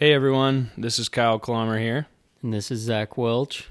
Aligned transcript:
Hey 0.00 0.14
everyone, 0.14 0.70
this 0.78 0.98
is 0.98 1.10
Kyle 1.10 1.38
Clommer 1.38 1.78
here, 1.78 2.06
And 2.40 2.54
this 2.54 2.70
is 2.70 2.80
Zach 2.80 3.18
Welch, 3.18 3.68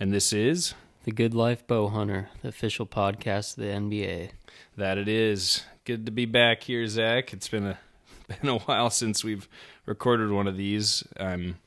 and 0.00 0.12
this 0.12 0.32
is 0.32 0.74
the 1.04 1.12
Good 1.12 1.32
Life 1.32 1.64
Bow 1.64 1.86
Hunter, 1.86 2.28
the 2.42 2.48
official 2.48 2.86
podcast 2.86 3.56
of 3.56 3.62
the 3.62 3.70
NBA. 3.70 4.30
that 4.76 4.98
it 4.98 5.06
is. 5.06 5.62
Good 5.84 6.06
to 6.06 6.10
be 6.10 6.24
back 6.24 6.64
here, 6.64 6.84
Zach. 6.88 7.32
It's 7.32 7.46
been 7.46 7.66
a 7.66 7.78
been 8.26 8.48
a 8.50 8.58
while 8.58 8.90
since 8.90 9.22
we've 9.22 9.48
recorded 9.86 10.32
one 10.32 10.48
of 10.48 10.56
these. 10.56 11.04
I'm 11.20 11.58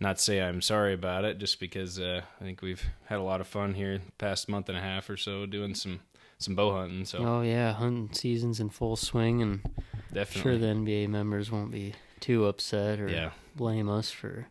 not 0.00 0.18
say 0.18 0.42
I'm 0.42 0.60
sorry 0.60 0.92
about 0.92 1.24
it, 1.24 1.38
just 1.38 1.60
because 1.60 2.00
uh, 2.00 2.22
I 2.40 2.42
think 2.42 2.60
we've 2.60 2.82
had 3.04 3.20
a 3.20 3.22
lot 3.22 3.40
of 3.40 3.46
fun 3.46 3.74
here 3.74 3.98
the 3.98 4.12
past 4.18 4.48
month 4.48 4.68
and 4.68 4.76
a 4.76 4.82
half 4.82 5.08
or 5.08 5.16
so 5.16 5.46
doing 5.46 5.76
some 5.76 6.00
some 6.38 6.56
bow 6.56 6.72
hunting. 6.72 7.04
So 7.04 7.18
Oh 7.18 7.42
yeah, 7.42 7.72
hunting 7.72 8.12
season's 8.12 8.58
in 8.58 8.70
full 8.70 8.96
swing, 8.96 9.42
and 9.42 9.60
I'm 9.64 9.84
definitely, 10.12 10.42
sure 10.42 10.58
the 10.58 10.74
NBA 10.74 11.08
members 11.08 11.52
won't 11.52 11.70
be 11.70 11.94
too 12.20 12.46
upset 12.46 13.00
or 13.00 13.08
yeah, 13.08 13.30
blame 13.56 13.88
us 13.88 14.10
for 14.10 14.48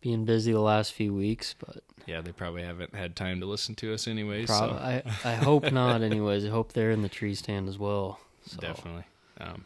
being 0.00 0.24
busy 0.24 0.52
the 0.52 0.60
last 0.60 0.92
few 0.92 1.14
weeks. 1.14 1.54
But 1.58 1.82
yeah. 2.06 2.20
They 2.20 2.32
probably 2.32 2.62
haven't 2.62 2.94
had 2.94 3.16
time 3.16 3.40
to 3.40 3.46
listen 3.46 3.74
to 3.76 3.94
us 3.94 4.06
anyway. 4.06 4.46
prob- 4.46 4.70
so 4.70 4.76
I 4.76 5.02
I 5.24 5.34
hope 5.34 5.72
not. 5.72 6.02
Anyways, 6.02 6.44
I 6.44 6.48
hope 6.48 6.72
they're 6.72 6.90
in 6.90 7.02
the 7.02 7.08
tree 7.08 7.34
stand 7.34 7.68
as 7.68 7.78
well. 7.78 8.20
So. 8.46 8.58
Definitely. 8.58 9.04
Um, 9.40 9.64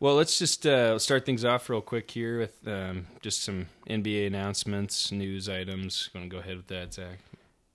well, 0.00 0.16
let's 0.16 0.38
just 0.38 0.66
uh, 0.66 0.98
start 0.98 1.24
things 1.24 1.44
off 1.44 1.70
real 1.70 1.80
quick 1.80 2.10
here 2.10 2.38
with 2.40 2.66
um, 2.66 3.06
just 3.22 3.42
some 3.42 3.66
NBA 3.88 4.26
announcements, 4.26 5.12
news 5.12 5.48
items. 5.48 6.10
Going 6.12 6.28
to 6.28 6.34
go 6.34 6.40
ahead 6.40 6.56
with 6.56 6.66
that, 6.66 6.92
Zach? 6.92 7.18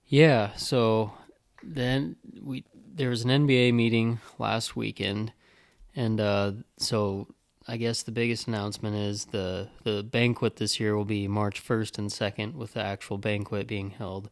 Yeah, 0.06 0.54
so 0.56 1.12
then 1.62 2.16
we 2.42 2.64
there 2.92 3.08
was 3.08 3.24
an 3.24 3.30
NBA 3.30 3.72
meeting 3.74 4.20
last 4.38 4.76
weekend, 4.76 5.32
and 5.96 6.20
uh, 6.20 6.52
so 6.76 7.28
I 7.68 7.76
guess 7.76 8.02
the 8.02 8.12
biggest 8.12 8.48
announcement 8.48 8.96
is 8.96 9.26
the 9.26 9.68
the 9.84 10.02
banquet 10.02 10.56
this 10.56 10.80
year 10.80 10.96
will 10.96 11.04
be 11.04 11.28
March 11.28 11.60
first 11.60 11.98
and 11.98 12.10
second, 12.10 12.56
with 12.56 12.74
the 12.74 12.82
actual 12.82 13.18
banquet 13.18 13.66
being 13.66 13.90
held 13.90 14.30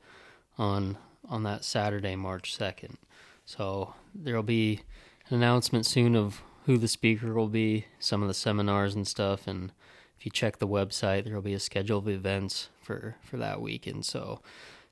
on 0.56 0.96
on 1.28 1.42
that 1.42 1.64
Saturday, 1.64 2.16
March 2.16 2.54
second. 2.54 2.96
So 3.44 3.94
there'll 4.14 4.42
be 4.42 4.80
an 5.28 5.36
announcement 5.36 5.86
soon 5.86 6.16
of 6.16 6.42
who 6.64 6.78
the 6.78 6.88
speaker 6.88 7.32
will 7.34 7.48
be, 7.48 7.86
some 7.98 8.22
of 8.22 8.28
the 8.28 8.34
seminars 8.34 8.94
and 8.94 9.06
stuff, 9.06 9.46
and 9.46 9.72
if 10.18 10.26
you 10.26 10.30
check 10.30 10.58
the 10.58 10.68
website, 10.68 11.24
there'll 11.24 11.40
be 11.40 11.54
a 11.54 11.60
schedule 11.60 11.98
of 11.98 12.08
events 12.08 12.68
for 12.82 13.16
for 13.22 13.36
that 13.36 13.60
weekend. 13.60 14.04
So 14.04 14.40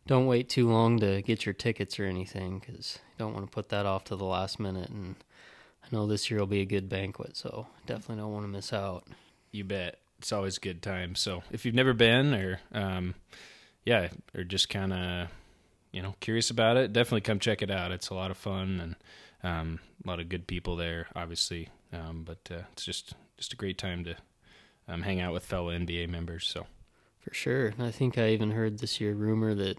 don't 0.07 0.27
wait 0.27 0.49
too 0.49 0.69
long 0.69 1.01
to 1.01 1.21
get 1.23 1.45
your 1.45 1.53
tickets 1.53 1.99
or 1.99 2.05
anything 2.05 2.61
because 2.61 2.99
you 3.09 3.15
don't 3.19 3.35
want 3.35 3.47
to 3.47 3.51
put 3.53 3.71
that 3.71 3.87
off 3.87 4.05
to 4.05 4.17
the 4.17 4.25
last 4.25 4.61
minute. 4.61 4.91
And 4.91 5.17
I 5.87 5.95
know 5.95 6.07
this 6.07 6.31
year 6.31 6.41
will 6.41 6.47
be 6.47 6.61
a 6.61 6.67
good 6.67 6.89
banquet, 6.89 7.37
so 7.37 7.67
definitely 7.87 8.17
don't 8.17 8.33
want 8.33 8.45
to 8.45 8.49
miss 8.49 8.73
out. 8.73 9.05
You 9.53 9.65
bet. 9.65 9.99
It's 10.19 10.33
always 10.33 10.57
a 10.57 10.61
good 10.61 10.83
time. 10.83 11.15
So 11.15 11.43
if 11.53 11.65
you've 11.65 11.75
never 11.75 11.93
been, 11.93 12.35
or 12.35 12.61
um, 12.73 13.15
yeah, 13.85 14.09
or 14.35 14.45
just 14.45 14.69
kind 14.69 14.93
of 14.93 15.29
you 15.93 16.03
know 16.03 16.15
curious 16.21 16.51
about 16.51 16.77
it, 16.77 16.93
definitely 16.93 17.21
come 17.21 17.39
check 17.39 17.63
it 17.63 17.71
out. 17.71 17.93
It's 17.93 18.09
a 18.09 18.15
lot 18.15 18.31
of 18.31 18.37
fun 18.37 18.81
and 18.81 18.97
um, 19.43 19.81
a 20.05 20.09
lot 20.09 20.21
of 20.21 20.29
good 20.29 20.47
people 20.47 20.77
there, 20.77 21.07
obviously. 21.15 21.69
Um, 21.93 22.25
but 22.25 22.39
uh, 22.51 22.63
it's 22.73 22.85
just 22.85 23.15
just 23.37 23.53
a 23.53 23.57
great 23.57 23.79
time 23.79 24.05
to 24.05 24.17
um, 24.89 25.03
hang 25.03 25.21
out 25.21 25.33
with 25.33 25.45
fellow 25.45 25.71
NBA 25.71 26.09
members. 26.09 26.47
So 26.47 26.67
For 27.21 27.35
sure. 27.35 27.67
And 27.67 27.83
I 27.83 27.91
think 27.91 28.19
I 28.19 28.31
even 28.31 28.53
heard 28.53 28.79
this 28.79 29.01
year 29.01 29.15
rumor 29.15 29.55
that 29.55 29.79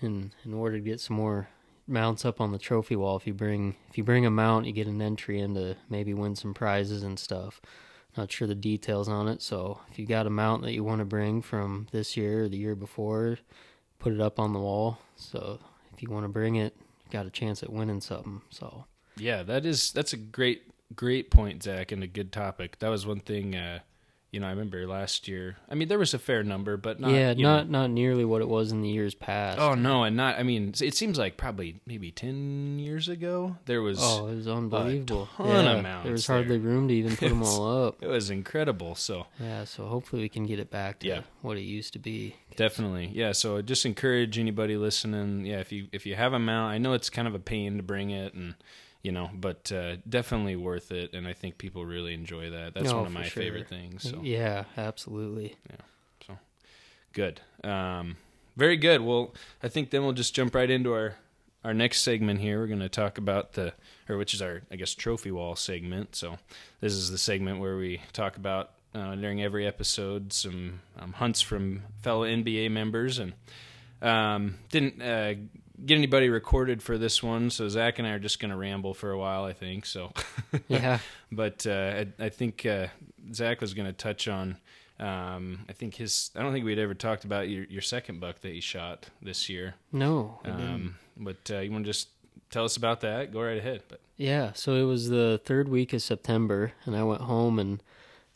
in 0.00 0.32
in 0.44 0.52
order 0.52 0.76
to 0.76 0.84
get 0.84 1.00
some 1.00 1.16
more 1.16 1.48
mounts 1.90 2.24
up 2.24 2.40
on 2.40 2.52
the 2.52 2.58
trophy 2.58 2.96
wall, 2.96 3.16
if 3.16 3.26
you 3.26 3.34
bring 3.34 3.76
if 3.90 3.98
you 3.98 4.04
bring 4.04 4.24
a 4.24 4.30
mount, 4.30 4.66
you 4.66 4.72
get 4.72 4.86
an 4.86 5.02
entry 5.02 5.40
into 5.40 5.76
maybe 5.88 6.14
win 6.14 6.36
some 6.36 6.54
prizes 6.54 7.02
and 7.02 7.18
stuff. 7.18 7.60
Not 8.16 8.32
sure 8.32 8.48
the 8.48 8.54
details 8.54 9.08
on 9.08 9.28
it, 9.28 9.40
so 9.40 9.80
if 9.90 9.98
you 9.98 10.06
got 10.06 10.26
a 10.26 10.30
mount 10.30 10.62
that 10.62 10.72
you 10.72 10.82
want 10.82 10.98
to 10.98 11.04
bring 11.04 11.42
from 11.42 11.86
this 11.92 12.16
year 12.16 12.44
or 12.44 12.48
the 12.48 12.56
year 12.56 12.74
before, 12.74 13.38
put 14.00 14.12
it 14.12 14.20
up 14.20 14.40
on 14.40 14.52
the 14.52 14.58
wall. 14.58 14.98
So 15.14 15.60
if 15.92 16.02
you 16.02 16.10
want 16.10 16.24
to 16.24 16.28
bring 16.28 16.56
it, 16.56 16.74
you 16.78 17.10
got 17.10 17.26
a 17.26 17.30
chance 17.30 17.62
at 17.62 17.72
winning 17.72 18.00
something. 18.00 18.42
So 18.50 18.86
Yeah, 19.16 19.42
that 19.44 19.64
is 19.64 19.92
that's 19.92 20.12
a 20.12 20.16
great 20.16 20.62
great 20.94 21.30
point, 21.30 21.62
Zach, 21.62 21.92
and 21.92 22.02
a 22.02 22.08
good 22.08 22.32
topic. 22.32 22.78
That 22.80 22.88
was 22.88 23.06
one 23.06 23.20
thing. 23.20 23.54
Uh, 23.54 23.80
you 24.32 24.38
know, 24.40 24.46
I 24.46 24.50
remember 24.50 24.86
last 24.86 25.26
year. 25.28 25.56
I 25.68 25.74
mean, 25.74 25.88
there 25.88 25.98
was 25.98 26.14
a 26.14 26.18
fair 26.18 26.42
number, 26.42 26.76
but 26.76 27.00
not. 27.00 27.10
yeah, 27.10 27.32
not 27.34 27.68
know- 27.68 27.80
not 27.82 27.90
nearly 27.90 28.24
what 28.24 28.40
it 28.42 28.48
was 28.48 28.70
in 28.72 28.80
the 28.82 28.88
years 28.88 29.14
past. 29.14 29.58
oh 29.58 29.74
no, 29.74 30.04
and 30.04 30.16
not. 30.16 30.38
I 30.38 30.42
mean, 30.44 30.72
it 30.80 30.94
seems 30.94 31.18
like 31.18 31.36
probably 31.36 31.80
maybe 31.86 32.10
ten 32.12 32.78
years 32.78 33.08
ago 33.08 33.56
there 33.66 33.82
was. 33.82 33.98
Oh, 34.00 34.28
it 34.28 34.36
was 34.36 34.48
unbelievable. 34.48 35.28
ton 35.36 35.66
of 35.66 35.76
yeah, 35.76 35.82
mounts 35.82 36.04
there 36.04 36.12
was 36.12 36.26
there. 36.26 36.36
hardly 36.36 36.58
room 36.58 36.88
to 36.88 36.94
even 36.94 37.16
put 37.16 37.28
them 37.28 37.42
all 37.44 37.86
up. 37.86 38.02
It 38.02 38.06
was 38.08 38.30
incredible. 38.30 38.94
So 38.94 39.26
Yeah, 39.40 39.64
so 39.64 39.86
hopefully 39.86 40.22
we 40.22 40.28
can 40.28 40.46
get 40.46 40.58
it 40.60 40.70
back 40.70 41.00
to 41.00 41.08
Yeah. 41.08 41.20
what 41.42 41.56
it 41.56 41.62
used 41.62 41.92
to 41.94 41.98
be. 41.98 42.36
definitely, 42.56 43.10
yeah. 43.12 43.32
So 43.32 43.56
I 43.56 43.62
just 43.62 43.84
encourage 43.86 44.38
anybody 44.38 44.76
listening. 44.76 45.44
Yeah, 45.46 45.58
if 45.60 45.72
you 45.72 45.88
if 45.92 46.06
you 46.06 46.14
have 46.14 46.32
a 46.32 46.38
mount, 46.38 46.72
I 46.72 46.78
know 46.78 46.92
it's 46.92 47.10
kind 47.10 47.26
of 47.26 47.34
a 47.34 47.38
pain 47.40 47.76
to 47.78 47.82
bring 47.82 48.10
it, 48.10 48.34
and 48.34 48.54
you 49.02 49.12
know, 49.12 49.30
but 49.34 49.70
uh, 49.72 49.96
definitely 50.08 50.56
worth 50.56 50.92
it. 50.92 51.14
And 51.14 51.26
I 51.26 51.32
think 51.32 51.58
people 51.58 51.84
really 51.84 52.14
enjoy 52.14 52.50
that. 52.50 52.74
That's 52.74 52.90
No, 52.90 52.98
one 52.98 53.06
of 53.06 53.12
my 53.12 53.24
sure. 53.24 53.42
favorite 53.42 53.68
things. 53.68 54.02
So. 54.10 54.20
Yeah, 54.22 54.64
absolutely. 54.76 55.56
Yeah. 55.68 55.76
So 56.26 56.38
good. 57.12 57.40
Um, 57.64 58.16
very 58.56 58.76
good. 58.76 59.00
Well, 59.00 59.34
I 59.62 59.68
think 59.68 59.90
then 59.90 60.02
we'll 60.02 60.12
just 60.12 60.34
jump 60.34 60.54
right 60.54 60.70
into 60.70 60.92
our 60.92 61.14
our 61.62 61.74
next 61.74 62.00
segment 62.00 62.40
here. 62.40 62.58
We're 62.60 62.68
going 62.68 62.80
to 62.80 62.88
talk 62.88 63.18
about 63.18 63.52
the, 63.52 63.74
or 64.08 64.16
which 64.16 64.32
is 64.32 64.40
our, 64.40 64.62
I 64.70 64.76
guess, 64.76 64.94
trophy 64.94 65.30
wall 65.30 65.56
segment. 65.56 66.16
So 66.16 66.38
this 66.80 66.94
is 66.94 67.10
the 67.10 67.18
segment 67.18 67.60
where 67.60 67.76
we 67.76 68.00
talk 68.14 68.36
about 68.36 68.70
uh, 68.94 69.14
during 69.16 69.42
every 69.42 69.66
episode 69.66 70.32
some 70.32 70.80
um, 70.98 71.12
hunts 71.12 71.42
from 71.42 71.82
fellow 72.00 72.26
NBA 72.26 72.70
members, 72.70 73.18
and 73.18 73.34
um, 74.00 74.54
didn't 74.70 75.02
uh, 75.02 75.34
get 75.84 75.96
anybody 75.96 76.28
recorded 76.28 76.82
for 76.82 76.98
this 76.98 77.22
one. 77.22 77.50
So 77.50 77.68
Zach 77.68 77.98
and 77.98 78.06
I 78.06 78.12
are 78.12 78.18
just 78.18 78.40
going 78.40 78.50
to 78.50 78.56
ramble 78.56 78.94
for 78.94 79.10
a 79.10 79.18
while, 79.18 79.44
I 79.44 79.52
think. 79.52 79.86
So. 79.86 80.12
Yeah, 80.68 80.98
but 81.30 81.66
uh, 81.66 82.04
I, 82.20 82.24
I 82.24 82.28
think 82.28 82.66
uh, 82.66 82.88
Zach 83.32 83.60
was 83.60 83.74
going 83.74 83.86
to 83.86 83.92
touch 83.92 84.26
on. 84.26 84.56
Um, 84.98 85.64
I 85.68 85.72
think 85.72 85.94
his. 85.94 86.30
I 86.36 86.42
don't 86.42 86.52
think 86.52 86.64
we'd 86.64 86.78
ever 86.78 86.94
talked 86.94 87.24
about 87.24 87.48
your 87.48 87.64
your 87.64 87.82
second 87.82 88.20
buck 88.20 88.40
that 88.40 88.52
he 88.52 88.60
shot 88.60 89.06
this 89.22 89.48
year. 89.48 89.74
no. 89.92 90.40
Um, 90.44 90.96
but 91.16 91.50
uh, 91.50 91.58
you 91.58 91.70
want 91.70 91.84
to 91.84 91.90
just 91.90 92.08
tell 92.50 92.64
us 92.64 92.76
about 92.76 93.00
that? 93.00 93.32
Go 93.32 93.42
right 93.42 93.58
ahead. 93.58 93.82
But 93.88 94.00
Yeah, 94.16 94.52
so 94.54 94.74
it 94.74 94.82
was 94.84 95.08
the 95.08 95.40
third 95.44 95.68
week 95.68 95.92
of 95.92 96.02
September, 96.02 96.72
and 96.84 96.96
I 96.96 97.02
went 97.04 97.22
home 97.22 97.58
and 97.58 97.82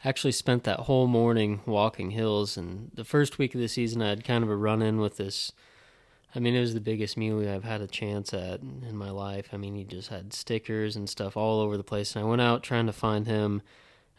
actually 0.04 0.32
spent 0.32 0.64
that 0.64 0.80
whole 0.80 1.06
morning 1.06 1.60
walking 1.66 2.10
hills. 2.10 2.56
And 2.56 2.90
the 2.94 3.04
first 3.04 3.38
week 3.38 3.54
of 3.54 3.60
the 3.60 3.68
season, 3.68 4.02
I 4.02 4.10
had 4.10 4.24
kind 4.24 4.44
of 4.44 4.50
a 4.50 4.56
run 4.56 4.82
in 4.82 4.98
with 4.98 5.16
this. 5.16 5.52
I 6.34 6.40
mean, 6.40 6.54
it 6.54 6.60
was 6.60 6.74
the 6.74 6.80
biggest 6.80 7.16
muley 7.16 7.48
I've 7.48 7.64
had 7.64 7.80
a 7.80 7.86
chance 7.86 8.34
at 8.34 8.60
in 8.60 8.96
my 8.96 9.10
life. 9.10 9.50
I 9.52 9.56
mean, 9.56 9.74
he 9.74 9.84
just 9.84 10.08
had 10.08 10.32
stickers 10.32 10.96
and 10.96 11.08
stuff 11.08 11.36
all 11.36 11.60
over 11.60 11.76
the 11.76 11.84
place. 11.84 12.16
And 12.16 12.24
I 12.24 12.28
went 12.28 12.42
out 12.42 12.62
trying 12.62 12.86
to 12.86 12.92
find 12.92 13.26
him. 13.26 13.62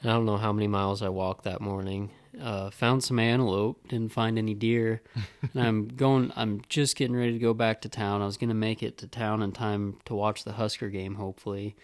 And 0.01 0.11
I 0.11 0.13
don't 0.13 0.25
know 0.25 0.37
how 0.37 0.51
many 0.53 0.67
miles 0.67 1.01
I 1.01 1.09
walked 1.09 1.43
that 1.45 1.61
morning. 1.61 2.11
Uh, 2.39 2.69
found 2.69 3.01
some 3.01 3.17
antelope, 3.17 3.87
didn't 3.87 4.11
find 4.11 4.37
any 4.37 4.53
deer. 4.53 5.01
and 5.53 5.63
I'm 5.63 5.87
going, 5.87 6.33
I'm 6.35 6.61
just 6.67 6.95
getting 6.95 7.15
ready 7.15 7.31
to 7.33 7.39
go 7.39 7.53
back 7.53 7.81
to 7.81 7.89
town. 7.89 8.21
I 8.21 8.25
was 8.25 8.37
going 8.37 8.49
to 8.49 8.55
make 8.55 8.83
it 8.83 8.97
to 8.99 9.07
town 9.07 9.41
in 9.41 9.51
time 9.53 9.97
to 10.05 10.13
watch 10.13 10.43
the 10.43 10.53
Husker 10.53 10.89
game, 10.89 11.15
hopefully 11.15 11.75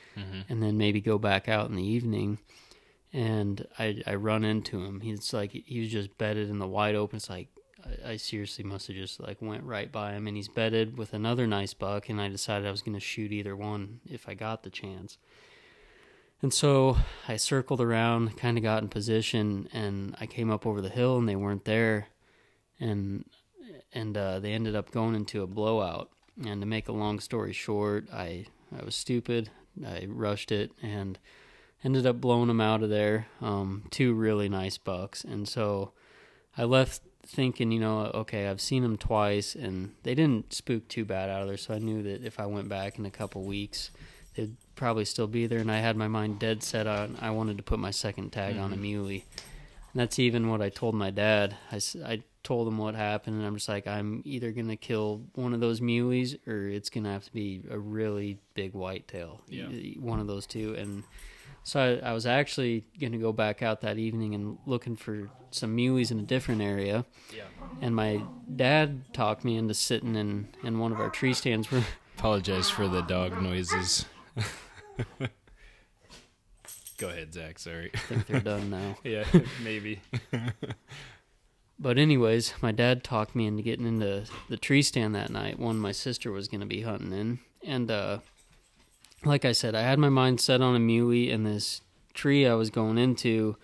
and 0.50 0.62
then 0.62 0.78
maybe 0.78 1.00
go 1.02 1.18
back 1.18 1.48
out 1.48 1.70
in 1.70 1.76
the 1.76 1.84
evening. 1.84 2.40
And 3.14 3.66
I 3.80 4.02
I 4.06 4.16
run 4.16 4.44
into 4.44 4.84
him. 4.84 5.02
He's 5.02 5.34
like 5.34 5.52
he 5.52 5.80
was 5.82 5.90
just 5.90 6.18
bedded 6.18 6.50
in 6.50 6.60
the 6.60 6.68
wide 6.68 6.96
open. 6.96 7.18
It's 7.18 7.30
like 7.30 7.48
I, 7.86 8.12
I 8.12 8.18
seriously 8.18 8.64
must 8.64 8.88
have 8.88 8.96
just 8.96 9.20
like 9.20 9.42
went 9.42 9.64
right 9.64 9.92
by 9.92 10.14
him. 10.14 10.28
And 10.28 10.38
he's 10.38 10.48
bedded 10.48 10.98
with 10.98 11.14
another 11.14 11.48
nice 11.48 11.74
buck. 11.74 12.10
And 12.10 12.22
I 12.22 12.30
decided 12.30 12.68
I 12.68 12.72
was 12.72 12.82
going 12.82 12.96
to 12.96 13.00
shoot 13.00 13.32
either 13.32 13.56
one 13.56 14.00
if 14.10 14.28
I 14.28 14.34
got 14.34 14.64
the 14.64 14.70
chance. 14.70 15.18
And 16.42 16.54
so 16.54 16.98
I 17.28 17.36
circled 17.38 17.82
around, 17.82 18.36
kind 18.38 18.58
of 18.58 18.64
got 18.64 18.82
in 18.82 18.90
position, 18.90 19.70
and 19.72 20.16
I 20.20 20.26
came 20.26 20.50
up 20.50 20.66
over 20.66 20.82
the 20.82 20.90
hill, 20.90 21.18
and 21.18 21.30
they 21.30 21.36
weren't 21.36 21.66
there, 21.66 22.08
and 22.80 23.26
and 23.94 24.18
uh, 24.18 24.40
they 24.40 24.54
ended 24.54 24.76
up 24.76 24.92
going 24.92 25.16
into 25.16 25.44
a 25.44 25.48
blowout. 25.48 26.10
And 26.44 26.62
to 26.62 26.66
make 26.66 26.88
a 26.88 26.94
long 26.94 27.20
story 27.20 27.54
short, 27.54 28.08
I 28.12 28.48
I 28.76 28.84
was 28.84 28.96
stupid. 28.96 29.52
I 29.86 30.06
rushed 30.08 30.52
it 30.52 30.72
and 30.82 31.20
ended 31.84 32.06
up 32.06 32.20
blowing 32.20 32.48
them 32.48 32.62
out 32.62 32.82
of 32.82 32.90
there. 32.90 33.28
Um, 33.40 33.84
two 33.92 34.14
really 34.14 34.50
nice 34.50 34.80
bucks, 34.80 35.24
and 35.24 35.48
so 35.48 35.92
I 36.58 36.64
left 36.64 37.04
thinking, 37.26 37.72
you 37.72 37.80
know, 37.80 38.12
okay, 38.14 38.48
I've 38.48 38.62
seen 38.62 38.84
them 38.84 38.98
twice, 38.98 39.56
and 39.56 39.94
they 40.04 40.16
didn't 40.16 40.54
spook 40.54 40.88
too 40.88 41.06
bad 41.06 41.30
out 41.30 41.42
of 41.42 41.48
there. 41.48 41.58
So 41.58 41.74
I 41.74 41.80
knew 41.80 42.04
that 42.04 42.24
if 42.24 42.40
I 42.40 42.46
went 42.46 42.70
back 42.70 43.00
in 43.00 43.06
a 43.06 43.12
couple 43.12 43.44
weeks, 43.44 43.92
they'd 44.36 44.56
probably 44.76 45.06
still 45.06 45.28
be 45.28 45.48
there. 45.48 45.60
And 45.60 45.72
I 45.72 45.80
had 45.80 45.96
my 45.96 46.08
mind 46.08 46.40
dead 46.40 46.64
set 46.64 46.88
on 46.88 47.18
I 47.22 47.32
wanted 47.32 47.58
to 47.58 47.64
put 47.64 47.80
my 47.80 47.92
second 47.92 48.32
tag 48.32 48.58
on 48.58 48.72
mm-hmm. 48.72 48.80
a 48.80 48.82
muley. 48.82 49.26
And 49.94 50.00
that's 50.00 50.20
even 50.20 50.50
what 50.50 50.62
I 50.62 50.70
told 50.70 50.96
my 50.96 51.10
dad. 51.10 51.56
I, 51.72 51.82
I 52.06 52.24
told 52.44 52.68
him 52.68 52.78
what 52.78 52.96
happened, 52.96 53.38
and 53.38 53.46
I'm 53.46 53.56
just 53.56 53.70
like, 53.70 53.88
I'm 53.88 54.22
either 54.26 54.52
gonna 54.52 54.78
kill 54.78 55.22
one 55.36 55.54
of 55.54 55.60
those 55.60 55.82
muleys, 55.82 56.36
or 56.48 56.68
it's 56.68 56.90
gonna 56.90 57.12
have 57.12 57.26
to 57.26 57.34
be 57.34 57.64
a 57.70 57.78
really 57.78 58.40
big 58.54 58.74
whitetail. 58.74 59.42
Yeah. 59.48 59.68
One 60.00 60.20
of 60.20 60.28
those 60.28 60.48
two. 60.48 60.76
And 60.76 61.04
So 61.64 62.00
I, 62.04 62.10
I 62.10 62.14
was 62.14 62.26
actually 62.26 62.86
going 63.00 63.12
to 63.12 63.18
go 63.18 63.32
back 63.32 63.62
out 63.62 63.82
that 63.82 63.98
evening 63.98 64.34
and 64.34 64.58
looking 64.66 64.96
for 64.96 65.30
some 65.52 65.76
muleys 65.76 66.12
in 66.12 66.20
a 66.20 66.24
different 66.24 66.62
area. 66.62 67.06
Yeah. 67.36 67.44
And 67.82 67.96
my 67.96 68.24
dad 68.56 69.14
talked 69.14 69.46
me 69.46 69.58
into 69.58 69.74
sitting 69.74 70.16
in, 70.16 70.48
in 70.64 70.80
one 70.80 70.92
of 70.92 71.00
our 71.00 71.10
tree 71.10 71.34
stands. 71.34 71.72
Where, 71.72 71.86
Apologize 72.18 72.70
for 72.70 72.88
the 72.88 73.02
dog 73.02 73.42
noises. 73.42 74.06
Go 76.98 77.10
ahead, 77.10 77.34
Zach. 77.34 77.58
Sorry. 77.58 77.90
I 77.94 77.98
think 77.98 78.28
they're 78.28 78.40
done 78.42 78.70
now. 78.70 78.96
Yeah, 79.04 79.24
maybe. 79.64 80.02
But 81.80 81.98
anyways, 81.98 82.54
my 82.62 82.72
dad 82.72 83.04
talked 83.04 83.36
me 83.36 83.48
into 83.48 83.64
getting 83.64 83.88
into 83.88 84.26
the 84.50 84.58
tree 84.58 84.84
stand 84.84 85.16
that 85.16 85.32
night. 85.32 85.58
One 85.58 85.80
my 85.80 85.92
sister 85.92 86.32
was 86.32 86.48
going 86.48 86.60
to 86.62 86.68
be 86.68 86.82
hunting 86.82 87.12
in, 87.12 87.40
and 87.64 87.90
uh, 87.90 88.20
like 89.26 89.46
I 89.46 89.52
said, 89.52 89.76
I 89.76 89.82
had 89.82 90.00
my 90.00 90.10
mind 90.10 90.40
set 90.42 90.62
on 90.62 90.76
a 90.76 90.80
muley 90.80 91.30
and 91.32 91.46
this 91.46 91.82
tree 92.14 92.46
I 92.48 92.54
was 92.56 92.70
going 92.70 92.98
into. 92.98 93.56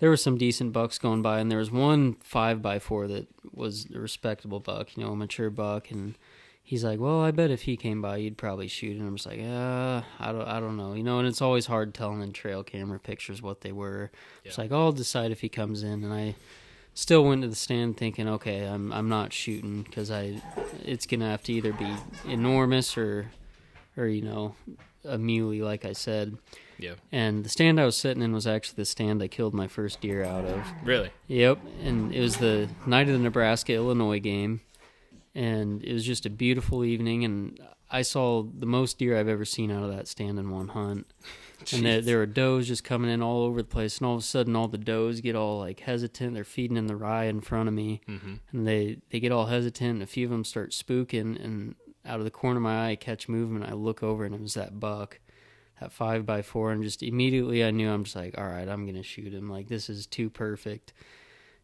There 0.00 0.10
were 0.10 0.16
some 0.16 0.36
decent 0.36 0.72
bucks 0.72 0.98
going 0.98 1.22
by, 1.22 1.38
and 1.38 1.50
there 1.50 1.58
was 1.58 1.70
one 1.70 2.14
five 2.14 2.60
by 2.60 2.78
four 2.78 3.06
that 3.08 3.26
was 3.54 3.86
a 3.94 3.98
respectable 3.98 4.60
buck, 4.60 4.96
you 4.96 5.04
know, 5.04 5.12
a 5.12 5.16
mature 5.16 5.50
buck, 5.50 5.90
and 5.90 6.18
he's 6.62 6.84
like, 6.84 6.98
"Well, 6.98 7.20
I 7.20 7.30
bet 7.30 7.50
if 7.52 7.62
he 7.62 7.76
came 7.76 8.02
by, 8.02 8.16
you'd 8.16 8.36
probably 8.36 8.66
shoot." 8.66 8.96
And 8.98 9.06
I'm 9.06 9.14
just 9.16 9.26
like, 9.26 9.38
"Uh, 9.40 10.02
I 10.18 10.32
don't, 10.32 10.48
I 10.48 10.58
don't 10.58 10.76
know, 10.76 10.94
you 10.94 11.04
know." 11.04 11.20
And 11.20 11.28
it's 11.28 11.40
always 11.40 11.66
hard 11.66 11.94
telling 11.94 12.22
in 12.22 12.32
trail 12.32 12.64
camera 12.64 12.98
pictures 12.98 13.40
what 13.40 13.60
they 13.60 13.70
were. 13.72 14.10
It's 14.44 14.58
Yeah. 14.58 14.64
like 14.64 14.72
I'll 14.72 14.92
decide 14.92 15.30
if 15.30 15.40
he 15.42 15.48
comes 15.48 15.84
in, 15.84 16.02
and 16.02 16.12
I 16.12 16.34
still 16.92 17.24
went 17.24 17.42
to 17.42 17.48
the 17.48 17.54
stand 17.56 17.96
thinking, 17.96 18.28
okay, 18.28 18.64
I'm 18.66 18.92
I'm 18.92 19.08
not 19.08 19.32
shooting 19.32 19.82
because 19.84 20.10
I 20.10 20.42
it's 20.84 21.06
gonna 21.06 21.30
have 21.30 21.44
to 21.44 21.52
either 21.52 21.72
be 21.72 21.94
enormous 22.28 22.98
or 22.98 23.30
or 23.96 24.06
you 24.08 24.22
know 24.22 24.56
a 25.04 25.18
muley, 25.18 25.62
like 25.62 25.84
I 25.84 25.92
said. 25.92 26.36
Yeah. 26.78 26.94
And 27.12 27.44
the 27.44 27.48
stand 27.48 27.80
I 27.80 27.84
was 27.84 27.96
sitting 27.96 28.22
in 28.22 28.32
was 28.32 28.46
actually 28.46 28.76
the 28.76 28.84
stand 28.84 29.22
I 29.22 29.28
killed 29.28 29.54
my 29.54 29.68
first 29.68 30.00
deer 30.00 30.24
out 30.24 30.44
of. 30.44 30.60
Really? 30.82 31.10
Yep, 31.28 31.58
and 31.82 32.12
it 32.12 32.20
was 32.20 32.36
the 32.38 32.68
night 32.86 33.06
of 33.08 33.14
the 33.14 33.20
Nebraska 33.20 33.72
Illinois 33.74 34.18
game, 34.20 34.60
and 35.34 35.82
it 35.84 35.92
was 35.92 36.04
just 36.04 36.26
a 36.26 36.30
beautiful 36.30 36.84
evening, 36.84 37.24
and 37.24 37.58
I 37.90 38.02
saw 38.02 38.42
the 38.42 38.66
most 38.66 38.98
deer 38.98 39.16
I've 39.16 39.28
ever 39.28 39.44
seen 39.44 39.70
out 39.70 39.84
of 39.84 39.94
that 39.96 40.08
stand 40.08 40.38
in 40.38 40.50
one 40.50 40.68
hunt. 40.68 41.06
And 41.72 41.86
there, 41.86 42.02
there 42.02 42.18
were 42.18 42.26
does 42.26 42.66
just 42.68 42.84
coming 42.84 43.10
in 43.10 43.22
all 43.22 43.44
over 43.44 43.62
the 43.62 43.68
place, 43.68 43.96
and 43.96 44.06
all 44.06 44.14
of 44.16 44.18
a 44.20 44.22
sudden, 44.22 44.54
all 44.54 44.68
the 44.68 44.76
does 44.76 45.22
get 45.22 45.34
all 45.34 45.60
like 45.60 45.80
hesitant. 45.80 46.34
They're 46.34 46.44
feeding 46.44 46.76
in 46.76 46.88
the 46.88 46.96
rye 46.96 47.24
in 47.24 47.40
front 47.40 47.68
of 47.68 47.74
me, 47.74 48.02
Mm-hmm. 48.06 48.34
and 48.52 48.66
they 48.66 48.98
they 49.08 49.18
get 49.18 49.32
all 49.32 49.46
hesitant. 49.46 49.90
And 49.94 50.02
a 50.02 50.06
few 50.06 50.26
of 50.26 50.30
them 50.30 50.44
start 50.44 50.72
spooking, 50.72 51.42
and 51.42 51.74
out 52.04 52.18
of 52.18 52.24
the 52.24 52.30
corner 52.30 52.58
of 52.58 52.62
my 52.62 52.86
eye, 52.86 52.90
I 52.90 52.96
catch 52.96 53.28
movement. 53.28 53.70
I 53.70 53.74
look 53.74 54.02
over, 54.02 54.24
and 54.24 54.34
it 54.34 54.40
was 54.40 54.54
that 54.54 54.78
buck, 54.78 55.20
that 55.80 55.92
five 55.92 56.26
by 56.26 56.42
four, 56.42 56.72
and 56.72 56.82
just 56.82 57.02
immediately 57.02 57.64
I 57.64 57.70
knew 57.70 57.90
I'm 57.90 58.04
just 58.04 58.16
like, 58.16 58.36
all 58.36 58.46
right, 58.46 58.68
I'm 58.68 58.86
gonna 58.86 59.02
shoot 59.02 59.32
him. 59.32 59.48
Like 59.48 59.68
this 59.68 59.88
is 59.88 60.06
too 60.06 60.30
perfect. 60.30 60.92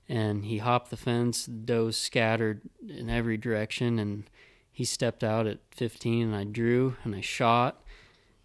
And 0.08 0.44
he 0.44 0.58
hopped 0.58 0.90
the 0.90 0.96
fence. 0.96 1.46
Does 1.46 1.96
scattered 1.96 2.62
in 2.87 3.08
every 3.08 3.37
direction, 3.37 3.98
and 3.98 4.28
he 4.72 4.84
stepped 4.84 5.22
out 5.22 5.46
at 5.46 5.58
15, 5.70 6.28
and 6.28 6.37
I 6.37 6.44
drew 6.44 6.96
and 7.04 7.14
I 7.14 7.20
shot, 7.20 7.82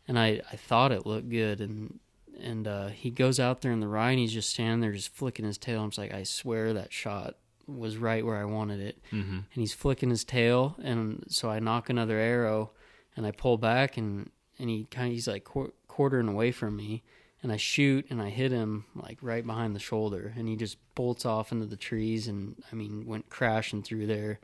and 0.08 0.20
I 0.20 0.42
I 0.52 0.56
thought 0.58 0.92
it 0.92 1.06
looked 1.06 1.30
good, 1.30 1.62
and 1.62 2.00
and 2.40 2.68
uh, 2.68 2.88
he 2.88 3.10
goes 3.10 3.40
out 3.40 3.62
there 3.62 3.72
in 3.72 3.80
the 3.80 3.88
rye, 3.88 4.12
and 4.12 4.20
he's 4.20 4.34
just 4.34 4.50
standing 4.50 4.82
there, 4.82 4.92
just 4.92 5.16
flicking 5.16 5.46
his 5.46 5.58
tail. 5.58 5.82
I'm 5.82 5.90
just 5.90 5.98
like, 5.98 6.14
I 6.14 6.24
swear 6.24 6.74
that 6.74 6.92
shot 6.92 7.38
was 7.68 7.98
right 7.98 8.26
where 8.26 8.38
I 8.38 8.46
wanted 8.46 8.80
it 8.80 8.98
Mm-hmm. 9.12 9.36
and 9.36 9.46
he's 9.54 9.74
flicking 9.74 10.10
his 10.10 10.24
tail 10.24 10.76
and 10.84 11.24
so 11.30 11.50
i 11.50 11.60
knock 11.60 11.90
another 11.90 12.18
arrow 12.18 12.72
and 13.18 13.26
i 13.26 13.32
pull 13.32 13.58
back 13.58 13.98
and 13.98 14.30
and 14.60 14.70
he 14.70 14.86
kind 14.92 15.08
of 15.08 15.14
he's 15.14 15.28
like 15.28 15.44
qu- 15.46 15.74
quartering 15.88 16.28
away 16.28 16.52
from 16.52 16.76
me 16.76 17.04
and 17.44 17.52
i 17.52 17.58
shoot 17.58 18.06
and 18.10 18.22
i 18.22 18.30
hit 18.30 18.52
him 18.52 18.86
like 18.96 19.18
right 19.22 19.46
behind 19.46 19.76
the 19.76 19.80
shoulder 19.80 20.34
and 20.38 20.48
he 20.48 20.56
just 20.56 20.78
bolts 20.96 21.26
off 21.26 21.52
into 21.52 21.66
the 21.66 21.76
trees 21.76 22.28
and 22.28 22.56
i 22.72 22.76
mean 22.76 23.06
went 23.06 23.30
crashing 23.30 23.82
through 23.84 24.06
there 24.08 24.40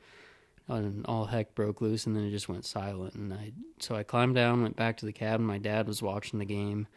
and 0.67 1.06
all 1.06 1.25
heck 1.25 1.53
broke 1.53 1.81
loose 1.81 2.06
and 2.06 2.15
then 2.15 2.24
it 2.24 2.31
just 2.31 2.47
went 2.50 2.65
silent 2.65 3.13
and 3.15 3.33
i 3.33 3.51
so 3.79 3.95
i 3.95 4.03
climbed 4.03 4.35
down 4.35 4.62
went 4.62 4.75
back 4.75 4.95
to 4.97 5.06
the 5.06 5.12
cabin 5.13 5.45
my 5.45 5.57
dad 5.57 5.85
was 5.88 6.01
watching 6.01 6.39
the 6.39 6.45
game 6.45 6.88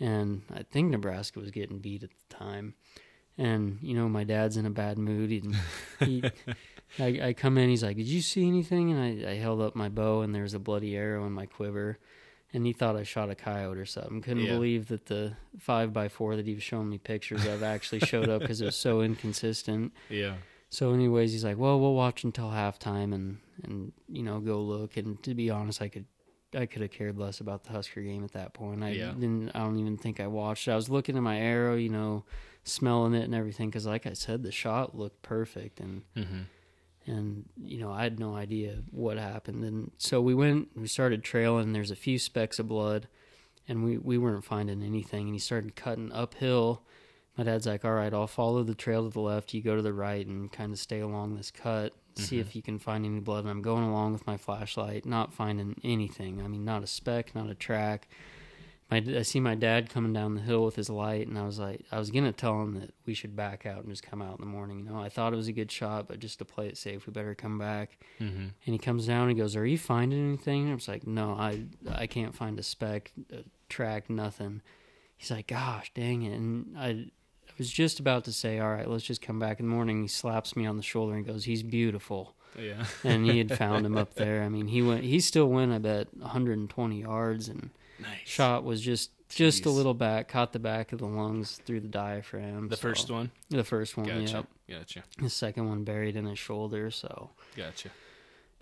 and 0.00 0.42
i 0.54 0.62
think 0.62 0.90
nebraska 0.90 1.38
was 1.40 1.50
getting 1.50 1.78
beat 1.78 2.02
at 2.02 2.10
the 2.10 2.34
time 2.34 2.74
and 3.38 3.78
you 3.82 3.94
know 3.94 4.08
my 4.08 4.24
dad's 4.24 4.56
in 4.56 4.66
a 4.66 4.70
bad 4.70 4.98
mood 4.98 5.30
he, 5.30 5.42
he 6.00 6.24
I, 6.98 7.28
I 7.28 7.32
come 7.34 7.58
in. 7.58 7.68
He's 7.68 7.82
like, 7.84 7.96
"Did 7.96 8.06
you 8.06 8.22
see 8.22 8.46
anything?" 8.46 8.90
And 8.92 9.26
I, 9.26 9.32
I 9.32 9.34
held 9.34 9.60
up 9.60 9.74
my 9.76 9.88
bow, 9.90 10.22
and 10.22 10.34
there's 10.34 10.54
a 10.54 10.58
bloody 10.58 10.96
arrow 10.96 11.26
in 11.26 11.32
my 11.32 11.44
quiver. 11.46 11.98
And 12.54 12.64
he 12.64 12.72
thought 12.72 12.96
I 12.96 13.02
shot 13.02 13.28
a 13.28 13.34
coyote 13.34 13.76
or 13.78 13.84
something. 13.84 14.22
Couldn't 14.22 14.44
Yeah. 14.44 14.52
believe 14.54 14.86
that 14.88 15.06
the 15.06 15.32
five 15.58 15.92
by 15.92 16.08
four 16.08 16.36
that 16.36 16.46
he 16.46 16.54
was 16.54 16.62
showing 16.62 16.88
me 16.88 16.96
pictures 16.96 17.44
of 17.44 17.62
actually 17.62 17.98
showed 17.98 18.28
up 18.30 18.42
because 18.42 18.62
it 18.62 18.64
was 18.66 18.76
so 18.76 19.00
inconsistent. 19.02 19.92
Yeah. 20.08 20.36
So, 20.70 20.92
anyways, 20.94 21.32
he's 21.32 21.44
like, 21.44 21.58
"Well, 21.58 21.78
we'll 21.78 21.94
watch 21.94 22.24
until 22.24 22.46
halftime, 22.50 23.12
and 23.12 23.38
and 23.64 23.92
you 24.08 24.22
know 24.22 24.40
go 24.40 24.60
look." 24.62 24.96
And 24.96 25.22
to 25.24 25.34
be 25.34 25.50
honest, 25.50 25.82
I 25.82 25.88
could 25.88 26.06
I 26.54 26.64
could 26.64 26.80
have 26.80 26.92
cared 26.92 27.18
less 27.18 27.40
about 27.40 27.64
the 27.64 27.70
Husker 27.72 28.00
game 28.00 28.24
at 28.24 28.32
that 28.32 28.54
point. 28.54 28.82
I 28.82 28.90
Yeah. 28.92 29.10
didn't. 29.12 29.50
I 29.54 29.58
don't 29.58 29.78
even 29.78 29.98
think 29.98 30.18
I 30.20 30.28
watched. 30.28 30.66
I 30.68 30.76
was 30.76 30.88
looking 30.88 31.16
at 31.16 31.22
my 31.22 31.38
arrow, 31.38 31.74
you 31.74 31.90
know, 31.90 32.24
smelling 32.66 33.14
it 33.14 33.24
and 33.24 33.34
everything, 33.34 33.68
because 33.70 33.86
like 33.86 34.06
I 34.06 34.12
said, 34.12 34.42
the 34.42 34.52
shot 34.52 34.96
looked 34.96 35.22
perfect, 35.22 35.80
and 35.80 36.02
Mm-hmm. 36.16 36.40
and 37.06 37.48
you 37.56 37.78
know 37.78 37.90
I 37.92 38.02
had 38.02 38.18
no 38.18 38.34
idea 38.34 38.82
what 38.90 39.16
happened. 39.18 39.64
And 39.64 39.90
so 39.98 40.20
we 40.20 40.34
went, 40.34 40.68
we 40.76 40.86
started 40.88 41.22
trailing. 41.22 41.72
There's 41.72 41.90
a 41.90 41.96
few 41.96 42.18
specks 42.18 42.58
of 42.58 42.68
blood, 42.68 43.08
and 43.68 43.84
we 43.84 43.98
we 43.98 44.18
weren't 44.18 44.44
finding 44.44 44.82
anything. 44.82 45.26
And 45.26 45.34
he 45.34 45.38
started 45.38 45.76
cutting 45.76 46.12
uphill. 46.12 46.82
My 47.38 47.44
dad's 47.44 47.66
like, 47.66 47.84
"All 47.84 47.92
right, 47.92 48.12
I'll 48.14 48.26
follow 48.26 48.62
the 48.62 48.74
trail 48.74 49.04
to 49.04 49.10
the 49.10 49.20
left. 49.20 49.52
You 49.54 49.62
go 49.62 49.76
to 49.76 49.82
the 49.82 49.92
right 49.92 50.26
and 50.26 50.50
kind 50.50 50.72
of 50.72 50.78
stay 50.78 51.00
along 51.00 51.36
this 51.36 51.50
cut, 51.50 51.92
see 52.14 52.38
Mhm. 52.38 52.40
if 52.40 52.56
you 52.56 52.62
can 52.62 52.78
find 52.78 53.04
any 53.04 53.20
blood." 53.20 53.40
And 53.44 53.50
I'm 53.50 53.60
going 53.62 53.84
along 53.84 54.14
with 54.14 54.26
my 54.26 54.36
flashlight, 54.38 55.04
not 55.04 55.34
finding 55.34 55.78
anything. 55.84 56.40
I 56.42 56.48
mean, 56.48 56.64
not 56.64 56.82
a 56.82 56.86
speck, 56.86 57.34
not 57.34 57.50
a 57.50 57.54
track. 57.54 58.08
My, 58.90 59.04
I 59.18 59.22
see 59.22 59.40
my 59.40 59.56
dad 59.56 59.90
coming 59.90 60.12
down 60.12 60.36
the 60.36 60.40
hill 60.40 60.64
with 60.64 60.76
his 60.76 60.88
light, 60.88 61.26
and 61.26 61.36
I 61.36 61.44
was 61.44 61.58
like, 61.58 61.84
I 61.90 61.98
was 61.98 62.12
gonna 62.12 62.30
tell 62.32 62.60
him 62.62 62.78
that 62.78 62.94
we 63.04 63.14
should 63.14 63.34
back 63.34 63.66
out 63.66 63.80
and 63.80 63.88
just 63.88 64.04
come 64.04 64.22
out 64.22 64.38
in 64.38 64.44
the 64.44 64.50
morning. 64.50 64.78
You 64.78 64.84
know, 64.84 65.00
I 65.00 65.08
thought 65.08 65.32
it 65.32 65.36
was 65.36 65.48
a 65.48 65.52
good 65.52 65.72
shot, 65.72 66.06
but 66.06 66.20
just 66.20 66.38
to 66.38 66.44
play 66.44 66.68
it 66.68 66.76
safe, 66.76 67.04
we 67.04 67.12
better 67.12 67.34
come 67.34 67.58
back. 67.58 67.98
Mm-hmm. 68.20 68.38
And 68.38 68.52
he 68.64 68.78
comes 68.78 69.06
down 69.06 69.22
and 69.22 69.30
he 69.30 69.36
goes, 69.42 69.56
"Are 69.56 69.66
you 69.66 69.78
finding 69.78 70.20
anything?" 70.28 70.62
And 70.62 70.70
I 70.70 70.74
was 70.74 70.86
like, 70.86 71.04
"No, 71.04 71.30
I 71.30 71.64
I 71.90 72.06
can't 72.06 72.34
find 72.34 72.58
a 72.60 72.62
speck, 72.62 73.10
a 73.32 73.38
track, 73.68 74.08
nothing." 74.08 74.62
He's 75.16 75.32
like, 75.32 75.48
"Gosh, 75.48 75.90
dang 75.92 76.22
it!" 76.22 76.34
And 76.36 76.78
I, 76.78 76.88
I 76.88 77.52
was 77.58 77.72
just 77.72 77.98
about 77.98 78.24
to 78.26 78.32
say, 78.32 78.60
"All 78.60 78.70
right, 78.70 78.88
let's 78.88 79.04
just 79.04 79.20
come 79.20 79.40
back 79.40 79.58
in 79.58 79.66
the 79.66 79.74
morning." 79.74 80.02
He 80.02 80.08
slaps 80.08 80.54
me 80.54 80.64
on 80.64 80.76
the 80.76 80.82
shoulder 80.84 81.16
and 81.16 81.26
goes, 81.26 81.44
"He's 81.44 81.64
beautiful." 81.64 82.36
Yeah. 82.56 82.84
And 83.04 83.26
he 83.26 83.38
had 83.38 83.56
found 83.56 83.84
him 83.84 83.96
up 83.98 84.14
there. 84.14 84.42
I 84.42 84.48
mean, 84.48 84.68
he 84.68 84.80
went. 84.80 85.02
He 85.02 85.18
still 85.18 85.48
went. 85.48 85.72
I 85.72 85.78
bet 85.78 86.16
120 86.16 87.00
yards 87.00 87.48
and 87.48 87.70
nice. 88.00 88.20
shot 88.24 88.64
was 88.64 88.80
just 88.80 89.10
just 89.28 89.66
a 89.66 89.70
little 89.70 89.94
back, 89.94 90.28
caught 90.28 90.52
the 90.52 90.58
back 90.60 90.92
of 90.92 91.00
the 91.00 91.06
lungs 91.06 91.60
through 91.66 91.80
the 91.80 91.88
diaphragm. 91.88 92.68
The 92.68 92.76
so- 92.76 92.82
first 92.82 93.10
one. 93.10 93.30
the 93.50 93.64
first 93.64 93.96
one, 93.96 94.06
Gotcha. 94.06 94.46
yeah. 94.68 94.78
Gotcha. 94.78 95.02
The 95.18 95.30
second 95.30 95.68
one 95.68 95.82
buried 95.84 96.14
in 96.16 96.26
his 96.26 96.38
shoulder. 96.38 96.90
So, 96.92 97.30
Gotcha. 97.56 97.90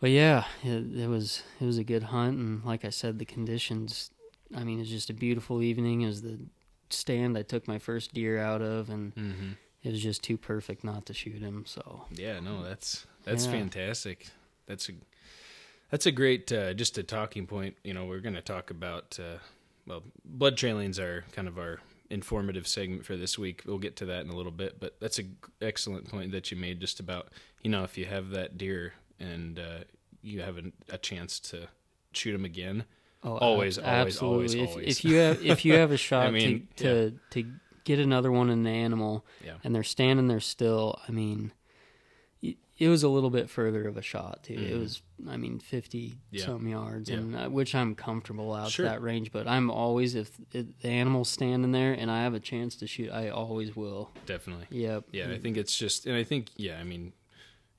but 0.00 0.10
yeah, 0.10 0.44
it, 0.62 0.96
it 0.98 1.08
was 1.08 1.42
it 1.60 1.64
was 1.66 1.76
a 1.78 1.84
good 1.84 2.04
hunt, 2.04 2.38
and 2.38 2.64
like 2.64 2.84
I 2.84 2.90
said, 2.90 3.18
the 3.18 3.24
conditions. 3.24 4.10
I 4.54 4.62
mean, 4.64 4.78
it 4.78 4.82
was 4.82 4.90
just 4.90 5.10
a 5.10 5.14
beautiful 5.14 5.62
evening. 5.62 6.02
It 6.02 6.06
was 6.06 6.22
the 6.22 6.38
stand 6.90 7.36
I 7.36 7.42
took 7.42 7.66
my 7.68 7.78
first 7.78 8.14
deer 8.14 8.38
out 8.40 8.62
of, 8.62 8.88
and 8.88 9.14
Mm-hmm. 9.14 9.50
it 9.82 9.90
was 9.92 10.02
just 10.02 10.22
too 10.22 10.36
perfect 10.38 10.84
not 10.84 11.04
to 11.06 11.14
shoot 11.14 11.40
him. 11.42 11.64
So, 11.66 12.04
Yeah. 12.10 12.40
No, 12.40 12.62
that's 12.62 13.06
that's 13.24 13.44
Yeah. 13.46 13.52
fantastic. 13.52 14.28
That's 14.66 14.88
a 14.88 14.92
that's 15.90 16.06
a 16.06 16.12
great 16.12 16.50
uh, 16.52 16.74
just 16.74 16.98
a 16.98 17.02
talking 17.02 17.46
point. 17.46 17.76
You 17.84 17.94
know, 17.94 18.04
we're 18.06 18.20
going 18.20 18.34
to 18.34 18.42
talk 18.42 18.70
about 18.70 19.18
uh, 19.20 19.38
well, 19.86 20.02
blood 20.24 20.56
trailings 20.56 20.98
are 20.98 21.24
kind 21.32 21.48
of 21.48 21.58
our 21.58 21.80
informative 22.10 22.66
segment 22.66 23.04
for 23.06 23.16
this 23.16 23.38
week. 23.38 23.62
We'll 23.66 23.78
get 23.78 23.96
to 23.96 24.06
that 24.06 24.20
in 24.24 24.30
a 24.30 24.36
little 24.36 24.52
bit, 24.52 24.78
but 24.80 24.98
that's 25.00 25.18
a 25.18 25.22
g- 25.24 25.30
excellent 25.62 26.08
point 26.08 26.32
that 26.32 26.50
you 26.50 26.56
made 26.56 26.80
just 26.80 27.00
about 27.00 27.28
you 27.62 27.70
know 27.70 27.84
if 27.84 27.96
you 27.98 28.04
have 28.06 28.30
that 28.30 28.56
deer 28.58 28.94
and 29.20 29.58
uh, 29.58 29.78
you 30.22 30.40
have 30.42 30.58
a, 30.58 30.64
a 30.90 30.98
chance 30.98 31.38
to 31.40 31.68
shoot 32.12 32.34
him 32.34 32.44
again. 32.44 32.84
oh, 33.22 33.36
Always, 33.38 33.78
always, 33.78 34.20
always, 34.22 34.54
if, 34.54 34.68
always. 34.70 34.98
if 34.98 35.04
you 35.04 35.16
have 35.16 35.44
if 35.44 35.64
you 35.64 35.74
have 35.74 35.90
a 35.92 35.96
shot 36.08 36.26
I 36.26 36.30
mean, 36.30 36.68
to 36.76 37.10
to 37.10 37.18
to 37.42 37.50
get 37.84 37.98
another 37.98 38.32
one 38.32 38.48
in 38.50 38.62
the 38.62 38.70
animal, 38.70 39.24
Yeah. 39.44 39.54
and 39.62 39.74
they're 39.74 39.82
standing 39.82 40.26
there 40.28 40.40
still. 40.40 40.98
I 41.08 41.12
mean, 41.12 41.52
it, 42.78 42.86
it 42.86 42.88
was 42.88 43.02
a 43.02 43.08
little 43.08 43.30
bit 43.30 43.48
further 43.50 43.86
of 43.86 43.96
a 43.96 44.02
shot 44.02 44.44
too. 44.44 44.54
It 44.54 44.72
Mhm. 44.74 44.80
was, 44.80 45.02
I 45.28 45.36
mean, 45.36 45.58
fifty 45.58 46.14
Yeah. 46.30 46.44
some 46.46 46.66
yards, 46.68 47.08
Yeah. 47.10 47.16
and 47.16 47.36
uh, 47.36 47.48
which 47.48 47.74
I'm 47.74 47.94
comfortable 47.94 48.52
out 48.52 48.70
Sure. 48.70 48.86
that 48.86 49.00
range. 49.02 49.32
But 49.32 49.46
I'm 49.46 49.70
always 49.70 50.14
if 50.14 50.36
it, 50.52 50.80
the 50.80 50.88
animal's 50.88 51.28
standing 51.28 51.72
there 51.72 51.92
and 51.92 52.10
I 52.10 52.22
have 52.22 52.34
a 52.34 52.40
chance 52.40 52.76
to 52.76 52.86
shoot, 52.86 53.10
I 53.10 53.28
always 53.28 53.74
will. 53.76 54.10
Definitely. 54.26 54.66
Yep. 54.70 55.04
Yeah, 55.12 55.30
I 55.30 55.38
think 55.38 55.56
it's 55.56 55.76
just, 55.76 56.06
and 56.06 56.16
I 56.16 56.24
think, 56.24 56.50
yeah, 56.56 56.78
I 56.78 56.84
mean, 56.84 57.12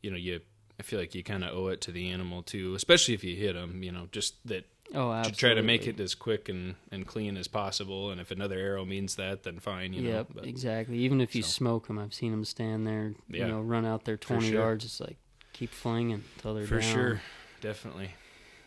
you 0.02 0.12
know, 0.12 0.18
you 0.18 0.40
I 0.80 0.84
feel 0.84 1.00
like 1.00 1.16
you 1.16 1.24
kind 1.24 1.44
of 1.44 1.56
owe 1.56 1.68
it 1.70 1.82
to 1.82 1.92
the 1.92 2.10
animal 2.10 2.44
too, 2.44 2.76
especially 2.76 3.14
if 3.14 3.24
you 3.24 3.36
hit 3.36 3.54
them. 3.54 3.82
You 3.84 3.92
know, 3.92 4.08
just 4.12 4.36
that 4.48 4.66
Oh, 4.94 5.24
to 5.24 5.32
try 5.32 5.54
to 5.56 5.64
make 5.64 5.88
it 5.88 6.00
as 6.00 6.14
quick 6.14 6.48
and, 6.48 6.76
and 6.92 7.08
clean 7.08 7.38
as 7.38 7.48
possible. 7.48 8.12
And 8.12 8.22
if 8.22 8.30
another 8.30 8.58
arrow 8.60 8.86
means 8.86 9.16
that, 9.16 9.42
then 9.44 9.60
fine. 9.60 9.94
You 9.94 10.04
know, 10.04 10.10
yep, 10.10 10.28
but 10.34 10.46
exactly. 10.46 11.00
Even 11.00 11.22
if 11.22 11.36
you 11.36 11.42
so. 11.42 11.48
smoke 11.50 11.88
them, 11.88 11.98
I've 11.98 12.14
seen 12.14 12.32
them 12.32 12.46
stand 12.46 12.86
there, 12.86 13.14
Yeah. 13.28 13.46
you 13.46 13.52
know, 13.52 13.62
run 13.62 13.84
out 13.86 14.06
there 14.06 14.16
20 14.16 14.46
sure. 14.46 14.54
yards, 14.54 14.86
just 14.86 15.02
like 15.02 15.18
keep 15.54 15.72
flinging 15.72 16.24
until 16.36 16.54
they're 16.54 16.64
done. 16.64 16.70
for 16.70 16.80
down. 16.82 16.94
sure, 16.94 17.22
definitely. 17.62 18.12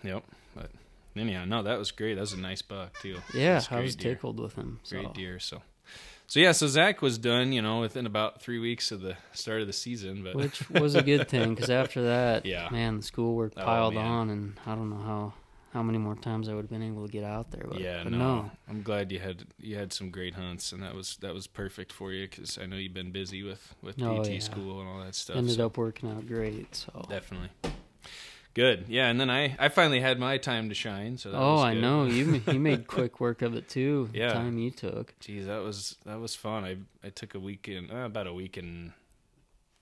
Yep. 0.02 0.24
But 0.56 0.70
anyhow, 1.16 1.44
no, 1.44 1.62
that 1.62 1.78
was 1.78 1.92
great. 1.92 2.14
That 2.14 2.22
was 2.22 2.32
a 2.32 2.38
nice 2.40 2.62
buck 2.62 2.98
too. 3.00 3.18
Yeah, 3.32 3.62
I 3.70 3.80
was 3.80 3.94
deer. 3.94 4.14
tickled 4.14 4.40
with 4.40 4.54
him. 4.56 4.80
So. 4.82 4.96
Great 5.00 5.14
deer. 5.14 5.38
So, 5.38 5.62
so 6.28 6.38
yeah. 6.38 6.52
So 6.52 6.68
Zach 6.68 7.02
was 7.02 7.18
done. 7.18 7.52
You 7.52 7.60
know, 7.62 7.80
within 7.80 8.06
about 8.06 8.40
three 8.40 8.60
weeks 8.60 8.92
of 8.92 9.00
the 9.00 9.16
start 9.32 9.60
of 9.60 9.66
the 9.66 9.72
season. 9.72 10.22
But 10.22 10.36
which 10.36 10.70
was 10.70 10.94
a 10.94 11.02
good 11.02 11.28
thing 11.28 11.54
because 11.56 11.70
after 11.70 12.02
that, 12.04 12.46
Yeah. 12.54 12.68
man, 12.70 12.98
the 12.98 13.02
schoolwork 13.02 13.54
Oh, 13.56 13.64
piled 13.64 13.94
man. 13.94 14.04
on, 14.06 14.30
and 14.30 14.60
I 14.64 14.74
don't 14.76 14.90
know 14.90 14.96
how 15.02 15.32
how 15.74 15.82
many 15.82 15.98
more 15.98 16.14
times 16.16 16.48
I 16.48 16.54
would 16.54 16.62
have 16.62 16.70
been 16.70 16.82
able 16.82 17.04
to 17.06 17.12
get 17.12 17.24
out 17.24 17.50
there. 17.50 17.64
But, 17.68 17.78
yeah, 17.80 18.02
but 18.02 18.12
no, 18.12 18.18
no, 18.18 18.50
I'm 18.70 18.82
glad 18.82 19.10
you 19.12 19.18
had 19.18 19.44
you 19.60 19.76
had 19.76 19.92
some 19.92 20.10
great 20.10 20.34
hunts, 20.34 20.72
and 20.72 20.82
that 20.82 20.94
was 20.94 21.16
that 21.20 21.34
was 21.34 21.46
perfect 21.46 21.92
for 21.92 22.12
you 22.12 22.26
because 22.28 22.56
I 22.56 22.66
know 22.66 22.76
you've 22.76 22.94
been 22.94 23.10
busy 23.12 23.42
with 23.42 23.74
with 23.82 24.00
Oh, 24.02 24.22
PT 24.22 24.28
yeah. 24.28 24.38
school 24.38 24.80
and 24.80 24.88
all 24.88 25.00
that 25.04 25.14
stuff. 25.14 25.36
ended 25.36 25.56
so 25.56 25.66
up 25.66 25.76
working 25.76 26.10
out 26.10 26.26
great. 26.26 26.74
So 26.74 27.04
definitely 27.10 27.50
good. 28.58 28.86
Yeah, 28.88 29.06
and 29.08 29.20
then 29.20 29.30
I 29.30 29.56
I 29.58 29.68
finally 29.68 30.00
had 30.00 30.18
my 30.18 30.36
time 30.38 30.68
to 30.68 30.74
shine. 30.74 31.16
So 31.16 31.30
that 31.30 31.38
oh, 31.38 31.58
I 31.58 31.74
know 31.74 32.04
you 32.04 32.42
you 32.46 32.60
made 32.60 32.86
quick 32.86 33.20
work 33.20 33.42
of 33.42 33.54
it 33.54 33.68
too. 33.68 34.10
Yeah. 34.12 34.28
the 34.28 34.34
time 34.34 34.58
you 34.58 34.70
took. 34.70 35.18
Geez, 35.20 35.46
that 35.46 35.62
was 35.62 35.96
that 36.04 36.20
was 36.20 36.34
fun. 36.34 36.64
I 36.64 36.76
I 37.06 37.10
took 37.10 37.34
a 37.34 37.40
weekend, 37.40 37.90
uh, 37.92 37.98
about 37.98 38.26
a 38.26 38.34
week 38.34 38.56
and 38.56 38.92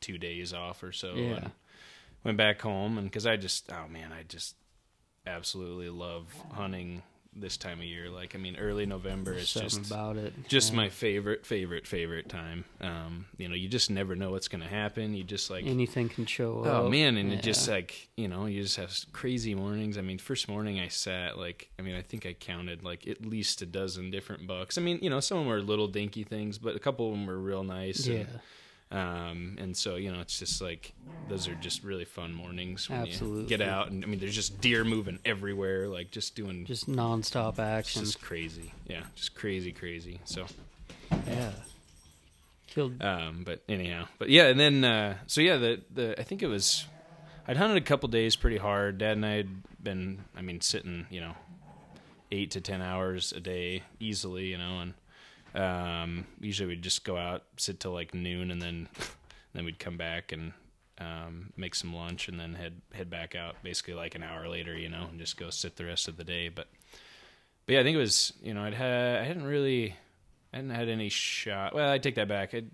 two 0.01 0.19
days 0.19 0.53
off 0.53 0.83
or 0.83 0.93
so. 0.93 1.15
Yeah. 1.15 1.37
And 1.37 1.51
went 2.23 2.37
back 2.37 2.61
home, 2.61 2.99
and 2.99 3.07
because 3.07 3.27
I 3.27 3.37
just, 3.37 3.71
oh 3.73 3.89
man, 3.89 4.13
I 4.13 4.25
just 4.25 4.57
absolutely 5.27 5.89
love 5.89 6.27
hunting 6.53 7.03
this 7.41 7.57
time 7.57 7.79
of 7.79 7.85
year. 7.85 8.11
Like, 8.11 8.35
I 8.35 8.39
mean, 8.39 8.57
early 8.57 8.87
November 8.87 9.35
is 9.35 9.49
Something 9.49 9.69
just 9.69 9.91
about 9.91 10.17
it. 10.17 10.33
just 10.49 10.73
yeah. 10.73 10.77
my 10.77 10.89
favorite, 10.89 11.47
favorite, 11.47 11.87
favorite 11.87 12.29
time. 12.29 12.65
Um, 12.81 13.27
you 13.39 13.49
know, 13.49 13.55
you 13.55 13.69
just 13.69 13.91
never 13.91 14.17
know 14.17 14.31
what's 14.31 14.49
gonna 14.49 14.69
happen. 14.69 15.15
You 15.15 15.25
just 15.25 15.51
like. 15.51 15.67
anything 15.67 16.09
can 16.09 16.27
show 16.27 16.61
up. 16.61 16.67
Oh 16.67 16.89
man, 16.89 17.17
and 17.17 17.33
it 17.33 17.43
just 17.43 17.69
like 17.69 18.09
you 18.17 18.29
know, 18.29 18.47
you 18.47 18.63
just 18.63 18.77
have 18.77 18.93
crazy 19.13 19.55
mornings. 19.55 19.99
I 19.99 20.03
mean, 20.03 20.19
first 20.19 20.49
morning 20.49 20.81
I 20.81 20.89
sat 20.89 21.39
like, 21.39 21.71
I 21.79 21.83
mean, 21.83 21.95
I 21.95 22.03
think 22.03 22.27
I 22.27 22.33
counted 22.33 22.83
like 22.83 23.07
at 23.07 23.25
least 23.25 23.63
a 23.63 23.67
dozen 23.67 24.11
different 24.11 24.47
bucks. 24.47 24.79
I 24.79 24.81
mean, 24.81 24.99
you 25.03 25.11
know, 25.11 25.21
some 25.21 25.39
of 25.39 25.45
them 25.45 25.51
were 25.51 25.61
little 25.61 25.89
dinky 25.89 26.25
things, 26.25 26.59
but 26.59 26.77
a 26.77 26.79
couple 26.79 27.07
of 27.07 27.13
them 27.13 27.27
were 27.27 27.39
real 27.39 27.63
nice. 27.63 28.07
yeah, 28.07 28.21
And, 28.21 28.41
um, 28.91 29.57
and 29.59 29.77
so 29.77 29.97
you 29.97 30.13
know, 30.13 30.21
it's 30.21 30.39
just 30.39 30.61
like 30.61 30.93
those 31.29 31.49
are 31.49 31.55
just 31.57 31.83
really 31.83 32.05
fun 32.05 32.33
mornings 32.33 32.89
when 32.89 33.05
you 33.07 33.13
Absolutely. 33.13 33.47
get 33.47 33.61
out, 33.61 33.91
and 33.91 34.05
I 34.05 34.07
mean, 34.07 34.21
there's 34.21 34.35
just 34.35 34.61
deer 34.61 34.85
moving 34.85 35.19
everywhere, 35.25 35.89
like 35.89 36.11
just 36.11 36.37
doing 36.37 36.65
just 36.67 36.89
nonstop 36.89 37.51
it's 37.51 37.59
action. 37.59 38.05
just 38.05 38.21
crazy. 38.23 38.73
Yeah, 38.87 39.03
just 39.15 39.35
crazy, 39.35 39.73
crazy. 39.73 40.21
So. 40.25 40.47
yeah, 41.27 41.51
killed. 42.69 43.03
Um, 43.03 43.43
but 43.45 43.63
anyhow, 43.69 44.07
but 44.19 44.29
yeah, 44.29 44.47
and 44.47 44.61
then 44.61 44.85
uh, 44.85 45.17
so 45.27 45.41
yeah, 45.41 45.57
the 45.57 45.81
the 45.93 46.21
I 46.21 46.23
think 46.23 46.43
it 46.43 46.47
was 46.49 46.87
I'd 47.49 47.57
hunted 47.57 47.77
a 47.77 47.81
couple 47.81 48.09
days 48.09 48.37
pretty 48.37 48.59
hard. 48.59 48.99
Dad 48.99 49.17
and 49.17 49.27
I 49.27 49.35
had 49.37 49.83
been, 49.83 50.25
I 50.37 50.43
mean, 50.43 50.61
sitting 50.61 51.07
you 51.11 51.21
know 51.21 51.35
eight 52.31 52.51
to 52.53 52.61
ten 52.61 52.83
hours 52.83 53.33
a 53.33 53.41
day 53.41 53.83
easily, 53.99 54.47
you 54.47 54.59
know, 54.59 54.81
and 54.81 54.95
um, 55.57 56.27
usually 56.41 56.69
we'd 56.69 56.83
just 56.83 57.05
go 57.05 57.17
out, 57.17 57.45
sit 57.57 57.81
till 57.81 57.93
like 57.93 58.15
noon, 58.15 58.51
and 58.51 58.61
then 58.61 58.89
then 59.55 59.65
we'd 59.65 59.79
come 59.79 59.97
back 59.97 60.33
and 60.33 60.53
um, 60.99 61.53
make 61.57 61.75
some 61.75 61.95
lunch, 61.95 62.29
and 62.29 62.39
then 62.39 62.55
head 62.55 62.81
head 62.93 63.11
back 63.11 63.35
out 63.35 63.57
basically 63.63 63.95
like 63.95 64.15
an 64.15 64.23
hour 64.23 64.49
later, 64.49 64.77
you 64.77 64.89
know, 64.89 65.07
and 65.11 65.19
just 65.19 65.37
go 65.37 65.51
sit 65.51 65.77
the 65.77 65.85
rest 65.85 66.09
of 66.09 66.17
the 66.17 66.25
day. 66.25 66.49
But 66.49 66.69
but 67.67 67.73
yeah, 67.75 67.81
I 67.81 67.83
think 67.83 67.95
it 67.97 68.01
was 68.01 68.33
you 68.43 68.55
know 68.55 68.63
I'd 68.65 68.75
had 68.75 69.17
I 69.21 69.25
hadn't 69.25 69.45
really 69.45 69.97
I 70.53 70.57
hadn't 70.57 70.71
had 70.71 70.89
any 70.89 71.09
shot. 71.09 71.75
Well, 71.75 71.91
I 71.91 71.99
take 71.99 72.15
that 72.17 72.29
back. 72.29 72.55
I 72.55 72.65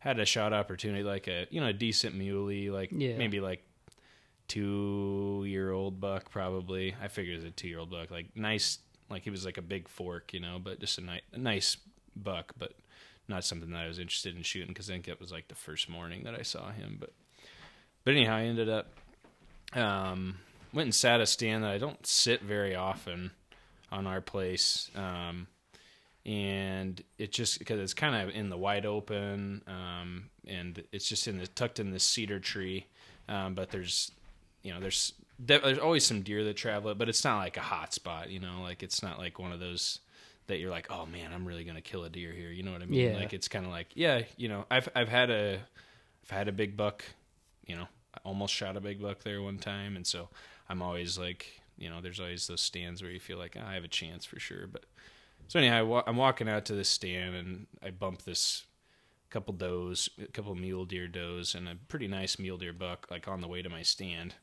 had 0.00 0.20
a 0.20 0.24
shot 0.24 0.52
opportunity, 0.52 1.02
like 1.02 1.26
a 1.28 1.46
you 1.50 1.60
know 1.60 1.68
a 1.68 1.72
decent 1.72 2.14
muley, 2.14 2.70
like 2.70 2.90
Yeah. 2.92 3.16
maybe 3.16 3.40
like 3.40 3.62
two 4.46 5.44
year 5.46 5.70
old 5.72 6.00
buck, 6.00 6.30
probably. 6.30 6.94
I 7.02 7.08
figured 7.08 7.34
it 7.34 7.38
was 7.38 7.44
a 7.44 7.50
two 7.50 7.68
year 7.68 7.78
old 7.78 7.90
buck, 7.90 8.10
like 8.10 8.34
nice, 8.36 8.78
like 9.10 9.22
he 9.24 9.30
was 9.30 9.44
like 9.44 9.58
a 9.58 9.62
big 9.62 9.88
fork, 9.88 10.32
you 10.32 10.40
know, 10.40 10.58
but 10.62 10.80
just 10.80 10.98
a 10.98 11.02
nice, 11.02 11.20
a 11.32 11.38
nice 11.38 11.76
buck, 12.22 12.52
but 12.58 12.72
not 13.28 13.44
something 13.44 13.70
that 13.70 13.84
I 13.84 13.88
was 13.88 13.98
interested 13.98 14.36
in 14.36 14.42
shooting 14.42 14.68
because 14.68 14.88
I 14.88 14.94
think 14.94 15.08
it 15.08 15.20
was 15.20 15.30
like 15.30 15.48
the 15.48 15.54
first 15.54 15.88
morning 15.88 16.24
that 16.24 16.34
I 16.34 16.42
saw 16.42 16.70
him. 16.70 16.96
But 16.98 17.12
but 18.04 18.14
anyhow, 18.14 18.36
I 18.36 18.44
ended 18.44 18.68
up 18.68 18.88
um, 19.74 20.38
went 20.72 20.86
and 20.86 20.94
sat 20.94 21.20
a 21.20 21.26
stand 21.26 21.64
that 21.64 21.70
I 21.70 21.78
don't 21.78 22.06
sit 22.06 22.42
very 22.42 22.74
often 22.74 23.32
on 23.90 24.06
our 24.06 24.20
place. 24.20 24.90
Um, 24.94 25.46
and 26.26 27.02
it 27.16 27.32
just 27.32 27.58
because 27.58 27.80
it's 27.80 27.94
kind 27.94 28.14
of 28.14 28.34
in 28.34 28.50
the 28.50 28.56
wide 28.56 28.84
open, 28.84 29.62
um, 29.66 30.28
and 30.46 30.82
it's 30.92 31.08
just 31.08 31.26
in 31.26 31.38
the 31.38 31.46
tucked 31.46 31.80
in 31.80 31.90
this 31.90 32.04
cedar 32.04 32.38
tree. 32.38 32.86
Um, 33.28 33.54
but 33.54 33.70
there's, 33.70 34.10
you 34.62 34.72
know, 34.72 34.80
there's 34.80 35.14
there's 35.38 35.78
always 35.78 36.04
some 36.04 36.22
deer 36.22 36.44
that 36.44 36.56
travel 36.56 36.90
it, 36.90 36.98
but 36.98 37.08
it's 37.08 37.24
not 37.24 37.38
like 37.38 37.56
a 37.56 37.62
hot 37.62 37.94
spot. 37.94 38.30
You 38.30 38.40
know, 38.40 38.60
like 38.62 38.82
it's 38.82 39.02
not 39.02 39.18
like 39.18 39.38
one 39.38 39.52
of 39.52 39.60
those 39.60 40.00
that 40.48 40.58
you're 40.58 40.70
like, 40.70 40.88
oh 40.90 41.06
man, 41.06 41.32
I'm 41.32 41.46
really 41.46 41.64
gonna 41.64 41.80
kill 41.80 42.04
a 42.04 42.10
deer 42.10 42.32
here. 42.32 42.50
You 42.50 42.62
know 42.62 42.72
what 42.72 42.82
I 42.82 42.86
mean? 42.86 43.12
Yeah. 43.12 43.16
Like 43.16 43.32
it's 43.32 43.48
kind 43.48 43.64
of 43.64 43.70
like, 43.70 43.88
yeah, 43.94 44.22
you 44.36 44.48
know, 44.48 44.66
I've 44.70 44.88
I've 44.94 45.08
had 45.08 45.30
a 45.30 45.60
I've 46.24 46.30
had 46.30 46.48
a 46.48 46.52
big 46.52 46.76
buck, 46.76 47.04
you 47.66 47.76
know, 47.76 47.86
I 48.14 48.18
almost 48.24 48.52
shot 48.52 48.76
a 48.76 48.80
big 48.80 49.00
buck 49.00 49.22
there 49.22 49.40
one 49.40 49.58
time, 49.58 49.96
and 49.96 50.06
so 50.06 50.28
I'm 50.68 50.82
always 50.82 51.16
like, 51.18 51.60
you 51.78 51.88
know, 51.88 52.00
there's 52.00 52.20
always 52.20 52.46
those 52.46 52.60
stands 52.60 53.02
where 53.02 53.10
you 53.10 53.20
feel 53.20 53.38
like 53.38 53.56
"Ah, 53.58 53.68
I 53.68 53.74
have 53.74 53.84
a 53.84 53.88
chance 53.88 54.24
for 54.24 54.40
sure. 54.40 54.66
But 54.66 54.84
so 55.46 55.58
anyhow, 55.58 56.02
I 56.06 56.10
I'm 56.10 56.16
walking 56.16 56.48
out 56.48 56.64
to 56.66 56.74
this 56.74 56.88
stand 56.88 57.34
and 57.34 57.66
I 57.82 57.90
bump 57.90 58.22
this 58.22 58.64
couple 59.30 59.52
does, 59.54 60.08
a 60.22 60.26
couple 60.28 60.54
mule 60.54 60.84
deer 60.86 61.06
does, 61.06 61.54
and 61.54 61.68
a 61.68 61.74
pretty 61.88 62.08
nice 62.08 62.38
mule 62.38 62.56
deer 62.56 62.72
buck 62.72 63.06
like 63.10 63.28
on 63.28 63.40
the 63.40 63.48
way 63.48 63.62
to 63.62 63.68
my 63.68 63.82
stand. 63.82 64.34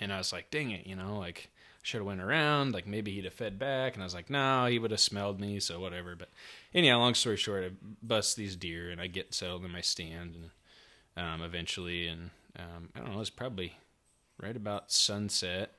And 0.00 0.12
I 0.12 0.18
was 0.18 0.32
like, 0.32 0.50
dang 0.50 0.70
it, 0.70 0.86
you 0.86 0.96
know, 0.96 1.18
like 1.18 1.50
should 1.82 1.98
have 1.98 2.06
went 2.06 2.20
around, 2.20 2.74
like 2.74 2.86
maybe 2.86 3.12
he'd 3.12 3.24
have 3.24 3.34
fed 3.34 3.58
back. 3.58 3.94
And 3.94 4.02
I 4.02 4.06
was 4.06 4.14
like, 4.14 4.30
no, 4.30 4.66
he 4.66 4.78
would 4.78 4.90
have 4.90 5.00
smelled 5.00 5.40
me, 5.40 5.60
so 5.60 5.80
whatever. 5.80 6.14
But 6.14 6.28
anyhow, 6.74 6.98
long 6.98 7.14
story 7.14 7.36
short, 7.36 7.64
I 7.64 7.70
bust 8.02 8.36
these 8.36 8.56
deer 8.56 8.90
and 8.90 9.00
I 9.00 9.06
get 9.06 9.34
settled 9.34 9.64
in 9.64 9.70
my 9.70 9.80
stand 9.80 10.34
and 10.34 10.50
um, 11.16 11.42
eventually, 11.42 12.06
and 12.06 12.30
um, 12.58 12.90
I 12.94 13.00
don't 13.00 13.12
know, 13.14 13.20
it's 13.20 13.30
probably 13.30 13.76
right 14.38 14.56
about 14.56 14.92
sunset, 14.92 15.72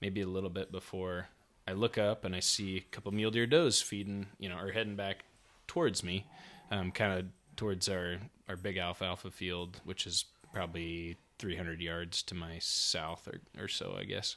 maybe 0.00 0.20
a 0.20 0.26
little 0.26 0.50
bit 0.50 0.72
before. 0.72 1.28
I 1.66 1.72
look 1.72 1.96
up 1.96 2.24
and 2.24 2.34
I 2.36 2.40
see 2.40 2.76
a 2.76 2.94
couple 2.94 3.12
mule 3.12 3.30
deer 3.30 3.46
does 3.46 3.80
feeding, 3.80 4.26
you 4.38 4.48
know, 4.48 4.58
or 4.58 4.72
heading 4.72 4.96
back 4.96 5.24
towards 5.66 6.02
me, 6.02 6.26
um, 6.70 6.90
kind 6.90 7.18
of 7.18 7.26
towards 7.56 7.88
our 7.88 8.18
our 8.48 8.56
big 8.56 8.76
alfalfa 8.76 9.30
field, 9.30 9.80
which 9.84 10.06
is 10.06 10.26
probably 10.52 11.16
300 11.38 11.80
yards 11.80 12.22
to 12.24 12.34
my 12.34 12.58
south 12.58 13.26
or 13.26 13.40
or 13.62 13.68
so, 13.68 13.96
I 13.98 14.04
guess. 14.04 14.36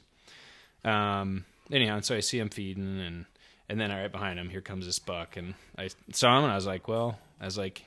Um, 0.83 1.45
anyhow, 1.71 1.95
and 1.95 2.05
so 2.05 2.15
I 2.15 2.21
see 2.21 2.39
him 2.39 2.49
feeding, 2.49 2.99
and 2.99 3.25
and 3.69 3.79
then 3.79 3.91
right 3.91 4.11
behind 4.11 4.39
him, 4.39 4.49
here 4.49 4.61
comes 4.61 4.85
this 4.85 4.99
buck, 4.99 5.35
and 5.35 5.55
I 5.77 5.89
saw 6.11 6.37
him, 6.37 6.43
and 6.43 6.53
I 6.53 6.55
was 6.55 6.65
like, 6.65 6.87
well, 6.87 7.19
I 7.39 7.45
was 7.45 7.57
like, 7.57 7.83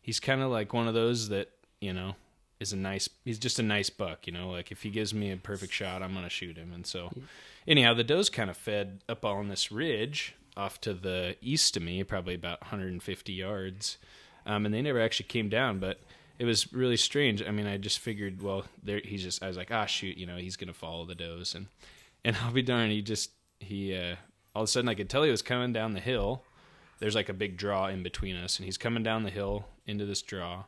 he's 0.00 0.20
kind 0.20 0.42
of 0.42 0.50
like 0.50 0.72
one 0.72 0.88
of 0.88 0.94
those 0.94 1.28
that 1.28 1.50
you 1.80 1.92
know 1.92 2.14
is 2.60 2.72
a 2.72 2.76
nice. 2.76 3.08
He's 3.24 3.38
just 3.38 3.58
a 3.58 3.62
nice 3.62 3.90
buck, 3.90 4.26
you 4.26 4.32
know. 4.32 4.50
Like 4.50 4.72
if 4.72 4.82
he 4.82 4.90
gives 4.90 5.12
me 5.12 5.30
a 5.30 5.36
perfect 5.36 5.72
shot, 5.72 6.02
I'm 6.02 6.14
gonna 6.14 6.28
shoot 6.28 6.56
him. 6.56 6.72
And 6.72 6.86
so, 6.86 7.10
anyhow, 7.66 7.94
the 7.94 8.04
does 8.04 8.30
kind 8.30 8.50
of 8.50 8.56
fed 8.56 9.00
up 9.08 9.24
on 9.24 9.48
this 9.48 9.70
ridge 9.70 10.34
off 10.56 10.80
to 10.80 10.92
the 10.94 11.36
east 11.40 11.76
of 11.76 11.82
me, 11.82 12.02
probably 12.02 12.34
about 12.34 12.60
150 12.62 13.32
yards, 13.32 13.96
um, 14.44 14.64
and 14.66 14.74
they 14.74 14.82
never 14.82 15.00
actually 15.00 15.28
came 15.28 15.48
down, 15.48 15.78
but. 15.78 16.00
It 16.40 16.44
was 16.44 16.72
really 16.72 16.96
strange. 16.96 17.42
I 17.42 17.50
mean, 17.50 17.66
I 17.66 17.78
just 17.78 17.98
figured, 17.98 18.40
well, 18.40 18.64
there 18.84 19.00
he's 19.04 19.24
just. 19.24 19.42
I 19.42 19.48
was 19.48 19.56
like, 19.56 19.72
ah, 19.72 19.86
shoot, 19.86 20.16
you 20.16 20.24
know, 20.24 20.36
he's 20.36 20.54
gonna 20.54 20.72
follow 20.72 21.04
the 21.04 21.16
does, 21.16 21.56
and 21.56 21.66
and 22.24 22.36
I'll 22.36 22.52
be 22.52 22.62
darned, 22.62 22.92
he 22.92 23.02
just 23.02 23.30
he 23.60 23.96
uh, 23.96 24.16
all 24.54 24.62
of 24.62 24.68
a 24.68 24.70
sudden 24.70 24.88
I 24.88 24.94
could 24.94 25.08
tell 25.08 25.22
he 25.22 25.30
was 25.30 25.42
coming 25.42 25.72
down 25.72 25.94
the 25.94 26.00
hill. 26.00 26.42
There's 26.98 27.14
like 27.14 27.28
a 27.28 27.34
big 27.34 27.56
draw 27.56 27.86
in 27.86 28.02
between 28.02 28.36
us, 28.36 28.58
and 28.58 28.64
he's 28.64 28.78
coming 28.78 29.02
down 29.02 29.22
the 29.22 29.30
hill 29.30 29.66
into 29.86 30.04
this 30.04 30.22
draw. 30.22 30.64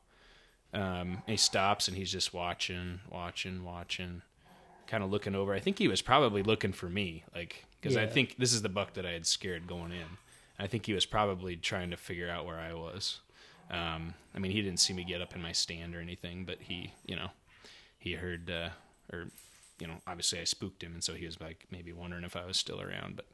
Um, 0.73 1.23
and 1.26 1.28
he 1.28 1.37
stops 1.37 1.88
and 1.88 1.97
he's 1.97 2.12
just 2.12 2.33
watching, 2.33 3.00
watching, 3.11 3.64
watching, 3.64 4.23
kind 4.87 5.02
of 5.02 5.11
looking 5.11 5.35
over. 5.35 5.52
I 5.52 5.59
think 5.59 5.78
he 5.78 5.88
was 5.88 6.00
probably 6.00 6.45
looking 6.45 6.73
for 6.73 6.88
me, 6.88 7.25
like 7.35 7.64
because 7.80 7.97
I 7.97 8.07
think 8.07 8.37
this 8.38 8.52
is 8.52 8.62
the 8.62 8.69
buck 8.69 8.95
that 8.95 9.07
I 9.07 9.11
had 9.11 9.26
scared 9.26 9.66
going 9.66 9.92
in. 9.92 10.07
I 10.59 10.66
think 10.66 10.87
he 10.87 10.92
was 10.92 11.07
probably 11.07 11.57
trying 11.57 11.90
to 11.90 11.97
figure 11.97 12.30
out 12.30 12.47
where 12.47 12.59
I 12.59 12.75
was. 12.75 13.21
Um, 13.71 14.14
I 14.35 14.38
mean, 14.38 14.52
he 14.52 14.61
didn't 14.62 14.80
see 14.80 14.92
me 14.92 15.04
get 15.04 15.23
up 15.23 15.35
in 15.35 15.40
my 15.40 15.52
stand 15.52 15.95
or 15.95 16.00
anything, 16.00 16.45
but 16.45 16.59
he, 16.61 16.92
you 17.07 17.16
know, 17.16 17.30
he 17.99 18.12
heard, 18.12 18.50
uh, 18.50 18.71
or 19.12 19.28
you 19.80 19.87
know, 19.87 19.96
obviously 20.06 20.40
I 20.40 20.44
spooked 20.44 20.82
him, 20.82 20.92
and 20.92 21.02
so 21.02 21.14
he 21.14 21.26
was 21.26 21.40
like 21.40 21.66
maybe 21.70 21.92
wondering 21.92 22.25
if 22.25 22.37
I 22.37 22.44
was 22.46 22.56
still 22.56 22.80
around. 22.80 23.16
But 23.16 23.26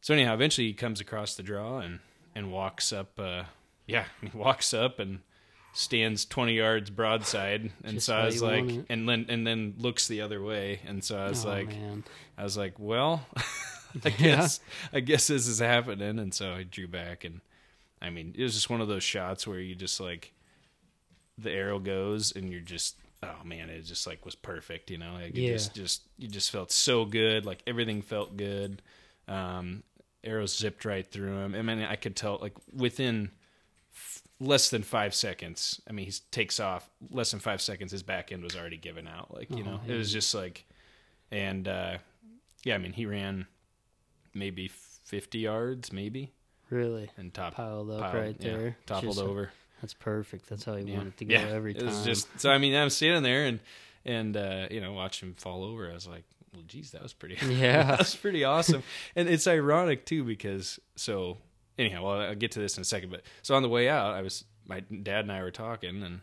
so 0.00 0.14
anyhow, 0.14 0.34
eventually 0.34 0.66
he 0.68 0.74
comes 0.74 1.00
across 1.00 1.34
the 1.34 1.42
draw 1.42 1.78
and 1.78 2.00
and 2.34 2.52
walks 2.52 2.92
up. 2.92 3.18
Uh, 3.18 3.44
yeah, 3.86 4.04
he 4.20 4.30
walks 4.36 4.72
up 4.74 4.98
and 4.98 5.20
stands 5.74 6.26
20 6.26 6.52
yards 6.52 6.90
broadside 6.90 7.70
and 7.82 7.94
Just 7.94 8.04
so 8.04 8.14
i 8.14 8.26
was 8.26 8.42
like 8.42 8.68
and 8.90 9.08
then 9.08 9.24
and 9.30 9.46
then 9.46 9.72
looks 9.78 10.06
the 10.06 10.20
other 10.20 10.42
way 10.42 10.80
and 10.86 11.02
so 11.02 11.16
i 11.16 11.30
was 11.30 11.46
Oh, 11.46 11.48
like 11.48 11.68
man. 11.68 12.04
i 12.36 12.44
was 12.44 12.58
like 12.58 12.74
well 12.78 13.24
i 13.36 13.42
Yeah. 14.04 14.10
guess 14.18 14.60
i 14.92 15.00
guess 15.00 15.28
this 15.28 15.46
is 15.48 15.60
happening 15.60 16.18
and 16.18 16.34
so 16.34 16.52
i 16.52 16.62
drew 16.64 16.86
back 16.86 17.24
and 17.24 17.40
i 18.02 18.10
mean 18.10 18.34
it 18.36 18.42
was 18.42 18.52
just 18.52 18.68
one 18.68 18.82
of 18.82 18.88
those 18.88 19.02
shots 19.02 19.46
where 19.46 19.60
you 19.60 19.74
just 19.74 19.98
like 19.98 20.34
the 21.38 21.50
arrow 21.50 21.78
goes 21.78 22.32
and 22.36 22.52
you're 22.52 22.60
just 22.60 22.96
oh 23.22 23.44
man 23.44 23.70
it 23.70 23.82
just 23.82 24.06
like 24.06 24.24
was 24.24 24.34
perfect 24.34 24.90
you 24.90 24.98
know? 24.98 25.14
Like 25.14 25.36
it 25.36 25.36
Yeah. 25.36 25.52
just 25.52 25.74
just 25.74 26.02
you 26.18 26.28
just 26.28 26.50
felt 26.50 26.70
so 26.72 27.04
good. 27.04 27.46
Like 27.46 27.62
everything 27.66 28.02
felt 28.02 28.36
good. 28.36 28.82
Um 29.28 29.82
arrows 30.24 30.56
zipped 30.56 30.84
right 30.84 31.06
through 31.10 31.36
him. 31.38 31.54
I 31.54 31.62
mean 31.62 31.82
i 31.82 31.96
could 31.96 32.14
tell 32.16 32.38
like 32.40 32.54
within 32.72 33.30
f- 33.94 34.22
less 34.40 34.70
than 34.70 34.82
five 34.82 35.14
seconds 35.14 35.80
i 35.88 35.92
mean 35.92 36.06
he 36.06 36.12
takes 36.30 36.58
off 36.60 36.88
less 37.10 37.30
than 37.32 37.40
five 37.40 37.60
seconds 37.60 37.90
his 37.92 38.02
back 38.04 38.30
end 38.32 38.42
was 38.42 38.56
already 38.56 38.76
given 38.76 39.06
out 39.08 39.34
like 39.34 39.50
you 39.50 39.64
Oh, 39.64 39.70
know? 39.70 39.80
It 39.86 39.94
was 39.96 40.12
just 40.12 40.32
like 40.34 40.64
and 41.30 41.66
uh 41.68 41.98
yeah 42.64 42.74
i 42.74 42.78
mean 42.78 42.92
he 42.92 43.04
ran 43.06 43.46
maybe 44.34 44.68
50 44.68 45.38
yards 45.40 45.92
maybe. 45.92 46.32
Really? 46.70 47.10
And 47.18 47.34
top 47.34 47.54
piled 47.54 47.90
up 47.90 48.00
piled- 48.00 48.14
right 48.14 48.36
yeah, 48.40 48.56
there. 48.56 48.76
toppled 48.86 49.18
over 49.18 49.50
That's 49.82 49.94
perfect. 49.94 50.48
That's 50.48 50.64
how 50.64 50.76
you 50.76 50.86
yeah. 50.86 50.96
want 50.96 51.08
it 51.08 51.16
to 51.18 51.24
go 51.24 51.34
yeah. 51.34 51.48
every 51.48 51.74
time. 51.74 51.82
It 51.82 51.86
was 51.86 52.04
just 52.04 52.28
so. 52.40 52.50
I 52.50 52.58
mean, 52.58 52.74
I'm 52.74 52.88
standing 52.88 53.24
there 53.24 53.44
and 53.44 53.60
and 54.04 54.36
uh, 54.36 54.68
you 54.70 54.80
know 54.80 54.92
watch 54.92 55.20
him 55.20 55.34
fall 55.36 55.64
over. 55.64 55.90
I 55.90 55.92
was 55.92 56.06
like, 56.06 56.22
well, 56.54 56.62
geez, 56.66 56.92
that 56.92 57.02
was 57.02 57.12
pretty. 57.12 57.36
Yeah. 57.46 57.82
that 57.82 57.98
was 57.98 58.14
pretty 58.14 58.44
awesome. 58.44 58.84
and 59.16 59.28
it's 59.28 59.46
ironic 59.46 60.06
too 60.06 60.22
because 60.22 60.78
so 60.94 61.38
anyhow, 61.76 62.04
well, 62.04 62.20
I'll 62.20 62.34
get 62.36 62.52
to 62.52 62.60
this 62.60 62.76
in 62.76 62.82
a 62.82 62.84
second. 62.84 63.10
But 63.10 63.22
so 63.42 63.56
on 63.56 63.62
the 63.62 63.68
way 63.68 63.88
out, 63.88 64.14
I 64.14 64.22
was 64.22 64.44
my 64.66 64.80
dad 64.80 65.24
and 65.24 65.32
I 65.32 65.42
were 65.42 65.50
talking 65.50 66.02
and 66.02 66.20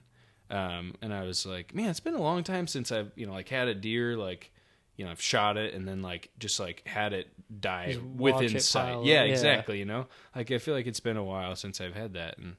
um 0.50 0.96
and 1.02 1.14
I 1.14 1.24
was 1.24 1.46
like, 1.46 1.76
man, 1.76 1.90
it's 1.90 2.00
been 2.00 2.16
a 2.16 2.22
long 2.22 2.44
time 2.44 2.66
since 2.66 2.94
I've 2.94 3.12
you 3.16 3.26
know 3.28 3.34
like 3.34 3.50
had 3.50 3.68
a 3.68 3.76
deer 3.76 4.16
like. 4.16 4.52
You 4.96 5.06
know, 5.06 5.12
I've 5.12 5.22
shot 5.22 5.56
it 5.56 5.74
and 5.76 5.88
then 5.88 6.02
like 6.02 6.30
just 6.40 6.60
like 6.60 6.86
had 6.86 7.14
it 7.14 7.30
die 7.62 7.94
Just 7.94 8.02
within 8.04 8.58
it 8.58 8.62
sight. 8.62 9.06
Yeah. 9.06 9.24
Yeah. 9.24 9.32
exactly. 9.32 9.80
You 9.80 9.86
know, 9.86 10.08
like 10.36 10.52
I 10.52 10.58
feel 10.58 10.74
like 10.74 10.88
it's 10.88 11.00
been 11.00 11.16
a 11.16 11.24
while 11.24 11.56
since 11.56 11.80
I've 11.80 11.96
had 11.96 12.16
that, 12.16 12.38
and 12.38 12.58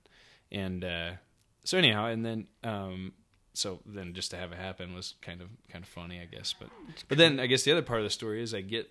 and 0.52 0.85
uh, 0.85 1.11
so 1.64 1.78
anyhow, 1.78 2.07
and 2.07 2.25
then 2.25 2.47
um, 2.64 3.12
so 3.54 3.80
then 3.87 4.14
just 4.14 4.30
to 4.30 4.37
have 4.37 4.52
it 4.52 4.59
happen 4.59 4.95
was 4.95 5.14
kind 5.23 5.40
of 5.40 5.49
kind 5.71 5.85
of 5.85 5.88
funny, 5.88 6.21
I 6.21 6.25
guess. 6.26 6.54
But 6.59 6.69
but 7.09 7.19
then 7.19 7.38
I 7.40 7.47
guess 7.47 7.62
the 7.64 7.73
other 7.73 7.83
part 7.83 8.00
of 8.00 8.04
the 8.04 8.11
story 8.11 8.42
is 8.42 8.54
I 8.54 8.61
get 8.61 8.90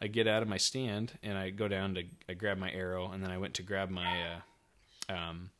I 0.00 0.06
get 0.08 0.26
out 0.26 0.42
of 0.42 0.48
my 0.48 0.56
stand 0.56 1.12
and 1.22 1.38
I 1.38 1.50
go 1.50 1.68
down 1.68 1.94
to 1.94 2.02
I 2.28 2.34
grab 2.34 2.58
my 2.58 2.70
arrow 2.72 3.10
and 3.10 3.22
then 3.22 3.30
I 3.30 3.38
went 3.38 3.54
to 3.54 3.62
grab 3.62 3.90
my 3.90 4.40
uh, 5.08 5.12
um 5.12 5.50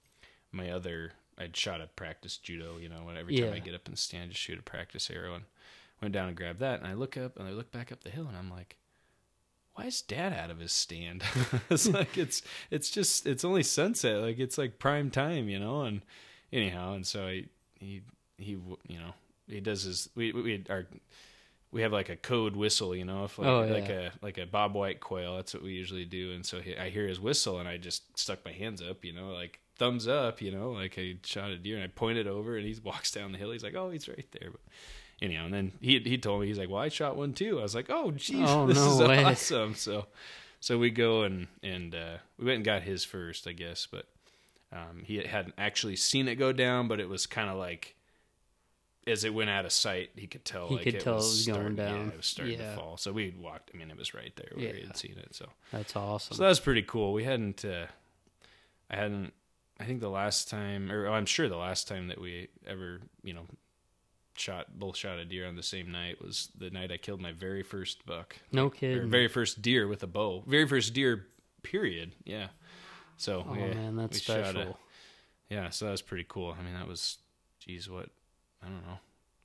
my 0.51 0.71
other 0.71 1.13
I'd 1.39 1.57
shot 1.57 1.81
a 1.81 1.87
practice 1.87 2.37
judo, 2.37 2.77
you 2.79 2.89
know, 2.89 3.09
every 3.19 3.37
time 3.37 3.47
Yeah. 3.49 3.55
I 3.55 3.59
get 3.59 3.75
up 3.75 3.87
in 3.87 3.93
the 3.93 3.97
stand, 3.99 4.31
just 4.31 4.43
shoot 4.43 4.59
a 4.59 4.63
practice 4.63 5.11
arrow 5.11 5.35
and 5.35 5.45
went 6.03 6.13
down 6.13 6.29
and 6.29 6.37
grabbed 6.37 6.61
that 6.61 6.79
and 6.81 6.87
I 6.87 6.95
look 6.95 7.17
up 7.17 7.39
and 7.39 7.49
I 7.49 7.53
look 7.53 7.73
back 7.73 7.91
up 7.93 8.05
the 8.05 8.11
hill 8.11 8.27
and 8.29 8.37
I'm 8.37 8.51
like 8.51 8.77
why 9.75 9.85
is 9.87 10.03
dad 10.03 10.33
out 10.33 10.51
of 10.51 10.59
his 10.61 10.73
stand? 10.73 11.23
It's 11.71 11.89
like 11.89 12.19
it's 12.19 12.43
it's 12.71 12.91
just 12.91 13.27
it's 13.27 13.45
only 13.45 13.63
sunset. 13.63 14.21
Like 14.21 14.39
it's 14.39 14.59
like 14.59 14.79
prime 14.79 15.11
time 15.11 15.49
you 15.49 15.59
know? 15.59 15.83
And 15.83 16.03
anyhow 16.53 16.93
and 16.95 17.07
so 17.07 17.29
he 17.29 17.49
he 17.79 18.03
he 18.39 18.51
you 18.53 18.99
know 18.99 19.15
he 19.49 19.61
does 19.61 19.83
his 19.85 20.09
we 20.15 20.33
we 20.33 20.65
are 20.69 20.87
we 21.71 21.81
have 21.81 21.93
like 21.93 22.11
a 22.11 22.17
code 22.17 22.55
whistle 22.55 22.95
you 22.95 23.05
know? 23.07 23.25
If 23.25 23.39
like, 23.39 23.49
Oh, 23.49 23.61
like 23.63 23.89
a 23.89 24.13
like 24.21 24.39
a 24.39 24.47
bob 24.47 24.75
white 24.75 25.01
quail. 25.01 25.37
that's 25.37 25.55
what 25.55 25.63
we 25.63 25.73
usually 25.73 26.05
do. 26.05 26.33
And 26.33 26.45
so 26.45 26.61
he, 26.61 26.77
i 26.77 26.91
hear 26.91 27.07
his 27.07 27.19
whistle 27.21 27.59
and 27.59 27.69
i 27.69 27.79
just 27.79 28.19
stuck 28.19 28.45
my 28.45 28.53
hands 28.53 28.83
up 28.83 29.05
you 29.05 29.13
know? 29.15 29.31
Like 29.31 29.59
thumbs 29.79 30.07
up 30.07 30.43
you 30.43 30.51
know? 30.53 30.73
Like 30.73 30.99
i 30.99 31.17
shot 31.25 31.51
a 31.51 31.57
deer 31.57 31.77
and 31.77 31.85
i 31.85 31.89
pointed 31.89 32.27
over 32.27 32.57
and 32.59 32.67
he 32.67 32.79
walks 32.85 33.11
down 33.11 33.33
the 33.33 33.39
hill. 33.39 33.53
He's 33.53 33.65
like 33.65 33.75
oh 33.75 33.89
he's 33.91 34.07
right 34.09 34.27
there. 34.39 34.51
But 34.51 34.61
anyhow 35.23 35.45
and 35.47 35.55
then 35.55 35.73
he 35.81 35.99
he 36.01 36.19
told 36.19 36.41
me 36.41 36.47
he's 36.49 36.59
like 36.59 36.69
well 36.69 36.81
i 36.83 36.89
shot 36.89 37.17
one 37.17 37.33
too 37.33 37.59
i 37.59 37.63
was 37.63 37.75
like 37.75 37.87
oh 37.89 38.11
geez 38.11 38.45
Oh, 38.49 38.67
this 38.69 38.77
no 38.77 38.93
is 39.03 39.09
way. 39.09 39.25
awesome 39.25 39.75
so 39.75 40.07
so 40.61 40.79
we 40.79 40.91
go 40.91 41.23
and 41.23 41.47
and 41.63 41.95
uh 41.95 42.17
we 42.39 42.45
went 42.47 42.57
and 42.57 42.65
got 42.65 42.83
his 42.83 43.05
first 43.05 43.47
i 43.47 43.53
guess 43.53 43.87
but 43.91 44.07
um 44.73 45.03
he 45.05 45.17
hadn't 45.19 45.55
actually 45.57 45.97
seen 45.97 46.29
it 46.29 46.35
go 46.35 46.53
down 46.53 46.89
but 46.89 46.99
it 47.01 47.09
was 47.09 47.27
kind 47.27 47.49
of 47.49 47.57
like 47.57 47.95
as 49.07 49.25
it 49.25 49.35
went 49.35 49.51
out 49.51 49.65
of 49.65 49.73
sight 49.73 50.11
he 50.17 50.27
could 50.29 50.45
tell 50.45 50.69
He 50.69 50.75
like 50.77 50.85
could 50.85 50.95
it 50.97 51.01
tell 51.01 51.15
was 51.17 51.47
it 51.49 51.51
was 51.51 51.59
going 51.59 51.75
down. 51.77 51.97
yeah, 52.07 52.13
it 52.13 52.17
was 52.17 52.27
starting 52.27 52.59
Yeah. 52.61 52.71
to 52.71 52.77
fall 52.77 52.97
so 52.97 53.13
we 53.13 53.35
walked 53.39 53.71
i 53.75 53.77
mean 53.77 53.91
it 53.91 53.97
was 53.97 54.15
right 54.15 54.33
there 54.37 54.51
where 54.55 54.75
he 54.75 54.81
had 54.83 54.97
seen 54.97 55.17
it 55.19 55.35
so 55.35 55.49
That's 55.73 55.97
awesome. 55.97 56.37
so 56.37 56.43
that 56.43 56.49
was 56.49 56.61
pretty 56.61 56.83
cool. 56.83 57.13
We 57.13 57.25
hadn't, 57.25 57.65
uh, 57.65 57.87
I 58.91 58.97
hadn't, 58.97 59.33
I 59.81 59.85
think 59.85 60.01
the 60.01 60.11
last 60.11 60.49
time, 60.51 60.93
or 60.93 61.09
I'm 61.09 61.27
sure 61.27 61.49
the 61.49 61.57
last 61.57 61.89
time 61.89 62.09
that 62.09 62.21
we 62.21 62.49
ever, 62.67 63.01
you 63.25 63.33
know, 63.35 63.47
shot, 64.43 64.67
both 64.79 64.97
shot 64.97 65.19
a 65.19 65.25
deer 65.25 65.47
on 65.47 65.55
the 65.57 65.63
same 65.63 65.91
night 65.93 66.21
was 66.21 66.49
the 66.59 66.71
night 66.71 66.91
I 66.93 66.97
killed 66.97 67.21
my 67.21 67.33
very 67.33 67.63
first 67.63 68.05
buck. 68.05 68.37
no 68.51 68.69
kidding. 68.71 69.09
very 69.09 69.29
first 69.29 69.63
deer 69.63 69.87
with 69.89 70.03
a 70.03 70.07
bow. 70.07 70.43
Very 70.47 70.67
first 70.67 70.93
deer, 70.95 71.27
period. 71.63 72.13
Yeah. 72.25 72.49
So, 73.17 73.47
oh 73.49 73.55
yeah, 73.55 73.75
man, 73.75 73.97
that's 73.97 74.21
shot 74.21 74.41
a- 74.41 74.51
special. 74.51 74.79
yeah, 75.49 75.71
so 75.71 75.85
that 75.85 75.93
was 75.93 76.03
pretty 76.03 76.27
cool. 76.29 76.55
I 76.59 76.63
mean, 76.63 76.75
that 76.75 76.89
was, 76.89 77.19
geez, 77.61 77.89
what, 77.89 78.09
I 78.63 78.67
don't 78.67 78.85
know, 78.87 78.99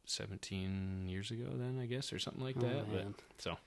17 0.05 1.05
years 1.07 1.31
ago 1.31 1.45
then, 1.53 1.79
I 1.81 1.85
guess, 1.85 2.11
or 2.11 2.19
something 2.19 2.43
like 2.43 2.55
Oh, 2.57 2.61
that. 2.61 2.91
but 2.91 3.03
man. 3.03 3.57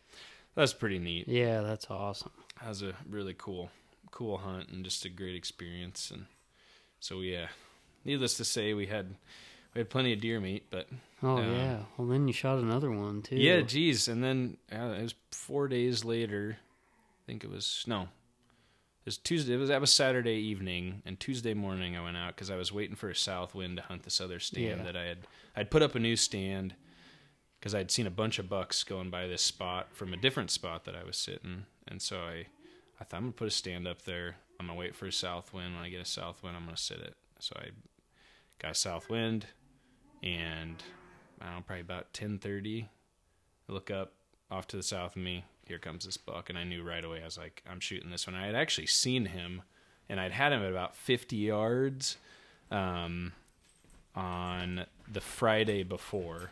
that's 0.57 0.73
pretty 0.73 0.99
neat 0.99 1.29
Yeah, 1.29 1.61
that's 1.63 1.87
awesome. 1.91 2.33
that 2.61 2.69
was 2.69 2.83
a 2.83 2.95
really 3.09 3.35
cool 3.37 3.71
cool 4.11 4.39
hunt 4.39 4.69
and 4.71 4.85
just 4.85 5.05
a 5.05 5.09
great 5.09 5.37
experience 5.37 6.11
and 6.11 6.27
so 6.99 7.21
yeah 7.21 7.47
needless 8.05 8.37
to 8.37 8.45
say 8.45 8.75
we 8.75 8.87
had 8.87 9.15
we 9.75 9.79
had 9.81 9.91
plenty 9.91 10.13
of 10.13 10.21
deer 10.21 10.41
meat 10.41 10.65
but 10.71 10.89
Oh 11.23 11.37
Um, 11.37 11.53
yeah. 11.55 11.79
Well, 11.99 12.09
then 12.09 12.27
you 12.29 12.33
shot 12.33 12.59
another 12.59 12.91
one 12.91 13.23
too. 13.23 13.37
yeah 13.37 13.61
geez 13.61 14.09
and 14.09 14.23
then 14.25 14.57
uh, 14.73 14.95
it 14.99 15.03
was 15.03 15.15
four 15.33 15.69
days 15.69 16.05
later 16.05 16.57
i 16.59 17.23
think 17.27 17.45
it 17.45 17.51
was 17.51 17.85
no 17.87 18.03
it 18.03 18.09
was 19.07 19.17
tuesday 19.19 19.55
it 19.55 19.59
was 19.59 19.69
that 19.69 19.81
was 19.81 19.93
saturday 19.93 20.37
evening 20.37 21.03
and 21.05 21.19
tuesday 21.21 21.55
morning 21.55 21.97
i 21.97 22.03
went 22.03 22.17
out 22.17 22.35
because 22.35 22.51
i 22.51 22.57
was 22.57 22.73
waiting 22.73 22.97
for 22.97 23.11
a 23.11 23.15
south 23.15 23.55
wind 23.55 23.77
to 23.77 23.83
hunt 23.83 24.03
this 24.03 24.21
other 24.21 24.39
stand 24.41 24.79
Yeah. 24.79 24.85
that 24.85 24.97
i 24.97 25.05
had 25.05 25.19
i'd 25.57 25.71
put 25.71 25.83
up 25.83 25.95
a 25.95 25.99
new 25.99 26.17
stand 26.17 26.75
because 27.59 27.75
i'd 27.75 27.91
seen 27.91 28.07
a 28.07 28.11
bunch 28.11 28.39
of 28.39 28.49
bucks 28.49 28.83
going 28.85 29.11
by 29.11 29.27
this 29.27 29.43
spot 29.43 29.89
from 29.93 30.13
a 30.15 30.17
different 30.17 30.51
spot 30.51 30.85
that 30.87 30.97
i 30.97 31.05
was 31.05 31.17
sitting 31.17 31.65
and 31.87 32.01
so 32.01 32.19
i 32.21 32.47
i 33.01 33.05
thought 33.05 33.19
i'm 33.19 33.23
gonna 33.25 33.33
put 33.33 33.47
a 33.49 33.51
stand 33.51 33.87
up 33.87 34.03
there 34.03 34.37
i'm 34.59 34.67
gonna 34.67 34.79
wait 34.79 34.95
for 34.97 35.07
a 35.07 35.13
south 35.13 35.53
wind 35.53 35.75
when 35.75 35.85
i 35.85 35.89
get 35.91 36.01
a 36.01 36.05
south 36.07 36.43
wind 36.43 36.57
i'm 36.57 36.65
gonna 36.65 36.77
sit 36.77 36.99
it 36.99 37.15
so 37.39 37.55
i 37.61 37.67
got 38.59 38.73
a 38.73 38.75
south 38.75 39.09
wind 39.11 39.47
and 40.23 40.83
i 41.41 41.47
don't 41.47 41.55
know 41.57 41.63
probably 41.67 41.81
about 41.81 42.13
10.30 42.13 42.87
I 43.69 43.73
look 43.73 43.91
up 43.91 44.13
off 44.51 44.67
to 44.69 44.77
the 44.77 44.83
south 44.83 45.15
of 45.15 45.23
me. 45.23 45.45
Here 45.65 45.79
comes 45.79 46.05
this 46.05 46.17
buck, 46.17 46.51
and 46.51 46.59
I 46.59 46.65
knew 46.65 46.83
right 46.83 47.05
away. 47.05 47.21
I 47.23 47.25
was 47.25 47.39
like, 47.39 47.63
I'm 47.71 47.79
shooting 47.79 48.11
this 48.11 48.27
one. 48.27 48.35
I 48.35 48.47
had 48.47 48.57
actually 48.57 48.89
seen 48.89 49.27
him, 49.27 49.63
and 50.09 50.19
I'd 50.19 50.33
had 50.33 50.51
him 50.53 50.61
at 50.65 50.71
about 50.71 50.97
50 50.97 51.37
yards 51.37 52.17
um, 52.73 53.31
on 54.17 54.87
the 55.11 55.21
Friday 55.21 55.85
before, 55.85 56.51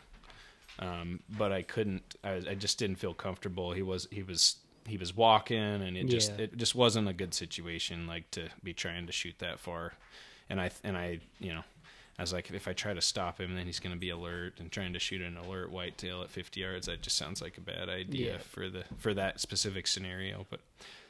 um, 0.79 1.19
but 1.37 1.51
I 1.51 1.61
couldn't. 1.61 2.15
I, 2.23 2.35
I 2.51 2.55
just 2.55 2.79
didn't 2.79 2.97
feel 2.99 3.13
comfortable. 3.13 3.73
He 3.73 3.81
was 3.81 4.07
he 4.11 4.23
was 4.23 4.55
he 4.87 4.95
was 4.95 5.13
walking, 5.13 5.57
and 5.57 5.97
it 5.97 6.07
just 6.07 6.31
Yeah. 6.37 6.45
it 6.45 6.57
just 6.57 6.73
wasn't 6.73 7.09
a 7.09 7.13
good 7.13 7.33
situation 7.33 8.07
like 8.07 8.31
to 8.31 8.47
be 8.63 8.73
trying 8.73 9.05
to 9.07 9.11
shoot 9.11 9.35
that 9.39 9.59
far. 9.59 9.93
And 10.49 10.61
I 10.61 10.71
and 10.85 10.95
I 10.95 11.19
you 11.39 11.53
know 11.53 11.63
I 12.19 12.21
was 12.21 12.33
like, 12.33 12.51
if 12.51 12.67
I 12.67 12.73
try 12.73 12.93
to 12.93 12.99
stop 13.01 13.39
him, 13.39 13.55
then 13.55 13.65
he's 13.65 13.79
going 13.79 13.93
to 13.95 13.99
be 13.99 14.09
alert 14.09 14.59
and 14.59 14.69
trying 14.71 14.91
to 14.93 14.99
shoot 14.99 15.21
an 15.21 15.37
alert 15.37 15.71
whitetail 15.71 16.21
at 16.21 16.29
50 16.29 16.59
yards. 16.59 16.85
That 16.87 17.01
just 17.01 17.15
sounds 17.17 17.41
like 17.41 17.57
a 17.57 17.61
bad 17.61 17.87
idea 17.89 18.33
Yeah. 18.33 18.37
for 18.39 18.69
the 18.69 18.83
for 18.97 19.13
that 19.13 19.39
specific 19.39 19.87
scenario. 19.87 20.45
But 20.49 20.59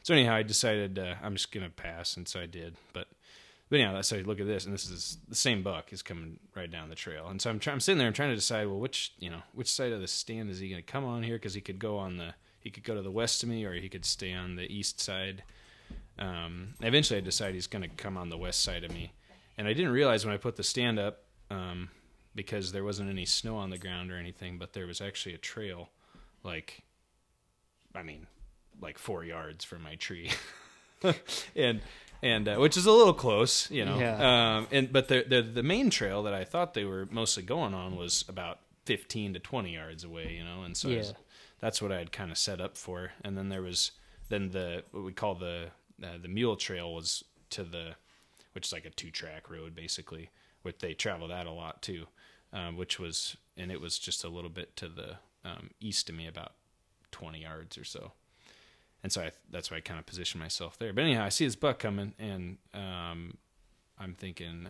so 0.04 0.14
anyhow, 0.14 0.36
I 0.36 0.44
decided 0.44 0.98
uh, 1.00 1.16
I'm 1.24 1.34
just 1.36 1.52
going 1.52 1.66
to 1.66 1.72
pass, 1.72 2.16
and 2.16 2.28
so 2.28 2.40
I 2.40 2.46
did. 2.46 2.76
But 2.94 3.08
but 3.70 3.80
anyhow, 3.80 4.00
so 4.02 4.18
I 4.18 4.22
look 4.22 4.40
at 4.40 4.48
this, 4.48 4.66
and 4.66 4.74
this 4.74 4.90
is 4.90 5.18
the 5.28 5.36
same 5.36 5.62
buck 5.64 5.92
is 5.94 6.02
coming 6.02 6.40
right 6.56 6.70
down 6.72 6.90
the 6.90 6.96
trail, 6.96 7.28
and 7.28 7.42
so 7.42 7.50
I'm 7.50 7.60
trying. 7.60 7.74
I'm 7.74 7.80
sitting 7.80 7.98
there, 7.98 8.08
I'm 8.08 8.14
trying 8.14 8.30
to 8.30 8.36
decide, 8.36 8.68
well, 8.68 8.80
which 8.80 9.14
you 9.20 9.30
know, 9.32 9.42
which 9.54 9.70
side 9.72 9.92
of 9.92 10.02
the 10.02 10.08
stand 10.08 10.50
is 10.50 10.60
he 10.60 10.70
going 10.70 10.82
to 10.84 10.92
come 10.92 11.06
on 11.06 11.24
here? 11.24 11.36
Because 11.36 11.56
he 11.56 11.62
could 11.62 11.80
go 11.80 11.98
on 11.98 12.18
the 12.18 12.34
he 12.60 12.70
could 12.70 12.84
go 12.84 12.94
to 12.94 13.02
the 13.02 13.12
west 13.12 13.42
of 13.42 13.50
me, 13.50 13.66
or 13.66 13.74
he 13.74 13.90
could 13.90 14.06
stay 14.06 14.32
on 14.34 14.56
the 14.58 14.72
east 14.72 15.00
side. 15.00 15.42
Um, 16.18 16.74
eventually, 16.82 17.18
I 17.18 17.22
decide 17.22 17.54
he's 17.54 17.68
going 17.68 17.82
to 17.84 17.88
come 17.90 18.18
on 18.18 18.30
the 18.30 18.38
west 18.38 18.62
side 18.64 18.84
of 18.84 18.92
me, 18.94 19.14
and 19.60 19.68
I 19.68 19.74
didn't 19.74 19.92
realize 19.92 20.26
when 20.26 20.34
I 20.34 20.38
put 20.38 20.56
the 20.56 20.64
stand 20.64 20.98
up 20.98 21.24
um, 21.52 21.90
because 22.34 22.72
there 22.72 22.84
wasn't 22.86 23.10
any 23.10 23.26
snow 23.26 23.58
on 23.58 23.70
the 23.70 23.78
ground 23.78 24.10
or 24.12 24.16
anything, 24.18 24.58
but 24.58 24.72
there 24.74 24.88
was 24.88 25.02
actually 25.02 25.36
a 25.36 25.38
trail, 25.38 25.90
like, 26.44 26.84
I 27.94 28.02
mean, 28.04 28.26
like 28.82 28.98
four 28.98 29.24
yards 29.26 29.66
from 29.66 29.84
my 29.84 29.96
tree, 29.96 30.32
and 31.56 31.82
and 32.22 32.48
uh, 32.48 32.56
which 32.56 32.78
is 32.78 32.86
a 32.86 32.92
little 32.92 33.14
close, 33.14 33.70
you 33.70 33.84
know. 33.86 34.00
Yeah. 34.00 34.58
Um, 34.58 34.68
and 34.72 34.92
but 34.94 35.08
the, 35.10 35.26
the 35.28 35.42
the 35.42 35.64
main 35.64 35.90
trail 35.90 36.24
that 36.24 36.34
I 36.34 36.46
thought 36.46 36.74
they 36.74 36.86
were 36.86 37.08
mostly 37.12 37.44
going 37.44 37.74
on 37.74 37.96
was 37.98 38.24
about 38.30 38.60
fifteen 38.86 39.34
to 39.34 39.40
twenty 39.40 39.74
yards 39.74 40.04
away, 40.06 40.34
you 40.38 40.44
know, 40.44 40.64
and 40.64 40.76
so 40.78 40.90
I 40.90 40.98
was- 40.98 41.14
that's 41.60 41.82
what 41.82 41.92
I 41.92 41.98
had 41.98 42.14
kind 42.14 42.32
of 42.32 42.38
set 42.38 42.62
up 42.62 42.78
for. 42.78 43.12
And 43.22 43.38
then 43.38 43.50
there 43.50 43.62
was 43.62 43.92
then 44.30 44.52
the 44.52 44.84
what 44.92 45.04
we 45.04 45.12
call 45.12 45.36
the 45.36 45.72
uh, 46.02 46.18
the 46.22 46.30
mule 46.30 46.56
trail 46.56 46.94
was 46.94 47.24
to 47.50 47.64
the 47.66 47.96
which 48.54 48.68
is 48.68 48.74
like 48.74 48.86
a 48.86 48.90
two 48.90 49.12
track 49.12 49.50
road 49.50 49.76
basically 49.76 50.30
which 50.62 50.80
they 50.80 50.94
travel 50.94 51.28
that 51.28 51.48
a 51.48 51.52
lot 51.52 51.82
too, 51.82 52.06
um, 52.54 52.76
which 52.76 53.00
was 53.00 53.38
and 53.58 53.72
it 53.72 53.82
was 53.82 54.00
just 54.00 54.24
a 54.24 54.30
little 54.30 54.50
bit 54.50 54.76
to 54.78 54.88
the 54.88 55.18
um, 55.46 55.72
east 55.80 56.10
of 56.10 56.16
me, 56.16 56.28
about 56.28 56.54
twenty 57.12 57.42
yards 57.42 57.78
or 57.78 57.84
so. 57.84 58.14
And 59.02 59.12
so 59.12 59.22
I, 59.22 59.32
that's 59.50 59.72
why 59.72 59.78
I 59.78 59.82
kind 59.82 60.00
of 60.00 60.06
positioned 60.06 60.42
myself 60.42 60.78
there. 60.78 60.92
But 60.92 61.06
anyhow, 61.06 61.24
I 61.24 61.30
see 61.30 61.46
his 61.46 61.56
buck 61.56 61.80
coming, 61.80 62.14
and 62.20 62.58
um, 62.74 63.38
I'm 63.98 64.14
thinking, 64.14 64.68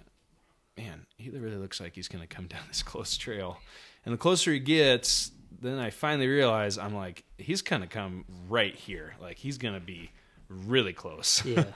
man, 0.77 1.07
he 1.17 1.31
really 1.31 1.57
looks 1.57 1.79
like 1.79 1.95
he's 1.95 2.07
going 2.07 2.21
to 2.21 2.27
come 2.27 2.45
down 2.47 2.61
this 2.67 2.83
close 2.83 3.17
trail. 3.17 3.57
And 4.05 4.13
the 4.13 4.17
closer 4.19 4.53
he 4.53 4.59
gets, 4.59 5.31
then 5.61 5.79
I 5.79 5.89
finally 5.89 6.27
realize 6.27 6.77
I'm 6.77 6.93
like, 6.93 7.23
he's 7.39 7.63
going 7.63 7.81
to 7.81 7.87
come 7.87 8.25
right 8.47 8.75
here. 8.75 9.15
Like 9.19 9.37
he's 9.37 9.57
going 9.57 9.73
to 9.73 9.79
be 9.79 10.11
really 10.47 10.93
close. 10.93 11.43
Yeah. 11.43 11.65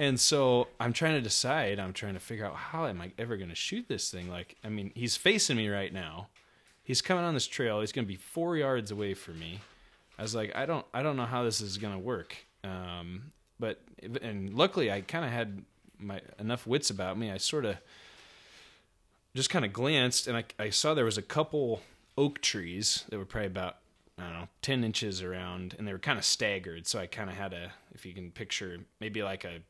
and 0.00 0.18
so 0.18 0.68
I'm 0.80 0.94
trying 0.94 1.12
to 1.12 1.20
decide. 1.20 1.78
I'm 1.78 1.92
trying 1.92 2.14
to 2.14 2.20
figure 2.20 2.46
out 2.46 2.56
how 2.56 2.86
am 2.86 3.02
I 3.02 3.12
ever 3.18 3.36
going 3.36 3.50
to 3.50 3.54
shoot 3.54 3.86
this 3.86 4.10
thing. 4.10 4.30
Like, 4.30 4.56
I 4.64 4.70
mean, 4.70 4.92
he's 4.94 5.14
facing 5.14 5.58
me 5.58 5.68
right 5.68 5.92
now. 5.92 6.28
He's 6.82 7.02
coming 7.02 7.22
on 7.22 7.34
this 7.34 7.46
trail. 7.46 7.80
He's 7.80 7.92
going 7.92 8.06
to 8.06 8.08
be 8.08 8.16
four 8.16 8.56
yards 8.56 8.90
away 8.90 9.12
from 9.12 9.38
me. 9.38 9.60
I 10.18 10.22
was 10.22 10.34
like, 10.34 10.56
I 10.56 10.64
don't, 10.64 10.86
I 10.94 11.02
don't 11.02 11.18
know 11.18 11.26
how 11.26 11.44
this 11.44 11.60
is 11.60 11.76
going 11.76 11.92
to 11.92 11.98
work. 11.98 12.34
Um, 12.64 13.32
but 13.58 13.82
and 14.22 14.54
luckily, 14.54 14.90
I 14.90 15.02
kind 15.02 15.22
of 15.22 15.32
had 15.32 15.62
my 15.98 16.22
enough 16.38 16.66
wits 16.66 16.88
about 16.88 17.18
me. 17.18 17.30
I 17.30 17.36
sort 17.36 17.66
of 17.66 17.76
just 19.36 19.50
kind 19.50 19.66
of 19.66 19.72
glanced, 19.74 20.26
and 20.26 20.34
I, 20.34 20.44
I 20.58 20.70
saw 20.70 20.94
there 20.94 21.04
was 21.04 21.18
a 21.18 21.22
couple 21.22 21.82
oak 22.16 22.40
trees 22.40 23.04
that 23.10 23.18
were 23.18 23.26
probably 23.26 23.48
about 23.48 23.76
I 24.18 24.22
don't 24.22 24.32
know, 24.32 24.48
10 24.62 24.82
inches 24.84 25.22
around, 25.22 25.74
and 25.78 25.86
they 25.86 25.92
were 25.92 25.98
kind 25.98 26.18
of 26.18 26.24
staggered. 26.24 26.86
So 26.86 26.98
I 26.98 27.06
kind 27.06 27.30
of 27.30 27.36
had 27.36 27.52
a, 27.52 27.72
if 27.94 28.04
you 28.04 28.12
can 28.12 28.30
picture, 28.30 28.78
maybe 29.00 29.22
like 29.22 29.44
a, 29.44 29.60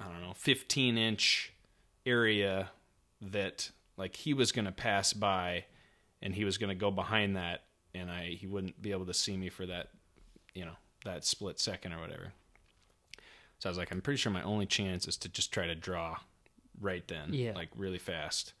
I 0.00 0.04
don't 0.04 0.20
know, 0.22 0.34
15 0.34 0.98
inch 0.98 1.52
area 2.06 2.70
that 3.20 3.70
like 3.96 4.16
he 4.16 4.34
was 4.34 4.52
going 4.52 4.64
to 4.66 4.72
pass 4.72 5.12
by 5.12 5.64
and 6.20 6.34
he 6.34 6.44
was 6.44 6.58
going 6.58 6.68
to 6.68 6.74
go 6.74 6.90
behind 6.90 7.36
that 7.36 7.64
and 7.94 8.10
I, 8.10 8.36
he 8.38 8.46
wouldn't 8.46 8.80
be 8.82 8.90
able 8.90 9.06
to 9.06 9.14
see 9.14 9.36
me 9.36 9.48
for 9.50 9.66
that, 9.66 9.88
you 10.54 10.64
know, 10.64 10.74
that 11.04 11.24
split 11.24 11.60
second 11.60 11.92
or 11.92 12.00
whatever. 12.00 12.32
So 13.60 13.68
I 13.68 13.70
was 13.70 13.78
like, 13.78 13.92
I'm 13.92 14.00
pretty 14.00 14.18
sure 14.18 14.32
my 14.32 14.42
only 14.42 14.66
chance 14.66 15.06
is 15.06 15.16
to 15.18 15.28
just 15.28 15.52
try 15.52 15.66
to 15.66 15.74
draw 15.76 16.16
right 16.80 17.06
then, 17.06 17.32
Yeah. 17.32 17.52
like 17.54 17.68
really 17.76 17.98
fast. 17.98 18.52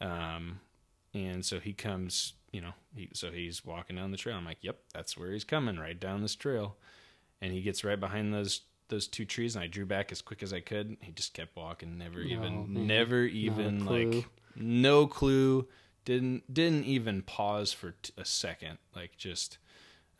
Um, 0.00 0.60
and 1.14 1.44
so 1.44 1.60
he 1.60 1.72
comes, 1.72 2.32
you 2.52 2.60
know, 2.60 2.72
he, 2.96 3.08
so 3.14 3.30
he's 3.30 3.64
walking 3.64 3.94
down 3.96 4.10
the 4.10 4.16
trail. 4.16 4.36
I'm 4.36 4.44
like, 4.44 4.58
yep, 4.60 4.80
that's 4.92 5.16
where 5.16 5.30
he's 5.30 5.44
coming, 5.44 5.76
right 5.78 5.98
down 5.98 6.20
this 6.20 6.34
trail. 6.34 6.76
And 7.40 7.52
he 7.52 7.62
gets 7.62 7.84
right 7.84 7.98
behind 7.98 8.34
those 8.34 8.62
those 8.88 9.06
two 9.06 9.24
trees, 9.24 9.54
and 9.56 9.64
I 9.64 9.66
drew 9.66 9.86
back 9.86 10.12
as 10.12 10.20
quick 10.22 10.42
as 10.42 10.52
I 10.52 10.60
could. 10.60 10.96
He 11.00 11.12
just 11.12 11.34
kept 11.34 11.56
walking, 11.56 11.96
never 11.98 12.20
even, 12.20 12.54
Oh, 12.54 12.66
man. 12.66 12.86
never 12.86 13.22
even 13.24 13.84
like, 13.86 14.26
no 14.56 15.06
clue. 15.06 15.66
Didn't 16.04 16.52
didn't 16.52 16.84
even 16.84 17.22
pause 17.22 17.72
for 17.72 17.92
t- 18.02 18.12
a 18.18 18.24
second, 18.26 18.76
like 18.94 19.16
just. 19.16 19.56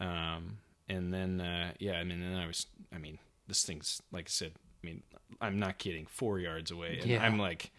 Um, 0.01 0.59
and 0.89 1.13
then 1.13 1.41
uh, 1.41 1.73
yeah, 1.79 1.95
I 1.95 2.05
mean, 2.05 2.21
then 2.21 2.37
I 2.37 2.47
was, 2.47 2.67
I 2.95 2.99
mean, 2.99 3.19
this 3.49 3.65
thing's 3.65 4.01
like 4.11 4.27
I 4.27 4.31
said. 4.31 4.53
I 4.83 4.87
mean, 4.87 5.03
I'm 5.41 5.59
not 5.59 5.79
kidding, 5.79 6.07
four 6.07 6.39
yards 6.39 6.71
away, 6.71 6.99
and 7.01 7.11
Yeah. 7.11 7.23
I'm 7.23 7.39
like, 7.39 7.71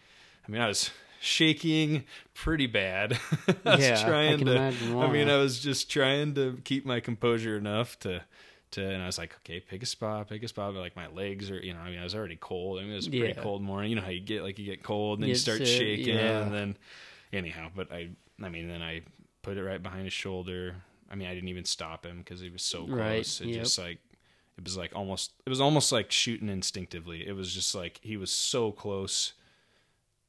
I 0.46 0.50
mean, 0.52 0.60
I 0.60 0.68
was 0.68 0.90
shaking 1.20 2.04
pretty 2.34 2.66
bad. 2.68 3.18
I 3.64 3.76
Yeah, 3.76 4.00
I 4.00 4.08
trying 4.08 4.38
can 4.38 4.46
to. 4.46 4.60
I 5.00 5.10
mean. 5.10 5.28
I 5.28 5.36
was 5.38 5.58
just 5.60 5.90
trying 5.90 6.34
to 6.34 6.60
keep 6.64 6.86
my 6.86 7.00
composure 7.00 7.56
enough 7.56 7.98
to, 8.00 8.22
to, 8.72 8.84
and 8.84 9.02
I 9.02 9.06
was 9.06 9.18
like, 9.18 9.34
okay, 9.38 9.60
pick 9.60 9.82
a 9.82 9.86
spot, 9.86 10.28
pick 10.28 10.42
a 10.42 10.48
spot. 10.48 10.74
But 10.74 10.80
like 10.80 10.96
my 10.96 11.06
legs 11.08 11.50
are, 11.50 11.58
you 11.58 11.72
know, 11.72 11.80
I 11.80 11.90
mean, 11.90 11.98
I 11.98 12.04
was 12.04 12.14
already 12.14 12.36
cold. 12.36 12.78
I 12.78 12.82
mean, 12.82 12.92
it 12.92 12.96
was 12.96 13.06
a 13.06 13.10
pretty 13.10 13.26
Yeah. 13.28 13.42
cold 13.42 13.62
morning. 13.62 13.90
You 13.90 13.96
know 13.96 14.02
how 14.02 14.10
you 14.10 14.20
get 14.20 14.42
like 14.42 14.58
you 14.58 14.64
get 14.64 14.82
cold 14.82 15.18
and 15.18 15.24
then 15.24 15.28
you 15.28 15.34
Get 15.34 15.40
start 15.40 15.66
shaking, 15.66 16.14
yeah. 16.14 16.42
and 16.42 16.52
then 16.52 16.76
anyhow. 17.32 17.70
But 17.74 17.92
I, 17.92 18.10
I 18.42 18.48
mean, 18.48 18.68
then 18.68 18.82
I 18.82 19.02
put 19.42 19.56
it 19.56 19.62
right 19.64 19.82
behind 19.82 20.04
his 20.04 20.12
shoulder. 20.12 20.76
I 21.10 21.14
mean, 21.14 21.28
I 21.28 21.34
didn't 21.34 21.48
even 21.48 21.64
stop 21.64 22.04
him 22.04 22.18
because 22.18 22.40
he 22.40 22.50
was 22.50 22.62
so 22.62 22.84
close. 22.86 23.40
Right, 23.40 23.40
It 23.48 23.54
yep. 23.54 23.62
just 23.64 23.78
like. 23.78 23.98
It 24.58 24.64
was 24.64 24.76
like 24.78 24.92
almost. 24.96 25.32
It 25.44 25.50
was 25.50 25.60
almost 25.60 25.92
like 25.92 26.10
shooting 26.10 26.48
instinctively. 26.48 27.26
It 27.28 27.32
was 27.36 27.52
just 27.52 27.74
like 27.74 28.00
he 28.02 28.16
was 28.16 28.30
so 28.30 28.72
close 28.72 29.34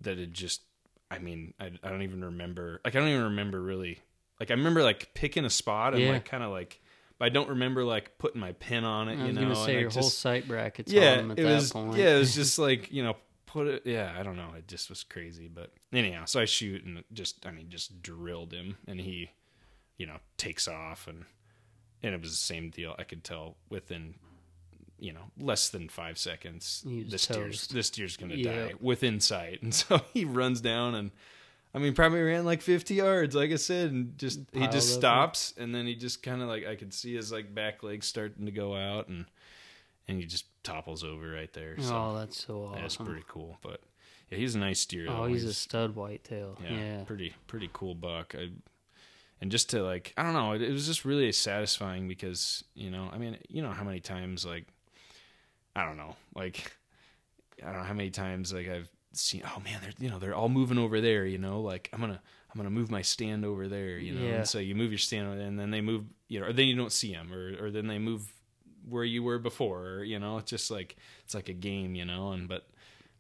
that 0.02 0.20
it 0.20 0.34
just 0.34 0.62
I 1.10 1.20
mean, 1.20 1.54
I, 1.60 1.72
I 1.82 1.90
don't 1.90 2.02
even 2.02 2.24
remember. 2.26 2.82
Like, 2.84 2.94
I 2.96 3.00
don't 3.00 3.08
even 3.08 3.24
remember 3.24 3.62
really. 3.62 4.00
Like, 4.40 4.52
I 4.52 4.56
remember 4.56 4.84
like 4.84 5.14
picking 5.14 5.46
a 5.46 5.50
spot 5.50 5.94
and 5.94 6.04
Yeah. 6.04 6.12
like 6.12 6.26
kind 6.26 6.44
of 6.44 6.52
like, 6.52 6.82
but 7.20 7.26
I 7.26 7.30
don't 7.30 7.50
remember 7.50 7.84
like 7.84 8.18
putting 8.18 8.40
my 8.42 8.52
pin 8.54 8.84
on 8.84 9.10
it. 9.10 9.20
I 9.20 9.28
You 9.28 9.34
know, 9.34 9.54
say 9.54 9.72
and 9.72 9.78
I 9.78 9.82
your 9.82 9.90
whole 9.90 10.04
just, 10.04 10.20
sight 10.20 10.48
brackets 10.48 10.92
yeah, 10.92 11.14
on 11.14 11.20
him 11.20 11.32
at 11.32 11.40
it 11.40 11.44
that 11.44 11.56
was 11.56 11.72
point. 11.72 11.98
yeah, 11.98 12.16
it 12.16 12.20
was 12.20 12.36
just 12.42 12.58
like 12.60 12.92
you 12.92 13.04
know 13.04 13.16
put 13.46 13.68
it. 13.68 13.84
Yeah, 13.86 14.14
I 14.18 14.24
don't 14.24 14.36
know. 14.36 14.50
It 14.58 14.68
just 14.68 14.90
was 14.90 15.04
crazy. 15.04 15.48
But 15.48 15.72
anyhow, 15.94 16.26
so 16.26 16.40
I 16.40 16.46
shoot 16.46 16.84
and 16.84 17.04
just 17.14 17.46
I 17.46 17.52
mean 17.52 17.70
just 17.70 18.02
drilled 18.02 18.54
him, 18.54 18.78
and 18.88 19.00
he, 19.00 19.32
you 19.98 20.06
know, 20.06 20.18
takes 20.38 20.68
off 20.68 21.08
and 21.08 21.26
and 22.04 22.14
it 22.14 22.22
was 22.22 22.32
the 22.32 22.36
same 22.38 22.70
deal. 22.70 22.96
I 23.00 23.04
could 23.04 23.24
tell 23.24 23.56
within. 23.70 24.16
You 25.00 25.14
know, 25.14 25.26
less 25.40 25.70
than 25.70 25.90
five 25.90 26.18
seconds, 26.18 26.84
this 26.84 27.28
deer's 27.28 27.68
this 27.68 27.92
deer's 27.92 28.18
gonna 28.18 28.34
Yeah. 28.34 28.70
die 28.70 28.74
within 28.82 29.20
sight, 29.20 29.62
and 29.62 29.72
so 29.72 30.02
he 30.12 30.26
runs 30.26 30.60
down 30.60 30.96
and 30.96 31.12
I 31.74 31.80
mean, 31.80 31.94
probably 31.94 32.22
ran 32.22 32.46
like 32.46 32.62
50 32.62 32.96
yards, 32.96 33.36
like 33.36 33.52
I 33.52 33.56
said, 33.58 33.92
and 33.92 34.18
just 34.18 34.40
he 34.54 34.68
just 34.68 34.94
stops, 34.94 35.54
and 35.58 35.76
then 35.76 35.86
he 35.86 35.96
just 35.96 36.24
kind 36.24 36.42
of 36.42 36.48
like 36.48 36.66
I 36.66 36.76
could 36.76 36.94
see 36.94 37.16
his 37.16 37.32
like 37.32 37.54
back 37.54 37.84
legs 37.84 38.08
starting 38.08 38.46
to 38.46 38.52
go 38.52 38.76
out, 38.76 39.08
and 39.10 39.26
and 40.08 40.18
he 40.20 40.26
just 40.26 40.46
topples 40.64 41.04
over 41.04 41.30
right 41.30 41.52
there. 41.54 41.76
So 41.80 41.96
Oh, 41.96 42.16
that's 42.18 42.44
so 42.46 42.64
awesome. 42.66 42.82
that's 42.82 42.96
pretty 42.98 43.24
cool. 43.28 43.58
But 43.62 43.82
yeah, 44.32 44.38
he's 44.38 44.56
a 44.56 44.60
nice 44.60 44.86
deer. 44.86 45.06
oh, 45.10 45.24
though. 45.24 45.28
he's 45.28 45.44
a 45.44 45.54
stud 45.54 45.96
whitetail. 45.96 46.58
yeah, 46.64 46.72
Yeah. 46.72 47.04
pretty 47.04 47.34
pretty 47.48 47.70
cool 47.74 47.94
buck. 47.96 48.34
I, 48.38 48.50
and 49.40 49.52
just 49.52 49.70
to 49.72 49.84
like 49.84 50.14
I 50.18 50.24
don't 50.24 50.34
know, 50.34 50.54
it, 50.54 50.62
it 50.64 50.72
was 50.72 50.88
just 50.88 51.06
really 51.06 51.32
satisfying 51.32 52.08
because 52.08 52.64
you 52.74 52.90
know 52.90 53.10
I 53.14 53.18
mean 53.18 53.38
you 53.50 53.62
know 53.62 53.72
how 53.72 53.84
many 53.84 54.00
times 54.00 54.46
like 54.46 54.66
I 55.76 55.86
don't 55.86 55.98
know 55.98 56.16
like 56.34 56.72
I 57.62 57.68
don't 57.72 57.78
know 57.82 57.86
how 57.88 57.94
many 57.94 58.10
times 58.10 58.52
like 58.54 58.68
I've 58.68 58.90
oh 59.46 59.60
man 59.64 59.80
they're 59.82 59.94
you 60.00 60.10
know 60.10 60.20
they're 60.20 60.36
all 60.36 60.50
moving 60.50 60.78
over 60.78 61.02
there 61.02 61.26
you 61.26 61.38
know 61.38 61.62
like 61.62 61.90
I'm 61.94 62.00
gonna 62.00 62.22
I'm 62.52 62.58
gonna 62.58 62.70
move 62.70 62.92
my 62.92 63.02
stand 63.02 63.46
over 63.46 63.68
there 63.68 63.98
you 63.98 64.14
know 64.14 64.22
Yeah. 64.26 64.34
and 64.36 64.48
so 64.48 64.60
you 64.60 64.76
move 64.76 64.92
your 64.92 65.00
stand 65.00 65.28
over 65.28 65.38
there 65.38 65.48
and 65.48 65.60
then 65.60 65.72
they 65.72 65.82
move 65.82 66.06
you 66.28 66.40
know 66.40 66.48
or 66.48 66.54
then 66.54 66.68
you 66.68 66.76
don't 66.76 66.92
see 66.92 67.14
them 67.14 67.32
or 67.34 67.66
or 67.66 67.72
then 67.72 67.88
they 67.88 67.98
move 68.00 68.32
where 68.88 69.04
you 69.04 69.22
were 69.24 69.40
before 69.40 69.86
or, 69.86 70.04
you 70.04 70.18
know 70.20 70.38
it's 70.38 70.50
just 70.50 70.70
like 70.72 70.96
it's 71.26 71.34
like 71.36 71.50
a 71.50 71.54
game 71.54 71.96
you 71.96 72.06
know 72.06 72.32
and 72.32 72.48
but 72.48 72.68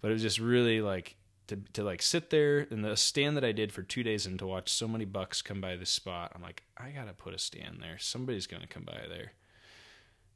but 0.02 0.10
it 0.12 0.13
was 0.13 0.21
just 0.21 0.39
really 0.39 0.82
like 0.82 1.15
to 1.47 1.58
to 1.73 1.84
like 1.84 2.02
sit 2.02 2.30
there 2.30 2.67
and 2.69 2.84
the 2.86 2.95
stand 2.95 3.36
that 3.38 3.43
I 3.45 3.52
did 3.54 3.71
for 3.71 3.82
two 3.82 4.04
days 4.04 4.26
and 4.26 4.38
to 4.39 4.45
watch 4.45 4.69
so 4.71 4.88
many 4.88 5.06
bucks 5.06 5.41
come 5.41 5.62
by 5.62 5.78
this 5.78 5.89
spot. 5.89 6.34
I'm 6.36 6.41
like, 6.41 6.63
I 6.78 6.89
gotta 6.89 7.13
put 7.13 7.34
a 7.34 7.39
stand 7.39 7.80
there. 7.82 7.97
Somebody's 7.97 8.47
gonna 8.47 8.67
come 8.67 8.84
by 8.84 9.00
there. 9.10 9.32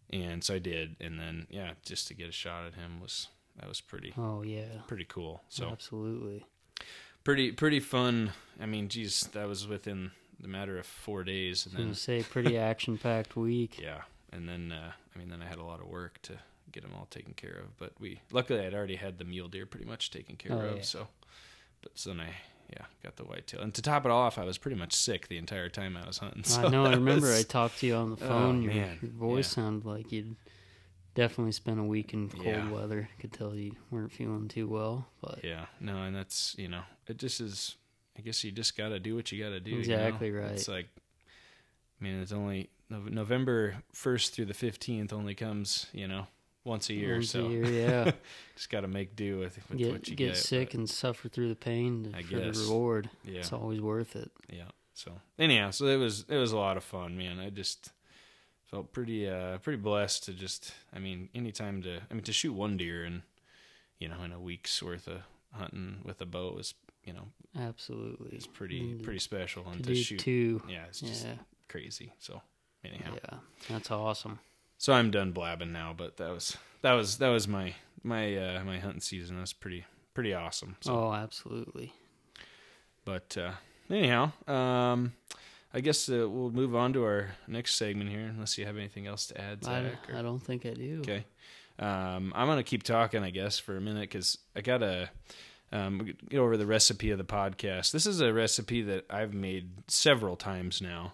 And 0.10 0.42
so 0.44 0.56
I 0.56 0.60
did, 0.60 0.96
and 1.00 1.20
then 1.20 1.48
yeah, 1.50 1.72
just 1.86 2.08
to 2.08 2.14
get 2.14 2.30
a 2.30 2.32
shot 2.34 2.66
at 2.66 2.76
him 2.76 3.00
was 3.02 3.28
that 3.60 3.68
was 3.68 3.82
pretty 3.82 4.14
Oh 4.18 4.42
yeah. 4.44 4.82
pretty 4.88 5.06
cool. 5.06 5.42
So 5.50 5.70
Absolutely. 5.70 6.46
pretty 7.24 7.52
pretty 7.52 7.80
fun. 7.80 8.32
I 8.60 8.66
mean, 8.66 8.88
geez, 8.90 9.22
that 9.34 9.48
was 9.48 9.68
within 9.68 10.12
the 10.40 10.48
matter 10.48 10.78
of 10.78 10.86
four 10.86 11.24
days, 11.24 11.66
and 11.66 11.76
I 11.76 11.80
was 11.80 11.88
then 11.88 11.96
say 11.96 12.24
pretty 12.30 12.58
action 12.58 12.98
packed 12.98 13.36
week. 13.36 13.80
yeah, 13.82 14.02
and 14.32 14.48
then 14.48 14.72
uh, 14.72 14.92
I 15.16 15.20
mean, 15.20 15.30
then 15.30 15.42
I 15.42 15.46
had 15.46 15.58
a 15.60 15.64
lot 15.64 15.80
of 15.82 15.88
work 15.88 16.20
to 16.24 16.34
get 16.72 16.84
them 16.84 16.94
all 16.98 17.08
taken 17.12 17.34
care 17.34 17.58
of. 17.60 17.78
But 17.78 17.94
we 18.00 18.22
luckily 18.32 18.66
I'd 18.66 18.74
already 18.74 18.96
had 18.96 19.18
the 19.18 19.26
mule 19.26 19.48
deer 19.48 19.66
pretty 19.66 19.86
much 19.86 20.10
taken 20.12 20.36
care 20.36 20.54
Oh, 20.54 20.60
of. 20.70 20.76
yeah. 20.78 20.82
So, 20.84 21.08
but 21.82 21.92
so 21.98 22.10
then 22.12 22.22
I 22.22 22.30
yeah 22.72 22.86
got 23.04 23.18
the 23.18 23.24
whitetail, 23.24 23.62
and 23.62 23.74
to 23.76 23.82
top 23.82 24.06
it 24.06 24.12
off, 24.12 24.38
I 24.38 24.44
was 24.46 24.58
pretty 24.58 24.78
much 24.78 24.94
sick 24.94 25.28
the 25.28 25.38
entire 25.38 25.70
time 25.70 25.98
I 25.98 26.08
was 26.08 26.20
hunting. 26.20 26.44
So 26.46 26.62
I 26.62 26.70
know. 26.70 26.86
I 26.86 26.94
remember 26.94 27.32
I 27.34 27.44
talked 27.44 27.80
to 27.80 27.88
you 27.88 27.96
on 27.96 28.12
the 28.16 28.24
Oh, 28.26 28.28
phone. 28.28 28.62
your, 28.64 28.74
man. 28.74 28.98
your 29.02 29.12
voice 29.12 29.50
Yeah. 29.58 29.64
sounded 29.64 29.86
like 29.86 30.12
you'd 30.12 30.36
definitely 31.16 31.52
spent 31.52 31.80
a 31.80 31.84
week 31.84 32.14
in 32.14 32.30
cold 32.30 32.46
Yeah. 32.46 32.70
weather. 32.72 33.10
Could 33.20 33.34
tell 33.34 33.56
you 33.56 33.74
weren't 33.90 34.12
feeling 34.12 34.48
too 34.48 34.68
well, 34.68 35.08
but 35.22 35.44
yeah 35.44 35.66
no, 35.80 36.04
and 36.04 36.16
that's 36.16 36.56
you 36.58 36.68
know 36.68 36.84
it 37.08 37.18
just 37.18 37.42
is. 37.42 37.76
I 38.18 38.22
guess 38.22 38.44
you 38.44 38.52
just 38.52 38.76
got 38.78 38.90
to 38.90 39.00
do 39.00 39.16
what 39.16 39.32
you 39.32 39.42
got 39.42 39.52
to 39.52 39.60
do. 39.62 39.72
you 39.72 39.76
know? 39.78 39.82
Exactly 39.82 40.32
right. 40.32 40.52
It's 40.52 40.68
like, 40.68 40.90
I 42.00 42.04
mean, 42.04 42.22
it's 42.22 42.34
only 42.34 42.70
November 42.90 43.76
first 43.94 44.34
through 44.34 44.46
the 44.46 44.54
fifteenth 44.54 45.14
only 45.14 45.34
comes 45.34 45.88
you 45.94 46.08
know 46.10 46.28
once 46.66 46.90
a 46.90 46.94
year. 46.94 47.14
once 47.16 47.32
so 47.32 47.46
a 47.46 47.50
year, 47.50 47.66
yeah. 48.06 48.12
just 48.56 48.70
got 48.70 48.82
to 48.82 48.88
make 48.88 49.16
do 49.16 49.40
with, 49.40 49.58
with 49.70 49.78
get 49.78 49.92
what 49.94 50.08
you 50.10 50.16
get 50.16 50.28
get. 50.34 50.38
sick 50.38 50.74
and 50.74 50.90
suffer 50.90 51.30
through 51.30 51.50
the 51.50 51.56
pain 51.56 52.04
to, 52.12 52.18
I 52.18 52.22
for 52.22 52.36
the 52.40 52.52
reward. 52.52 53.10
yeah, 53.24 53.40
It's 53.40 53.54
always 53.54 53.80
worth 53.82 54.16
it. 54.16 54.30
yeah. 54.52 54.66
So 54.94 55.14
anyhow, 55.40 55.72
so 55.72 55.86
it 55.88 55.96
was 55.98 56.26
it 56.28 56.38
was 56.38 56.52
a 56.52 56.58
lot 56.58 56.76
of 56.78 56.84
fun, 56.84 57.18
man. 57.18 57.40
I 57.40 57.50
just 57.50 57.92
felt 58.72 58.92
pretty 58.94 59.28
uh 59.30 59.58
pretty 59.60 59.78
blessed 59.78 60.24
to 60.24 60.34
just 60.34 60.74
I 60.96 61.00
mean 61.00 61.30
anytime 61.36 61.82
to 61.84 62.00
I 62.10 62.14
mean 62.14 62.24
to 62.24 62.34
shoot 62.34 62.54
one 62.54 62.78
deer 62.78 63.04
and 63.04 63.22
you 64.00 64.08
know 64.08 64.24
in 64.24 64.32
a 64.32 64.40
week's 64.40 64.82
worth 64.82 65.08
of 65.08 65.22
hunting 65.52 65.98
with 66.06 66.22
a 66.22 66.26
bow 66.26 66.58
is 66.58 66.74
you 67.04 67.12
know 67.14 67.28
Absolutely. 67.60 68.32
it's 68.32 68.48
pretty 68.48 68.80
And 68.80 69.04
pretty 69.04 69.20
special 69.20 69.68
and 69.70 69.84
to 69.84 69.90
to 69.94 69.96
shoot 69.96 70.20
two. 70.20 70.62
yeah 70.70 70.86
it's 70.88 71.02
just 71.02 71.26
Yeah, 71.26 71.34
crazy. 71.68 72.14
So 72.20 72.42
anyhow, 72.86 73.14
yeah, 73.16 73.38
that's 73.70 73.92
awesome. 73.92 74.40
so 74.78 74.94
I'm 74.94 75.12
done 75.12 75.32
blabbing 75.34 75.74
now, 75.74 75.94
but 75.96 76.16
that 76.18 76.30
was 76.32 76.56
that 76.82 76.94
was 76.94 77.18
that 77.18 77.28
was 77.30 77.48
my 77.50 77.76
my 78.04 78.36
uh 78.38 78.64
my 78.64 78.80
hunting 78.80 79.02
season. 79.02 79.36
That 79.36 79.42
was 79.42 79.54
pretty 79.54 79.86
pretty 80.14 80.34
awesome. 80.34 80.78
So 80.80 80.96
Oh, 80.96 81.14
absolutely. 81.14 81.94
But 83.04 83.36
uh, 83.38 83.52
anyhow, 83.90 84.32
um, 84.48 85.14
I 85.74 85.80
guess 85.82 86.10
uh, 86.10 86.28
we'll 86.30 86.52
move 86.52 86.76
on 86.76 86.94
to 86.94 87.04
our 87.06 87.32
next 87.48 87.76
segment 87.76 88.10
here, 88.10 88.26
unless 88.28 88.58
you 88.58 88.66
have 88.66 88.78
anything 88.78 89.08
else 89.08 89.28
to 89.28 89.40
add, 89.42 89.60
I, 89.66 89.84
Zach. 89.84 90.10
or- 90.10 90.16
I 90.18 90.22
don't 90.22 90.40
think 90.42 90.66
I 90.66 90.74
do. 90.74 91.00
Okay. 91.02 91.24
Um, 91.80 92.32
I'm 92.36 92.48
gonna 92.48 92.64
keep 92.64 92.84
talking, 92.84 93.24
I 93.24 93.30
guess, 93.30 93.58
for 93.58 93.76
a 93.78 93.82
minute 93.82 94.02
because 94.02 94.38
I 94.56 94.62
gotta 94.62 95.10
um, 95.72 96.14
get 96.30 96.40
over 96.40 96.58
the 96.58 96.66
recipe 96.66 97.12
of 97.12 97.18
the 97.18 97.24
podcast. 97.24 97.92
This 97.92 98.06
is 98.06 98.22
a 98.22 98.34
recipe 98.34 98.82
that 98.84 99.06
I've 99.10 99.34
made 99.34 99.70
several 99.88 100.36
times 100.36 100.82
now, 100.82 101.14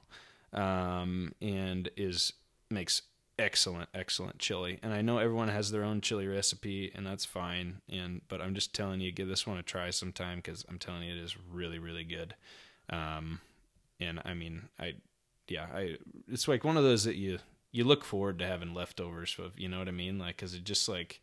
um, 0.54 1.34
and 1.42 1.90
is 1.96 2.34
makes 2.70 3.04
excellent, 3.40 3.88
excellent 3.94 4.40
chili. 4.40 4.80
And 4.82 4.94
I 4.94 5.02
know 5.02 5.20
everyone 5.20 5.48
has 5.50 5.72
their 5.72 5.84
own 5.84 6.02
chili 6.02 6.28
recipe, 6.28 6.92
and 6.96 7.06
that's 7.06 7.24
fine. 7.24 7.82
And 7.90 8.22
but 8.28 8.42
I'm 8.42 8.56
just 8.56 8.74
telling 8.74 9.00
you, 9.00 9.12
give 9.12 9.28
this 9.28 9.46
one 9.48 9.58
a 9.58 9.64
try 9.64 9.92
sometime 9.92 10.40
because 10.40 10.66
I'm 10.68 10.80
telling 10.80 11.04
you, 11.04 11.14
it 11.16 11.20
is 11.24 11.36
really, 11.54 11.80
really 11.80 12.04
good. 12.04 12.34
Um, 12.90 13.40
and 14.00 14.22
I 14.26 14.34
mean, 14.34 14.70
I 14.80 14.96
yeah, 15.48 15.68
I 15.74 15.98
it's 16.28 16.48
like 16.48 16.64
one 16.64 16.78
of 16.78 16.84
those 16.84 17.04
that 17.04 17.16
you 17.16 17.40
you 17.72 17.84
look 17.84 18.04
forward 18.04 18.40
to 18.40 18.48
having 18.48 18.74
leftovers 18.74 19.36
of, 19.40 19.60
you 19.60 19.68
know 19.68 19.80
what 19.80 19.88
I 19.88 19.92
mean? 19.92 20.18
Like, 20.18 20.38
cause 20.38 20.54
it 20.54 20.64
just 20.64 20.88
like, 20.88 21.22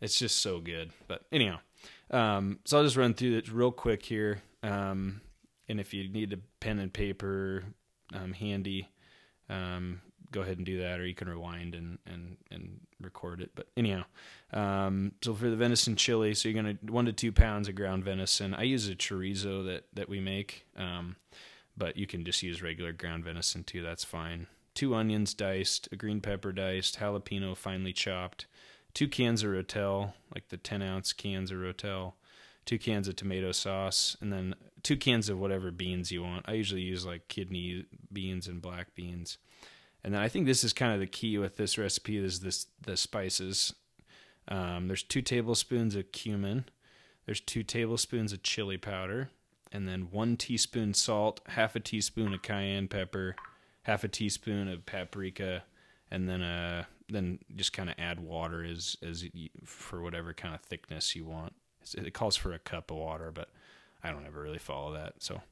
it's 0.00 0.18
just 0.18 0.38
so 0.38 0.60
good. 0.60 0.90
But 1.06 1.22
anyhow, 1.30 1.60
um, 2.10 2.58
so 2.64 2.78
I'll 2.78 2.84
just 2.84 2.96
run 2.96 3.14
through 3.14 3.36
it 3.36 3.52
real 3.52 3.70
quick 3.70 4.04
here. 4.04 4.42
Um, 4.62 5.20
and 5.68 5.78
if 5.78 5.94
you 5.94 6.08
need 6.08 6.32
a 6.32 6.38
pen 6.60 6.78
and 6.78 6.92
paper, 6.92 7.64
um, 8.12 8.32
handy, 8.32 8.88
um, 9.48 10.00
go 10.30 10.40
ahead 10.40 10.56
and 10.56 10.66
do 10.66 10.80
that, 10.80 10.98
or 10.98 11.06
you 11.06 11.14
can 11.14 11.28
rewind 11.28 11.74
and, 11.74 11.98
and, 12.06 12.38
and 12.50 12.80
record 13.00 13.40
it. 13.40 13.52
But 13.54 13.68
anyhow, 13.76 14.04
um, 14.52 15.12
so 15.22 15.34
for 15.34 15.48
the 15.48 15.56
venison 15.56 15.96
chili, 15.96 16.34
so 16.34 16.48
you're 16.48 16.62
to 16.62 16.76
one 16.92 17.04
to 17.04 17.12
two 17.12 17.30
pounds 17.30 17.68
of 17.68 17.74
ground 17.74 18.04
venison. 18.04 18.52
I 18.54 18.62
use 18.62 18.88
a 18.88 18.96
chorizo 18.96 19.64
that, 19.66 19.84
that 19.92 20.08
we 20.08 20.20
make. 20.20 20.66
But 21.76 21.96
you 21.96 22.06
can 22.06 22.24
just 22.24 22.42
use 22.42 22.62
regular 22.62 22.92
ground 22.92 23.24
venison 23.24 23.64
too. 23.64 23.82
That's 23.82 24.04
fine. 24.04 24.46
Two 24.74 24.94
onions 24.94 25.34
diced, 25.34 25.88
a 25.92 25.96
green 25.96 26.20
pepper 26.20 26.52
diced, 26.52 26.98
jalapeno 26.98 27.56
finely 27.56 27.92
chopped, 27.92 28.46
two 28.92 29.08
cans 29.08 29.42
of 29.42 29.50
Rotel, 29.50 30.12
like 30.34 30.48
the 30.48 30.56
10 30.56 30.82
ounce 30.82 31.12
cans 31.12 31.50
of 31.50 31.58
Rotel, 31.58 32.14
two 32.64 32.78
cans 32.78 33.06
of 33.06 33.16
tomato 33.16 33.52
sauce, 33.52 34.16
and 34.20 34.32
then 34.32 34.54
two 34.82 34.96
cans 34.96 35.28
of 35.28 35.38
whatever 35.38 35.70
beans 35.70 36.10
you 36.10 36.22
want. 36.22 36.48
I 36.48 36.52
usually 36.52 36.80
use 36.80 37.04
like 37.04 37.28
kidney 37.28 37.86
beans 38.12 38.48
and 38.48 38.62
black 38.62 38.94
beans. 38.94 39.38
And 40.02 40.12
then 40.12 40.20
I 40.20 40.28
think 40.28 40.46
this 40.46 40.64
is 40.64 40.72
kind 40.72 40.92
of 40.92 41.00
the 41.00 41.06
key 41.06 41.38
with 41.38 41.56
this 41.56 41.78
recipe 41.78 42.18
is 42.18 42.40
this 42.40 42.66
the 42.80 42.96
spices. 42.96 43.74
Um, 44.48 44.88
there's 44.88 45.02
two 45.02 45.22
tablespoons 45.22 45.96
of 45.96 46.12
cumin. 46.12 46.66
There's 47.26 47.40
two 47.40 47.62
tablespoons 47.62 48.32
of 48.32 48.42
chili 48.42 48.76
powder 48.76 49.30
and 49.74 49.88
then 49.88 50.08
one 50.12 50.36
teaspoon 50.36 50.94
salt, 50.94 51.40
half 51.48 51.74
a 51.74 51.80
teaspoon 51.80 52.32
of 52.32 52.42
cayenne 52.42 52.86
pepper, 52.86 53.34
half 53.82 54.04
a 54.04 54.08
teaspoon 54.08 54.68
of 54.68 54.86
paprika, 54.86 55.64
and 56.10 56.28
then 56.28 56.40
uh 56.40 56.84
then 57.10 57.40
just 57.56 57.74
kind 57.74 57.90
of 57.90 57.96
add 57.98 58.20
water 58.20 58.64
as 58.64 58.96
as 59.02 59.24
you, 59.34 59.50
for 59.64 60.00
whatever 60.00 60.32
kind 60.32 60.54
of 60.54 60.62
thickness 60.62 61.14
you 61.16 61.24
want. 61.24 61.52
It 61.92 62.14
calls 62.14 62.36
for 62.36 62.54
a 62.54 62.58
cup 62.58 62.90
of 62.90 62.96
water, 62.96 63.30
but 63.30 63.50
I 64.02 64.10
don't 64.10 64.24
ever 64.24 64.40
really 64.40 64.58
follow 64.58 64.94
that. 64.94 65.14
So, 65.18 65.42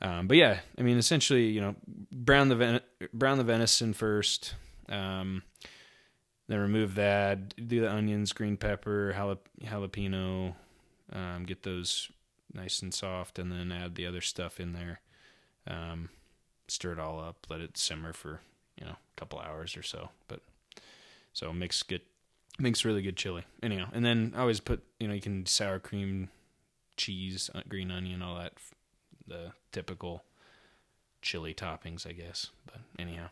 um, 0.00 0.26
but 0.26 0.36
yeah, 0.36 0.60
I 0.76 0.82
mean, 0.82 0.96
essentially, 0.96 1.46
you 1.46 1.60
know, 1.60 1.76
brown 2.10 2.48
the 2.48 2.56
ven- 2.56 2.80
brown 3.12 3.38
the 3.38 3.44
venison 3.44 3.92
first. 3.92 4.54
Um, 4.88 5.42
then 6.48 6.58
remove 6.58 6.96
that. 6.96 7.54
Do 7.68 7.80
the 7.80 7.92
onions, 7.92 8.32
green 8.32 8.56
pepper, 8.56 9.14
jalap- 9.16 9.38
jalapeno. 9.62 10.54
Um, 11.12 11.44
get 11.44 11.62
those 11.62 12.10
nice 12.54 12.82
and 12.82 12.92
soft, 12.92 13.38
and 13.38 13.50
then 13.50 13.72
add 13.72 13.94
the 13.94 14.06
other 14.06 14.20
stuff 14.20 14.60
in 14.60 14.72
there. 14.72 15.00
Um, 15.66 16.10
stir 16.68 16.92
it 16.92 16.98
all 16.98 17.20
up, 17.20 17.46
let 17.48 17.60
it 17.60 17.76
simmer 17.76 18.12
for 18.12 18.40
you 18.78 18.84
know 18.84 18.92
a 18.92 19.20
couple 19.20 19.38
hours 19.38 19.76
or 19.76 19.82
so. 19.82 20.10
But 20.28 20.40
so 21.32 21.52
makes 21.52 21.82
good, 21.82 22.02
makes 22.58 22.84
really 22.84 23.02
good 23.02 23.16
chili. 23.16 23.44
Anyhow, 23.62 23.88
and 23.92 24.04
then 24.04 24.32
I 24.36 24.40
always 24.40 24.60
put 24.60 24.82
you 24.98 25.08
know 25.08 25.14
you 25.14 25.20
can 25.20 25.46
sour 25.46 25.78
cream, 25.78 26.28
cheese, 26.96 27.50
uh, 27.54 27.62
green 27.68 27.90
onion, 27.90 28.22
all 28.22 28.36
that, 28.36 28.54
the 29.26 29.52
typical 29.70 30.24
chili 31.20 31.54
toppings, 31.54 32.06
I 32.06 32.12
guess. 32.12 32.50
But 32.66 32.80
anyhow. 32.98 33.28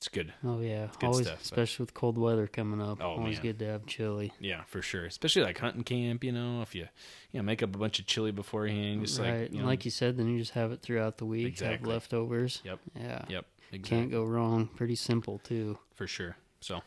It's 0.00 0.08
good. 0.08 0.32
Oh 0.42 0.60
yeah, 0.60 0.88
good 0.98 1.06
always, 1.08 1.26
stuff, 1.26 1.40
but- 1.40 1.44
especially 1.44 1.82
with 1.82 1.92
cold 1.92 2.16
weather 2.16 2.46
coming 2.46 2.80
up. 2.80 3.02
Oh, 3.02 3.16
always 3.16 3.34
man. 3.34 3.42
good 3.42 3.58
to 3.58 3.66
have 3.66 3.84
chili. 3.84 4.32
Yeah, 4.40 4.62
for 4.64 4.80
sure. 4.80 5.04
Especially 5.04 5.42
like 5.42 5.58
hunting 5.58 5.84
camp, 5.84 6.24
you 6.24 6.32
know, 6.32 6.62
if 6.62 6.74
you 6.74 6.88
you 7.32 7.38
know, 7.40 7.42
make 7.42 7.62
up 7.62 7.74
a 7.74 7.78
bunch 7.78 7.98
of 7.98 8.06
chili 8.06 8.30
beforehand, 8.32 9.04
just 9.04 9.20
right, 9.20 9.42
like 9.42 9.52
you 9.52 9.58
know, 9.60 9.66
like 9.66 9.84
you 9.84 9.90
said, 9.90 10.16
then 10.16 10.26
you 10.30 10.38
just 10.38 10.52
have 10.52 10.72
it 10.72 10.80
throughout 10.80 11.18
the 11.18 11.26
week. 11.26 11.48
Exactly. 11.48 11.86
Have 11.86 11.86
leftovers. 11.86 12.62
Yep. 12.64 12.78
Yeah. 12.98 13.24
Yep. 13.28 13.44
Exactly. 13.72 13.78
Can't 13.98 14.10
go 14.10 14.24
wrong. 14.24 14.68
Pretty 14.74 14.96
simple 14.96 15.38
too. 15.44 15.78
for 15.94 16.06
sure. 16.06 16.36
So, 16.62 16.80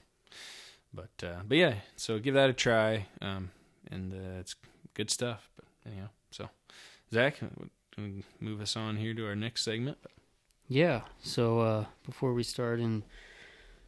but 0.92 1.12
uh, 1.24 1.42
but 1.48 1.58
yeah, 1.58 1.76
so 1.96 2.18
give 2.18 2.34
that 2.34 2.50
a 2.50 2.54
try, 2.54 3.06
um, 3.22 3.52
and 3.92 4.12
uh, 4.12 4.40
it's 4.40 4.56
good 4.96 5.12
stuff. 5.12 5.52
But 5.56 5.66
anyhow, 5.86 6.08
so 6.32 6.50
Zach, 7.14 7.40
move 8.40 8.60
us 8.60 8.76
on 8.76 8.98
here 8.98 9.14
to 9.14 9.28
our 9.28 9.36
next 9.36 9.62
segment? 9.64 10.00
Yeah. 10.68 11.02
So 11.22 11.60
uh, 11.60 11.86
before 12.06 12.34
we 12.34 12.44
start 12.44 12.80
in 12.80 13.04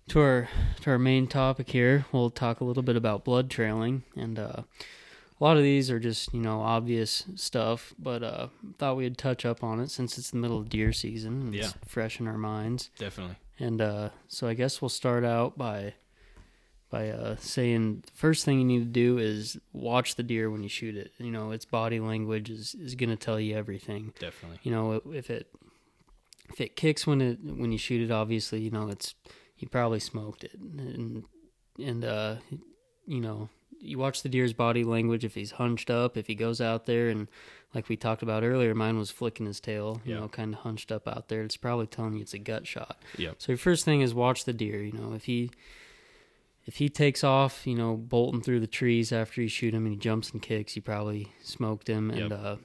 to 0.10 0.20
our 0.20 0.50
to 0.82 0.92
our 0.92 1.00
main 1.00 1.28
topic 1.28 1.70
here, 1.70 2.06
we'll 2.12 2.30
talk 2.30 2.60
a 2.60 2.64
little 2.64 2.84
bit 2.84 2.96
about 2.96 3.24
blood 3.26 3.50
trailing, 3.50 4.04
and 4.16 4.38
uh, 4.38 4.62
a 4.62 5.44
lot 5.44 5.58
of 5.58 5.64
these 5.64 5.90
are 5.90 6.00
just 6.00 6.34
you 6.34 6.42
know 6.42 6.62
obvious 6.62 7.26
stuff, 7.36 7.94
but 7.98 8.22
uh, 8.24 8.48
thought 8.78 8.98
we'd 8.98 9.18
touch 9.18 9.46
up 9.46 9.64
on 9.64 9.80
it 9.80 9.90
since 9.90 10.18
it's 10.18 10.30
the 10.32 10.38
middle 10.38 10.58
of 10.60 10.70
deer 10.70 10.94
season. 10.94 11.42
And 11.42 11.56
It's 11.56 11.74
fresh 11.88 12.20
in 12.20 12.28
our 12.28 12.38
minds, 12.38 12.92
Definitely. 13.00 13.38
and 13.60 13.82
uh, 13.82 14.10
so 14.28 14.48
I 14.48 14.54
guess 14.54 14.82
we'll 14.82 14.90
start 14.90 15.24
out 15.26 15.58
by 15.58 15.96
by 16.92 17.10
uh, 17.10 17.36
saying 17.40 18.04
the 18.06 18.12
first 18.14 18.46
thing 18.46 18.60
you 18.60 18.66
need 18.66 18.80
to 18.80 18.86
do 18.86 19.18
is 19.18 19.58
watch 19.74 20.16
the 20.16 20.24
deer 20.24 20.52
when 20.52 20.62
you 20.62 20.70
shoot 20.70 20.96
it. 20.96 21.14
You 21.18 21.32
know, 21.32 21.50
its 21.50 21.66
body 21.66 22.00
language 22.00 22.52
is 22.52 22.76
is 22.76 22.94
going 22.94 23.10
to 23.10 23.16
tell 23.18 23.40
you 23.40 23.56
everything 23.56 24.14
Definitely. 24.20 24.60
you 24.62 24.72
know 24.72 25.02
if 25.12 25.32
it 25.32 25.48
if 26.50 26.62
it 26.62 26.76
kicks 26.76 27.06
when 27.08 27.22
it 27.22 27.40
when 27.44 27.72
you 27.72 27.78
shoot 27.78 28.02
it 28.02 28.12
obviously 28.12 28.60
you 28.62 28.72
know 28.72 28.88
it's 28.90 29.16
you 29.58 29.68
probably 29.68 30.00
smoked 30.00 30.44
it 30.44 30.54
and 30.60 31.24
and 31.80 32.06
uh 32.06 32.36
you 33.06 33.20
know 33.22 33.50
you 33.82 33.98
watch 33.98 34.24
the 34.24 34.30
deer's 34.30 34.54
body 34.54 34.84
language 34.84 35.24
if 35.26 35.36
he's 35.36 35.52
hunched 35.52 35.90
up 35.90 36.18
if 36.18 36.28
he 36.28 36.36
goes 36.36 36.60
out 36.62 36.86
there 36.86 37.10
and 37.10 37.28
like 37.74 37.90
we 37.90 37.96
talked 37.98 38.24
about 38.24 38.44
earlier 38.44 38.74
mine 38.74 38.98
was 38.98 39.12
flicking 39.12 39.46
his 39.46 39.60
tail 39.60 40.02
you 40.06 40.14
Yeah. 40.14 40.22
know 40.22 40.28
kind 40.30 40.54
of 40.54 40.62
hunched 40.62 40.92
up 40.92 41.08
out 41.08 41.28
there 41.28 41.44
it's 41.44 41.58
probably 41.58 41.88
telling 41.88 42.14
you 42.14 42.22
it's 42.22 42.34
a 42.34 42.40
gut 42.40 42.66
shot 42.66 42.98
Yep. 43.18 43.36
so 43.38 43.52
your 43.52 43.58
first 43.58 43.86
thing 43.86 44.02
is 44.02 44.14
watch 44.14 44.46
the 44.46 44.54
deer 44.54 44.82
you 44.82 44.94
know 44.94 45.14
if 45.14 45.26
he 45.26 45.52
if 46.66 46.78
he 46.78 46.90
takes 46.90 47.24
off 47.24 47.68
you 47.68 47.76
know 47.76 47.96
bolting 47.96 48.42
through 48.42 48.60
the 48.60 48.68
trees 48.68 49.12
after 49.12 49.42
you 49.42 49.48
shoot 49.48 49.74
him 49.74 49.86
and 49.86 49.94
he 49.94 50.00
jumps 50.00 50.32
and 50.32 50.42
kicks 50.42 50.76
you 50.76 50.82
probably 50.82 51.32
smoked 51.44 51.88
him 51.88 52.10
and 52.10 52.32
Yep. 52.32 52.40
uh 52.44 52.56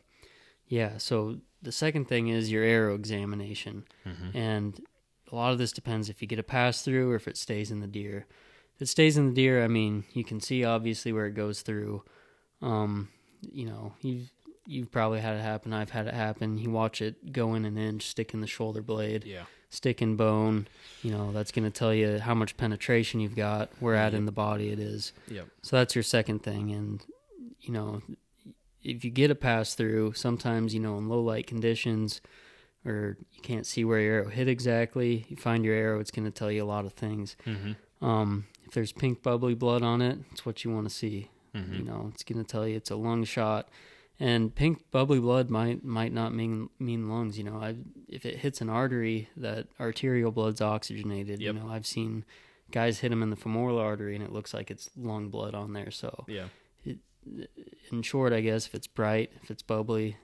yeah 0.69 0.97
so 0.99 1.39
the 1.63 1.73
second 1.73 2.07
thing 2.07 2.29
is 2.29 2.51
your 2.51 2.65
arrow 2.65 2.95
examination. 2.95 3.85
Hmm 4.05 4.37
and 4.37 4.81
a 5.33 5.37
lot 5.37 5.53
of 5.53 5.59
this 5.59 5.71
depends 5.73 6.09
if 6.09 6.21
you 6.21 6.27
get 6.27 6.41
a 6.41 6.43
pass 6.43 6.83
through 6.83 7.11
or 7.13 7.15
if 7.15 7.29
it 7.29 7.37
stays 7.37 7.71
in 7.71 7.79
the 7.81 7.87
deer. 7.87 8.27
If 8.77 8.83
it 8.83 8.87
stays 8.89 9.17
in 9.17 9.29
the 9.29 9.35
deer 9.35 9.63
i 9.63 9.69
mean 9.69 10.05
you 10.13 10.25
can 10.25 10.41
see 10.41 10.65
obviously 10.65 11.13
where 11.13 11.27
it 11.27 11.35
goes 11.35 11.63
through. 11.63 12.03
Um 12.63 13.09
you 13.53 13.67
know 13.67 13.95
you've 14.03 14.31
you've 14.67 14.91
probably 14.93 15.21
had 15.21 15.37
it 15.37 15.43
happen. 15.43 15.73
I've 15.73 15.91
had 15.91 16.07
it 16.07 16.15
happen. 16.15 16.59
You 16.59 16.71
watch 16.71 17.01
it 17.03 17.33
go 17.33 17.55
in 17.55 17.65
an 17.65 17.77
inch 17.79 18.07
stick 18.07 18.35
in 18.35 18.41
the 18.41 18.47
shoulder 18.47 18.83
blade 18.83 19.25
Yeah. 19.25 19.45
stick 19.71 20.03
in 20.03 20.17
bone. 20.17 20.67
You 21.03 21.11
know 21.13 21.33
that's 21.33 21.51
going 21.53 21.65
to 21.71 21.77
tell 21.79 21.95
you 21.95 22.19
how 22.19 22.35
much 22.35 22.57
penetration 22.57 23.21
you've 23.21 23.37
got 23.37 23.71
where 23.81 23.95
at 23.95 24.15
in 24.15 24.27
the 24.27 24.33
body 24.33 24.71
it 24.71 24.79
is. 24.79 25.13
Yep. 25.29 25.47
so 25.63 25.77
that's 25.77 25.95
your 25.95 26.05
second 26.05 26.41
thing. 26.43 26.71
And, 26.73 27.05
you 27.61 27.73
know, 27.73 28.03
if 28.83 29.05
you 29.05 29.11
get 29.11 29.31
a 29.31 29.35
pass 29.35 29.75
through, 29.75 30.13
sometimes, 30.15 30.75
you 30.75 30.81
know, 30.81 30.97
in 30.99 31.09
low 31.09 31.21
light 31.21 31.47
conditions 31.47 32.21
or 32.85 33.17
you 33.33 33.43
can't 33.43 33.67
see 33.67 33.85
where 33.85 34.01
your 34.01 34.15
arrow 34.15 34.29
hit 34.31 34.49
exactly, 34.49 35.27
you 35.29 35.37
find 35.37 35.65
your 35.65 35.75
arrow, 35.75 36.01
it's 36.01 36.11
going 36.11 36.25
to 36.25 36.31
tell 36.31 36.51
you 36.51 36.63
a 36.63 36.65
lot 36.65 36.85
of 36.87 36.93
things. 36.95 37.37
hmm 37.45 37.73
Um, 38.03 38.47
if 38.67 38.73
there's 38.73 38.93
pink 38.93 39.23
bubbly 39.23 39.55
blood 39.55 39.83
on 39.83 40.01
it, 40.01 40.19
it's 40.33 40.47
what 40.47 40.65
you 40.65 40.71
want 40.73 40.89
to 40.89 40.95
see. 40.95 41.29
hmm 41.55 41.75
You 41.75 41.85
know, 41.85 42.11
it's 42.13 42.23
going 42.23 42.43
to 42.43 42.51
tell 42.51 42.67
you 42.67 42.77
it's 42.77 42.91
a 42.91 42.97
lung 42.97 43.25
shot. 43.25 43.69
And 44.19 44.55
pink 44.55 44.85
bubbly 44.91 45.19
blood 45.19 45.49
might 45.51 45.83
might 45.83 46.13
not 46.13 46.35
mean 46.35 46.69
mean 46.79 47.09
lungs. 47.09 47.39
You 47.39 47.45
know, 47.45 47.57
I 47.57 47.77
if 48.09 48.25
it 48.27 48.37
hits 48.37 48.61
an 48.61 48.69
artery, 48.69 49.29
that 49.37 49.67
arterial 49.79 50.31
blood's 50.31 50.61
oxygenated. 50.61 51.41
Yep. 51.41 51.55
You 51.55 51.61
know, 51.61 51.69
I've 51.71 51.87
seen 51.87 52.25
guys 52.71 52.99
hit 53.01 53.09
them 53.09 53.23
in 53.23 53.31
the 53.31 53.37
femoral 53.37 53.79
artery, 53.79 54.15
and 54.15 54.23
it 54.23 54.31
looks 54.31 54.53
like 54.53 54.71
it's 54.71 54.91
lung 54.97 55.29
blood 55.31 55.55
on 55.55 55.73
there. 55.73 55.91
So 55.91 56.25
Yeah. 56.29 56.49
In 57.91 58.03
short, 58.03 58.33
I 58.33 58.41
guess 58.41 58.67
if 58.67 58.75
it's 58.75 58.87
bright, 58.87 59.31
if 59.43 59.51
it's 59.51 59.63
bubbly, 59.63 60.17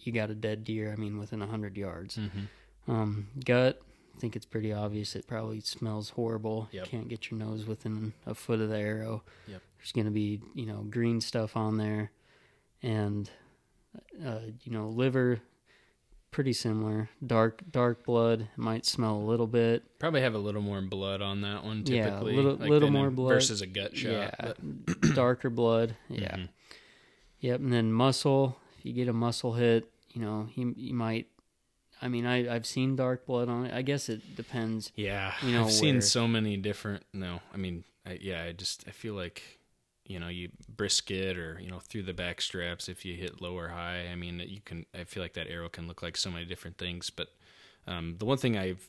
you 0.00 0.12
got 0.12 0.30
a 0.30 0.34
dead 0.34 0.64
deer. 0.64 0.92
I 0.92 0.96
mean, 0.96 1.18
within 1.18 1.42
a 1.42 1.46
hundred 1.46 1.76
yards. 1.76 2.16
hmm 2.16 2.90
Um, 2.90 3.28
gut, 3.44 3.80
I 4.16 4.20
think 4.20 4.36
it's 4.36 4.46
pretty 4.46 4.72
obvious. 4.72 5.16
It 5.16 5.26
probably 5.26 5.60
smells 5.60 6.10
horrible. 6.10 6.68
Yep. 6.72 6.84
You 6.84 6.90
can't 6.90 7.08
get 7.08 7.30
your 7.30 7.38
nose 7.38 7.64
within 7.66 8.12
a 8.26 8.34
foot 8.34 8.60
of 8.60 8.68
the 8.68 8.78
arrow. 8.78 9.22
Yep. 9.48 9.62
There's 9.78 9.92
going 9.92 10.04
to 10.06 10.10
be 10.10 10.40
you 10.54 10.66
know 10.66 10.84
green 10.88 11.20
stuff 11.20 11.56
on 11.56 11.78
there, 11.78 12.10
and 12.82 13.30
uh, 14.24 14.40
you 14.62 14.72
know, 14.72 14.88
liver, 14.88 15.40
pretty 16.34 16.52
similar. 16.52 17.08
Dark 17.24 17.62
dark 17.70 18.04
blood 18.04 18.48
might 18.56 18.84
smell 18.84 19.14
a 19.16 19.24
little 19.24 19.46
bit. 19.46 19.84
Probably 20.00 20.20
have 20.20 20.34
a 20.34 20.38
little 20.38 20.60
more 20.62 20.80
blood 20.82 21.22
on 21.22 21.42
that 21.42 21.62
one. 21.64 21.84
Yeah, 21.86 22.20
a 22.20 22.22
little- 22.22 22.56
like 22.56 22.68
little 22.68 22.90
more 22.90 23.10
blood. 23.10 23.34
versus 23.34 23.62
a 23.62 23.66
gut 23.66 23.96
shot. 23.96 24.34
yeah, 24.40 24.52
darker 25.14 25.48
blood. 25.50 25.96
Yeah. 26.10 26.36
Mhm. 26.36 26.48
Yep, 27.40 27.60
and 27.60 27.72
then 27.72 27.92
muscle. 27.92 28.58
If 28.78 28.84
you 28.86 28.92
get 28.92 29.06
a 29.08 29.12
muscle 29.12 29.52
hit, 29.54 29.90
you 30.12 30.20
know, 30.22 30.48
you 30.56 30.74
you 30.76 30.92
might. 30.94 31.28
I 32.02 32.08
mean, 32.08 32.26
I 32.26 32.52
I've 32.52 32.66
seen 32.66 32.96
dark 32.96 33.26
blood 33.26 33.48
on 33.48 33.66
it. 33.66 33.72
I 33.72 33.82
guess 33.82 34.08
it 34.08 34.34
depends. 34.36 34.90
Yeah, 34.96 35.32
You 35.42 35.52
know, 35.52 35.64
I've 35.66 35.72
seen 35.72 36.00
so 36.02 36.26
many 36.26 36.56
different. 36.56 37.04
No, 37.12 37.40
I 37.52 37.56
mean, 37.56 37.84
I, 38.04 38.18
yeah, 38.20 38.42
I 38.42 38.52
just 38.52 38.84
I 38.88 38.90
feel 38.90 39.14
like 39.14 39.42
you 40.06 40.18
know 40.20 40.28
you 40.28 40.50
brisket 40.68 41.38
or 41.38 41.58
you 41.60 41.70
know 41.70 41.78
through 41.78 42.02
the 42.02 42.12
back 42.12 42.40
straps 42.40 42.88
if 42.88 43.04
you 43.04 43.14
hit 43.14 43.40
low 43.40 43.56
or 43.56 43.68
high. 43.68 44.06
I 44.10 44.14
mean, 44.14 44.42
you 44.46 44.60
can. 44.64 44.86
I 44.94 45.04
feel 45.04 45.22
like 45.22 45.34
that 45.34 45.48
arrow 45.48 45.68
can 45.68 45.86
look 45.88 46.02
like 46.02 46.16
so 46.16 46.30
many 46.30 46.44
different 46.44 46.78
things. 46.78 47.10
But 47.10 47.28
um, 47.86 48.16
the 48.18 48.24
one 48.24 48.38
thing 48.38 48.56
I've 48.56 48.88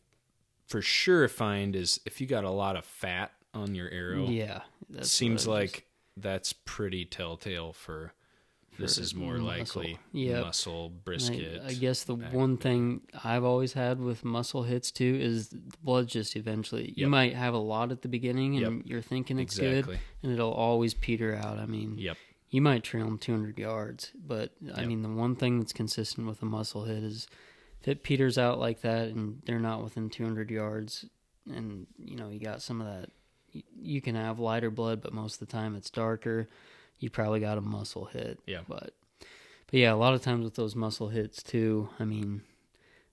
for 0.68 0.82
sure 0.82 1.28
find 1.28 1.76
is 1.76 2.00
if 2.06 2.20
you 2.20 2.28
got 2.28 2.44
a 2.44 2.50
lot 2.50 2.76
of 2.76 2.86
fat 2.86 3.32
on 3.54 3.76
your 3.76 3.90
arrow, 3.90 4.26
Yeah, 4.28 4.62
seems 5.04 5.48
like 5.48 5.86
that's 6.18 6.54
pretty 6.54 7.06
telltale 7.06 7.74
for. 7.74 8.14
This 8.78 8.98
is 8.98 9.16
more 9.16 9.38
muscle. 9.38 9.82
likely 9.84 10.00
Yep. 10.12 10.46
muscle 10.46 10.90
brisket. 10.90 11.62
I, 11.64 11.70
I 11.70 11.74
guess 11.74 12.04
the 12.04 12.16
back. 12.16 12.34
one 12.34 12.58
thing 12.58 13.02
I've 13.24 13.44
always 13.44 13.74
had 13.74 14.00
with 14.00 14.24
muscle 14.26 14.64
hits 14.64 14.92
too 14.92 15.18
is 15.22 15.50
the 15.50 15.60
blood 15.84 16.08
just 16.08 16.36
eventually. 16.36 16.94
You 16.96 17.08
might 17.08 17.34
have 17.36 17.54
a 17.54 17.58
lot 17.60 17.92
at 17.92 18.02
the 18.02 18.08
beginning 18.08 18.64
and 18.64 18.86
you're 18.86 19.02
thinking 19.02 19.40
it's 19.40 19.58
exactly. 19.58 19.96
good, 19.96 20.00
and 20.24 20.32
it'll 20.34 20.52
always 20.54 20.94
peter 20.94 21.36
out. 21.36 21.58
I 21.60 21.66
mean, 21.66 21.98
Yep. 21.98 22.18
you 22.50 22.62
might 22.62 22.84
trail 22.84 23.06
them 23.06 23.18
200 23.18 23.58
yards, 23.58 24.12
but 24.16 24.52
I 24.76 24.86
mean, 24.86 25.02
the 25.02 25.10
one 25.10 25.36
thing 25.36 25.60
that's 25.60 25.74
consistent 25.74 26.28
with 26.28 26.42
a 26.42 26.46
muscle 26.46 26.84
hit 26.86 27.04
is 27.04 27.28
if 27.82 27.88
it 27.88 28.04
peters 28.04 28.38
out 28.38 28.60
like 28.60 28.82
that 28.82 29.10
and 29.10 29.42
they're 29.46 29.60
not 29.60 29.84
within 29.84 30.10
200 30.10 30.50
yards, 30.52 31.06
and 31.54 31.86
you 31.98 32.16
know 32.18 32.30
you 32.30 32.40
got 32.40 32.62
some 32.62 32.82
of 32.82 32.88
that, 32.88 33.10
y- 33.54 33.62
you 33.80 34.02
can 34.02 34.16
have 34.16 34.40
lighter 34.40 34.72
blood, 34.72 35.02
but 35.02 35.14
most 35.14 35.40
of 35.42 35.48
the 35.48 35.52
time 35.52 35.76
it's 35.76 35.90
darker. 35.92 36.50
You 37.00 37.10
probably 37.10 37.40
got 37.40 37.58
a 37.58 37.62
muscle 37.62 38.06
hit. 38.06 38.40
Yeah. 38.46 38.62
But 38.68 38.94
but 39.68 39.80
yeah, 39.80 39.94
a 39.94 39.96
lot 39.96 40.14
of 40.14 40.22
times 40.22 40.44
with 40.44 40.56
those 40.56 40.76
muscle 40.76 41.10
hits 41.10 41.42
too. 41.44 41.90
I 42.00 42.06
mean, 42.06 42.42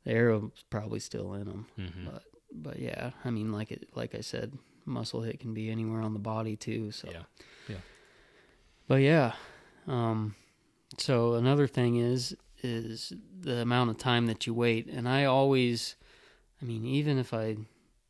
the 0.05 0.13
arrow's 0.13 0.51
probably 0.71 1.01
still 1.01 1.35
in 1.35 1.47
them. 1.47 1.67
hmm 1.77 2.05
But 2.07 2.23
but 2.55 2.79
yeah, 2.79 3.11
I 3.25 3.31
mean, 3.31 3.51
like 3.53 3.71
it, 3.73 3.89
like 3.95 4.15
I 4.15 4.21
said, 4.21 4.53
muscle 4.85 5.23
hit 5.23 5.41
can 5.41 5.55
be 5.55 5.71
anywhere 5.71 6.01
on 6.03 6.13
the 6.13 6.19
body 6.21 6.57
too. 6.57 6.91
So 6.93 7.09
Yeah. 7.11 7.23
Yeah. 7.69 7.77
But 8.89 8.97
yeah, 9.03 9.33
um, 9.87 10.35
so 10.99 11.35
another 11.35 11.67
thing 11.67 11.97
is 11.97 12.37
is 12.63 13.13
the 13.41 13.57
amount 13.59 13.91
of 13.91 13.99
time 13.99 14.27
that 14.27 14.47
you 14.47 14.55
wait, 14.55 14.87
and 14.87 15.09
I 15.09 15.25
always, 15.25 15.97
I 16.61 16.65
mean, 16.65 16.85
even 16.85 17.19
if 17.19 17.33
I, 17.35 17.57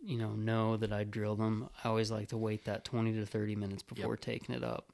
you 0.05 0.19
know, 0.19 0.33
know 0.33 0.77
that 0.77 0.93
I 0.93 1.05
drill 1.05 1.37
them, 1.37 1.69
I 1.83 1.89
always 1.89 2.11
like 2.11 2.29
to 2.31 2.37
wait 2.37 2.65
that 2.65 2.85
twenty 2.85 3.13
to 3.15 3.25
thirty 3.25 3.55
minutes 3.57 3.83
before 3.83 4.17
taking 4.17 4.55
it 4.55 4.65
up. 4.65 4.93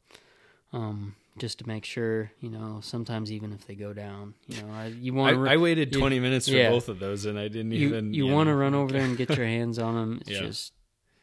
Um, 0.72 1.14
just 1.38 1.60
to 1.60 1.68
make 1.68 1.84
sure, 1.84 2.32
you 2.40 2.50
know, 2.50 2.80
sometimes 2.82 3.30
even 3.30 3.52
if 3.52 3.66
they 3.66 3.74
go 3.76 3.92
down, 3.92 4.34
you 4.48 4.60
know, 4.60 4.70
I, 4.72 4.86
you 4.86 5.14
want 5.14 5.36
to 5.36 5.48
I 5.48 5.56
waited 5.56 5.94
you- 5.94 6.00
20 6.00 6.18
minutes 6.20 6.48
for 6.48 6.56
yeah. 6.56 6.68
both 6.70 6.88
of 6.88 6.98
those, 6.98 7.24
and 7.26 7.38
I 7.38 7.46
didn't 7.48 7.72
you, 7.72 7.88
even. 7.88 8.12
you 8.12 8.26
want 8.26 8.48
to 8.48 8.54
run 8.54 8.74
over 8.74 8.92
there 8.92 9.02
and 9.02 9.16
get 9.16 9.30
your 9.36 9.46
hands 9.58 9.78
on 9.78 9.94
them. 9.94 10.18
It's 10.22 10.30
Yeah. 10.30 10.40
just 10.40 10.72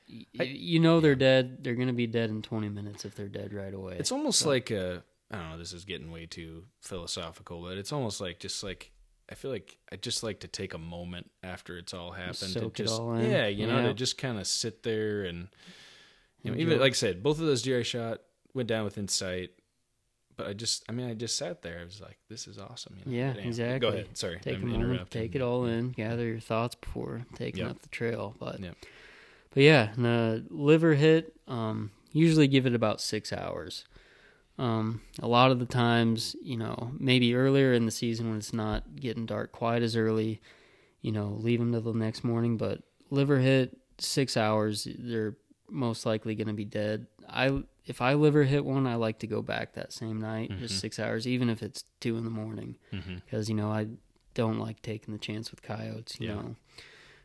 y- 0.09 0.43
you 0.45 0.79
know 0.79 0.99
they're 1.01 1.15
dead. 1.15 1.63
They're 1.63 1.75
going 1.75 1.89
to 1.89 1.93
be 1.93 2.07
dead 2.07 2.29
in 2.29 2.41
20 2.41 2.69
minutes 2.69 3.03
if 3.05 3.13
they're 3.15 3.27
dead 3.27 3.53
right 3.53 3.73
away. 3.73 3.97
It's 3.99 4.11
almost 4.11 4.39
So- 4.39 4.49
like 4.49 4.71
a. 4.71 5.03
I 5.31 5.37
don't 5.37 5.49
know. 5.51 5.57
This 5.57 5.73
is 5.73 5.85
getting 5.85 6.11
way 6.11 6.27
too 6.27 6.65
philosophical, 6.81 7.61
but 7.63 7.77
it's 7.77 7.91
almost 7.91 8.21
like 8.21 8.39
just 8.39 8.63
like 8.63 8.91
I 9.29 9.33
feel 9.35 9.49
like 9.51 9.75
I 9.91 9.95
just 9.95 10.21
like 10.23 10.41
to 10.41 10.47
take 10.47 10.73
a 10.75 10.77
moment 10.77 11.29
after 11.43 11.77
it's 11.79 11.93
all 11.95 12.11
happened 12.11 12.35
soak 12.51 12.75
to 12.75 12.83
it 12.83 12.85
just 12.85 13.01
all 13.01 13.15
in. 13.15 13.29
yeah, 13.29 13.47
you 13.47 13.65
know, 13.67 13.77
Yeah. 13.81 13.87
to 13.87 13.93
just 13.95 14.17
kind 14.19 14.37
of 14.39 14.45
sit 14.47 14.83
there 14.83 15.23
and 15.23 15.47
you 16.43 16.51
know, 16.51 16.57
even 16.57 16.79
like 16.79 16.91
I 16.91 16.93
said, 16.95 17.23
both 17.23 17.39
of 17.39 17.47
those 17.47 17.63
deer 17.63 17.79
I 17.79 17.83
shot 17.83 18.21
went 18.55 18.67
down 18.67 18.85
within 18.85 19.07
sight. 19.07 19.51
But 20.37 20.47
I 20.47 20.53
just, 20.53 20.83
I 20.89 20.91
mean, 20.91 21.07
I 21.09 21.13
just 21.13 21.37
sat 21.37 21.61
there. 21.61 21.79
I 21.79 21.85
was 21.85 22.01
like, 22.01 22.17
"This 22.29 22.47
is 22.47 22.57
awesome." 22.57 22.97
You 22.97 23.05
know? 23.05 23.17
Yeah, 23.17 23.29
anyway, 23.31 23.47
exactly. 23.47 23.79
Go 23.79 23.87
ahead. 23.89 24.17
Sorry, 24.17 24.39
take 24.41 24.55
I'm 24.57 24.63
a 24.63 24.67
moment, 24.67 25.09
take 25.11 25.33
it 25.35 25.41
all 25.41 25.65
in, 25.65 25.91
gather 25.91 26.25
your 26.25 26.39
thoughts 26.41 26.75
before 26.75 27.25
taking 27.35 27.61
Yep. 27.61 27.69
up 27.71 27.81
the 27.81 27.89
trail. 27.89 28.35
But 28.37 28.59
Yep. 28.59 28.75
but 29.53 29.63
yeah, 29.63 29.93
the 29.95 30.45
liver 30.49 30.95
hit. 30.95 31.33
Um, 31.47 31.91
usually 32.11 32.47
give 32.47 32.65
it 32.65 32.75
about 32.75 32.99
six 32.99 33.31
hours. 33.31 33.85
Um, 34.57 35.01
a 35.21 35.27
lot 35.27 35.51
of 35.51 35.59
the 35.59 35.65
times, 35.65 36.35
you 36.41 36.57
know, 36.57 36.91
maybe 36.97 37.35
earlier 37.35 37.73
in 37.73 37.85
the 37.85 37.91
season 37.91 38.27
when 38.29 38.37
it's 38.37 38.53
not 38.53 38.95
getting 38.97 39.25
dark 39.25 39.51
quite 39.51 39.83
as 39.83 39.95
early, 39.97 40.41
you 41.01 41.11
know, 41.11 41.37
leave 41.39 41.59
them 41.59 41.71
till 41.71 41.81
the 41.81 41.93
next 41.93 42.23
morning. 42.23 42.57
But 42.57 42.81
liver 43.09 43.39
hit 43.39 43.77
six 43.99 44.35
hours, 44.37 44.87
they're 44.97 45.35
most 45.69 46.05
likely 46.05 46.35
going 46.35 46.47
to 46.47 46.53
be 46.53 46.63
dead. 46.65 47.07
I 47.29 47.63
if 47.85 48.01
I 48.01 48.13
liver 48.13 48.43
hit 48.43 48.65
one, 48.65 48.87
I 48.87 48.95
like 48.95 49.19
to 49.19 49.27
go 49.27 49.41
back 49.41 49.73
that 49.73 49.93
same 49.93 50.19
night, 50.19 50.51
just 50.59 50.75
Mhm. 50.75 50.79
six 50.79 50.99
hours, 50.99 51.27
even 51.27 51.49
if 51.49 51.61
it's 51.63 51.83
two 51.99 52.17
in 52.17 52.23
the 52.23 52.29
morning 52.29 52.77
because 52.91 53.49
you 53.49 53.55
know 53.55 53.69
I 53.71 53.87
don't 54.33 54.57
like 54.59 54.81
taking 54.81 55.13
the 55.13 55.19
chance 55.19 55.51
with 55.51 55.61
coyotes. 55.61 56.19
You 56.19 56.27
Yeah. 56.29 56.35
know, 56.35 56.55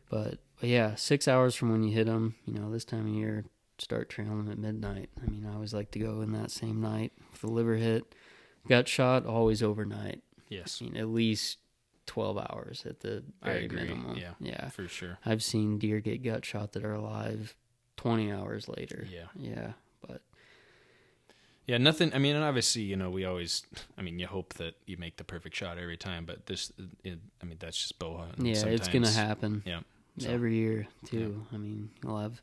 but 0.09 0.39
but 0.59 0.69
yeah, 0.69 0.95
six 0.95 1.27
hours 1.27 1.55
from 1.55 1.71
when 1.71 1.83
you 1.83 1.91
hit 1.91 2.05
them. 2.05 2.35
You 2.45 2.53
know, 2.53 2.71
this 2.71 2.85
time 2.85 3.07
of 3.07 3.13
year, 3.13 3.45
start 3.79 4.09
trailing 4.09 4.37
them 4.37 4.51
at 4.51 4.59
midnight. 4.59 5.09
I 5.21 5.25
mean, 5.29 5.45
I 5.45 5.53
always 5.55 5.73
like 5.73 5.89
to 5.91 5.99
go 5.99 6.21
in 6.21 6.31
that 6.33 6.51
same 6.51 6.79
night 6.81 7.11
with 7.31 7.41
the 7.41 7.47
liver 7.51 7.75
hit. 7.75 8.13
Gut 8.67 8.87
shot 8.87 9.25
always 9.25 9.63
overnight. 9.63 10.21
Yes, 10.49 10.79
I 10.81 10.85
mean, 10.85 10.97
at 10.97 11.07
least 11.07 11.57
twelve 12.05 12.37
hours 12.37 12.85
at 12.85 12.99
the 12.99 13.23
very 13.43 13.67
minimum. 13.67 14.17
Yeah. 14.17 14.33
yeah. 14.39 14.69
for 14.69 14.87
sure. 14.87 15.17
I've 15.25 15.41
seen 15.43 15.77
deer 15.79 15.99
get 16.01 16.21
gut 16.23 16.45
shot 16.45 16.73
that 16.73 16.83
are 16.85 16.93
alive 16.93 17.55
twenty 17.97 18.31
hours 18.31 18.67
later. 18.67 19.07
Yeah. 19.09 19.27
yeah, 19.35 19.73
but 20.07 20.21
Yeah, 21.71 21.77
nothing. 21.77 22.13
I 22.13 22.17
mean, 22.17 22.35
and 22.35 22.43
obviously, 22.43 22.81
you 22.81 22.97
know, 22.97 23.09
we 23.09 23.23
always. 23.23 23.63
I 23.97 24.01
mean, 24.01 24.19
you 24.19 24.27
hope 24.27 24.55
that 24.55 24.75
you 24.85 24.97
make 24.97 25.15
the 25.15 25.23
perfect 25.23 25.55
shot 25.55 25.77
every 25.77 25.95
time, 25.95 26.25
but 26.25 26.45
this. 26.45 26.69
It, 27.05 27.19
I 27.41 27.45
mean, 27.45 27.55
that's 27.61 27.77
just 27.77 27.97
bow 27.97 28.17
hunting. 28.17 28.45
yeah, 28.45 28.65
it's 28.65 28.89
gonna 28.89 29.09
happen. 29.09 29.63
Yeah. 29.65 29.79
So- 30.19 30.29
every 30.29 30.55
year 30.55 30.87
too. 31.05 31.45
I 31.53 31.55
mean, 31.57 31.89
you'll 32.03 32.19
have 32.19 32.41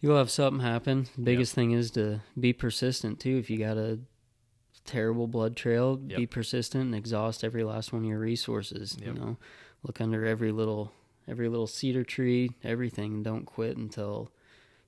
you'll 0.00 0.16
have 0.16 0.30
something 0.30 0.64
happen. 0.64 1.06
The 1.16 1.22
biggest 1.22 1.54
thing 1.54 1.72
is 1.72 1.90
to 1.92 2.22
be 2.40 2.54
persistent 2.54 3.20
too. 3.20 3.36
If 3.36 3.50
you 3.50 3.58
got 3.58 3.76
a 3.76 3.98
terrible 4.86 5.26
blood 5.26 5.54
trail, 5.54 5.96
be 5.96 6.26
persistent 6.26 6.84
and 6.84 6.94
exhaust 6.94 7.44
every 7.44 7.62
last 7.62 7.92
one 7.92 8.04
of 8.04 8.08
your 8.08 8.20
resources. 8.20 8.96
Yep. 8.98 9.06
You 9.06 9.20
know, 9.20 9.36
look 9.82 10.00
under 10.00 10.24
every 10.24 10.50
little 10.50 10.92
every 11.28 11.50
little 11.50 11.66
cedar 11.66 12.04
tree, 12.04 12.52
everything, 12.64 13.22
don't 13.22 13.44
quit 13.44 13.76
until 13.76 14.30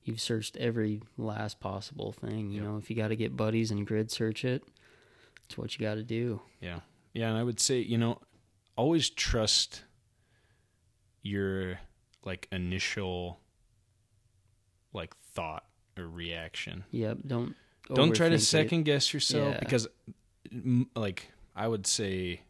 you've 0.06 0.20
searched 0.20 0.56
every 0.56 1.02
last 1.16 1.60
possible 1.60 2.12
thing. 2.12 2.50
You 2.50 2.62
Yep. 2.62 2.70
know, 2.70 2.76
if 2.78 2.90
you 2.90 2.96
got 2.96 3.08
to 3.08 3.16
get 3.16 3.36
buddies 3.36 3.70
and 3.70 3.86
grid 3.86 4.10
search 4.10 4.44
it, 4.44 4.62
it's 5.44 5.56
what 5.58 5.76
you 5.78 5.84
got 5.86 5.94
to 5.94 6.02
do. 6.04 6.40
Yeah. 6.60 6.80
Yeah, 7.14 7.28
and 7.30 7.38
I 7.38 7.42
would 7.42 7.60
say, 7.60 7.78
you 7.80 7.96
know, 7.98 8.20
always 8.76 9.08
trust 9.10 9.82
your 11.22 11.80
like 12.24 12.48
initial 12.52 13.40
like 14.92 15.14
thought 15.32 15.64
or 15.96 16.06
reaction. 16.06 16.84
Yep. 16.90 17.18
Don't 17.26 17.54
Don't 17.94 18.14
try 18.14 18.28
to 18.28 18.34
overthink 18.36 18.38
it. 18.38 18.42
second 18.42 18.82
guess 18.84 19.12
yourself 19.14 19.54
Yeah. 19.54 19.60
because 19.60 19.88
like 20.94 21.32
I 21.54 21.68
would 21.68 21.86
say 21.86 22.42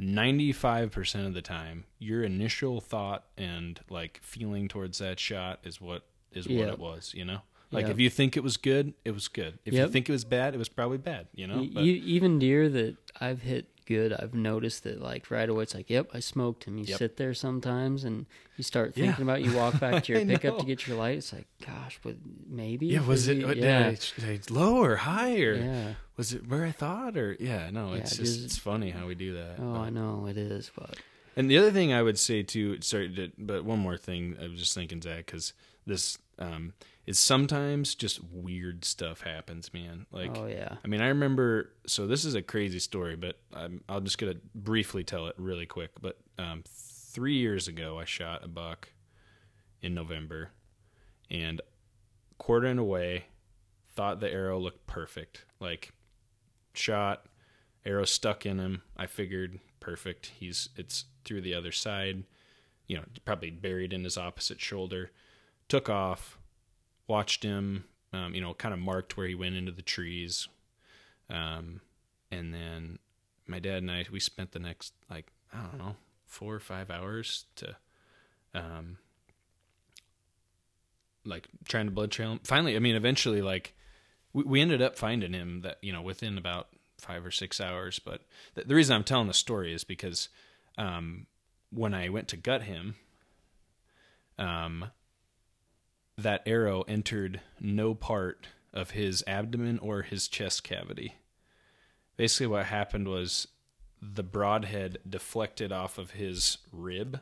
95% 0.00 1.26
of 1.26 1.32
the 1.34 1.40
time 1.42 1.84
your 1.98 2.22
initial 2.22 2.80
thought 2.80 3.26
and 3.38 3.80
like 3.88 4.20
feeling 4.22 4.68
towards 4.68 4.98
that 4.98 5.18
shot 5.18 5.60
is 5.64 5.80
what 5.80 6.06
is 6.36 6.46
what 6.46 6.56
Yep. 6.56 6.72
it 6.74 6.78
was, 6.78 7.12
you 7.14 7.24
know? 7.24 7.40
Like 7.72 7.84
Yep. 7.86 7.90
if 7.92 8.00
you 8.00 8.10
think 8.10 8.36
it 8.36 8.44
was 8.44 8.56
good, 8.56 8.94
it 9.04 9.10
was 9.10 9.26
good. 9.28 9.58
If 9.64 9.74
you 9.74 9.88
think 9.88 10.08
it 10.08 10.12
was 10.12 10.24
bad, 10.24 10.54
it 10.54 10.58
was 10.58 10.68
probably 10.68 10.98
bad, 10.98 11.26
you 11.34 11.46
know? 11.46 11.64
But- 11.72 11.82
you, 11.84 11.94
even 12.04 12.38
deer 12.38 12.68
that 12.68 12.96
I've 13.20 13.42
hit 13.42 13.66
good, 13.86 14.12
I've 14.12 14.34
noticed 14.34 14.82
that 14.84 15.00
like 15.00 15.30
right 15.30 15.48
away 15.48 15.62
it's 15.64 15.74
like, 15.74 15.88
yep, 15.90 16.10
I 16.14 16.18
smoked 16.20 16.64
him. 16.64 16.76
You 16.78 16.84
Yep. 16.84 16.98
sit 16.98 17.16
there 17.16 17.34
sometimes 17.34 18.02
and 18.04 18.26
you 18.56 18.64
start 18.64 18.96
Yeah. 18.96 19.06
thinking 19.06 19.22
about. 19.24 19.42
You 19.42 19.54
walk 19.56 19.78
back 19.80 20.04
to 20.04 20.12
your 20.12 20.24
pickup 20.26 20.54
know. 20.54 20.60
to 20.60 20.66
get 20.66 20.86
your 20.86 20.96
light. 20.96 21.18
It's 21.18 21.32
like, 21.32 21.46
gosh, 21.64 21.98
but 22.02 22.16
maybe. 22.48 22.86
yeah, 22.86 23.04
was 23.06 23.26
it 23.28 23.44
what, 23.46 23.56
uh, 23.56 23.60
yeah, 23.60 23.90
did, 23.90 23.98
I, 24.18 24.22
did 24.36 24.50
I 24.50 24.54
low 24.54 24.76
or 24.82 24.96
high 24.96 25.40
or 25.40 25.54
yeah. 25.54 25.94
was 26.16 26.32
it 26.32 26.48
where 26.48 26.64
I 26.64 26.72
thought 26.72 27.16
or 27.16 27.36
yeah, 27.40 27.70
no, 27.70 27.90
Yeah, 27.94 28.00
it's 28.00 28.16
just, 28.16 28.34
just- 28.34 28.44
it's 28.44 28.58
funny 28.58 28.90
how 28.90 29.06
we 29.06 29.14
do 29.16 29.34
that. 29.34 29.56
Oh, 29.60 29.72
but- 29.74 29.80
I 29.80 29.90
know 29.90 30.26
it 30.26 30.36
is, 30.36 30.70
but 30.76 30.96
And 31.36 31.50
the 31.50 31.58
other 31.58 31.70
thing 31.70 31.92
I 31.92 32.02
would 32.02 32.18
say 32.18 32.42
too, 32.42 32.80
sorry, 32.80 33.08
to- 33.14 33.32
but 33.38 33.64
one 33.64 33.78
more 33.80 33.96
thing 33.98 34.36
I 34.40 34.48
was 34.48 34.58
just 34.58 34.74
thinking, 34.74 35.00
Zach, 35.02 35.26
because 35.26 35.52
this 35.86 36.18
um, 36.38 36.74
is 37.06 37.18
sometimes 37.18 37.94
just 37.94 38.20
weird 38.32 38.84
stuff 38.84 39.20
happens, 39.22 39.72
man. 39.72 40.06
Like, 40.10 40.36
oh 40.36 40.46
yeah, 40.46 40.76
I 40.84 40.88
mean, 40.88 41.00
I 41.00 41.08
remember. 41.08 41.72
So 41.86 42.06
this 42.06 42.24
is 42.24 42.34
a 42.34 42.42
crazy 42.42 42.80
story, 42.80 43.16
but 43.16 43.38
I'm, 43.54 43.82
I'll 43.88 44.00
just 44.00 44.18
gonna 44.18 44.36
briefly 44.54 45.04
tell 45.04 45.26
it 45.28 45.34
really 45.38 45.66
quick. 45.66 45.92
But 46.00 46.18
um, 46.38 46.64
three 46.66 47.36
years 47.36 47.68
ago, 47.68 47.98
I 47.98 48.04
shot 48.04 48.44
a 48.44 48.48
buck 48.48 48.88
in 49.80 49.94
November, 49.94 50.50
and 51.30 51.60
quartering 52.38 52.78
away, 52.78 53.26
thought 53.94 54.20
the 54.20 54.30
arrow 54.30 54.58
looked 54.58 54.86
perfect. 54.86 55.44
Like, 55.60 55.92
shot, 56.74 57.26
arrow 57.84 58.04
stuck 58.04 58.44
in 58.44 58.58
him. 58.58 58.82
I 58.96 59.06
figured 59.06 59.60
perfect. 59.78 60.32
He's 60.38 60.68
it's 60.76 61.04
through 61.24 61.42
the 61.42 61.54
other 61.54 61.72
side. 61.72 62.24
You 62.88 62.96
know, 62.96 63.04
probably 63.24 63.50
buried 63.50 63.92
in 63.92 64.04
his 64.04 64.18
opposite 64.18 64.60
shoulder. 64.60 65.10
Took 65.68 65.88
off. 65.88 66.38
Watched 67.06 67.42
him. 67.42 67.84
Um, 68.12 68.34
you 68.34 68.40
know, 68.40 68.54
kind 68.54 68.72
of 68.72 68.80
marked 68.80 69.16
where 69.16 69.26
he 69.26 69.34
went 69.34 69.56
into 69.56 69.72
the 69.72 69.82
trees. 69.82 70.48
Um, 71.28 71.80
and 72.30 72.54
then 72.54 72.98
my 73.46 73.58
dad 73.58 73.78
and 73.78 73.90
I 73.90 74.06
we 74.10 74.20
spent 74.20 74.52
the 74.52 74.58
next 74.58 74.92
like 75.10 75.26
I 75.52 75.62
don't 75.62 75.78
know 75.78 75.96
four 76.24 76.54
or 76.54 76.60
five 76.60 76.90
hours 76.90 77.44
to 77.56 77.76
um 78.54 78.98
like 81.26 81.48
trying 81.68 81.86
to 81.86 81.92
blood 81.92 82.10
trail 82.10 82.32
him. 82.32 82.40
Finally, 82.44 82.76
I 82.76 82.78
mean, 82.78 82.96
eventually, 82.96 83.42
like 83.42 83.74
we, 84.32 84.44
we 84.44 84.60
ended 84.60 84.80
up 84.80 84.96
finding 84.96 85.32
him 85.32 85.62
that 85.62 85.78
you 85.82 85.92
know 85.92 86.02
within 86.02 86.38
about 86.38 86.68
five 86.98 87.26
or 87.26 87.30
six 87.30 87.60
hours. 87.60 87.98
But 87.98 88.22
the, 88.54 88.64
the 88.64 88.74
reason 88.74 88.94
I'm 88.94 89.04
telling 89.04 89.26
the 89.26 89.34
story 89.34 89.74
is 89.74 89.84
because 89.84 90.28
um, 90.78 91.26
when 91.70 91.94
I 91.94 92.08
went 92.08 92.28
to 92.28 92.36
gut 92.36 92.62
him, 92.62 92.94
um, 94.38 94.90
that 96.18 96.42
arrow 96.46 96.82
entered 96.88 97.40
no 97.60 97.94
part 97.94 98.46
of 98.72 98.90
his 98.90 99.22
abdomen 99.26 99.78
or 99.78 100.02
his 100.02 100.28
chest 100.28 100.64
cavity. 100.64 101.16
Basically, 102.16 102.46
what 102.46 102.66
happened 102.66 103.08
was 103.08 103.48
the 104.00 104.22
broadhead 104.22 104.98
deflected 105.08 105.72
off 105.72 105.98
of 105.98 106.12
his 106.12 106.58
rib 106.72 107.20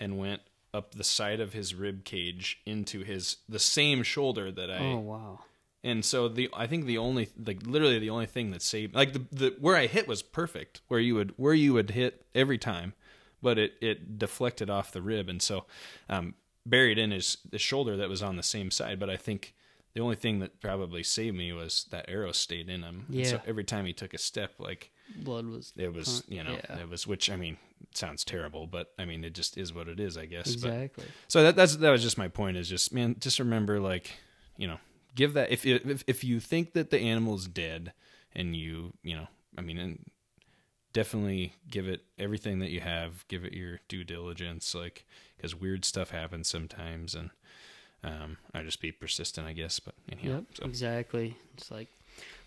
and 0.00 0.18
went 0.18 0.42
up 0.74 0.94
the 0.94 1.04
side 1.04 1.40
of 1.40 1.52
his 1.52 1.74
rib 1.74 2.04
cage 2.04 2.60
into 2.66 3.00
his 3.02 3.38
the 3.48 3.58
same 3.58 4.02
shoulder 4.02 4.50
that 4.52 4.70
I 4.70 4.78
Oh 4.78 4.98
wow. 4.98 5.38
and 5.82 6.04
so 6.04 6.28
the 6.28 6.48
I 6.54 6.66
think 6.66 6.84
the 6.86 6.98
only 6.98 7.28
like 7.44 7.60
literally 7.64 7.98
the 7.98 8.10
only 8.10 8.26
thing 8.26 8.50
that 8.50 8.62
saved 8.62 8.94
like 8.94 9.12
the, 9.12 9.22
the 9.32 9.56
where 9.58 9.76
I 9.76 9.86
hit 9.86 10.06
was 10.06 10.22
perfect 10.22 10.80
where 10.88 11.00
you 11.00 11.14
would 11.14 11.32
where 11.36 11.54
you 11.54 11.72
would 11.72 11.90
hit 11.90 12.24
every 12.34 12.58
time, 12.58 12.92
but 13.42 13.58
it 13.58 13.74
it 13.80 14.18
deflected 14.18 14.68
off 14.68 14.92
the 14.92 15.02
rib 15.02 15.28
and 15.28 15.40
so 15.40 15.64
um, 16.10 16.34
buried 16.68 16.98
in 16.98 17.10
his 17.12 17.38
the 17.48 17.58
shoulder 17.58 17.96
that 17.96 18.08
was 18.08 18.22
on 18.22 18.36
the 18.36 18.42
same 18.42 18.70
side. 18.70 18.98
But 19.00 19.08
I 19.08 19.16
think 19.16 19.54
the 19.94 20.00
only 20.02 20.16
thing 20.16 20.40
that 20.40 20.60
probably 20.60 21.02
saved 21.02 21.36
me 21.36 21.52
was 21.52 21.86
that 21.90 22.04
arrow 22.08 22.32
stayed 22.32 22.68
in 22.68 22.82
him. 22.82 23.06
And 23.08 23.26
So 23.26 23.40
every 23.46 23.64
time 23.64 23.86
he 23.86 23.92
took 23.94 24.12
a 24.12 24.18
step, 24.18 24.54
like 24.58 24.90
Blood 25.14 25.46
was 25.46 25.72
it 25.76 25.92
was 25.94 26.24
you 26.28 26.42
know 26.42 26.52
yeah. 26.68 26.78
it 26.80 26.88
was 26.88 27.06
which 27.06 27.30
I 27.30 27.36
mean 27.36 27.56
sounds 27.94 28.24
terrible, 28.24 28.66
but 28.66 28.92
I 28.98 29.04
mean 29.04 29.24
it 29.24 29.32
just 29.34 29.56
is 29.56 29.72
what 29.72 29.88
it 29.88 30.00
is 30.00 30.18
I 30.18 30.26
guess. 30.26 30.56
But 30.56 30.68
exactly. 30.72 31.04
so 31.28 31.42
that 31.44 31.56
that's 31.56 31.76
that 31.76 31.90
was 31.90 32.02
just 32.02 32.18
my 32.18 32.28
point. 32.28 32.56
Is 32.56 32.68
just 32.68 32.92
man, 32.92 33.16
just 33.20 33.38
remember 33.38 33.80
like 33.80 34.10
you 34.58 34.66
know, 34.66 34.78
give 35.14 35.34
that 35.34 35.50
if 35.50 35.64
you- 35.64 35.80
if 35.84 36.02
if 36.06 36.24
you 36.24 36.40
think 36.40 36.72
that 36.72 36.90
the 36.90 36.98
animal's 36.98 37.46
dead 37.46 37.92
and 38.34 38.56
you 38.56 38.92
you 39.02 39.14
know, 39.14 39.28
I 39.56 39.60
mean, 39.60 39.78
and 39.78 40.04
definitely 40.96 41.52
give 41.70 41.86
it 41.86 42.02
everything 42.18 42.58
that 42.60 42.70
you 42.70 42.80
have. 42.80 43.26
Give 43.28 43.44
it 43.44 43.52
your 43.52 43.80
due 43.88 44.02
diligence, 44.02 44.74
like 44.74 45.04
because 45.36 45.54
weird 45.54 45.84
stuff 45.84 46.10
happens 46.10 46.48
sometimes, 46.48 47.14
and 47.14 47.30
um, 48.02 48.38
I 48.54 48.62
just 48.62 48.80
be 48.80 48.90
persistent, 48.92 49.46
I 49.46 49.52
guess. 49.52 49.78
But 49.78 49.94
anyhow, 50.10 50.36
Yep, 50.36 50.44
so 50.54 50.64
exactly. 50.64 51.36
It's 51.54 51.70
like 51.70 51.88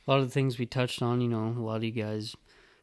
a 0.07 0.11
lot 0.11 0.19
of 0.19 0.25
the 0.27 0.31
things 0.33 0.57
we 0.57 0.65
touched 0.65 1.01
on. 1.01 1.21
You 1.21 1.29
know, 1.29 1.47
a 1.47 1.61
lot 1.61 1.77
of 1.77 1.83
you 1.83 1.91
guys 1.91 2.35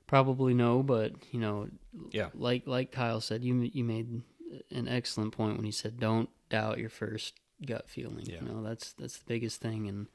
probably 0.07 0.55
know, 0.55 0.83
but 0.83 1.13
you 1.33 1.41
know, 1.41 1.69
yeah, 2.13 2.29
like 2.35 2.67
like 2.67 2.93
Kyle 2.93 3.21
said, 3.21 3.43
you 3.45 3.61
you 3.61 3.85
made 3.85 4.23
an 4.71 4.87
excellent 4.89 5.33
point 5.33 5.57
when 5.57 5.67
he 5.67 5.73
said, 5.73 5.99
"Don't 5.99 6.29
doubt 6.49 6.79
your 6.79 6.91
first 6.91 7.35
gut 7.67 7.89
feeling." 7.89 8.25
Yeah. 8.27 8.41
You 8.41 8.49
know, 8.49 8.63
that's 8.63 8.93
that's 8.93 9.19
the 9.19 9.25
biggest 9.27 9.61
thing, 9.61 9.89
and 9.89 10.07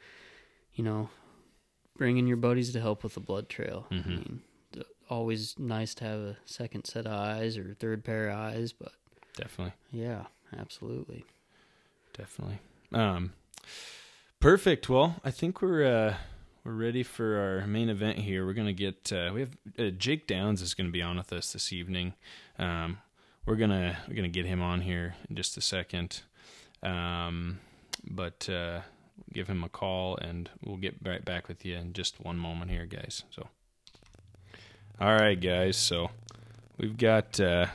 you 0.73 0.83
know, 0.85 1.09
bringing 1.97 2.25
your 2.27 2.37
buddies 2.37 2.71
to 2.71 2.79
help 2.79 3.03
with 3.03 3.15
the 3.15 3.19
blood 3.19 3.49
trail. 3.49 3.87
I 3.91 3.95
Mhm. 3.95 4.07
mean, 4.07 4.41
always 5.11 5.59
nice 5.59 5.93
to 5.95 6.05
have 6.05 6.19
a 6.19 6.37
second 6.45 6.85
set 6.85 7.05
of 7.05 7.11
eyes 7.11 7.57
or 7.57 7.75
third 7.77 8.03
pair 8.03 8.29
of 8.29 8.37
eyes, 8.39 8.71
but 8.73 8.93
definitely. 9.35 9.73
yeah, 9.91 10.23
absolutely. 10.57 11.25
Definitely. 12.17 12.59
Um, 12.93 13.33
perfect. 14.39 14.89
Well, 14.89 15.17
I 15.23 15.31
think 15.31 15.61
we're 15.61 15.85
uh, 15.85 16.15
we're 16.63 16.73
ready 16.73 17.03
for 17.03 17.37
our 17.37 17.67
main 17.67 17.89
event 17.89 18.19
here. 18.19 18.45
We're 18.45 18.53
gonna 18.53 18.73
get 18.73 19.11
uh, 19.13 19.31
we 19.33 19.41
have 19.41 19.57
uh, 19.77 19.89
Jake 19.97 20.27
Downs 20.27 20.61
is 20.61 20.73
gonna 20.73 20.89
be 20.89 21.01
on 21.01 21.17
with 21.17 21.31
us 21.33 21.53
this 21.53 21.71
evening. 21.71 22.13
Um, 22.57 22.99
we're 23.45 23.55
gonna 23.57 23.97
we're 24.07 24.15
gonna 24.15 24.29
get 24.29 24.45
him 24.45 24.61
on 24.61 24.81
here 24.81 25.15
in 25.29 25.35
just 25.35 25.57
a 25.57 25.61
second. 25.61 26.21
Um, 26.83 27.59
but 28.09 28.49
uh, 28.49 28.81
give 29.31 29.47
him 29.47 29.63
a 29.63 29.69
call 29.69 30.17
and 30.17 30.49
we'll 30.63 30.77
get 30.77 30.95
right 31.05 31.23
back 31.23 31.47
with 31.47 31.63
you 31.65 31.75
in 31.75 31.93
just 31.93 32.19
one 32.19 32.37
moment 32.37 32.71
here, 32.71 32.85
guys. 32.85 33.23
So, 33.29 33.47
all 35.01 35.15
right, 35.15 35.39
guys. 35.39 35.77
So 35.77 36.11
we've 36.77 36.95
got 36.97 37.39
uh, 37.39 37.67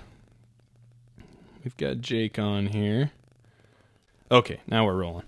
we've 1.64 1.76
got 1.76 2.00
Jake 2.00 2.38
on 2.38 2.66
here. 2.68 3.10
Okay, 4.30 4.60
now 4.66 4.84
we're 4.86 4.96
rolling. 4.96 5.24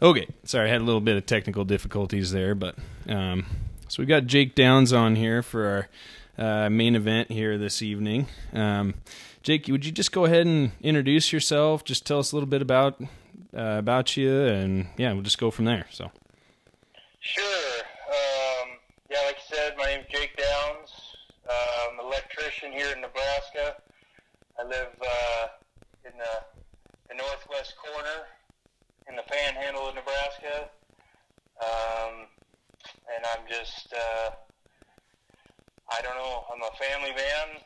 Okay, 0.00 0.28
sorry, 0.44 0.68
I 0.68 0.72
had 0.72 0.80
a 0.80 0.84
little 0.84 1.00
bit 1.00 1.16
of 1.16 1.26
technical 1.26 1.64
difficulties 1.64 2.30
there, 2.30 2.54
but 2.54 2.76
um, 3.08 3.46
so 3.88 4.02
we've 4.02 4.08
got 4.08 4.26
Jake 4.26 4.54
Downs 4.54 4.92
on 4.92 5.16
here 5.16 5.42
for 5.42 5.88
our 6.38 6.46
uh, 6.66 6.70
main 6.70 6.94
event 6.94 7.30
here 7.30 7.58
this 7.58 7.80
evening. 7.82 8.26
Um, 8.52 8.94
Jake, 9.42 9.66
would 9.68 9.84
you 9.84 9.92
just 9.92 10.12
go 10.12 10.24
ahead 10.24 10.46
and 10.46 10.72
introduce 10.82 11.32
yourself? 11.32 11.84
Just 11.84 12.06
tell 12.06 12.18
us 12.18 12.32
a 12.32 12.36
little 12.36 12.48
bit 12.48 12.62
about 12.62 13.00
uh, 13.56 13.76
about 13.78 14.16
you, 14.16 14.42
and 14.46 14.86
yeah, 14.96 15.12
we'll 15.12 15.22
just 15.22 15.38
go 15.38 15.50
from 15.50 15.64
there. 15.64 15.86
So, 15.90 16.10
Sure. 17.20 17.44
Um, 18.08 18.68
yeah, 19.10 19.18
like 19.26 19.36
you 19.36 19.56
said, 19.56 19.74
my 19.76 19.84
name's 19.86 20.06
Jake 20.10 20.36
Downs. 20.36 20.90
Uh, 21.48 21.52
I'm 21.92 21.98
an 22.00 22.06
electrician 22.64 22.72
here 22.72 22.94
in 22.94 23.00
Nebraska. 23.00 23.76
I 24.58 24.64
live 24.64 24.94
uh, 25.00 25.46
in 26.04 26.12
the, 26.16 26.34
the 27.08 27.14
northwest 27.14 27.74
corner 27.76 28.26
in 29.08 29.16
the 29.16 29.22
panhandle 29.22 29.88
of 29.88 29.94
Nebraska. 29.94 30.70
Um, 31.60 32.26
and 33.14 33.24
I'm 33.32 33.46
just, 33.48 33.92
uh, 33.92 34.30
I 35.90 36.02
don't 36.02 36.16
know, 36.16 36.44
I'm 36.52 36.62
a 36.62 36.76
family 36.76 37.14
man, 37.14 37.60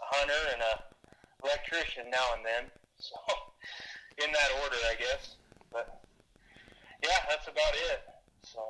a 0.00 0.16
hunter, 0.16 0.42
and 0.52 0.62
a 0.62 1.46
electrician 1.46 2.10
now 2.10 2.34
and 2.36 2.44
then. 2.44 2.70
So, 3.02 3.16
in 4.24 4.30
that 4.30 4.62
order, 4.62 4.76
I 4.88 4.94
guess. 4.94 5.34
But, 5.72 6.04
yeah, 7.02 7.18
that's 7.28 7.48
about 7.48 7.74
it. 7.90 8.00
So, 8.44 8.60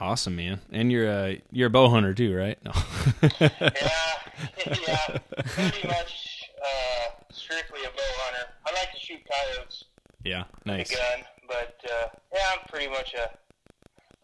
awesome, 0.00 0.36
man! 0.36 0.60
And 0.70 0.90
you're 0.90 1.06
a 1.06 1.42
you're 1.50 1.66
a 1.66 1.70
bow 1.70 1.90
hunter 1.90 2.14
too, 2.14 2.34
right? 2.34 2.58
No. 2.64 2.72
yeah, 3.40 4.07
yeah, 4.86 5.18
pretty 5.54 5.86
much 5.88 6.42
uh, 6.62 7.10
strictly 7.30 7.80
a 7.84 7.90
bow 7.90 8.12
hunter. 8.24 8.52
I 8.66 8.72
like 8.72 8.92
to 8.92 8.98
shoot 9.00 9.20
coyotes 9.30 9.84
yeah, 10.24 10.44
with 10.54 10.66
nice. 10.66 10.90
a 10.90 10.94
gun, 10.94 11.24
but 11.46 11.80
uh, 11.84 12.08
yeah, 12.34 12.40
I'm 12.52 12.68
pretty 12.68 12.88
much 12.88 13.14
a 13.14 13.30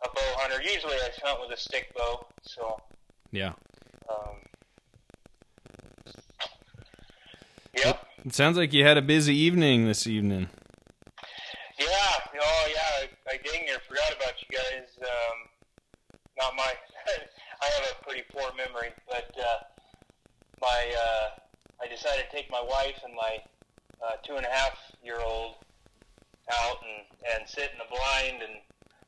a 0.04 0.08
bow 0.14 0.34
hunter. 0.36 0.60
Usually, 0.62 0.94
I 0.94 1.08
hunt 1.22 1.40
with 1.40 1.56
a 1.56 1.60
stick 1.60 1.94
bow. 1.96 2.26
So, 2.42 2.80
Yeah, 3.32 3.52
um, 4.08 4.36
yep, 7.74 8.06
it 8.24 8.34
sounds 8.34 8.56
like 8.56 8.72
you 8.72 8.84
had 8.84 8.96
a 8.98 9.02
busy 9.02 9.34
evening 9.34 9.86
this 9.86 10.06
evening. 10.06 10.48
yeah, 11.78 11.86
oh 11.86 12.66
yeah, 12.68 13.06
I, 13.06 13.08
I 13.34 13.36
dang 13.42 13.64
near 13.66 13.78
forgot 13.88 14.12
about 14.16 14.34
you 14.40 14.56
guys. 14.56 14.88
Um, 15.00 15.48
not 16.38 16.54
my, 16.56 16.72
I 17.62 17.64
have 17.64 17.96
a 18.00 18.04
pretty 18.04 18.22
poor 18.32 18.50
memory, 18.56 18.90
but 19.08 19.30
uh, 19.38 19.58
my 20.60 20.94
uh, 20.98 21.28
I 21.82 21.88
decided 21.88 22.24
to 22.30 22.36
take 22.36 22.50
my 22.50 22.62
wife 22.62 23.00
and 23.04 23.14
my 23.14 23.38
uh, 24.04 24.16
two 24.24 24.34
and 24.36 24.46
a 24.46 24.50
half 24.50 24.76
year 25.02 25.20
old 25.20 25.56
out 26.52 26.76
and, 26.82 27.34
and 27.40 27.48
sit 27.48 27.70
in 27.72 27.78
the 27.78 27.88
blind 27.90 28.42
and 28.42 28.60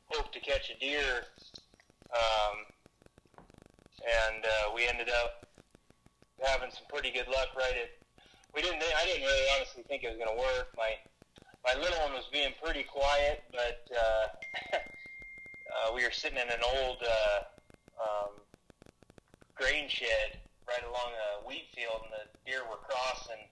hope 0.07 0.33
to 0.33 0.41
catch 0.41 0.71
a 0.71 0.79
deer. 0.79 1.25
Um, 2.15 2.57
and 4.07 4.45
uh, 4.45 4.73
we 4.75 4.87
ended 4.87 5.09
up 5.11 5.45
having 6.41 6.71
some 6.71 6.85
pretty 6.89 7.11
good 7.11 7.27
luck 7.29 7.49
right 7.57 7.75
at. 7.75 7.91
We 8.55 8.63
didn't. 8.63 8.81
I 8.81 9.05
didn't 9.05 9.23
really 9.27 9.49
honestly 9.57 9.83
think 9.83 10.05
it 10.05 10.09
was 10.09 10.17
going 10.17 10.31
to 10.33 10.41
work. 10.41 10.73
My 10.79 10.95
my 11.67 11.75
little 11.81 11.99
one 12.07 12.15
was 12.15 12.25
being 12.33 12.55
pretty 12.63 12.85
quiet, 12.85 13.43
but 13.53 13.85
uh, 13.93 14.25
uh, 14.79 15.93
we 15.95 16.05
were 16.05 16.13
sitting 16.15 16.39
in 16.39 16.49
an 16.49 16.63
old 16.65 17.03
uh, 17.05 17.41
um, 18.01 18.33
grain 19.57 19.89
shed 19.89 20.39
right 20.65 20.85
along 20.89 21.13
a 21.13 21.47
wheat 21.47 21.69
field, 21.75 22.01
and 22.07 22.13
the 22.17 22.25
deer 22.49 22.63
were 22.71 22.81
crossing. 22.81 23.45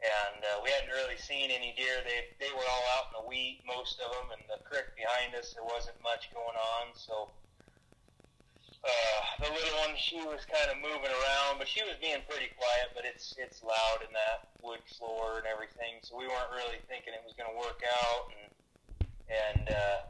And 0.00 0.40
uh, 0.42 0.64
we 0.64 0.72
hadn't 0.72 0.90
really 0.96 1.20
seen 1.20 1.52
any 1.52 1.76
deer. 1.76 2.00
They 2.02 2.32
they 2.40 2.50
were 2.56 2.64
all 2.66 2.84
out 2.98 3.12
in 3.12 3.14
the 3.20 3.26
wheat, 3.28 3.60
most 3.68 4.00
of 4.00 4.10
them, 4.10 4.32
and 4.32 4.42
the 4.48 4.58
creek 4.64 4.90
behind 4.96 5.36
us 5.36 5.52
there 5.54 5.62
wasn't 5.62 6.00
much 6.02 6.32
going 6.34 6.56
on. 6.56 6.96
So 6.96 7.30
uh, 8.80 9.44
the 9.44 9.52
little 9.52 9.76
one, 9.84 9.92
she 10.00 10.16
was 10.24 10.40
kind 10.48 10.72
of 10.72 10.80
moving 10.80 11.12
around, 11.12 11.60
but 11.60 11.68
she 11.68 11.84
was 11.84 12.00
being 12.00 12.24
pretty 12.24 12.48
quiet. 12.56 12.96
But 12.96 13.04
it's 13.04 13.36
it's 13.36 13.60
loud 13.60 14.00
in 14.00 14.08
that 14.16 14.48
wood 14.64 14.80
floor 14.96 15.36
and 15.36 15.44
everything, 15.44 16.00
so 16.00 16.16
we 16.16 16.24
weren't 16.24 16.48
really 16.56 16.80
thinking 16.88 17.12
it 17.12 17.20
was 17.20 17.36
going 17.36 17.52
to 17.52 17.58
work 17.60 17.84
out. 17.84 18.32
And 18.32 18.48
and 19.28 19.64
uh, 19.68 20.00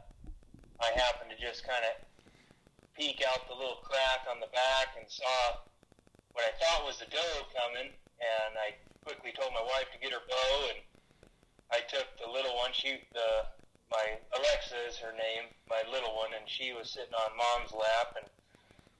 I 0.79 0.87
happened 0.95 1.35
to 1.35 1.39
just 1.39 1.67
kind 1.67 1.83
of 1.83 1.99
peek 2.95 3.19
out 3.27 3.43
the 3.51 3.59
little 3.59 3.83
crack 3.83 4.23
on 4.31 4.39
the 4.39 4.47
back 4.55 4.95
and 4.95 5.03
saw 5.11 5.67
what 6.31 6.47
I 6.47 6.55
thought 6.63 6.87
was 6.87 7.03
a 7.03 7.11
doe 7.11 7.43
coming, 7.51 7.91
and 8.23 8.51
I 8.55 8.71
quickly 9.03 9.35
told 9.35 9.51
my 9.51 9.65
wife 9.67 9.91
to 9.91 9.99
get 9.99 10.15
her 10.15 10.23
bow, 10.31 10.71
and 10.71 10.79
I 11.75 11.83
took 11.91 12.07
the 12.23 12.31
little 12.31 12.55
one. 12.55 12.71
She 12.71 13.03
the 13.11 13.51
my 13.91 14.15
Alexa 14.31 14.79
is 14.87 14.95
her 15.03 15.11
name, 15.11 15.51
my 15.67 15.83
little 15.91 16.15
one, 16.15 16.31
and 16.31 16.47
she 16.47 16.71
was 16.71 16.87
sitting 16.87 17.11
on 17.11 17.35
mom's 17.35 17.75
lap, 17.75 18.15
and 18.15 18.23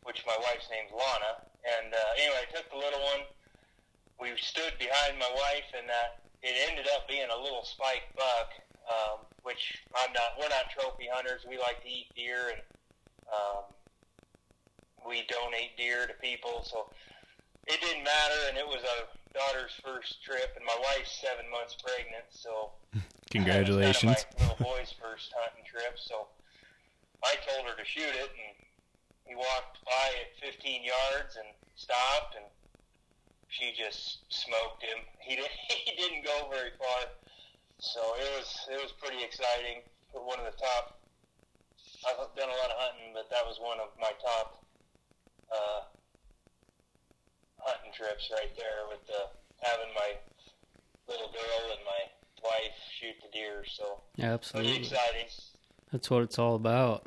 which 0.03 0.25
my 0.25 0.33
wife's 0.41 0.65
name's 0.73 0.89
Lana. 0.89 1.45
And 1.61 1.93
uh, 1.93 2.17
anyway, 2.17 2.41
I 2.41 2.49
took 2.49 2.65
the 2.73 2.81
little 2.81 2.99
one. 3.13 3.21
We 4.19 4.33
stood 4.41 4.73
behind 4.81 5.21
my 5.21 5.29
wife, 5.29 5.69
and 5.77 5.85
uh, 5.85 6.17
it 6.41 6.57
ended 6.67 6.89
up 6.97 7.05
being 7.07 7.29
a 7.29 7.37
little 7.37 7.61
spike 7.63 8.09
buck, 8.17 8.49
um, 8.89 9.23
which 9.45 9.77
I'm 9.93 10.09
not. 10.11 10.41
We're 10.41 10.49
not 10.49 10.73
trophy 10.73 11.05
hunters. 11.41 11.49
We 11.49 11.57
like 11.57 11.81
to 11.83 11.89
eat 11.89 12.07
deer, 12.15 12.49
and 12.49 12.61
um, 13.29 13.63
we 15.07 15.23
donate 15.27 15.77
deer 15.77 16.07
to 16.07 16.13
people. 16.21 16.63
So 16.63 16.89
it 17.67 17.79
didn't 17.81 18.03
matter, 18.03 18.39
and 18.49 18.57
it 18.57 18.65
was 18.65 18.81
our 18.83 19.07
daughter's 19.33 19.71
first 19.83 20.23
trip, 20.23 20.53
and 20.55 20.65
my 20.65 20.77
wife's 20.81 21.11
seven 21.21 21.49
months 21.51 21.75
pregnant. 21.81 22.25
So 22.29 22.71
Congratulations. 23.31 24.03
Kind 24.03 24.17
of 24.17 24.39
my 24.39 24.47
little 24.49 24.65
boy's 24.65 24.93
first 25.01 25.33
hunting 25.35 25.65
trip, 25.65 25.97
so 25.97 26.27
I 27.23 27.35
told 27.47 27.67
her 27.67 27.75
to 27.77 27.85
shoot 27.85 28.11
it, 28.11 28.31
and 28.35 28.55
he 29.25 29.35
walked 29.35 29.79
by 29.85 30.07
at 30.19 30.35
15 30.43 30.83
yards 30.83 31.37
and 31.37 31.47
stopped, 31.75 32.35
and 32.35 32.45
she 33.47 33.71
just 33.77 34.27
smoked 34.29 34.83
him. 34.83 34.99
He 35.21 35.37
didn't, 35.37 35.53
he 35.69 35.95
didn't 35.95 36.25
go 36.25 36.49
very 36.51 36.73
far, 36.75 37.07
so 37.77 38.01
it 38.19 38.27
was 38.35 38.49
it 38.67 38.81
was 38.81 38.91
pretty 38.91 39.23
exciting. 39.23 39.85
One 40.11 40.39
of 40.39 40.45
the 40.49 40.57
top. 40.59 41.00
I've 42.07 42.17
done 42.35 42.49
a 42.49 42.57
lot 42.57 42.69
of 42.71 42.77
hunting, 42.77 43.13
but 43.13 43.29
that 43.29 43.45
was 43.45 43.59
one 43.61 43.77
of 43.79 43.89
my 43.99 44.11
top 44.23 44.63
uh, 45.51 45.81
hunting 47.59 47.91
trips 47.93 48.29
right 48.33 48.49
there 48.57 48.87
with 48.89 49.05
the 49.07 49.29
having 49.61 49.93
my 49.93 50.17
little 51.07 51.27
girl 51.31 51.71
and 51.77 51.81
my 51.85 52.01
wife 52.43 52.73
shoot 52.99 53.15
the 53.21 53.29
deer. 53.31 53.63
So 53.67 54.01
Absolutely. 54.19 54.71
pretty 54.73 54.85
exciting. 54.87 55.27
That's 55.91 56.09
what 56.09 56.23
it's 56.23 56.39
all 56.39 56.55
about. 56.55 57.05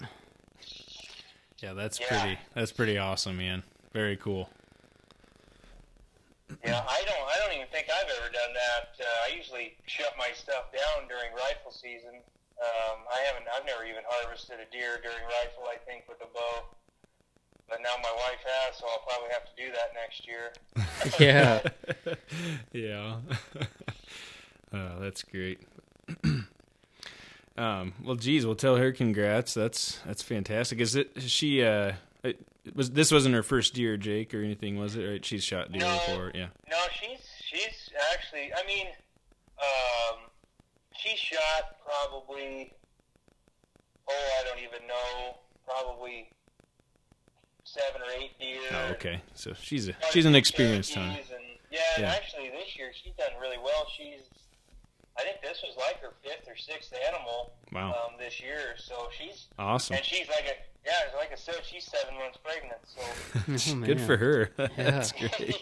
Yeah, 1.59 1.73
that's 1.73 1.99
Yeah. 1.99 2.07
pretty. 2.09 2.39
That's 2.55 2.73
pretty 2.73 2.99
awesome, 2.99 3.39
man. 3.39 3.63
Very 3.93 4.17
cool. 4.17 4.51
Yeah, 6.63 6.85
I 6.87 7.03
don't. 7.07 7.27
I 7.29 7.37
don't 7.41 7.55
even 7.55 7.67
think 7.69 7.89
I've 7.91 8.09
ever 8.21 8.31
done 8.31 8.53
that. 8.53 8.95
Uh, 9.01 9.05
I 9.27 9.35
usually 9.35 9.77
shut 9.87 10.15
my 10.19 10.31
stuff 10.35 10.71
down 10.73 11.09
during 11.09 11.33
rifle 11.35 11.73
season. 11.73 12.21
Um, 12.61 12.99
I 13.13 13.21
haven't. 13.27 13.47
I've 13.55 13.67
never 13.67 13.85
even 13.85 14.03
harvested 14.09 14.57
a 14.61 14.71
deer 14.73 15.01
during 15.03 15.23
rifle. 15.25 15.65
I 15.71 15.77
think 15.85 16.05
with 16.09 16.21
a 16.23 16.27
bow. 16.33 16.65
But 17.69 17.81
now 17.83 17.95
my 18.03 18.13
wife 18.13 18.45
has, 18.45 18.77
so 18.77 18.87
I'll 18.87 18.99
probably 19.07 19.31
have 19.33 19.45
to 19.47 19.57
do 19.57 19.73
that 19.73 19.95
next 19.95 20.27
year. 20.27 20.53
Yeah. 21.19 21.61
yeah. 22.73 23.17
oh, 24.73 25.01
that's 25.01 25.23
great. 25.23 25.61
um, 27.57 27.93
well, 28.03 28.17
geez, 28.17 28.47
we'll 28.47 28.55
tell 28.55 28.77
her 28.77 28.93
congrats. 28.93 29.55
That's 29.55 29.99
that's 30.07 30.23
fantastic. 30.23 30.81
Is 30.81 30.95
it 30.97 31.13
is 31.17 31.31
she? 31.31 31.63
Uh, 31.63 31.93
it, 32.23 32.39
was 32.75 32.91
this 32.93 33.13
wasn't 33.13 33.35
her 33.35 33.43
first 33.43 33.75
deer, 33.75 33.97
Jake, 33.97 34.35
or 34.35 34.43
anything, 34.43 34.77
was 34.79 34.97
it? 34.97 35.05
Right? 35.05 35.25
She's 35.25 35.45
shot 35.45 35.73
deer 35.73 35.83
No. 35.83 35.93
before. 36.07 36.33
Yeah. 36.35 36.49
No, 36.71 36.79
she's 37.01 37.21
she's 37.45 37.91
actually. 38.13 38.51
I 38.55 38.67
mean, 38.67 38.87
um, 39.59 40.19
she 41.05 41.17
shot 41.17 41.77
probably. 41.85 42.73
Oh, 44.09 44.29
I 44.41 44.45
don't 44.45 44.59
even 44.63 44.87
know. 44.87 45.37
Probably 45.67 46.31
seven 47.65 48.03
or 48.03 48.11
eight 48.23 48.39
deer. 48.39 48.61
Oh, 48.73 48.93
okay. 48.93 49.21
So 49.35 49.53
she's 49.61 49.89
a 49.89 49.95
she's 50.11 50.27
an 50.27 50.35
experienced 50.35 50.95
hunter. 50.95 51.21
Yeah, 51.71 51.81
Yeah. 51.99 52.11
actually 52.15 52.51
this 52.51 52.77
year 52.77 52.91
she's 52.93 53.15
done 53.15 53.31
really 53.41 53.57
well. 53.59 53.87
She's, 53.97 54.21
I 55.19 55.23
think 55.23 55.37
this 55.43 55.63
was 55.67 55.77
like 55.77 56.01
her 56.03 56.13
fifth 56.23 56.47
or 56.49 56.57
sixth 56.57 56.93
animal 57.09 57.55
Wow. 57.73 57.91
um, 57.93 58.15
this 58.19 58.41
year. 58.41 58.75
So 58.77 59.09
she's, 59.19 59.47
Awesome. 59.59 59.97
and 59.97 60.05
she's 60.05 60.29
like 60.29 60.45
a, 60.45 60.55
yeah, 60.87 61.17
like 61.19 61.33
I 61.33 61.37
said, 61.37 61.57
she's 61.65 61.85
seven 61.85 62.15
months 62.17 62.39
pregnant. 62.45 62.79
So 62.85 63.73
Oh, 63.75 63.81
Good 63.87 64.01
for 64.01 64.17
her. 64.19 64.51
that's 64.77 65.13
great. 65.13 65.33
yeah, 65.41 65.47
great. 65.47 65.57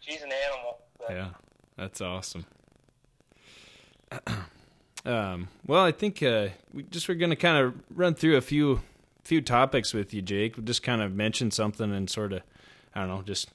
she's, 0.00 0.14
she's 0.14 0.22
an 0.22 0.30
animal. 0.32 0.78
But, 0.98 1.10
Yeah, 1.10 1.28
that's 1.76 2.00
awesome. 2.00 2.46
um, 5.04 5.48
well, 5.66 5.84
I 5.84 5.92
think 5.92 6.22
uh, 6.22 6.48
we 6.72 6.84
just 6.84 7.08
we're 7.08 7.14
going 7.14 7.30
to 7.30 7.36
kind 7.36 7.64
of 7.64 7.74
run 7.94 8.14
through 8.14 8.36
a 8.36 8.40
few 8.40 8.80
few 9.24 9.40
topics 9.40 9.92
with 9.92 10.14
you, 10.14 10.22
Jake. 10.22 10.56
We'll 10.56 10.64
just 10.66 10.82
kind 10.82 11.02
of 11.02 11.12
mention 11.12 11.50
something 11.50 11.92
and 11.92 12.08
sort 12.08 12.32
of, 12.32 12.42
I 12.94 13.00
don't 13.00 13.08
know, 13.08 13.22
just 13.22 13.48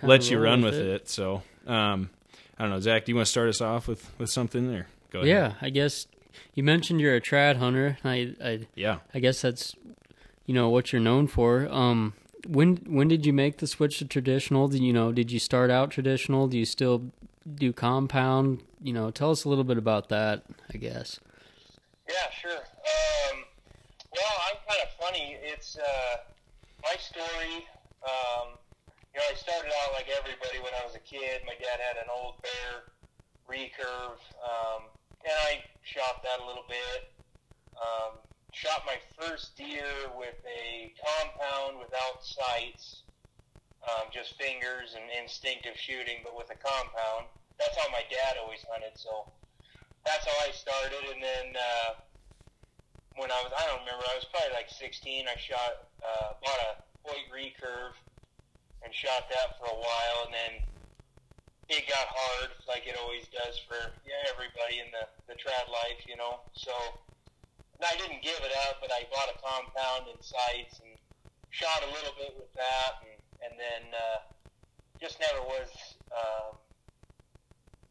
Kinda 0.00 0.06
let 0.06 0.30
you 0.30 0.38
run 0.38 0.62
with 0.62 0.74
it. 0.74 1.08
So, 1.08 1.42
um, 1.66 2.10
I 2.58 2.62
don't 2.64 2.70
know, 2.70 2.80
Zach, 2.80 3.06
do 3.06 3.12
you 3.12 3.16
want 3.16 3.26
to 3.26 3.30
start 3.30 3.48
us 3.48 3.60
off 3.60 3.88
with 3.88 4.10
with 4.18 4.30
something 4.30 4.70
there? 4.70 4.88
Go 5.10 5.20
ahead. 5.20 5.28
Yeah, 5.28 5.52
I 5.62 5.70
guess 5.70 6.06
you 6.54 6.62
mentioned 6.62 7.00
you're 7.00 7.16
a 7.16 7.20
trad 7.20 7.56
hunter. 7.56 7.98
I, 8.04 8.34
I, 8.42 8.60
Yeah. 8.74 8.98
I 9.14 9.20
guess 9.20 9.40
that's, 9.40 9.74
you 10.44 10.54
know, 10.54 10.68
what 10.68 10.92
you're 10.92 11.00
known 11.00 11.26
for. 11.26 11.66
Um, 11.70 12.12
when 12.46 12.76
when 12.86 13.08
did 13.08 13.24
you 13.26 13.32
make 13.32 13.58
the 13.58 13.66
switch 13.66 13.98
to 13.98 14.04
traditional? 14.04 14.68
Did 14.68 14.82
you 14.82 14.92
know? 14.92 15.12
Did 15.12 15.30
you 15.32 15.38
start 15.38 15.70
out 15.70 15.90
traditional? 15.90 16.46
Do 16.48 16.58
you 16.58 16.64
still 16.64 17.10
do 17.54 17.72
compound? 17.72 18.62
You 18.82 18.92
know, 18.92 19.10
tell 19.10 19.30
us 19.30 19.44
a 19.44 19.48
little 19.48 19.64
bit 19.64 19.78
about 19.78 20.08
that. 20.08 20.44
I 20.72 20.78
guess. 20.78 21.18
Yeah, 22.08 22.30
sure. 22.40 22.56
Um, 22.56 23.44
well, 24.12 24.34
I'm 24.48 24.56
kind 24.66 24.80
of 24.82 24.90
funny. 24.98 25.36
It's 25.42 25.76
uh, 25.76 26.16
my 26.82 26.94
story. 26.98 27.66
Um, 28.02 28.56
you 29.12 29.20
know, 29.20 29.26
I 29.30 29.34
started 29.34 29.72
out 29.82 29.92
like 29.94 30.06
everybody 30.08 30.58
when 30.62 30.72
I 30.80 30.84
was 30.86 30.94
a 30.94 31.00
kid. 31.00 31.42
My 31.44 31.54
dad 31.58 31.80
had 31.80 31.96
an 32.00 32.08
old 32.08 32.40
bear 32.40 32.88
recurve, 33.48 34.20
um, 34.44 34.88
and 35.24 35.34
I 35.48 35.64
shot 35.82 36.22
that 36.22 36.40
a 36.40 36.46
little 36.46 36.64
bit. 36.68 37.10
Um, 37.76 38.18
shot 38.52 38.82
my 38.86 38.98
first 39.18 39.56
deer 39.56 40.10
with 40.16 40.36
a 40.46 40.92
compound 40.98 41.78
without 41.78 42.24
sights, 42.24 43.02
um, 43.84 44.08
just 44.12 44.34
fingers 44.40 44.94
and 44.94 45.04
instinctive 45.22 45.76
shooting, 45.76 46.20
but 46.24 46.36
with 46.36 46.50
a 46.50 46.56
compound. 46.56 47.26
That's 47.58 47.74
how 47.74 47.90
my 47.90 48.06
dad 48.06 48.38
always 48.38 48.62
hunted, 48.70 48.94
so 48.94 49.26
that's 50.06 50.24
how 50.24 50.38
I 50.46 50.50
started. 50.54 51.02
And 51.10 51.20
then 51.22 51.46
uh, 51.58 51.90
when 53.18 53.34
I 53.34 53.38
was, 53.42 53.50
I 53.50 53.66
don't 53.66 53.82
remember, 53.82 54.06
I 54.06 54.14
was 54.14 54.26
probably 54.30 54.54
like 54.54 54.70
16. 54.70 55.26
I 55.26 55.34
shot, 55.36 55.90
uh, 56.00 56.38
bought 56.38 56.62
a 56.62 56.72
Hoyt 57.02 57.26
recurve 57.34 57.98
and 58.82 58.94
shot 58.94 59.26
that 59.26 59.58
for 59.58 59.66
a 59.66 59.78
while, 59.78 60.18
and 60.30 60.34
then 60.34 60.52
it 61.68 61.84
got 61.90 62.06
hard, 62.08 62.54
like 62.70 62.86
it 62.86 62.96
always 62.96 63.26
does 63.28 63.58
for 63.66 63.76
yeah, 64.06 64.22
everybody 64.32 64.80
in 64.80 64.88
the 64.94 65.04
the 65.28 65.36
trad 65.36 65.66
life, 65.68 66.00
you 66.06 66.16
know. 66.16 66.40
So 66.54 66.72
I 67.82 67.94
didn't 67.98 68.22
give 68.22 68.38
it 68.40 68.54
up, 68.70 68.80
but 68.80 68.90
I 68.94 69.04
bought 69.12 69.28
a 69.28 69.36
compound 69.42 70.08
and 70.08 70.20
sights 70.22 70.80
and 70.80 70.94
shot 71.50 71.82
a 71.84 71.90
little 71.92 72.14
bit 72.16 72.38
with 72.38 72.50
that, 72.54 73.02
and 73.04 73.18
and 73.44 73.52
then 73.58 73.82
uh, 73.92 74.18
just 75.00 75.18
never 75.20 75.42
was. 75.44 75.70
Um, 76.14 76.67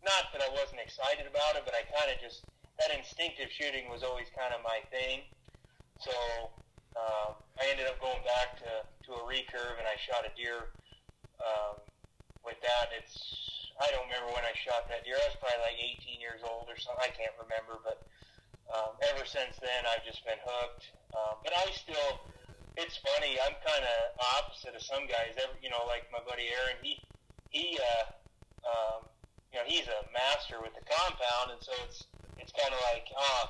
not 0.06 0.30
that 0.34 0.42
I 0.44 0.50
wasn't 0.54 0.82
excited 0.84 1.26
about 1.26 1.58
it, 1.58 1.64
but 1.66 1.74
I 1.74 1.86
kind 1.90 2.10
of 2.14 2.18
just 2.22 2.46
that 2.78 2.94
instinctive 2.94 3.50
shooting 3.50 3.90
was 3.90 4.06
always 4.06 4.30
kind 4.38 4.54
of 4.54 4.62
my 4.62 4.86
thing. 4.94 5.26
So 5.98 6.14
um, 6.94 7.34
I 7.58 7.66
ended 7.74 7.90
up 7.90 7.98
going 7.98 8.22
back 8.22 8.62
to, 8.62 8.86
to 9.10 9.10
a 9.18 9.24
recurve, 9.26 9.82
and 9.82 9.90
I 9.90 9.98
shot 9.98 10.30
a 10.30 10.32
deer 10.38 10.70
um, 11.42 11.82
with 12.46 12.62
that. 12.62 12.94
It's 12.94 13.18
I 13.78 13.90
don't 13.94 14.10
remember 14.10 14.34
when 14.34 14.46
I 14.46 14.54
shot 14.58 14.90
that 14.90 15.06
deer. 15.06 15.18
I 15.18 15.26
was 15.30 15.38
probably 15.38 15.62
like 15.62 15.78
18 16.02 16.18
years 16.18 16.42
old 16.42 16.66
or 16.66 16.78
something. 16.78 17.02
I 17.02 17.14
can't 17.14 17.34
remember, 17.38 17.78
but 17.86 18.02
um, 18.74 18.98
ever 19.06 19.26
since 19.26 19.58
then 19.62 19.86
I've 19.86 20.06
just 20.06 20.26
been 20.26 20.42
hooked. 20.42 20.94
Um, 21.14 21.42
but 21.46 21.54
I 21.54 21.66
still, 21.74 22.26
it's 22.78 22.98
funny. 23.02 23.38
I'm 23.42 23.54
kind 23.62 23.86
of 23.86 23.98
opposite 24.38 24.74
of 24.74 24.82
some 24.82 25.06
guys. 25.06 25.38
Every, 25.38 25.62
you 25.62 25.70
know, 25.70 25.86
like 25.86 26.10
my 26.14 26.22
buddy 26.26 26.50
Aaron. 26.54 26.78
He 26.82 27.02
he. 27.50 27.78
Uh, 27.78 28.18
um, 28.68 29.08
you 29.52 29.60
know, 29.60 29.66
he's 29.66 29.88
a 29.88 30.00
master 30.12 30.60
with 30.60 30.76
the 30.76 30.86
compound, 30.86 31.56
and 31.56 31.62
so 31.64 31.74
it's 31.88 32.06
it's 32.38 32.54
kind 32.54 32.70
of 32.70 32.80
like, 32.94 33.08
ah, 33.18 33.44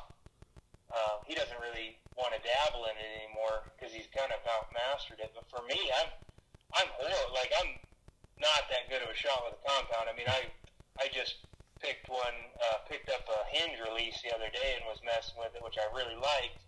uh, 0.93 1.15
he 1.27 1.35
doesn't 1.35 1.59
really 1.59 1.99
want 2.15 2.33
to 2.33 2.41
dabble 2.41 2.87
in 2.89 2.95
it 2.97 3.11
anymore 3.21 3.67
because 3.75 3.93
he's 3.93 4.09
kind 4.15 4.31
of 4.33 4.41
out 4.47 4.71
mastered 4.73 5.19
it. 5.19 5.33
But 5.35 5.45
for 5.49 5.61
me, 5.67 5.77
I'm 6.01 6.09
I'm 6.73 6.89
horrible. 6.97 7.33
Like 7.33 7.51
I'm 7.57 7.75
not 8.39 8.69
that 8.69 8.89
good 8.89 9.01
of 9.01 9.09
a 9.09 9.17
shot 9.17 9.41
with 9.45 9.57
a 9.57 9.61
compound. 9.65 10.09
I 10.09 10.13
mean, 10.15 10.29
I 10.29 10.49
I 11.01 11.09
just 11.13 11.43
picked 11.81 12.09
one, 12.09 12.37
uh, 12.57 12.81
picked 12.89 13.09
up 13.09 13.21
a 13.29 13.39
hinge 13.53 13.77
release 13.77 14.17
the 14.25 14.33
other 14.33 14.49
day 14.49 14.77
and 14.77 14.83
was 14.89 14.97
messing 15.05 15.37
with 15.37 15.53
it, 15.53 15.61
which 15.61 15.77
I 15.77 15.85
really 15.93 16.17
liked, 16.17 16.61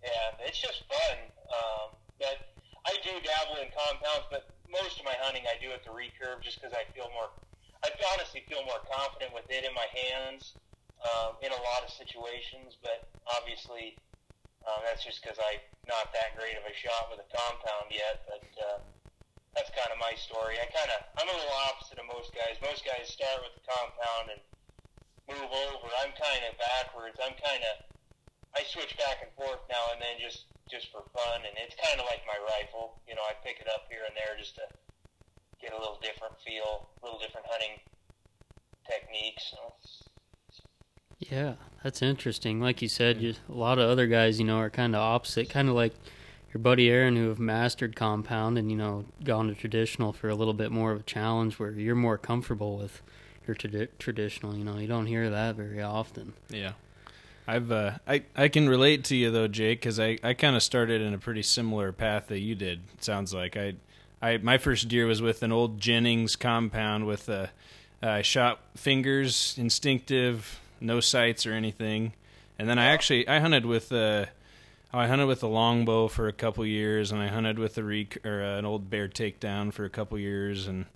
and 0.00 0.32
it's 0.40 0.56
just 0.56 0.88
fun. 0.88 1.16
Um, 1.52 1.86
but 2.16 2.48
I 2.88 2.96
do 3.04 3.12
dabble 3.20 3.60
in 3.60 3.68
compounds, 3.76 4.28
but 4.32 4.48
most 4.68 5.00
of 5.00 5.04
my 5.04 5.16
hunting 5.20 5.44
I 5.44 5.60
do 5.60 5.72
at 5.72 5.84
the 5.84 5.92
recurve 5.92 6.40
just 6.40 6.60
because 6.60 6.72
I 6.72 6.88
feel 6.96 7.08
more. 7.12 7.28
I 7.84 7.88
honestly 8.14 8.42
feel 8.48 8.64
more 8.64 8.82
confident 8.90 9.34
with 9.34 9.46
it 9.50 9.64
in 9.64 9.72
my 9.74 9.86
hands 9.94 10.54
um, 11.04 11.38
in 11.42 11.52
a 11.52 11.60
lot 11.62 11.86
of 11.86 11.90
situations, 11.94 12.76
but 12.82 13.06
obviously 13.38 13.96
Um, 14.68 14.84
that's 14.84 15.00
just 15.00 15.22
because 15.24 15.38
I'm 15.40 15.62
not 15.88 16.12
that 16.12 16.36
great 16.36 16.52
of 16.60 16.64
a 16.68 16.74
shot 16.76 17.08
with 17.08 17.24
a 17.24 17.28
compound 17.32 17.88
yet, 17.88 18.20
but 18.28 18.44
uh, 18.60 18.78
that's 19.56 19.70
kind 19.72 19.88
of 19.88 19.96
my 19.96 20.12
story. 20.18 20.60
I 20.60 20.68
kind 20.68 20.90
of 20.92 21.00
I'm 21.16 21.30
a 21.30 21.32
little 21.32 21.56
opposite 21.72 21.96
of 21.96 22.04
most 22.04 22.34
guys. 22.36 22.60
Most 22.60 22.84
guys 22.84 23.08
start 23.08 23.40
with 23.40 23.56
the 23.56 23.64
compound 23.64 24.36
and 24.36 24.40
move 25.24 25.48
over. 25.48 25.88
I'm 26.04 26.12
kind 26.20 26.42
of 26.44 26.52
backwards. 26.60 27.16
I'm 27.16 27.32
kind 27.40 27.64
of 27.64 27.74
I 28.52 28.60
switch 28.68 28.92
back 29.00 29.24
and 29.24 29.32
forth 29.40 29.62
now 29.72 29.84
and 29.96 30.02
then 30.04 30.20
just 30.20 30.52
just 30.68 30.92
for 30.92 31.00
fun, 31.16 31.38
and 31.48 31.54
it's 31.64 31.78
kind 31.80 31.96
of 31.96 32.04
like 32.04 32.20
my 32.28 32.36
rifle. 32.36 33.00
You 33.08 33.16
know, 33.16 33.24
I 33.24 33.32
pick 33.40 33.64
it 33.64 33.72
up 33.72 33.88
here 33.88 34.04
and 34.04 34.12
there 34.20 34.36
just 34.36 34.60
to 34.60 34.68
get 35.60 35.72
a 35.72 35.78
little 35.78 35.98
different 36.02 36.34
feel, 36.44 36.88
a 37.02 37.04
little 37.04 37.18
different 37.18 37.46
hunting 37.48 37.80
techniques. 38.88 39.42
So. 39.50 40.64
Yeah, 41.18 41.54
that's 41.82 42.02
interesting. 42.02 42.60
Like 42.60 42.80
you 42.80 42.88
said, 42.88 43.20
you, 43.20 43.34
a 43.48 43.52
lot 43.52 43.78
of 43.78 43.88
other 43.88 44.06
guys, 44.06 44.38
you 44.38 44.46
know, 44.46 44.58
are 44.58 44.70
kind 44.70 44.94
of 44.94 45.00
opposite, 45.00 45.50
kind 45.50 45.68
of 45.68 45.74
like 45.74 45.92
your 46.54 46.62
buddy 46.62 46.88
Aaron, 46.88 47.16
who 47.16 47.28
have 47.28 47.38
mastered 47.38 47.96
compound 47.96 48.56
and 48.56 48.70
you 48.70 48.76
know 48.76 49.04
gone 49.24 49.48
to 49.48 49.54
traditional 49.54 50.12
for 50.12 50.28
a 50.28 50.34
little 50.34 50.54
bit 50.54 50.70
more 50.70 50.92
of 50.92 51.00
a 51.00 51.04
challenge, 51.04 51.58
where 51.58 51.72
you're 51.72 51.94
more 51.94 52.18
comfortable 52.18 52.78
with 52.78 53.02
your 53.46 53.56
tradi- 53.56 53.88
traditional. 53.98 54.56
You 54.56 54.64
know, 54.64 54.78
you 54.78 54.86
don't 54.86 55.06
hear 55.06 55.28
that 55.28 55.56
very 55.56 55.82
often. 55.82 56.34
Yeah. 56.48 56.72
I've 57.46 57.72
uh, 57.72 57.92
I 58.06 58.22
I 58.36 58.48
can 58.48 58.68
relate 58.68 59.04
to 59.04 59.16
you 59.16 59.30
though, 59.30 59.48
Jake, 59.48 59.80
because 59.80 59.98
I, 59.98 60.18
I 60.22 60.34
kind 60.34 60.54
of 60.54 60.62
started 60.62 61.00
in 61.00 61.14
a 61.14 61.18
pretty 61.18 61.42
similar 61.42 61.92
path 61.92 62.28
that 62.28 62.40
you 62.40 62.54
did. 62.54 62.80
It 62.94 63.02
sounds 63.02 63.32
like 63.32 63.56
I 63.56 63.74
I 64.20 64.38
my 64.38 64.58
first 64.58 64.88
deer 64.88 65.06
was 65.06 65.22
with 65.22 65.42
an 65.42 65.52
old 65.52 65.80
Jennings 65.80 66.36
compound 66.36 67.06
with 67.06 67.28
a 67.28 67.50
I 68.02 68.22
shot 68.22 68.60
fingers, 68.76 69.56
instinctive, 69.58 70.60
no 70.80 71.00
sights 71.00 71.46
or 71.46 71.52
anything, 71.52 72.12
and 72.58 72.68
then 72.68 72.78
I 72.78 72.86
actually 72.86 73.26
I 73.28 73.40
hunted 73.40 73.66
with 73.66 73.92
uh 73.92 74.26
I 74.92 75.06
hunted 75.06 75.26
with 75.26 75.42
a 75.42 75.48
longbow 75.48 76.08
for 76.08 76.28
a 76.28 76.32
couple 76.32 76.64
years, 76.64 77.12
and 77.12 77.20
I 77.20 77.28
hunted 77.28 77.58
with 77.58 77.76
a 77.76 77.84
rec- 77.84 78.24
or 78.24 78.42
uh, 78.42 78.58
an 78.58 78.64
old 78.64 78.88
bear 78.88 79.06
takedown 79.06 79.72
for 79.72 79.84
a 79.84 79.90
couple 79.90 80.18
years, 80.18 80.66
and 80.66 80.86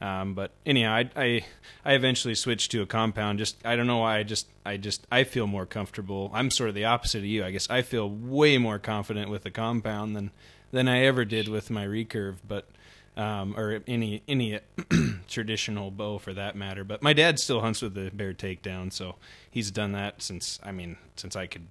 um, 0.00 0.34
but 0.34 0.50
anyhow, 0.66 0.92
I, 0.92 1.10
I 1.16 1.44
I 1.84 1.94
eventually 1.94 2.34
switched 2.34 2.72
to 2.72 2.82
a 2.82 2.86
compound. 2.86 3.38
Just 3.38 3.56
I 3.64 3.76
don't 3.76 3.86
know 3.86 3.98
why. 3.98 4.18
I 4.18 4.22
just 4.24 4.46
I 4.64 4.76
just 4.76 5.06
I 5.10 5.24
feel 5.24 5.46
more 5.46 5.64
comfortable. 5.64 6.30
I'm 6.34 6.50
sort 6.50 6.68
of 6.68 6.74
the 6.74 6.86
opposite 6.86 7.18
of 7.18 7.24
you. 7.24 7.44
I 7.44 7.50
guess 7.52 7.70
I 7.70 7.82
feel 7.82 8.10
way 8.10 8.58
more 8.58 8.78
confident 8.78 9.30
with 9.30 9.46
a 9.46 9.50
compound 9.50 10.16
than 10.16 10.32
than 10.76 10.88
I 10.88 11.04
ever 11.04 11.24
did 11.24 11.48
with 11.48 11.70
my 11.70 11.86
recurve, 11.86 12.36
but 12.46 12.68
um, 13.16 13.54
or 13.56 13.82
any 13.86 14.22
any 14.28 14.60
traditional 15.28 15.90
bow 15.90 16.18
for 16.18 16.34
that 16.34 16.54
matter. 16.54 16.84
But 16.84 17.02
my 17.02 17.14
dad 17.14 17.40
still 17.40 17.62
hunts 17.62 17.80
with 17.80 17.94
the 17.94 18.10
bear 18.10 18.34
takedown, 18.34 18.92
so 18.92 19.16
he's 19.50 19.70
done 19.70 19.92
that 19.92 20.20
since 20.20 20.60
I 20.62 20.72
mean 20.72 20.98
since 21.16 21.34
I 21.34 21.46
could. 21.46 21.66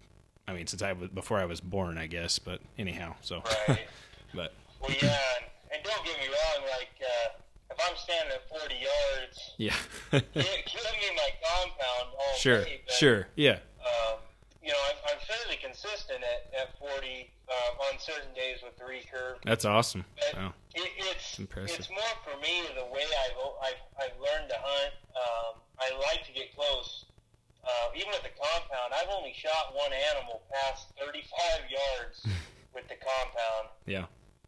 I 0.47 0.53
mean, 0.53 0.67
since 0.67 0.81
I 0.81 0.93
was 0.93 1.09
before 1.09 1.39
I 1.39 1.45
was 1.45 1.61
born, 1.61 1.97
I 1.97 2.07
guess. 2.07 2.39
But 2.39 2.61
anyhow, 2.77 3.15
so. 3.21 3.43
Right. 3.67 3.87
but 4.35 4.53
well, 4.81 4.91
yeah, 4.91 5.17
and, 5.37 5.45
and 5.73 5.83
don't 5.83 6.05
get 6.05 6.17
me 6.19 6.27
wrong. 6.27 6.67
Like, 6.69 6.89
uh, 7.01 7.39
if 7.71 7.77
I'm 7.79 7.95
standing 7.97 8.33
at 8.33 8.47
40 8.49 8.75
yards, 8.75 9.53
yeah. 9.57 9.75
give, 10.11 10.33
give 10.33 10.43
me 10.43 11.15
my 11.15 11.29
compound 11.43 12.13
all 12.13 12.37
sure, 12.37 12.63
day. 12.63 12.81
Sure, 12.89 13.27
yeah. 13.35 13.57
That's 19.45 19.63
awesome. 19.63 20.03
But 20.17 20.33
Wow. 20.41 20.53
it, 20.73 20.89
it's 20.97 21.37
impressive. 21.37 21.79
it's 21.79 21.89
more 21.89 22.15
for 22.25 22.35
me 22.41 22.65
the 22.73 22.85
way 22.89 23.05
I've 23.05 23.37
I've, 23.61 23.83
I've 24.01 24.17
learned 24.19 24.49
to 24.49 24.57
hunt. 24.57 24.93
Um, 25.15 25.53
I 25.79 25.93
like 26.09 26.25
to 26.25 26.33
get 26.33 26.53
close. 26.57 27.05
Uh, 27.63 27.89
even 27.95 28.09
with 28.09 28.21
the 28.25 28.33
compound, 28.37 28.93
I've 28.93 29.09
only 29.09 29.33
shot 29.33 29.73
one 29.73 29.93
animal 30.13 30.41
past 30.53 30.89
35 30.99 31.69
yards 31.69 32.25
with 32.73 32.87
the 32.89 32.97
compound. 32.97 33.69
Yeah. 33.85 34.05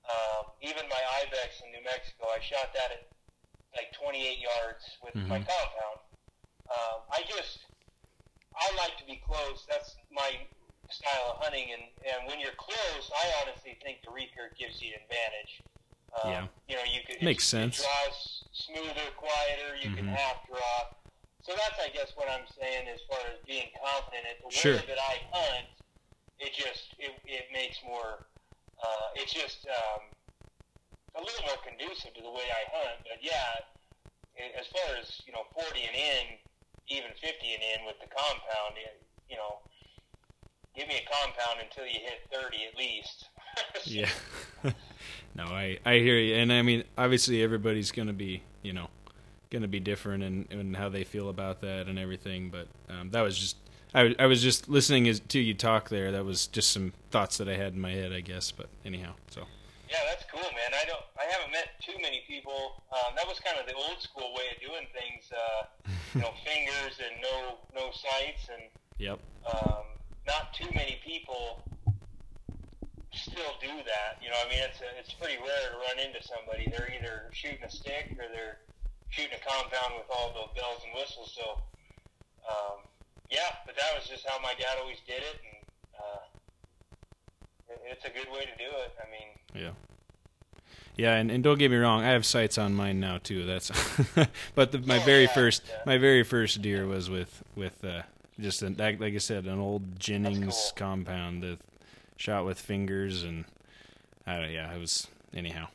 Um, 0.10 0.50
even 0.62 0.86
my 0.90 1.02
ibex 1.22 1.62
in 1.66 1.72
New 1.72 1.84
Mexico, 1.86 2.30
I 2.34 2.42
shot 2.42 2.74
that 2.74 2.90
at 2.94 3.06
like 3.76 3.94
28 3.94 4.18
yards 4.42 4.84
with 5.04 5.14
my 5.30 5.38
Mhm. 5.40 5.46
compound. 5.50 6.00
Um, 6.74 6.98
I 7.14 7.22
just 7.30 7.60
I 8.58 8.66
like 8.76 8.98
to 8.98 9.06
be 9.06 9.22
close. 9.22 9.66
That's 9.70 9.96
my 10.12 10.42
style 11.08 11.32
of 11.32 11.38
hunting, 11.44 11.72
and, 11.72 11.84
and 12.04 12.28
when 12.28 12.40
you're 12.40 12.56
close, 12.60 13.06
I 13.16 13.24
honestly 13.44 13.78
think 13.84 14.04
the 14.04 14.12
recurve 14.12 14.56
gives 14.60 14.82
you 14.82 14.92
an 14.96 15.00
advantage. 15.08 15.54
Um, 16.16 16.28
Yeah. 16.32 16.44
You 16.68 16.76
know, 16.76 16.88
you 16.92 17.02
could 17.08 17.24
Makes 17.24 17.48
sense. 17.48 17.80
It 17.80 17.84
draws 17.88 18.44
smoother, 18.52 19.08
quieter. 19.16 19.76
You 19.80 19.92
can 19.96 20.06
Mhm. 20.08 20.16
half 20.16 20.46
draw. 20.48 20.92
So 21.42 21.56
that's, 21.56 21.80
I 21.80 21.90
guess, 21.90 22.12
what 22.16 22.28
I'm 22.28 22.46
saying 22.60 22.88
as 22.90 23.00
far 23.08 23.20
as 23.32 23.40
being 23.48 23.72
confident. 23.80 24.26
At 24.28 24.44
the 24.44 24.52
Sure. 24.52 24.76
way 24.76 24.86
that 24.86 25.00
I 25.00 25.16
hunt, 25.32 25.68
it 26.40 26.54
just 26.54 26.94
it, 27.00 27.16
it 27.26 27.52
makes 27.52 27.82
more. 27.84 28.28
Uh, 28.84 29.10
it's 29.16 29.34
just 29.34 29.66
um, 29.68 30.02
a 31.16 31.22
little 31.22 31.46
more 31.48 31.58
conducive 31.58 32.14
to 32.14 32.22
the 32.22 32.30
way 32.30 32.46
I 32.52 32.64
hunt. 32.78 33.00
But 33.04 33.24
yeah, 33.24 33.60
as 34.60 34.68
far 34.68 34.96
as 34.98 35.22
you 35.26 35.32
know, 35.32 35.46
40 35.54 35.84
and 35.84 35.96
in, 35.96 36.40
even 36.90 37.12
50 37.16 37.54
and 37.54 37.64
in 37.64 37.86
with 37.86 38.00
the 38.00 38.08
compound, 38.08 38.78
it, 38.78 39.02
you 39.30 39.36
know, 39.38 39.62
give 40.78 40.88
me 40.88 40.96
a 40.96 41.10
compound 41.12 41.60
until 41.64 41.86
you 41.86 42.00
hit 42.00 42.28
30 42.32 42.58
at 42.72 42.78
least. 42.78 43.26
Yeah. 43.86 44.10
no, 45.36 45.46
I 45.46 45.80
I 45.84 45.96
hear 45.96 46.20
you, 46.20 46.36
and 46.36 46.54
I 46.54 46.62
mean, 46.62 46.84
obviously, 46.96 47.42
everybody's 47.42 47.90
gonna 47.92 48.14
be, 48.14 48.44
you 48.62 48.72
know, 48.72 48.88
gonna 49.50 49.68
be 49.68 49.80
different 49.80 50.24
in, 50.24 50.48
in 50.52 50.76
how 50.76 50.90
they 50.90 51.04
feel 51.04 51.30
about 51.30 51.62
that 51.62 51.88
and 51.88 51.98
everything. 51.98 52.52
But 52.52 52.68
um, 52.88 53.10
that 53.12 53.22
was 53.22 53.36
just, 53.36 53.56
I 53.96 54.14
I 54.20 54.28
was 54.28 54.44
just 54.44 54.70
listening 54.70 55.08
as, 55.08 55.22
to 55.22 55.40
you 55.40 55.56
talk 55.56 55.90
there. 55.90 56.12
That 56.12 56.24
was 56.24 56.46
just 56.46 56.72
some 56.72 56.94
thoughts 57.10 57.38
that 57.40 57.50
I 57.50 57.56
had 57.56 57.74
in 57.74 57.80
my 57.80 57.92
head, 57.92 58.14
I 58.14 58.22
guess. 58.22 58.52
But 58.52 58.68
anyhow, 58.86 59.14
so 59.32 59.42
Yeah, 59.90 59.98
that's 60.08 60.26
cool, 60.32 60.42
man. 60.42 60.80
I 60.80 60.86
don't. 60.86 61.06
I 61.18 61.26
haven't 61.32 61.52
met 61.52 61.82
too 61.82 62.00
many 62.00 62.22
people. 62.28 62.84
Um, 62.92 63.16
that 63.16 63.26
was 63.28 63.40
kind 63.40 63.58
of 63.60 63.66
the 63.66 63.74
old 63.74 64.00
school 64.02 64.36
way 64.36 64.44
of 64.54 64.62
doing 64.62 64.86
things. 64.94 65.32
Uh, 65.34 65.66
you 66.14 66.22
know, 66.22 66.34
fingers 66.46 67.00
and 67.00 67.22
no 67.24 67.58
no 67.74 67.90
sights, 67.92 68.50
and 68.54 68.70
yep, 69.00 69.20
um, 69.52 69.97
not 70.28 70.54
too 70.54 70.68
many 70.76 71.00
people 71.06 71.64
still 73.14 73.56
do 73.62 73.72
that. 73.88 74.22
You 74.22 74.30
know, 74.30 74.38
I 74.46 74.50
mean, 74.50 74.60
it's 74.62 74.82
a, 74.82 74.90
it's 75.00 75.14
pretty 75.14 75.38
rare 75.40 75.72
to 75.74 75.78
run 75.80 75.98
into 76.06 76.22
somebody. 76.22 76.68
They're 76.70 76.92
either 77.00 77.32
shooting 77.34 77.64
a 77.64 77.70
stick 77.72 78.12
or 78.20 78.28
they're 78.32 78.60
shooting 79.10 79.34
a 79.34 79.42
compound 79.50 79.96
with 79.98 80.08
all 80.12 80.30
the 80.36 80.60
bells 80.60 80.82
and 80.86 80.94
whistles. 80.94 81.34
So, 81.36 81.64
um, 82.48 82.84
yeah, 83.32 83.64
but 83.66 83.76
that 83.76 83.90
was 83.98 84.08
just 84.08 84.28
how 84.28 84.40
my 84.42 84.54
dad 84.60 84.78
always 84.82 85.00
did 85.08 85.24
it, 85.24 85.40
and 85.42 85.58
uh, 85.98 86.22
it, 87.70 87.80
it's 87.92 88.06
a 88.06 88.10
good 88.10 88.32
way 88.32 88.42
to 88.42 88.56
do 88.60 88.70
it. 88.86 88.92
I 89.02 89.06
mean. 89.12 89.64
yeah. 89.66 89.72
Yeah, 90.96 91.14
and, 91.14 91.30
and 91.30 91.44
don't 91.44 91.60
get 91.60 91.70
me 91.70 91.78
wrong, 91.78 92.04
I 92.04 92.08
have 92.10 92.26
sights 92.26 92.58
on 92.58 92.74
mine 92.74 93.00
now 93.00 93.20
too. 93.22 93.46
That's, 93.46 93.70
but 94.56 94.72
the, 94.72 94.80
my 94.80 94.98
Oh, 94.98 95.06
very 95.06 95.24
yeah, 95.26 95.34
first, 95.34 95.62
yeah. 95.70 95.76
my 95.86 96.00
very 96.00 96.24
first 96.24 96.60
deer 96.64 96.88
was 96.88 97.08
with 97.08 97.44
with 97.56 97.86
uh, 97.86 98.02
just 98.40 98.62
an, 98.62 98.76
like 98.78 99.00
like 99.00 99.14
I 99.14 99.20
said, 99.20 99.46
an 99.46 99.60
old 99.60 100.00
Jennings 100.00 100.72
cool. 100.76 100.88
compound 100.88 101.44
that 101.44 101.60
shot 102.18 102.46
with 102.46 102.60
fingers, 102.60 103.24
and 103.24 103.46
I 104.26 104.40
don't, 104.40 104.52
yeah, 104.52 104.74
it 104.74 104.80
was 104.80 105.08
anyhow. 105.34 105.68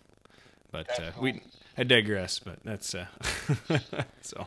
But 0.70 0.88
uh, 1.00 1.10
cool. 1.12 1.22
we, 1.22 1.40
I 1.76 1.84
digress. 1.84 2.38
But 2.38 2.58
that's 2.64 2.94
uh, 2.94 3.06
so. 4.22 4.46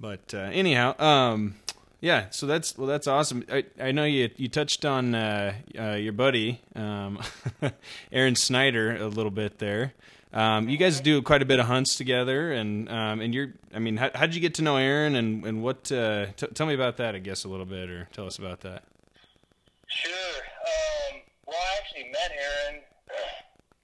But 0.00 0.34
uh, 0.34 0.50
anyhow, 0.52 1.00
um, 1.00 1.54
yeah. 2.00 2.26
So 2.30 2.46
that's 2.46 2.76
well, 2.76 2.88
that's 2.88 3.06
awesome. 3.06 3.44
I 3.50 3.64
I 3.80 3.92
know 3.92 4.04
you 4.04 4.30
you 4.36 4.48
touched 4.48 4.84
on 4.84 5.14
uh, 5.14 5.54
uh, 5.78 5.94
your 5.94 6.12
buddy 6.12 6.60
um, 6.74 7.20
Aaron 8.12 8.34
Snyder 8.34 8.96
a 8.96 9.06
little 9.06 9.30
bit 9.30 9.58
there. 9.58 9.94
Um, 10.32 10.68
you 10.68 10.78
guys 10.78 11.00
do 11.00 11.20
quite 11.20 11.42
a 11.42 11.44
bit 11.44 11.60
of 11.60 11.66
hunts 11.66 11.96
together, 11.96 12.52
and 12.52 12.88
um, 12.88 13.20
and 13.20 13.34
you're. 13.34 13.52
I 13.74 13.78
mean, 13.78 13.98
how 13.98 14.10
how'd 14.14 14.34
you 14.34 14.40
get 14.40 14.54
to 14.54 14.62
know 14.62 14.76
Aaron, 14.76 15.14
and 15.14 15.44
and 15.44 15.62
what? 15.62 15.92
Uh, 15.92 16.26
t- 16.36 16.46
tell 16.54 16.66
me 16.66 16.72
about 16.72 16.96
that, 16.96 17.14
I 17.14 17.18
guess, 17.18 17.44
a 17.44 17.48
little 17.48 17.66
bit, 17.66 17.90
or 17.90 18.08
tell 18.12 18.26
us 18.26 18.38
about 18.38 18.60
that. 18.60 18.84
Sure. 19.88 20.40
Um, 20.40 21.20
well, 21.46 21.60
I 21.60 21.76
actually 21.84 22.08
met 22.10 22.32
Aaron. 22.32 22.80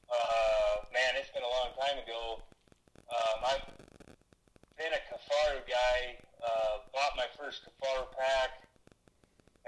Uh, 0.08 0.88
man, 0.88 1.20
it's 1.20 1.28
been 1.36 1.44
a 1.44 1.52
long 1.52 1.68
time 1.76 2.00
ago. 2.00 2.40
Um, 3.12 3.38
I've 3.44 3.66
been 4.80 4.92
a 4.96 5.02
Kifaru 5.04 5.60
guy. 5.68 6.16
Uh, 6.40 6.80
bought 6.96 7.12
my 7.16 7.28
first 7.36 7.60
Kifaru 7.68 8.08
pack. 8.16 8.64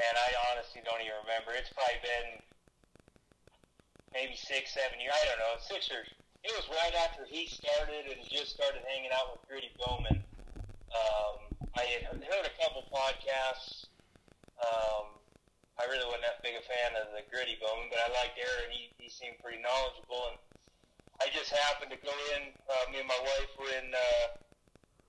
Man, 0.00 0.14
I 0.16 0.32
honestly 0.48 0.80
don't 0.80 1.04
even 1.04 1.12
remember. 1.28 1.52
It's 1.52 1.68
probably 1.76 2.00
been 2.00 2.40
maybe 4.16 4.32
six, 4.32 4.72
seven 4.72 4.96
years. 4.96 5.12
I 5.12 5.28
don't 5.28 5.40
know, 5.44 5.60
six 5.60 5.92
or. 5.92 6.08
It 6.40 6.52
was 6.56 6.64
right 6.72 6.96
after 7.04 7.28
he 7.28 7.44
started 7.46 8.08
and 8.08 8.20
just 8.24 8.56
started 8.56 8.80
hanging 8.88 9.12
out 9.12 9.36
with 9.36 9.44
Gritty 9.44 9.76
Bowmen. 9.76 10.24
Um, 10.88 11.36
I 11.76 11.84
had 11.84 12.16
heard 12.16 12.44
a 12.48 12.54
couple 12.56 12.88
podcasts. 12.88 13.86
Um, 14.56 15.20
I 15.80 15.88
really 15.88 16.04
wasn't 16.08 16.28
that 16.28 16.44
big 16.44 16.56
a 16.56 16.64
fan 16.64 16.96
of 16.96 17.12
the 17.16 17.24
gritty 17.32 17.56
Bowmen, 17.56 17.88
but 17.88 18.00
I 18.04 18.08
liked 18.12 18.36
Aaron. 18.36 18.68
He, 18.68 18.92
he 19.00 19.08
seemed 19.08 19.40
pretty 19.40 19.64
knowledgeable, 19.64 20.32
and 20.32 20.36
I 21.20 21.32
just 21.32 21.52
happened 21.52 21.92
to 21.92 22.00
go 22.00 22.12
in. 22.36 22.52
Uh, 22.68 22.84
me 22.92 23.00
and 23.00 23.08
my 23.08 23.16
wife 23.16 23.52
were 23.56 23.72
in 23.76 23.88
uh, 23.92 24.26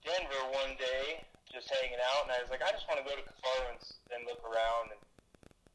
Denver 0.03 0.43
one 0.55 0.79
day, 0.79 1.27
just 1.47 1.67
hanging 1.67 1.99
out, 1.99 2.27
and 2.27 2.31
I 2.31 2.39
was 2.39 2.47
like, 2.47 2.63
I 2.63 2.71
just 2.71 2.87
want 2.87 3.03
to 3.03 3.07
go 3.07 3.15
to 3.15 3.23
Kifaru 3.23 3.75
and, 3.75 3.79
and 4.15 4.21
look 4.27 4.39
around. 4.47 4.95
And 4.95 5.01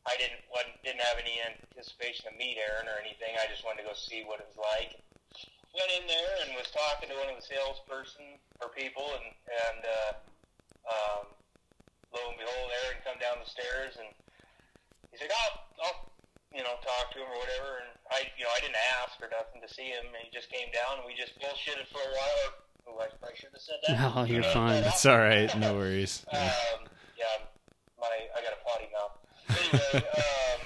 I 0.08 0.16
didn't 0.16 0.44
wasn't, 0.48 0.80
didn't 0.80 1.04
have 1.04 1.20
any 1.20 1.44
anticipation 1.44 2.28
of 2.28 2.36
meet 2.40 2.56
Aaron 2.56 2.88
or 2.88 2.96
anything. 2.96 3.36
I 3.36 3.48
just 3.52 3.68
wanted 3.68 3.84
to 3.84 3.92
go 3.92 3.96
see 3.96 4.24
what 4.24 4.40
it 4.40 4.48
was 4.48 4.60
like. 4.60 4.96
Went 5.76 5.92
in 6.00 6.08
there 6.08 6.32
and 6.40 6.56
was 6.56 6.72
talking 6.72 7.12
to 7.12 7.16
one 7.20 7.28
of 7.28 7.36
the 7.36 7.44
salesperson 7.44 8.40
or 8.64 8.72
people, 8.72 9.04
and 9.12 9.28
and 9.28 9.80
uh, 9.84 10.12
um, 10.88 11.24
lo 12.16 12.32
and 12.32 12.38
behold, 12.40 12.72
Aaron 12.80 12.96
come 13.04 13.20
down 13.20 13.36
the 13.44 13.50
stairs 13.50 14.00
and 14.00 14.08
he's 15.12 15.20
like, 15.20 15.36
"I'll, 15.36 15.68
I'll, 15.84 15.98
you 16.48 16.64
know, 16.64 16.80
talk 16.80 17.12
to 17.12 17.20
him 17.20 17.28
or 17.28 17.36
whatever." 17.36 17.84
And 17.84 17.92
I, 18.08 18.24
you 18.40 18.48
know, 18.48 18.52
I 18.56 18.60
didn't 18.64 18.80
ask 19.04 19.20
or 19.20 19.28
nothing 19.28 19.60
to 19.60 19.68
see 19.68 19.92
him, 19.92 20.08
and 20.16 20.24
he 20.24 20.32
just 20.32 20.48
came 20.48 20.72
down 20.72 21.02
and 21.02 21.04
we 21.04 21.12
just 21.12 21.36
bullshitted 21.36 21.84
for 21.92 22.00
a 22.00 22.08
while. 22.08 22.48
Oh, 22.88 22.96
I 23.02 23.12
probably 23.20 23.36
should 23.36 23.52
have 23.52 23.60
said 23.60 23.80
that. 23.84 24.00
No, 24.00 24.24
you're 24.24 24.48
fine. 24.48 24.80
It's 24.80 25.04
all 25.04 25.18
right. 25.20 25.52
No 25.60 25.74
worries. 25.80 26.24
Um, 26.32 26.88
yeah, 27.20 27.44
my 28.00 28.08
I 28.08 28.38
got 28.40 28.56
a 28.56 28.60
potty 28.64 28.88
mouth. 28.96 29.14
Anyway, 29.52 30.08
um, 30.24 30.58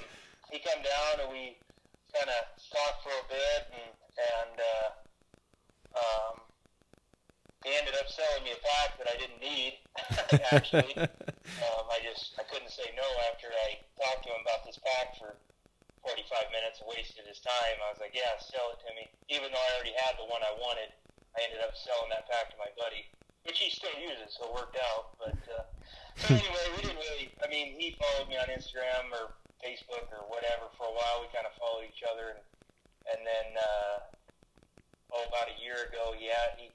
he 0.54 0.62
come 0.62 0.78
down 0.86 1.26
and 1.26 1.28
we 1.34 1.58
kind 2.14 2.28
of 2.30 2.40
talked 2.70 3.02
for 3.02 3.10
a 3.10 3.26
bit, 3.26 3.74
and 3.74 3.90
and 4.20 4.56
uh, 4.60 4.88
um, 5.96 6.34
he 7.64 7.72
ended 7.76 7.96
up 7.96 8.08
selling 8.08 8.44
me 8.44 8.52
a 8.56 8.60
pack 8.60 8.96
that 9.00 9.08
I 9.08 9.16
didn't 9.20 9.40
need. 9.40 9.80
Actually, 10.52 10.92
um, 11.64 11.84
I 11.88 11.98
just 12.04 12.36
I 12.40 12.44
couldn't 12.48 12.72
say 12.72 12.88
no 12.96 13.04
after 13.32 13.48
I 13.52 13.80
talked 14.00 14.24
to 14.28 14.32
him 14.32 14.40
about 14.44 14.64
this 14.64 14.80
pack 14.80 15.16
for 15.20 15.36
45 16.04 16.48
minutes 16.52 16.80
and 16.80 16.88
wasted 16.88 17.28
his 17.28 17.40
time. 17.44 17.76
I 17.84 17.92
was 17.92 18.00
like, 18.00 18.16
yeah, 18.16 18.32
sell 18.40 18.72
it 18.72 18.80
to 18.84 18.90
me, 18.96 19.04
even 19.28 19.52
though 19.52 19.60
I 19.60 19.70
already 19.76 19.96
had 19.96 20.16
the 20.16 20.28
one 20.28 20.40
I 20.40 20.52
wanted. 20.56 20.92
I 21.36 21.46
ended 21.46 21.62
up 21.62 21.76
selling 21.78 22.10
that 22.10 22.26
pack 22.26 22.50
to 22.50 22.58
my 22.58 22.72
buddy, 22.74 23.06
which 23.46 23.60
he 23.60 23.70
still 23.70 23.94
uses, 23.94 24.34
so 24.34 24.50
it 24.50 24.52
worked 24.56 24.80
out. 24.80 25.14
But 25.20 25.38
uh, 25.46 25.62
so 26.16 26.34
anyway, 26.34 26.66
we 26.74 26.80
didn't 26.82 26.98
really. 26.98 27.30
I 27.44 27.46
mean, 27.46 27.76
he 27.78 27.94
followed 28.00 28.26
me 28.26 28.40
on 28.40 28.50
Instagram 28.50 29.12
or 29.14 29.36
Facebook 29.62 30.10
or 30.10 30.26
whatever 30.26 30.72
for 30.74 30.90
a 30.90 30.94
while. 30.96 31.22
We 31.22 31.30
kind 31.30 31.46
of 31.46 31.54
followed 31.60 31.86
each 31.86 32.02
other, 32.02 32.34
and 32.34 32.40
and 33.12 33.20
then 33.26 33.48
uh, 33.58 33.96
oh, 35.14 35.24
about 35.26 35.50
a 35.50 35.56
year 35.58 35.90
ago, 35.90 36.14
yeah, 36.18 36.54
he 36.56 36.70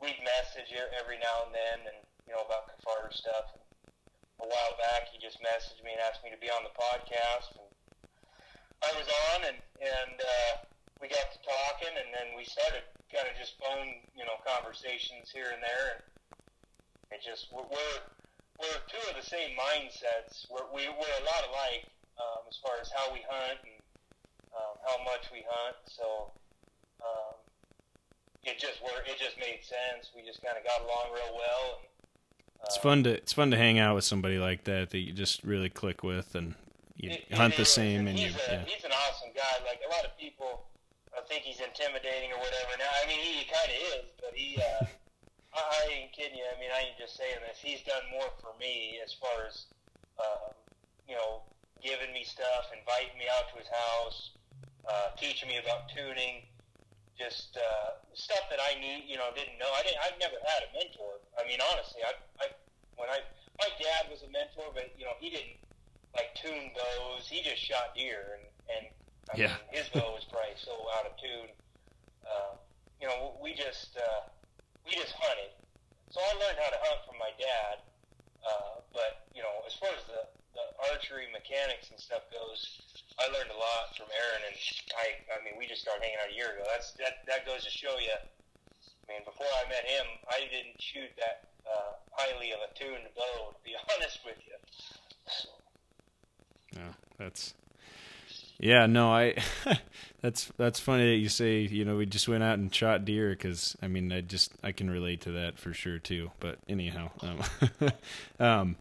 we'd 0.00 0.20
message 0.24 0.72
every 0.96 1.20
now 1.20 1.48
and 1.48 1.52
then, 1.52 1.78
and 1.88 1.98
you 2.24 2.32
know 2.32 2.44
about 2.44 2.72
Kifaru 2.72 3.12
stuff. 3.12 3.52
And 3.52 3.62
a 4.40 4.48
while 4.48 4.74
back, 4.80 5.12
he 5.12 5.20
just 5.20 5.36
messaged 5.44 5.84
me 5.84 5.92
and 5.92 6.00
asked 6.00 6.24
me 6.24 6.32
to 6.32 6.40
be 6.40 6.48
on 6.48 6.64
the 6.64 6.72
podcast, 6.72 7.52
and 7.60 7.68
I 8.80 8.90
was 8.96 9.08
on, 9.32 9.38
and 9.52 9.58
and 9.80 10.16
uh, 10.16 10.52
we 11.00 11.08
got 11.08 11.28
to 11.32 11.38
talking, 11.44 11.92
and 11.96 12.08
then 12.12 12.36
we 12.36 12.44
started 12.44 12.84
kind 13.12 13.28
of 13.28 13.34
just 13.36 13.56
phone, 13.60 14.04
you 14.16 14.24
know, 14.24 14.36
conversations 14.44 15.28
here 15.32 15.52
and 15.52 15.60
there, 15.60 16.00
and 16.00 16.00
it 17.12 17.20
just 17.24 17.52
we're, 17.52 17.68
we're 17.68 18.80
two 18.88 19.04
of 19.08 19.16
the 19.16 19.24
same 19.24 19.56
mindsets. 19.56 20.48
We're 20.48 20.68
we, 20.72 20.88
we're 20.88 21.16
a 21.20 21.24
lot 21.28 21.42
alike 21.52 21.88
um, 22.16 22.44
as 22.48 22.56
far 22.60 22.76
as 22.80 22.88
how 22.92 23.12
we 23.12 23.20
hunt 23.24 23.60
and 23.64 23.79
um, 24.56 24.74
how 24.86 25.02
much 25.04 25.30
we 25.32 25.44
hunt. 25.48 25.76
So 25.86 26.30
um, 27.02 27.34
it 28.44 28.58
just 28.58 28.82
worked. 28.82 29.08
It 29.08 29.18
just 29.18 29.38
made 29.38 29.60
sense. 29.62 30.10
We 30.14 30.22
just 30.22 30.42
kind 30.42 30.56
of 30.58 30.64
got 30.64 30.80
along 30.82 31.12
real 31.14 31.34
well. 31.36 31.80
And, 31.80 31.86
uh, 32.62 32.66
It's 32.66 32.76
fun 32.78 33.04
to 33.04 33.10
it's 33.10 33.32
fun 33.32 33.50
to 33.52 33.56
hang 33.56 33.78
out 33.78 33.94
with 33.94 34.04
somebody 34.04 34.38
like 34.38 34.64
that 34.64 34.90
that 34.90 34.98
you 34.98 35.12
just 35.12 35.42
really 35.44 35.70
click 35.70 36.02
with 36.02 36.34
and 36.34 36.54
you 36.96 37.10
It- 37.10 37.32
hunt 37.32 37.54
it 37.54 37.56
the 37.56 37.62
is, 37.62 37.72
same 37.72 38.06
and 38.08 38.18
you 38.18 38.28
he's 38.28 38.36
a, 38.36 38.52
yeah. 38.52 38.64
he's 38.66 38.84
an 38.84 38.92
awesome 38.92 39.30
guy. 39.34 39.54
Like 39.64 39.80
a 39.86 39.90
lot 39.90 40.04
of 40.04 40.16
people, 40.18 40.66
I 41.16 41.20
think 41.22 41.42
he's 41.44 41.60
intimidating 41.60 42.32
or 42.32 42.38
whatever. 42.38 42.72
Now, 42.78 42.90
I 43.02 43.06
mean, 43.06 43.18
he 43.20 43.44
kind 43.44 43.70
of 43.70 43.76
is, 44.04 44.10
but 44.20 44.32
he. 44.34 44.56
Uh, 44.60 44.86
I, 45.50 45.58
I 45.58 45.80
ain't 45.90 46.12
kidding 46.12 46.38
you. 46.38 46.44
I 46.46 46.54
mean, 46.60 46.70
I 46.70 46.86
ain't 46.86 46.98
just 46.98 47.16
saying 47.18 47.42
this. 47.42 47.58
He's 47.58 47.82
done 47.82 48.06
more 48.14 48.30
for 48.38 48.54
me 48.62 49.00
as 49.02 49.10
far 49.18 49.34
as, 49.50 49.66
um, 50.22 50.54
you 51.10 51.16
know, 51.18 51.42
giving 51.82 52.12
me 52.14 52.22
stuff, 52.22 52.70
inviting 52.70 53.18
me 53.18 53.26
out 53.34 53.50
to 53.50 53.58
his 53.58 53.66
house, 53.66 54.30
uh, 54.88 55.08
teaching 55.18 55.48
me 55.48 55.58
about 55.58 55.88
tuning, 55.92 56.42
just 57.18 57.56
uh, 57.56 57.88
stuff 58.14 58.44
that 58.50 58.60
I 58.60 58.78
need. 58.80 59.06
You 59.08 59.16
know, 59.18 59.30
didn't 59.34 59.58
know. 59.58 59.70
I 59.72 59.82
didn't. 59.84 60.00
I've 60.04 60.18
never 60.20 60.38
had 60.46 60.60
a 60.68 60.70
mentor. 60.76 61.20
I 61.38 61.46
mean, 61.48 61.60
honestly, 61.72 62.02
I, 62.04 62.12
I 62.40 62.46
when 62.96 63.08
I 63.10 63.20
my 63.60 63.70
dad 63.80 64.08
was 64.10 64.22
a 64.24 64.30
mentor, 64.30 64.72
but 64.74 64.92
you 64.96 65.04
know, 65.04 65.16
he 65.20 65.30
didn't 65.30 65.58
like 66.16 66.32
tune 66.38 66.72
bows. 66.74 67.28
He 67.28 67.42
just 67.42 67.60
shot 67.60 67.94
deer, 67.96 68.38
and 68.38 68.44
and 68.76 68.84
I 69.30 69.34
Yeah. 69.36 69.52
mean, 69.52 69.66
his 69.76 69.88
bow 69.92 70.14
was 70.14 70.24
probably 70.30 70.56
so 70.56 70.72
out 70.98 71.06
of 71.06 71.14
tune. 71.20 71.52
Uh, 72.24 72.54
you 73.00 73.06
know, 73.08 73.36
we 73.42 73.54
just 73.54 73.96
uh, 73.96 74.22
we 74.86 74.92
just 74.96 75.14
hunted. 75.16 75.52
So 76.10 76.20
I 76.20 76.32
learned 76.42 76.58
how 76.58 76.70
to 76.70 76.80
hunt 76.82 77.00
from 77.06 77.18
my 77.18 77.30
dad. 77.38 77.76
Uh, 78.44 78.80
but 78.92 79.28
you 79.34 79.42
know, 79.42 79.62
as 79.66 79.74
far 79.76 79.92
as 79.92 80.04
the 80.08 80.22
the 80.56 80.64
archery 80.92 81.28
mechanics 81.32 81.90
and 81.90 82.00
stuff 82.00 82.26
goes, 82.32 82.60
I 83.20 83.28
learned 83.36 83.52
a 83.52 83.60
lot 83.60 83.92
from 83.96 84.08
Aaron, 84.08 84.42
and 84.48 84.56
I 84.96 85.06
I 85.36 85.44
mean, 85.44 85.60
we 85.60 85.68
just 85.68 85.84
started 85.84 86.00
hanging 86.00 86.20
out 86.24 86.32
a 86.32 86.36
year 86.36 86.56
ago. 86.56 86.64
That's 86.72 86.96
that 86.96 87.20
that 87.28 87.44
goes 87.44 87.64
to 87.64 87.70
show 87.70 88.00
you. 88.00 88.16
I 88.16 89.06
mean, 89.12 89.22
before 89.28 89.46
I 89.60 89.68
met 89.68 89.84
him, 89.84 90.06
I 90.28 90.40
didn't 90.48 90.80
shoot 90.80 91.10
that 91.20 91.52
uh, 91.68 92.00
highly 92.16 92.52
of 92.52 92.64
a 92.64 92.72
tuned 92.72 93.12
bow. 93.12 93.52
To 93.52 93.60
be 93.64 93.76
honest 93.92 94.20
with 94.24 94.40
you. 94.40 94.56
Yeah, 96.80 96.92
that's 97.18 97.54
yeah. 98.58 98.86
No, 98.86 99.12
I 99.12 99.36
that's 100.22 100.50
that's 100.56 100.80
funny 100.80 101.10
that 101.10 101.20
you 101.20 101.28
say 101.28 101.60
you 101.60 101.84
know 101.84 101.96
we 101.96 102.06
just 102.06 102.28
went 102.28 102.42
out 102.42 102.58
and 102.58 102.74
shot 102.74 103.04
deer 103.04 103.30
because 103.30 103.76
I 103.82 103.88
mean 103.88 104.12
I 104.12 104.22
just 104.22 104.52
I 104.62 104.72
can 104.72 104.88
relate 104.88 105.22
to 105.22 105.32
that 105.32 105.58
for 105.58 105.74
sure 105.74 105.98
too. 105.98 106.30
But 106.40 106.58
anyhow, 106.68 107.10
um, 107.20 107.90
um 108.40 108.76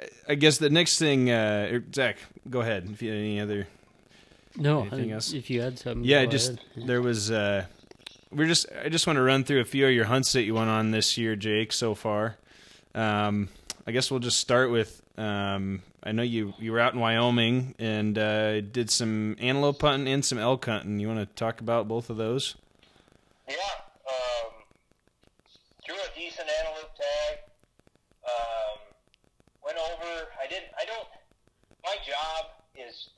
I- 0.00 0.08
I 0.30 0.34
guess 0.34 0.58
the 0.58 0.70
next 0.70 0.98
thing, 0.98 1.30
uh, 1.30 1.68
er, 1.72 1.84
Zach, 1.94 2.18
go 2.50 2.60
ahead. 2.60 2.88
If 2.92 3.00
you 3.02 3.10
had 3.10 3.18
any 3.18 3.40
other, 3.40 3.66
No, 4.56 4.80
Anything 4.82 5.12
I- 5.12 5.14
else? 5.16 5.32
if 5.32 5.50
you 5.50 5.60
had 5.60 5.78
something, 5.78 6.04
yeah, 6.04 6.24
go 6.24 6.30
just 6.30 6.52
ahead. 6.52 6.86
there 6.88 7.02
was. 7.02 7.30
uh 7.30 7.66
We're 8.32 8.46
just 8.46 8.66
I 8.84 8.88
just 8.88 9.06
want 9.06 9.18
to 9.18 9.22
run 9.22 9.44
through 9.44 9.60
a 9.60 9.64
few 9.64 9.86
of 9.86 9.92
your 9.92 10.06
hunts 10.06 10.32
that 10.32 10.42
you 10.42 10.54
went 10.54 10.68
on 10.70 10.90
this 10.90 11.16
year, 11.16 11.36
Jake, 11.36 11.72
so 11.72 11.94
far. 11.94 12.36
Um, 12.94 13.48
I 13.86 13.92
guess 13.92 14.10
we'll 14.10 14.20
just 14.20 14.40
start 14.40 14.70
with. 14.70 15.00
Um, 15.16 15.82
I 16.02 16.12
know 16.12 16.22
you 16.22 16.52
you 16.58 16.72
were 16.72 16.80
out 16.80 16.92
in 16.94 17.00
Wyoming 17.00 17.74
and 17.78 18.18
uh, 18.18 18.60
did 18.62 18.90
some 18.90 19.36
antelope 19.38 19.80
hunting 19.80 20.12
and 20.12 20.24
some 20.24 20.38
elk 20.38 20.64
hunting. 20.66 20.98
You 20.98 21.08
want 21.08 21.20
to 21.20 21.26
talk 21.36 21.60
about 21.60 21.86
both 21.88 22.10
of 22.10 22.16
those? 22.16 22.56
Yeah, 23.48 23.54
um, 24.08 24.52
drew 25.86 25.94
a 25.94 26.18
decent 26.18 26.48
antelope 26.60 26.94
tag. 26.96 27.38
Um, 28.24 28.78
went 29.64 29.78
over. 29.78 30.28
I 30.42 30.46
didn't. 30.48 30.72
I 30.80 30.84
don't. 30.84 31.08
My 31.84 31.94
job 32.06 32.46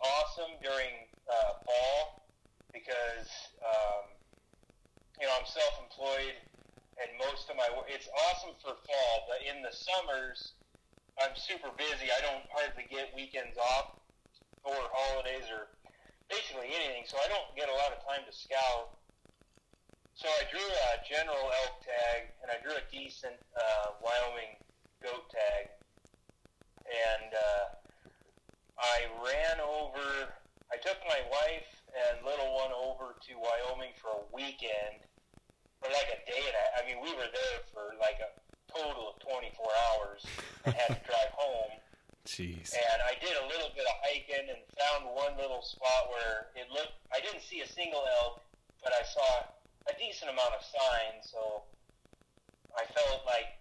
awesome 0.01 0.57
during 0.62 1.09
uh, 1.28 1.53
fall 1.64 2.24
because 2.72 3.30
um, 3.61 4.05
you 5.20 5.26
know 5.26 5.34
I'm 5.36 5.49
self-employed, 5.49 6.36
and 7.01 7.09
most 7.18 7.49
of 7.51 7.57
my 7.57 7.68
work. 7.76 7.89
It's 7.89 8.09
awesome 8.28 8.55
for 8.61 8.76
fall, 8.76 9.16
but 9.28 9.41
in 9.45 9.62
the 9.62 9.72
summers, 9.72 10.59
I'm 11.18 11.34
super 11.34 11.70
busy. 11.76 12.09
I 12.12 12.20
don't 12.22 12.47
hardly 12.55 12.86
get 12.91 13.12
weekends 13.14 13.57
off 13.59 13.99
or 14.64 14.76
holidays 14.93 15.49
or 15.51 15.72
basically 16.28 16.68
anything, 16.70 17.09
so 17.09 17.16
I 17.18 17.28
don't 17.32 17.49
get 17.57 17.72
a 17.72 17.76
lot 17.76 17.95
of 17.95 18.05
time 18.05 18.22
to 18.28 18.34
scout. 18.34 18.99
So 20.18 20.26
I 20.26 20.43
drew 20.51 20.66
a 20.66 20.91
general 21.07 21.47
elk 21.62 21.78
tag, 21.86 22.34
and 22.43 22.51
I 22.51 22.59
drew 22.59 22.74
a 22.74 22.84
decent 22.91 23.39
uh, 23.55 23.95
Wyoming 24.03 24.59
goat 24.99 25.30
tag, 25.30 25.70
and 26.82 27.30
uh, 27.30 27.78
I 28.79 29.11
ran 29.18 29.59
over. 29.59 30.31
I 30.70 30.76
took 30.79 30.99
my 31.09 31.18
wife 31.26 31.70
and 31.91 32.22
little 32.22 32.55
one 32.55 32.70
over 32.70 33.18
to 33.18 33.33
Wyoming 33.35 33.93
for 33.99 34.14
a 34.14 34.24
weekend, 34.31 35.03
for 35.83 35.91
like 35.91 36.11
a 36.14 36.20
day 36.29 36.43
and 36.47 36.57
a 36.57 36.64
I 36.79 36.81
mean, 36.87 37.03
we 37.03 37.11
were 37.18 37.26
there 37.26 37.59
for 37.74 37.99
like 37.99 38.22
a 38.22 38.31
total 38.70 39.11
of 39.11 39.18
24 39.18 39.51
hours 39.91 40.20
and 40.64 40.74
had 40.74 40.95
to 40.95 41.03
drive 41.03 41.33
home. 41.35 41.74
Jeez. 42.29 42.76
And 42.76 43.01
I 43.09 43.16
did 43.18 43.33
a 43.41 43.47
little 43.49 43.72
bit 43.72 43.89
of 43.89 43.97
hiking 44.05 44.47
and 44.53 44.61
found 44.76 45.09
one 45.11 45.35
little 45.41 45.64
spot 45.64 46.12
where 46.12 46.53
it 46.55 46.68
looked. 46.70 47.01
I 47.11 47.24
didn't 47.24 47.43
see 47.43 47.64
a 47.64 47.68
single 47.68 48.05
elk, 48.22 48.45
but 48.85 48.93
I 48.93 49.03
saw 49.03 49.49
a 49.89 49.95
decent 49.99 50.31
amount 50.31 50.53
of 50.53 50.62
signs. 50.62 51.33
So 51.33 51.64
I 52.76 52.85
felt 52.93 53.24
like 53.24 53.58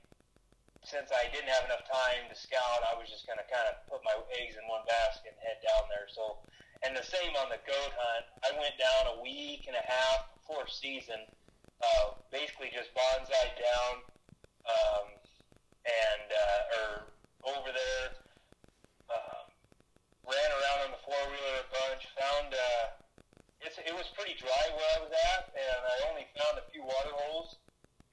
since 0.88 1.12
I 1.12 1.28
didn't 1.36 1.52
have 1.52 1.68
enough 1.68 1.84
time 1.84 2.32
to 2.32 2.36
scout, 2.36 2.80
I 2.88 2.96
was 2.96 3.12
just 3.12 3.28
going 3.28 3.36
to 3.36 3.48
kind 3.52 3.68
of 3.68 3.84
put 3.92 4.00
my 4.08 4.16
eggs 4.40 4.56
in 4.56 4.64
one 4.72 4.88
basket 4.88 5.36
and 5.36 5.42
head 5.44 5.60
down 5.60 5.92
there. 5.92 6.08
So, 6.08 6.40
and 6.88 6.96
the 6.96 7.04
same 7.04 7.36
on 7.44 7.52
the 7.52 7.60
goat 7.68 7.92
hunt. 7.92 8.26
I 8.48 8.56
went 8.56 8.80
down 8.80 9.12
a 9.12 9.16
week 9.20 9.68
and 9.68 9.76
a 9.76 9.84
half 9.84 10.32
before 10.40 10.64
season, 10.72 11.28
uh, 11.84 12.16
basically 12.32 12.72
just 12.72 12.96
bonsai 12.96 13.48
down, 13.60 13.94
um, 14.64 15.08
and 15.84 16.28
uh, 16.32 16.76
or 16.80 16.88
over 17.52 17.70
there. 17.76 18.08
Um, 19.12 19.44
ran 20.24 20.52
around 20.56 20.80
on 20.88 20.92
the 20.96 21.02
four 21.04 21.20
wheeler 21.28 21.68
a 21.68 21.70
bunch. 21.72 22.08
Found 22.16 22.56
uh, 22.56 22.86
it's 23.60 23.76
it 23.76 23.92
was 23.92 24.08
pretty 24.16 24.40
dry 24.40 24.64
where 24.72 24.90
I 24.96 25.00
was 25.04 25.12
at, 25.12 25.52
and 25.52 25.82
I 25.84 25.96
only 26.08 26.32
found 26.32 26.64
a 26.64 26.66
few 26.72 26.88
water 26.88 27.12
holes. 27.12 27.60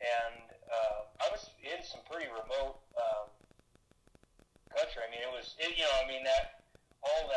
And 0.03 0.54
uh, 0.71 1.01
I 1.23 1.27
was 1.31 1.49
in 1.63 1.81
some 1.85 2.01
pretty 2.09 2.29
remote 2.29 2.81
um, 2.97 3.27
country. 4.73 5.01
I 5.05 5.09
mean, 5.11 5.23
it 5.23 5.33
was 5.33 5.55
it, 5.59 5.77
you 5.77 5.85
know 5.85 5.97
I 6.01 6.07
mean 6.09 6.25
that 6.25 6.65
all 7.05 7.29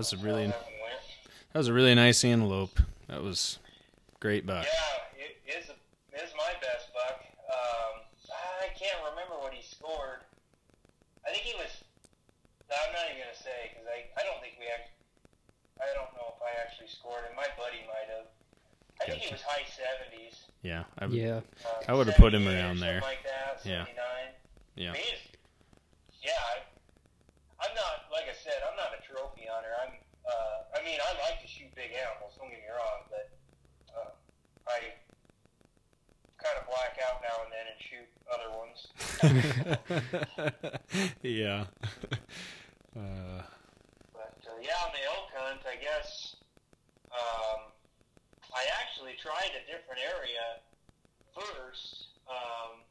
was 0.00 0.14
a 0.14 0.24
really 0.24 0.48
that 0.48 1.60
was 1.60 1.68
a 1.68 1.76
really 1.76 1.94
nice 1.94 2.24
antelope. 2.24 2.80
That 3.12 3.20
was 3.20 3.60
great 4.16 4.46
buck. 4.48 4.64
Yeah, 4.64 5.28
it 5.28 5.36
is 5.44 5.68
a, 5.68 5.76
it 6.16 6.24
is 6.24 6.32
my 6.40 6.56
best 6.64 6.88
buck. 6.96 7.20
Um, 7.44 8.00
I 8.32 8.72
can't 8.72 8.96
remember 9.12 9.36
what 9.44 9.52
he 9.52 9.60
scored. 9.60 10.24
I 11.28 11.36
think 11.36 11.44
he 11.44 11.52
was. 11.60 11.84
I'm 12.72 12.96
not 12.96 13.12
even 13.12 13.28
gonna 13.28 13.36
say 13.36 13.76
because 13.76 13.84
I, 13.92 14.08
I 14.16 14.24
don't 14.24 14.40
think 14.40 14.56
we 14.56 14.72
actually. 14.72 15.04
I 15.84 15.92
don't 15.92 16.08
know 16.16 16.32
if 16.32 16.40
I 16.40 16.56
actually 16.64 16.88
scored, 16.88 17.28
and 17.28 17.36
my 17.36 17.52
buddy 17.60 17.84
might 17.84 18.08
have. 18.08 18.32
I 19.04 19.12
gotcha. 19.12 19.20
think 19.20 19.28
he 19.28 19.32
was 19.36 19.44
high 19.44 19.68
seventies. 19.68 20.48
Yeah, 20.64 20.88
I 20.96 21.12
would, 21.12 21.12
yeah. 21.12 21.44
Um, 21.68 21.84
I 21.88 21.92
would 21.92 22.08
have 22.08 22.16
uh, 22.16 22.24
put 22.24 22.32
him 22.32 22.48
around 22.48 22.80
there. 22.80 23.04
Like 23.04 23.20
that, 23.28 23.60
yeah. 23.68 23.84
Yeah. 24.80 24.96
hunter. 29.60 29.76
I'm, 29.76 29.92
uh, 30.24 30.80
I 30.80 30.84
mean, 30.84 30.96
I 30.96 31.12
like 31.28 31.44
to 31.44 31.48
shoot 31.48 31.68
big 31.76 31.92
animals. 31.92 32.32
Don't 32.40 32.48
get 32.48 32.64
me 32.64 32.72
wrong, 32.72 33.04
but 33.12 33.28
uh, 33.92 34.10
I 34.64 34.96
kind 36.40 36.56
of 36.56 36.64
black 36.64 36.96
out 37.04 37.20
now 37.20 37.44
and 37.44 37.52
then 37.52 37.68
and 37.68 37.76
shoot 37.84 38.08
other 38.32 38.48
ones. 38.56 38.88
yeah. 41.22 41.68
Uh... 42.90 43.46
But 44.10 44.34
uh, 44.50 44.58
yeah, 44.58 44.74
on 44.82 44.90
the 44.90 45.04
elk 45.06 45.30
hunt, 45.30 45.62
I 45.62 45.78
guess 45.78 46.34
um, 47.14 47.70
I 48.50 48.66
actually 48.82 49.14
tried 49.14 49.54
a 49.54 49.62
different 49.70 50.02
area 50.02 50.58
first 51.30 52.18
um, 52.26 52.82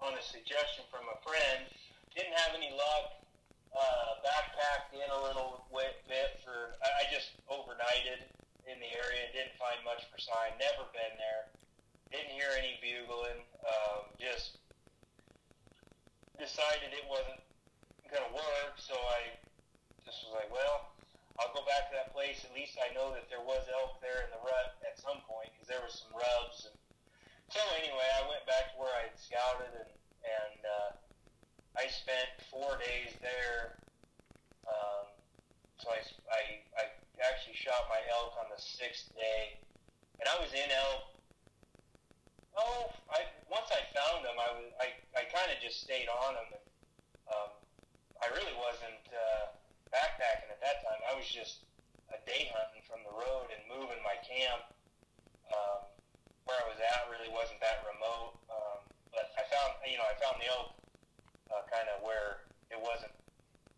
on 0.00 0.16
a 0.16 0.22
suggestion 0.24 0.88
from 0.88 1.04
a 1.12 1.20
friend. 1.20 1.68
Didn't 2.16 2.32
have 2.32 2.56
any 2.56 2.72
luck 2.72 3.23
uh, 3.74 4.22
backpacked 4.22 4.94
in 4.94 5.10
a 5.10 5.20
little 5.26 5.66
bit 6.06 6.38
for. 6.46 6.78
I, 6.78 7.02
I 7.02 7.10
just 7.10 7.34
overnighted 7.50 8.22
in 8.70 8.78
the 8.78 8.90
area. 8.94 9.26
Didn't 9.34 9.58
find 9.58 9.82
much 9.82 10.06
for 10.08 10.18
sign. 10.22 10.54
Never 10.62 10.86
been 10.94 11.14
there. 11.18 11.50
Didn't 12.14 12.32
hear 12.38 12.54
any 12.54 12.78
bugling. 12.78 13.42
Um, 13.66 14.14
just 14.16 14.62
decided 16.38 16.94
it 16.94 17.06
wasn't 17.10 17.42
gonna 18.06 18.30
work. 18.30 18.78
So 18.78 18.94
I 18.94 19.34
just 20.06 20.22
was 20.22 20.38
like, 20.38 20.50
well, 20.54 20.94
I'll 21.42 21.50
go 21.50 21.66
back 21.66 21.90
to 21.90 21.98
that 21.98 22.14
place. 22.14 22.46
At 22.46 22.54
least 22.54 22.78
I 22.78 22.94
know 22.94 23.10
that 23.10 23.26
there 23.26 23.42
was 23.42 23.66
elk 23.74 23.98
there 23.98 24.22
in 24.22 24.30
the 24.30 24.42
rut 24.46 24.78
at 24.86 24.94
some 25.02 25.18
point 25.26 25.50
because 25.50 25.66
there 25.66 25.82
was 25.82 25.98
some 25.98 26.14
rubs. 26.14 26.70
And 26.70 26.78
so 27.50 27.58
anyway, 27.74 28.06
I 28.06 28.22
went 28.30 28.46
back 28.46 28.70
to 28.70 28.74
where 28.78 28.94
I 28.94 29.10
had 29.10 29.18
scouted 29.18 29.74
and 29.74 29.90
and. 30.22 30.62
Uh, 30.62 31.03
I 31.74 31.90
spent 31.90 32.30
four 32.54 32.78
days 32.78 33.18
there. 33.18 33.82
Um, 34.62 35.10
so 35.82 35.90
I, 35.90 35.98
I 36.30 36.42
I 36.78 36.84
actually 37.26 37.58
shot 37.58 37.90
my 37.90 37.98
elk 38.14 38.38
on 38.38 38.46
the 38.46 38.60
sixth 38.62 39.10
day, 39.18 39.58
and 40.22 40.26
I 40.30 40.38
was 40.38 40.54
in 40.54 40.70
elk. 40.70 41.18
Oh, 42.54 42.94
I 43.10 43.26
once 43.50 43.66
I 43.74 43.82
found 43.90 44.22
them, 44.22 44.38
I 44.38 44.48
was 44.54 44.70
I, 44.78 44.88
I 45.18 45.22
kind 45.34 45.50
of 45.50 45.58
just 45.58 45.82
stayed 45.82 46.06
on 46.06 46.38
them, 46.38 46.48
and 46.54 46.66
um, 47.26 47.50
I 48.22 48.30
really 48.38 48.54
wasn't 48.54 49.04
uh, 49.10 49.58
backpacking 49.90 50.54
at 50.54 50.62
that 50.62 50.86
time. 50.86 51.02
I 51.10 51.18
was 51.18 51.26
just 51.26 51.66
a 52.14 52.18
day 52.22 52.54
hunting 52.54 52.86
from 52.86 53.02
the 53.02 53.14
road 53.18 53.50
and 53.50 53.60
moving 53.66 53.98
my 54.06 54.14
camp. 54.22 54.62
Um, 55.50 55.90
where 56.46 56.56
I 56.60 56.66
was 56.68 56.76
at 56.76 57.08
really 57.08 57.32
wasn't 57.32 57.60
that 57.64 57.84
remote, 57.88 58.36
um, 58.52 58.78
but 59.10 59.32
I 59.34 59.42
found 59.48 59.80
you 59.84 59.98
know 59.98 60.06
I 60.06 60.14
found 60.22 60.38
the 60.38 60.48
elk 60.48 60.76
uh, 61.50 61.64
kind 61.68 61.88
of 61.92 62.04
where 62.04 62.48
it 62.70 62.80
wasn't 62.80 63.12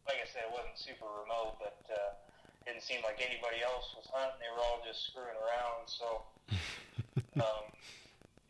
like 0.07 0.23
I 0.23 0.27
said 0.31 0.47
it 0.47 0.55
wasn't 0.55 0.79
super 0.79 1.11
remote, 1.23 1.59
but 1.59 1.83
uh, 1.91 2.14
didn't 2.62 2.83
seem 2.83 3.03
like 3.03 3.19
anybody 3.19 3.62
else 3.62 3.91
was 3.99 4.07
hunting. 4.11 4.39
They 4.39 4.51
were 4.55 4.62
all 4.62 4.83
just 4.87 5.03
screwing 5.11 5.35
around. 5.35 5.91
So 5.91 6.07
um, 7.43 7.64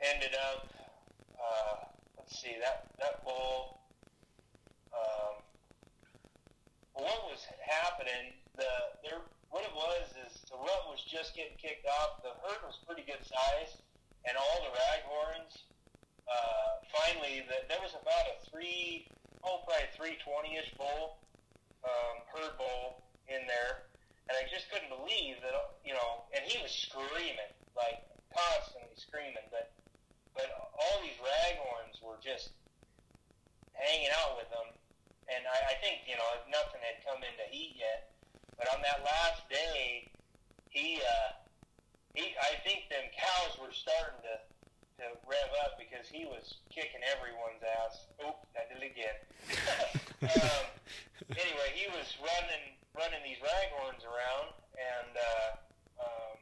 ended 0.05 0.37
up 0.37 0.69
uh, 1.37 1.89
let's 2.17 2.37
see 2.37 2.57
that 2.61 2.93
that 3.01 3.25
bull. 3.25 3.81
Um, 4.93 5.41
what 6.97 7.29
was 7.29 7.45
happening? 7.65 8.37
The 8.57 8.69
there 9.05 9.21
what 9.49 9.65
it 9.65 9.73
was 9.73 10.13
is 10.29 10.45
the 10.49 10.57
rut 10.61 10.93
was 10.93 11.01
just 11.05 11.37
getting 11.37 11.57
kicked 11.57 11.89
off. 11.89 12.21
The 12.21 12.37
herd 12.45 12.61
was 12.65 12.77
pretty 12.85 13.05
good 13.05 13.25
size, 13.25 13.81
and 14.29 14.37
all 14.37 14.59
the 14.65 14.73
raghorns. 14.77 15.65
Uh, 16.27 16.83
finally, 16.91 17.47
the, 17.47 17.63
there 17.71 17.79
was 17.83 17.95
about 17.95 18.27
a 18.35 18.37
three, 18.51 19.07
oh, 19.47 19.63
probably 19.63 19.87
three 19.95 20.17
twenty-ish 20.23 20.75
bull, 20.75 21.23
um, 21.87 22.15
herd 22.31 22.59
bull 22.59 23.03
in 23.31 23.47
there, 23.47 23.87
and 24.27 24.35
I 24.35 24.47
just 24.51 24.67
couldn't 24.71 24.91
believe 24.91 25.39
that, 25.43 25.55
you 25.87 25.95
know, 25.95 26.27
and 26.35 26.43
he 26.43 26.59
was 26.63 26.71
screaming 26.75 27.53
like 27.79 28.03
constantly 28.35 28.95
screaming, 28.99 29.47
but 29.55 29.71
but 30.35 30.51
all 30.77 30.97
these 31.01 31.17
raghorns 31.23 32.03
were 32.03 32.19
just 32.21 32.51
hanging 33.73 34.11
out 34.23 34.37
with 34.37 34.51
them, 34.51 34.69
and 35.31 35.47
I, 35.47 35.73
I 35.73 35.75
think 35.79 36.05
you 36.11 36.19
know 36.19 36.31
nothing 36.51 36.83
had 36.83 37.03
come 37.07 37.23
into 37.23 37.47
heat 37.49 37.79
yet, 37.79 38.11
but 38.59 38.67
on 38.75 38.83
that 38.83 39.07
last 39.07 39.47
day, 39.47 40.11
he. 40.71 40.99
Uh, 40.99 41.39
he, 42.17 42.33
I 42.41 42.57
think 42.65 42.89
them 42.89 43.05
cows 43.13 43.61
were 43.61 43.77
starting 43.77 44.25
to, 44.25 44.41
to 44.97 45.13
rev 45.29 45.51
up 45.69 45.77
because 45.77 46.09
he 46.09 46.25
was 46.25 46.57
kicking 46.73 47.05
everyone's 47.13 47.61
ass. 47.61 48.09
Oop, 48.25 48.41
I 48.57 48.65
did 48.65 48.81
it 48.81 48.89
again. 48.97 49.19
um, 50.33 50.65
anyway, 51.37 51.69
he 51.77 51.85
was 51.93 52.09
running 52.21 52.77
running 52.97 53.21
these 53.21 53.37
raghorns 53.45 54.01
around, 54.09 54.57
and 54.73 55.13
uh, 55.13 55.51
um, 56.01 56.37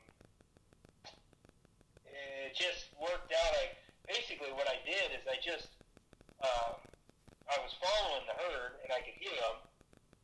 it 2.07 2.55
just 2.55 2.95
worked 2.95 3.35
out. 3.35 3.53
I 3.59 3.75
basically 4.07 4.55
what 4.55 4.71
I 4.71 4.79
did 4.87 5.19
is 5.19 5.27
I 5.27 5.35
just 5.43 5.75
um, 6.39 6.79
I 7.51 7.59
was 7.59 7.75
following 7.83 8.23
the 8.31 8.39
herd, 8.39 8.79
and 8.87 8.95
I 8.95 9.03
could 9.03 9.19
hear 9.19 9.35
them, 9.35 9.59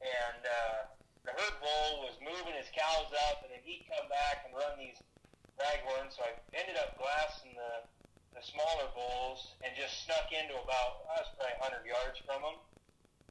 and 0.07 0.43
uh, 0.47 0.78
the 1.26 1.35
herd 1.35 1.57
bull 1.59 2.07
was 2.07 2.14
moving 2.22 2.55
his 2.55 2.70
cows 2.70 3.11
up, 3.26 3.43
and 3.43 3.51
then 3.51 3.62
he'd 3.66 3.91
come 3.91 4.07
back 4.07 4.47
and 4.47 4.55
run 4.55 4.78
these 4.78 5.03
raghorn, 5.59 6.09
so 6.14 6.22
I 6.24 6.33
ended 6.57 6.78
up 6.78 6.97
glassing 6.97 7.59
the 7.59 7.85
the 8.41 8.49
smaller 8.49 8.88
bulls 8.97 9.53
and 9.61 9.68
just 9.76 10.09
snuck 10.09 10.32
into 10.32 10.57
about 10.57 11.05
I 11.12 11.20
was 11.20 11.28
probably 11.36 11.84
100 11.84 11.84
yards 11.84 12.16
from 12.24 12.41
them 12.41 12.57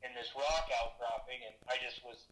in 0.05 0.13
this 0.13 0.29
rock 0.37 0.69
outcropping, 0.69 1.41
and 1.49 1.57
I 1.65 1.81
just 1.81 2.05
was. 2.05 2.29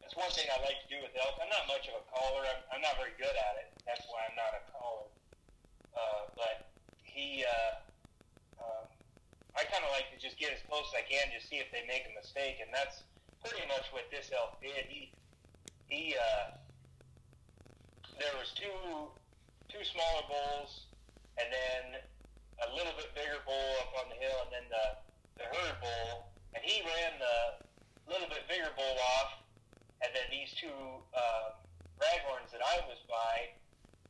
That's 0.00 0.16
one 0.16 0.32
thing 0.32 0.48
I 0.48 0.58
like 0.64 0.80
to 0.80 0.88
do 0.88 0.96
with 1.04 1.12
elk. 1.12 1.36
I'm 1.36 1.52
not 1.52 1.68
much 1.68 1.84
of 1.92 2.00
a 2.00 2.04
caller. 2.08 2.40
I'm, 2.42 2.60
I'm 2.72 2.82
not 2.82 2.96
very 2.96 3.12
good 3.20 3.36
at 3.36 3.54
it. 3.60 3.68
That's 3.84 4.02
why 4.08 4.24
I'm 4.26 4.34
not 4.34 4.56
a 4.56 4.62
caller. 4.72 5.06
Uh, 5.92 6.24
but 6.34 6.72
he, 7.04 7.44
uh, 7.44 8.64
um, 8.64 8.88
I 9.54 9.68
kind 9.68 9.84
of 9.84 9.92
like 9.92 10.08
to 10.10 10.18
just 10.18 10.40
get 10.40 10.56
as 10.56 10.64
close 10.66 10.88
as 10.90 11.04
I 11.04 11.04
can, 11.04 11.30
just 11.30 11.52
see 11.52 11.60
if 11.60 11.68
they 11.68 11.84
make 11.84 12.08
a 12.08 12.14
mistake, 12.16 12.64
and 12.64 12.72
that's 12.72 13.04
pretty 13.44 13.62
much 13.68 13.92
what 13.92 14.08
this 14.08 14.32
elk 14.32 14.56
did. 14.64 14.88
He, 14.88 15.12
he. 15.92 16.16
Uh, 16.16 16.56
there 18.16 18.34
was 18.40 18.56
two 18.56 19.12
two 19.68 19.84
smaller 19.84 20.24
bulls, 20.26 20.89
and 21.40 21.48
then 21.48 21.82
a 22.60 22.68
little 22.76 22.92
bit 23.00 23.08
bigger 23.16 23.40
bull 23.48 23.72
up 23.80 24.04
on 24.04 24.12
the 24.12 24.18
hill, 24.20 24.38
and 24.44 24.52
then 24.52 24.66
the 24.68 24.86
the 25.40 25.46
herd 25.48 25.76
bull, 25.80 26.28
and 26.52 26.60
he 26.60 26.84
ran 26.84 27.16
the 27.16 27.64
little 28.12 28.28
bit 28.28 28.44
bigger 28.44 28.68
bull 28.76 28.98
off, 29.16 29.40
and 30.04 30.12
then 30.12 30.28
these 30.28 30.52
two 30.52 30.76
uh, 31.16 31.56
raghorns 31.96 32.52
that 32.52 32.60
I 32.60 32.84
was 32.84 33.00
by, 33.08 33.56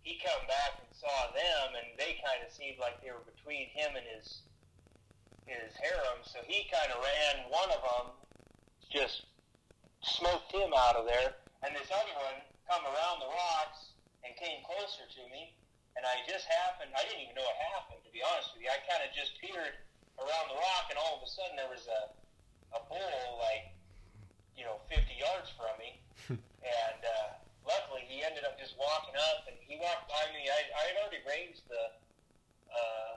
he 0.02 0.18
come 0.18 0.42
back 0.50 0.82
and 0.82 0.90
saw 0.90 1.30
them, 1.30 1.78
and 1.78 1.94
they 1.94 2.18
kind 2.24 2.42
of 2.42 2.50
seemed 2.50 2.82
like 2.82 2.98
they 2.98 3.14
were 3.14 3.22
between 3.22 3.70
him 3.70 3.94
and 3.94 4.06
his 4.10 4.42
his 5.46 5.74
harem, 5.78 6.22
so 6.22 6.38
he 6.46 6.70
kind 6.70 6.90
of 6.94 6.98
ran 7.02 7.50
one 7.50 7.70
of 7.74 7.82
them, 7.82 8.06
just 8.86 9.26
smoked 10.02 10.50
him 10.54 10.70
out 10.70 10.94
of 10.94 11.06
there, 11.06 11.34
and 11.66 11.74
this 11.74 11.90
other 11.90 12.14
one 12.22 12.38
come 12.70 12.86
around 12.86 13.18
the 13.18 13.26
rocks 13.26 13.90
and 14.22 14.30
came 14.38 14.62
closer 14.62 15.02
to 15.10 15.22
me, 15.30 15.50
and 15.96 16.02
I 16.06 16.22
just 16.26 16.46
happened, 16.46 16.94
I 16.94 17.02
didn't 17.06 17.26
even 17.26 17.34
know 17.34 17.46
it 17.46 17.60
happened, 17.74 18.02
to 18.06 18.12
be 18.14 18.22
honest 18.22 18.54
with 18.54 18.62
you. 18.62 18.70
I 18.70 18.78
kind 18.86 19.02
of 19.02 19.10
just 19.10 19.38
peered 19.42 19.74
around 20.20 20.46
the 20.52 20.58
rock, 20.58 20.86
and 20.92 20.96
all 21.00 21.18
of 21.18 21.22
a 21.24 21.30
sudden 21.30 21.56
there 21.58 21.70
was 21.70 21.86
a, 21.90 22.00
a 22.76 22.80
bull, 22.86 23.26
like, 23.42 23.74
you 24.54 24.62
know, 24.62 24.78
50 24.92 25.02
yards 25.16 25.50
from 25.56 25.72
me, 25.80 25.90
and 26.62 27.00
uh, 27.02 27.30
luckily 27.66 28.06
he 28.06 28.22
ended 28.22 28.46
up 28.46 28.60
just 28.60 28.78
walking 28.78 29.16
up, 29.18 29.48
and 29.50 29.56
he 29.64 29.80
walked 29.80 30.06
by 30.06 30.24
me. 30.36 30.46
I, 30.46 30.60
I 30.72 30.82
had 30.94 30.96
already 31.02 31.22
raised 31.26 31.66
the, 31.66 31.84
uh, 32.70 33.12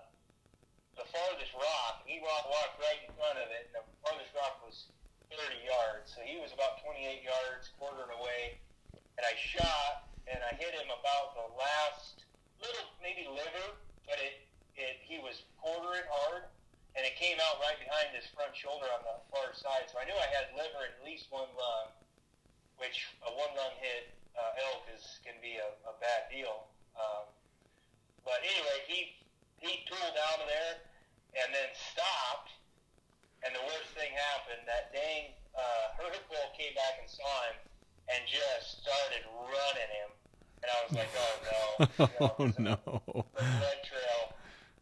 the 0.98 1.06
farthest 1.14 1.54
rock, 1.54 2.02
and 2.02 2.10
he 2.10 2.24
walked, 2.24 2.50
walked 2.50 2.78
right 2.82 3.02
in 3.06 3.12
front 3.14 3.38
of 3.38 3.48
it, 3.54 3.70
and 3.70 3.84
the 3.84 3.86
farthest 4.02 4.34
rock 4.34 4.64
was 4.66 4.90
30 5.30 5.62
yards, 5.62 6.14
so 6.14 6.22
he 6.26 6.42
was 6.42 6.54
about 6.54 6.82
28 6.86 7.22
yards, 7.22 7.70
quartering 7.78 8.14
away, 8.18 8.58
and 9.18 9.24
I 9.26 9.34
shot, 9.38 10.10
and 10.26 10.40
I 10.42 10.56
hit 10.58 10.74
him 10.74 10.90
about 10.90 11.38
the 11.38 11.48
last 11.58 12.23
little 12.64 12.88
maybe 13.04 13.28
liver, 13.28 13.68
but 14.08 14.18
it 14.24 14.48
it 14.80 15.04
he 15.04 15.20
was 15.20 15.44
quartering 15.60 16.08
hard, 16.10 16.48
and 16.96 17.04
it 17.04 17.14
came 17.20 17.38
out 17.44 17.60
right 17.60 17.78
behind 17.78 18.16
his 18.16 18.26
front 18.32 18.56
shoulder 18.56 18.88
on 18.96 19.04
the 19.04 19.16
far 19.30 19.52
side. 19.54 19.92
So 19.92 20.00
I 20.00 20.08
knew 20.08 20.16
I 20.16 20.30
had 20.32 20.56
liver 20.56 20.88
in 20.88 20.92
at 20.98 21.04
least 21.04 21.28
one 21.30 21.52
lung, 21.54 21.92
which 22.80 23.12
a 23.28 23.32
one 23.36 23.52
lung 23.54 23.76
hit 23.78 24.16
uh, 24.34 24.64
elk 24.72 24.88
is 24.96 25.20
can 25.22 25.36
be 25.44 25.60
a, 25.60 25.70
a 25.86 25.94
bad 26.00 26.32
deal. 26.32 26.72
Um, 26.96 27.28
but 28.24 28.40
anyway, 28.42 28.80
he 28.88 29.00
he 29.60 29.84
tooled 29.86 30.18
out 30.32 30.40
of 30.40 30.48
there 30.48 30.76
and 31.38 31.50
then 31.54 31.70
stopped. 31.76 32.52
And 33.44 33.52
the 33.52 33.64
worst 33.68 33.92
thing 33.92 34.08
happened. 34.32 34.64
That 34.64 34.96
dang 34.96 35.36
uh, 35.52 35.86
herd 36.00 36.24
bull 36.32 36.48
came 36.56 36.72
back 36.80 36.96
and 37.04 37.10
saw 37.12 37.36
him 37.52 37.58
and 38.08 38.24
just 38.24 38.84
started 38.84 39.28
running 39.28 39.92
him. 40.00 40.13
And 40.64 40.72
I 40.72 40.78
was 40.88 40.92
like, 40.96 41.12
oh 41.20 41.36
no. 41.44 41.60
oh 42.24 42.44
no. 42.56 42.80
The 43.36 43.44
blood 43.60 43.80
trail 43.84 44.22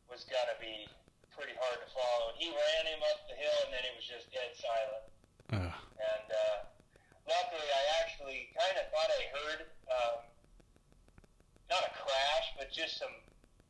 was 0.05 0.21
going 0.29 0.49
to 0.53 0.57
be 0.61 0.85
pretty 1.33 1.57
hard 1.57 1.81
to 1.81 1.89
follow. 1.89 2.29
And 2.29 2.37
he 2.37 2.53
ran 2.53 2.83
him 2.85 3.01
up 3.09 3.25
the 3.25 3.33
hill, 3.33 3.59
and 3.65 3.73
then 3.73 3.81
it 3.89 3.93
was 3.97 4.05
just 4.05 4.29
dead 4.29 4.53
silent. 4.53 5.05
And 5.51 6.27
uh, 6.29 6.57
luckily, 7.25 7.65
I 7.65 7.83
actually 8.05 8.53
kind 8.53 8.77
of 8.77 8.85
thought 8.93 9.09
I 9.09 9.23
heard 9.33 9.59
um, 9.89 10.17
not 11.73 11.81
a 11.81 11.91
crash, 11.97 12.47
but 12.61 12.69
just 12.69 13.01
some 13.01 13.11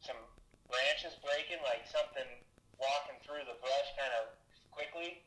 some 0.04 0.20
branches 0.68 1.16
breaking, 1.24 1.64
like 1.64 1.88
something 1.88 2.28
walking 2.76 3.18
through 3.24 3.48
the 3.48 3.56
brush 3.64 3.90
kind 3.98 4.14
of 4.20 4.36
quickly 4.70 5.24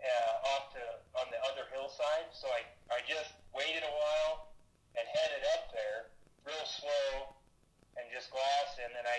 uh, 0.00 0.50
off 0.56 0.72
to 0.74 0.82
on 1.22 1.28
the 1.30 1.38
other 1.46 1.68
hillside. 1.70 2.32
So 2.34 2.48
I 2.50 2.64
I 2.90 3.04
just 3.06 3.36
waited 3.54 3.86
a 3.86 3.94
while 3.94 4.49
and 4.96 5.04
headed 5.06 5.44
up 5.54 5.70
there 5.70 6.10
real 6.46 6.66
slow 6.66 7.36
and 7.98 8.06
just 8.10 8.30
glassing, 8.30 8.90
and 8.94 9.06
I 9.06 9.18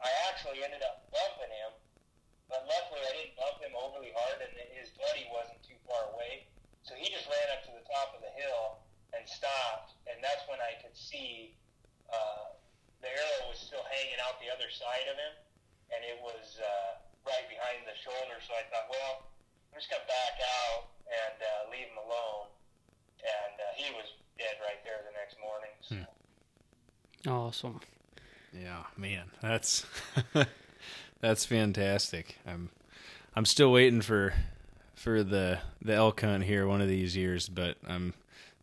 I 0.00 0.10
actually 0.32 0.64
ended 0.64 0.80
up 0.80 1.04
bumping 1.12 1.52
him, 1.52 1.72
but 2.48 2.64
luckily 2.64 3.04
I 3.04 3.12
didn't 3.20 3.36
bump 3.36 3.60
him 3.60 3.76
overly 3.76 4.16
hard, 4.16 4.40
and 4.40 4.52
his 4.72 4.88
buddy 4.96 5.28
wasn't 5.28 5.60
too 5.60 5.76
far 5.84 6.08
away, 6.16 6.48
so 6.80 6.96
he 6.96 7.12
just 7.12 7.28
ran 7.28 7.48
up 7.52 7.60
to 7.68 7.72
the 7.76 7.84
top 7.84 8.16
of 8.16 8.24
the 8.24 8.32
hill 8.32 8.80
and 9.12 9.28
stopped, 9.28 9.92
and 10.08 10.16
that's 10.24 10.46
when 10.48 10.56
I 10.62 10.80
could 10.80 10.96
see 10.96 11.52
uh, 12.08 12.56
the 13.04 13.12
arrow 13.12 13.52
was 13.52 13.60
still 13.60 13.84
hanging 13.92 14.20
out 14.24 14.40
the 14.40 14.48
other 14.48 14.72
side 14.72 15.04
of 15.08 15.16
him, 15.20 15.34
and 15.92 16.00
it 16.04 16.16
was 16.24 16.60
uh, 16.60 17.00
right 17.28 17.46
behind 17.48 17.84
the 17.84 17.96
shoulder. 18.00 18.40
So 18.44 18.56
I 18.56 18.64
thought, 18.72 18.88
well, 18.88 19.28
I'm 19.72 19.80
just 19.80 19.90
gonna 19.90 20.06
back 20.08 20.36
out 20.40 20.92
and 21.08 21.38
uh, 21.40 21.50
leave 21.72 21.88
him 21.88 21.98
alone. 22.00 22.52
And 23.20 23.56
uh, 23.60 23.72
he 23.76 23.88
was 23.92 24.08
dead 24.40 24.56
right 24.66 24.82
there 24.84 24.94
the 25.06 25.12
next 25.18 25.36
morning. 25.40 25.70
So. 27.24 27.30
Awesome. 27.30 27.80
Yeah, 28.52 28.82
man, 28.96 29.30
that's 29.40 29.86
that's 31.20 31.44
fantastic. 31.44 32.38
I'm 32.46 32.70
I'm 33.36 33.44
still 33.44 33.70
waiting 33.70 34.00
for 34.00 34.34
for 34.94 35.22
the 35.22 35.60
the 35.80 35.94
elk 35.94 36.22
hunt 36.22 36.44
here 36.44 36.66
one 36.66 36.80
of 36.80 36.88
these 36.88 37.16
years, 37.16 37.48
but 37.48 37.76
I'm 37.86 38.14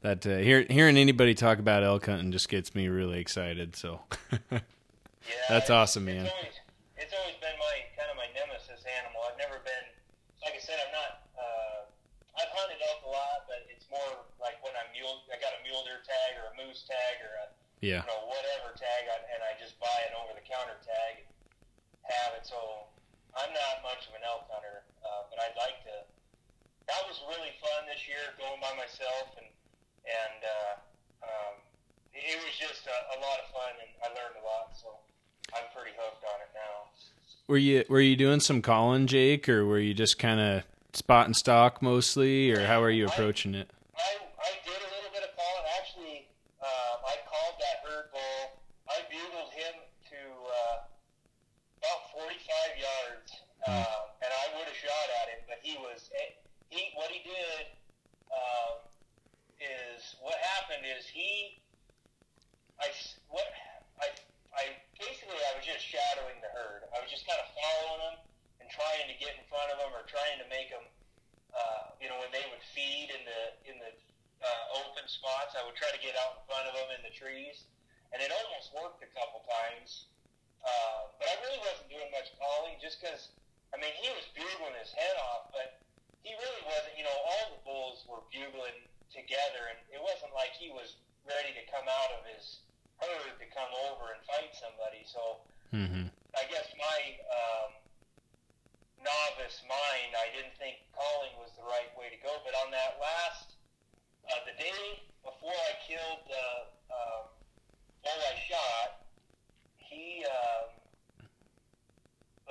that 0.02 0.26
uh, 0.28 0.38
hear, 0.38 0.66
hearing 0.70 0.98
anybody 0.98 1.34
talk 1.34 1.60
about 1.60 1.84
elk 1.84 2.06
hunting 2.06 2.32
just 2.32 2.50
gets 2.50 2.76
me 2.76 2.88
really 2.90 3.20
excited. 3.20 3.76
So 3.76 4.02
Yeah, 5.30 5.36
That's 5.50 5.70
awesome, 5.70 6.06
man. 6.06 6.26
It's 6.26 6.34
always 6.36 6.54
tag 16.86 17.18
or 17.24 17.32
a 17.32 17.46
moose 17.48 17.50
tag 17.50 17.50
or 17.50 17.50
a 17.50 17.86
yeah, 17.86 18.02
you 18.06 18.10
know 18.10 18.22
whatever 18.30 18.74
tag, 18.78 19.02
on, 19.14 19.22
and 19.34 19.42
I 19.46 19.54
just 19.58 19.78
buy 19.82 19.98
an 20.10 20.14
over 20.22 20.34
the 20.38 20.46
counter 20.46 20.78
tag 20.86 21.26
and 21.26 21.30
have 22.10 22.34
it. 22.38 22.46
So 22.46 22.58
I'm 23.38 23.54
not 23.54 23.82
much 23.86 24.06
of 24.10 24.14
an 24.18 24.26
elk 24.26 24.46
hunter, 24.50 24.86
uh, 25.06 25.26
but 25.34 25.38
I'd 25.42 25.58
like 25.58 25.82
to. 25.90 25.96
That 26.90 27.02
was 27.10 27.20
really 27.30 27.54
fun 27.62 27.86
this 27.90 28.06
year, 28.08 28.22
going 28.42 28.58
by 28.62 28.74
myself, 28.78 29.34
and 29.38 29.50
and 30.06 30.40
uh, 30.42 30.74
um, 31.26 31.54
it 32.18 32.38
was 32.42 32.54
just 32.58 32.86
a, 32.90 32.98
a 33.14 33.18
lot 33.22 33.38
of 33.42 33.48
fun, 33.54 33.74
and 33.82 33.90
I 34.02 34.08
learned 34.18 34.38
a 34.42 34.46
lot. 34.46 34.74
So 34.78 34.98
I'm 35.54 35.68
pretty 35.76 35.94
hooked 35.98 36.24
on 36.26 36.38
it 36.46 36.52
now. 36.58 36.90
were 37.46 37.62
you 37.62 37.86
were 37.90 38.02
you 38.02 38.16
doing 38.18 38.40
some 38.40 38.62
calling, 38.66 39.06
Jake, 39.06 39.48
or 39.50 39.66
were 39.70 39.78
you 39.80 39.94
just 39.94 40.18
kind 40.18 40.40
of 40.42 40.64
spot 40.98 41.28
and 41.28 41.36
stock 41.38 41.82
mostly, 41.84 42.50
or 42.52 42.66
how 42.66 42.82
are 42.82 42.90
you 42.90 43.06
approaching 43.06 43.54
it? 43.54 43.70
I, 43.94 44.18
I 44.42 44.50
did 44.66 44.80
a 44.82 44.90
little 44.98 45.14
bit 45.14 45.22
of 45.28 45.36
calling. 45.38 45.66
Actually, 45.78 46.18
uh, 46.64 46.94
I 47.04 47.14
called 47.28 47.60
that 47.60 47.78
herd 47.84 48.08
bull. 48.16 48.64
I 48.88 49.04
bugled 49.12 49.52
him 49.52 49.76
to 50.16 50.20
uh, 50.48 50.78
about 51.84 52.02
45 52.16 52.80
yards, 52.80 53.30
uh, 53.68 54.24
and 54.24 54.32
I 54.32 54.46
would 54.56 54.66
have 54.72 54.80
shot 54.80 55.08
at 55.20 55.36
him, 55.36 55.42
but 55.52 55.60
he 55.60 55.76
was 55.84 56.08
he. 56.72 56.96
What 56.98 57.12
he 57.14 57.22
did 57.24 57.64
um, 58.34 58.84
is 59.62 60.16
what 60.20 60.36
happened 60.58 60.84
is 60.84 61.06
he. 61.08 61.62
I 62.82 62.90
s- 62.94 63.18
what 63.30 63.46
I 64.02 64.10
I 64.54 64.64
basically 64.98 65.38
I 65.38 65.52
was 65.58 65.66
just 65.66 65.82
shadowing 65.86 66.38
the 66.42 66.50
herd. 66.54 66.86
I 66.94 67.02
was 67.02 67.10
just 67.10 67.26
kind 67.26 67.38
of 67.42 67.48
following 67.54 68.02
them 68.06 68.18
and 68.62 68.68
trying 68.70 69.06
front 69.58 69.74
of 69.74 69.82
them 69.82 69.90
or 69.98 70.06
trying 70.06 70.38
to 70.38 70.46
make 70.54 70.70
them 70.70 70.86
uh, 71.58 71.90
you 71.98 72.06
know, 72.06 72.22
when 72.22 72.30
they 72.30 72.46
would 72.54 72.62
feed 72.78 73.10
in 73.10 73.22
the 73.26 73.42
in 73.66 73.76
the 73.82 73.90
uh, 74.46 74.80
open 74.86 75.02
spots, 75.10 75.58
I 75.58 75.66
would 75.66 75.74
try 75.74 75.90
to 75.90 75.98
get 75.98 76.14
out 76.14 76.38
in 76.38 76.42
front 76.46 76.70
of 76.70 76.78
them 76.78 76.90
in 76.94 77.02
the 77.02 77.10
trees, 77.10 77.66
and 78.14 78.22
it 78.22 78.30
almost 78.30 78.70
worked 78.78 79.02
a 79.02 79.10
couple 79.18 79.42
times. 79.50 80.06
Uh, 80.62 81.10
but 81.18 81.26
I 81.26 81.36
really 81.42 81.62
wasn't 81.66 81.90
doing 81.90 82.06
much 82.14 82.30
calling, 82.38 82.78
just 82.78 83.02
because 83.02 83.34
I 83.74 83.82
mean 83.82 83.90
he 83.98 84.14
was 84.14 84.30
bugling 84.38 84.78
his 84.78 84.94
head 84.94 85.18
off, 85.34 85.50
but 85.50 85.82
he 86.22 86.38
really 86.38 86.64
wasn't. 86.70 86.94
You 86.94 87.10
know, 87.10 87.18
all 87.26 87.46
the 87.58 87.62
bulls 87.66 88.06
were 88.06 88.22
bugling 88.30 88.78
together, 89.10 89.74
and 89.74 89.82
it 89.90 90.02
wasn't 90.04 90.38
like 90.38 90.54
he 90.54 90.70
was 90.70 91.02
ready 91.26 91.58
to 91.58 91.64
come 91.74 91.90
out 91.90 92.12
of 92.22 92.22
his 92.30 92.62
herd 93.02 93.34
to 93.42 93.48
come 93.50 93.72
over 93.90 94.14
and 94.14 94.22
fight 94.30 94.54
somebody. 94.54 95.02
So 95.10 95.42
Mm-hmm. 95.76 96.08
I 96.32 96.44
guess 96.48 96.72
my 96.80 97.00
um, 97.28 97.72
novice 99.08 99.64
mind, 99.64 100.12
I 100.20 100.28
didn't 100.36 100.56
think 100.60 100.84
calling 100.92 101.32
was 101.40 101.56
the 101.56 101.64
right 101.64 101.88
way 101.96 102.12
to 102.12 102.20
go. 102.20 102.32
But 102.44 102.52
on 102.68 102.76
that 102.76 103.00
last, 103.00 103.56
uh, 104.28 104.44
the 104.44 104.56
day 104.60 105.08
before 105.24 105.56
I 105.56 105.74
killed 105.88 106.28
the 106.28 106.48
um, 106.92 107.24
bull 108.04 108.22
I 108.28 108.36
shot, 108.44 109.08
he, 109.80 110.28
um, 110.28 110.68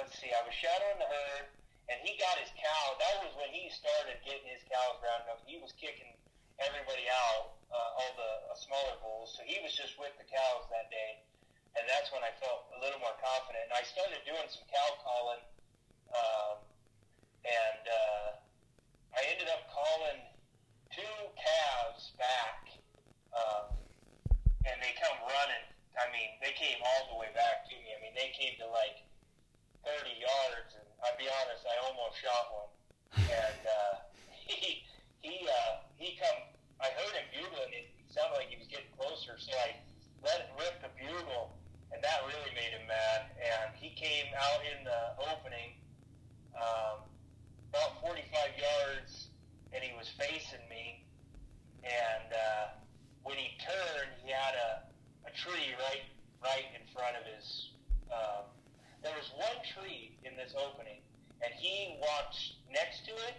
let's 0.00 0.16
see, 0.16 0.32
I 0.32 0.40
was 0.48 0.56
shadowing 0.56 0.96
the 0.96 1.08
herd, 1.08 1.46
and 1.92 2.00
he 2.00 2.16
got 2.16 2.40
his 2.40 2.48
cow. 2.56 2.84
That 2.96 3.28
was 3.28 3.36
when 3.36 3.52
he 3.52 3.68
started 3.68 4.16
getting 4.24 4.48
his 4.48 4.64
cows 4.64 4.96
rounded 5.04 5.28
up. 5.28 5.44
He 5.44 5.60
was 5.60 5.76
kicking 5.76 6.16
everybody 6.56 7.04
out, 7.12 7.60
uh, 7.68 8.00
all 8.00 8.12
the 8.16 8.32
uh, 8.48 8.56
smaller 8.56 8.96
bulls. 9.04 9.36
So 9.36 9.44
he 9.44 9.60
was 9.60 9.76
just 9.76 10.00
with 10.00 10.16
the 10.16 10.24
cows 10.24 10.64
that 10.72 10.88
day 10.88 11.26
and 11.76 11.84
that's 11.84 12.08
when 12.08 12.24
I 12.24 12.32
felt 12.40 12.72
a 12.72 12.78
little 12.80 13.00
more 13.04 13.14
confident. 13.20 13.68
And 13.68 13.76
I 13.76 13.84
started 13.84 14.24
doing 14.24 14.48
some 14.48 14.64
cow 14.72 14.88
calling, 15.04 15.40
um, 16.16 16.56
and 17.44 17.82
uh, 17.84 18.26
I 19.14 19.20
ended 19.32 19.48
up 19.52 19.68
calling 19.68 20.20
two 20.90 21.16
calves 21.36 22.16
back, 22.16 22.72
um, 23.36 23.76
and 24.64 24.76
they 24.80 24.96
come 24.96 25.16
running. 25.22 25.66
I 25.96 26.08
mean, 26.12 26.36
they 26.40 26.52
came 26.56 26.80
all 26.80 27.12
the 27.12 27.18
way 27.20 27.32
back 27.32 27.64
to 27.68 27.74
me. 27.76 27.92
I 27.92 27.98
mean, 28.04 28.12
they 28.16 28.32
came 28.36 28.56
to 28.60 28.68
like 28.68 29.04
30 29.84 30.12
yards, 30.18 30.74
and 30.76 30.88
I'll 31.04 31.16
be 31.16 31.30
honest, 31.30 31.62
I 31.64 31.76
almost 31.86 32.18
shot 32.20 32.44
one. 32.52 32.72
And 33.16 33.62
uh, 33.64 33.94
he 34.48 34.82
he 35.22 35.46
uh, 35.46 35.86
he 35.96 36.18
come. 36.18 36.38
I 36.82 36.92
heard 36.92 37.14
him 37.16 37.26
bugling. 37.32 37.72
It 37.72 37.88
sounded 38.12 38.36
like 38.36 38.52
he 38.52 38.58
was 38.60 38.68
getting 38.68 38.90
closer, 38.98 39.38
so 39.40 39.52
I 39.56 39.80
let 40.20 40.52
rip 40.60 40.82
the 40.84 40.92
bugle, 40.98 41.56
and 41.94 42.02
that 42.04 42.18
really 42.28 42.52
made 42.52 42.76
him 42.76 42.84
mad. 42.84 43.32
And 43.40 43.72
he 43.78 43.96
came 43.96 44.28
out 44.36 44.60
in 44.66 44.84
the 44.84 45.00
opening, 45.32 45.78
um, 46.56 47.04
about 47.70 48.00
45 48.00 48.24
yards, 48.56 49.28
and 49.72 49.82
he 49.84 49.92
was 49.96 50.08
facing 50.18 50.64
me. 50.68 51.04
And 51.84 52.32
uh, 52.32 52.66
when 53.22 53.36
he 53.36 53.56
turned, 53.62 54.10
he 54.24 54.32
had 54.32 54.54
a, 54.56 54.70
a 55.28 55.32
tree 55.36 55.76
right 55.78 56.02
right 56.42 56.68
in 56.74 56.82
front 56.92 57.16
of 57.16 57.24
his. 57.26 57.72
Um, 58.12 58.46
there 59.02 59.14
was 59.14 59.30
one 59.36 59.58
tree 59.66 60.16
in 60.24 60.36
this 60.36 60.54
opening, 60.54 61.00
and 61.42 61.52
he 61.54 61.98
walked 62.00 62.38
next 62.72 63.04
to 63.06 63.12
it, 63.30 63.36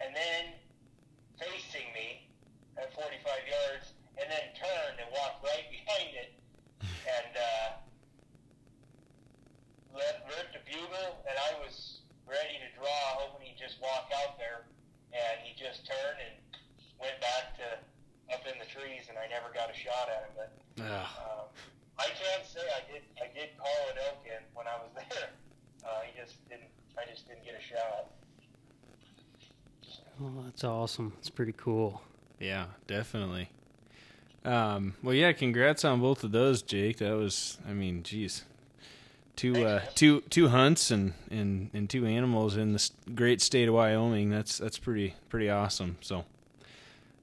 and 0.00 0.14
then 0.14 0.54
facing 1.38 1.86
me 1.94 2.28
at 2.78 2.92
45 2.94 3.24
yards, 3.24 3.92
and 4.20 4.26
then 4.30 4.46
turned 4.56 5.00
and 5.00 5.08
walked 5.12 5.44
right 5.44 5.66
behind 5.76 6.10
it, 6.14 6.30
and 6.82 7.32
uh, 7.34 7.68
let, 9.94 10.26
ripped 10.28 10.54
a 10.56 10.62
bugle, 10.66 11.24
and 11.24 11.36
I 11.36 11.50
was 11.64 12.05
ready 12.26 12.58
to 12.60 12.68
draw, 12.74 13.22
hoping 13.22 13.46
he'd 13.46 13.58
just 13.58 13.80
walk 13.80 14.10
out 14.22 14.36
there, 14.38 14.66
and 15.14 15.40
he 15.46 15.54
just 15.54 15.86
turned 15.86 16.18
and 16.20 16.34
went 17.00 17.18
back 17.22 17.54
to 17.62 17.78
up 18.34 18.42
in 18.46 18.58
the 18.58 18.66
trees, 18.66 19.06
and 19.08 19.16
I 19.16 19.30
never 19.30 19.54
got 19.54 19.70
a 19.70 19.76
shot 19.76 20.10
at 20.10 20.26
him. 20.26 20.34
But 20.34 20.50
um, 20.82 21.46
I 21.98 22.10
can 22.10 22.42
say 22.44 22.60
I 22.66 22.82
did. 22.90 23.02
I 23.22 23.30
did 23.32 23.54
call 23.56 23.78
an 23.94 23.96
elk 24.10 24.26
in 24.26 24.42
when 24.54 24.66
I 24.66 24.76
was 24.82 24.90
there. 24.98 25.30
Uh, 25.86 26.02
he 26.04 26.10
just 26.20 26.36
didn't. 26.50 26.68
I 26.98 27.08
just 27.08 27.28
didn't 27.28 27.44
get 27.44 27.54
a 27.54 27.62
shot. 27.62 28.10
Oh, 30.20 30.42
that's 30.44 30.64
awesome. 30.64 31.12
It's 31.18 31.28
pretty 31.30 31.52
cool. 31.56 32.00
Yeah, 32.40 32.66
definitely. 32.86 33.50
Um, 34.44 34.94
well, 35.02 35.14
yeah, 35.14 35.32
congrats 35.32 35.84
on 35.84 36.00
both 36.00 36.24
of 36.24 36.32
those, 36.32 36.62
Jake. 36.62 36.98
That 36.98 37.16
was, 37.16 37.58
I 37.68 37.72
mean, 37.72 38.02
geez, 38.02 38.44
two 39.36 39.64
uh, 39.64 39.80
two 39.94 40.22
two 40.30 40.48
hunts 40.48 40.90
and, 40.90 41.12
and, 41.30 41.70
and 41.72 41.88
two 41.88 42.06
animals 42.06 42.56
in 42.56 42.72
the 42.72 42.90
great 43.14 43.40
state 43.40 43.68
of 43.68 43.74
Wyoming. 43.74 44.30
That's 44.30 44.58
that's 44.58 44.78
pretty 44.78 45.14
pretty 45.28 45.50
awesome. 45.50 45.98
So, 46.00 46.24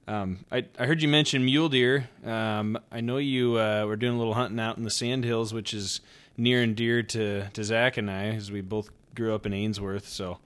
um, 0.07 0.45
I 0.52 0.65
I 0.80 0.85
heard 0.85 1.02
you 1.02 1.07
mention 1.07 1.44
mule 1.45 1.69
deer. 1.69 2.10
Um, 2.26 2.77
I 2.91 3.02
know 3.02 3.18
you 3.18 3.57
uh, 3.60 3.85
were 3.85 3.95
doing 3.95 4.15
a 4.15 4.18
little 4.18 4.35
hunting 4.35 4.60
out 4.60 4.77
in 4.77 4.84
the 4.84 4.91
Sandhills, 4.91 5.53
which 5.53 5.73
is 5.73 6.02
near 6.38 6.61
and 6.61 6.76
dear 6.76 7.03
to 7.03 7.49
to 7.49 7.64
Zach 7.64 7.98
and 7.98 8.10
I, 8.10 8.27
as 8.30 8.52
we 8.52 8.61
both 8.61 8.90
grew 9.15 9.34
up 9.35 9.45
in 9.45 9.53
Ainsworth. 9.53 10.07
So, 10.07 10.40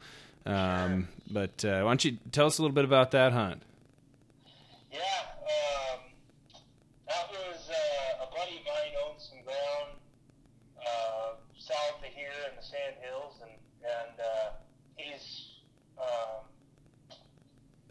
um, 0.46 1.08
but 1.30 1.64
uh, 1.66 1.82
why 1.84 1.90
don't 1.90 2.04
you 2.06 2.18
tell 2.32 2.48
us 2.48 2.58
a 2.58 2.62
little 2.62 2.76
bit 2.76 2.86
about 2.86 3.12
that 3.12 3.34
hunt? 3.34 3.62
Yeah, 4.92 5.00
um, 5.44 6.00
that 7.08 7.28
was 7.32 7.70
uh, 7.70 8.24
a 8.24 8.28
buddy 8.32 8.60
of 8.60 8.66
mine 8.66 8.94
owned 9.04 9.20
some 9.20 9.40
ground 9.44 10.00
uh, 10.80 11.36
south 11.58 12.00
of 12.00 12.12
here 12.16 12.32
in 12.50 12.56
the 12.56 12.64
Sand 12.64 12.96
Hills, 13.04 13.36
and 13.44 13.52
and 13.84 14.16
uh, 14.20 14.50
he's 14.96 15.60
um, 16.00 16.48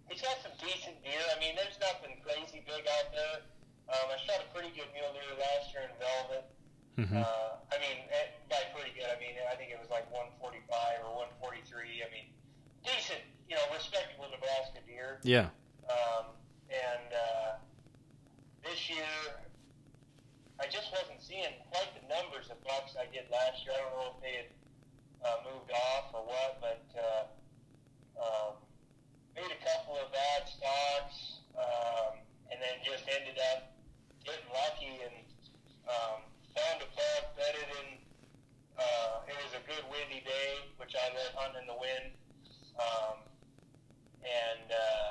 he's 0.09 0.21
got 0.23 0.37
some 0.43 0.53
decent 0.61 0.97
deer. 1.05 1.21
I 1.37 1.39
mean, 1.41 1.55
there's 1.57 1.79
nothing 1.81 2.17
crazy 2.25 2.65
big 2.65 2.85
out 2.89 3.13
there. 3.13 3.45
Um, 3.93 4.11
I 4.11 4.17
shot 4.25 4.41
a 4.43 4.49
pretty 4.53 4.73
good 4.75 4.89
mule 4.97 5.13
deer 5.13 5.37
last 5.39 5.73
year 5.73 5.85
in 5.89 5.95
Velvet. 6.01 6.45
Mhm. 7.07 7.23
Uh, 7.23 7.57
I 7.71 7.79
mean, 7.79 7.99
eh, 8.11 8.27
by 8.51 8.63
pretty 8.75 8.91
good, 8.99 9.07
I 9.11 9.19
mean 9.21 9.37
I 9.51 9.55
think 9.57 9.71
it 9.71 9.79
was 9.79 9.91
like 9.91 10.11
145 10.11 11.05
or 11.05 11.15
143. 11.15 12.03
I 12.03 12.11
mean, 12.11 12.33
decent, 12.85 13.23
you 13.49 13.55
know, 13.57 13.63
respectable 13.73 14.29
Nebraska 14.31 14.81
deer. 14.87 15.21
Yeah. 15.23 15.51
Um, 15.89 16.35
and 16.71 17.09
uh, 17.15 17.51
this 18.63 18.91
year, 18.91 19.07
I 20.59 20.67
just 20.67 20.91
wasn't 20.91 21.23
seeing 21.23 21.53
quite 21.71 21.91
the 21.95 22.03
numbers 22.09 22.51
of 22.51 22.59
bucks 22.65 22.97
I 22.99 23.07
did 23.07 23.31
last 23.31 23.63
year. 23.65 23.75
I 23.77 23.81
don't 23.87 23.95
know 23.95 24.11
if 24.17 24.21
they 24.23 24.35
had 24.43 24.51
uh, 25.23 25.37
moved 25.47 25.71
off 25.71 26.15
or 26.15 26.25
what, 26.27 26.59
but 26.61 26.85
uh, 26.99 27.25
um, 28.19 28.53
made 29.35 29.51
a 29.53 29.61
couple 29.63 29.95
of 30.01 30.11
bad 30.11 30.49
stocks, 30.49 31.45
um, 31.55 32.19
and 32.51 32.59
then 32.61 32.81
just 32.83 33.05
ended 33.07 33.39
up 33.55 33.75
getting 34.25 34.49
lucky 34.51 34.97
and 35.07 35.17
um, 35.87 36.19
found 36.57 36.83
a 36.83 36.89
buck, 36.97 37.37
bedded 37.37 37.69
in. 37.85 37.99
Uh, 38.77 39.23
it 39.29 39.37
was 39.45 39.53
a 39.55 39.63
good 39.69 39.85
windy 39.93 40.21
day, 40.25 40.53
which 40.77 40.97
I 40.97 41.09
love 41.15 41.33
hunting 41.37 41.63
in 41.63 41.69
the 41.69 41.79
wind. 41.79 42.13
Um, 42.77 43.17
and 44.21 44.69
uh, 44.69 45.09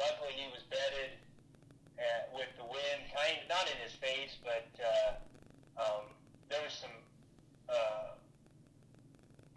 luckily 0.00 0.32
he 0.32 0.48
was 0.48 0.64
bedded 0.72 1.12
at, 2.00 2.32
with 2.32 2.48
the 2.56 2.64
wind, 2.64 3.00
kind 3.12 3.36
of 3.36 3.44
not 3.52 3.68
in 3.68 3.76
his 3.84 3.92
face, 4.00 4.32
but 4.40 4.68
uh, 4.80 5.12
um, 5.76 6.04
there 6.48 6.60
was 6.64 6.72
some. 6.72 6.94
Uh, 7.68 8.16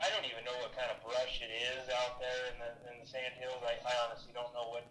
I 0.03 0.10
don't 0.12 0.28
even 0.28 0.44
know 0.44 0.57
what 0.60 0.76
kind 0.76 0.91
of 0.91 0.99
brush 0.99 1.40
it 1.40 1.48
is 1.48 1.88
out 1.95 2.20
there 2.20 2.52
in 2.52 2.56
the 2.60 2.72
in 2.91 2.94
the 2.99 3.07
sand 3.07 3.40
hills. 3.40 3.64
I, 3.64 3.80
I 3.88 3.94
honestly 4.03 4.36
don't 4.36 4.52
know 4.52 4.68
what 4.76 4.84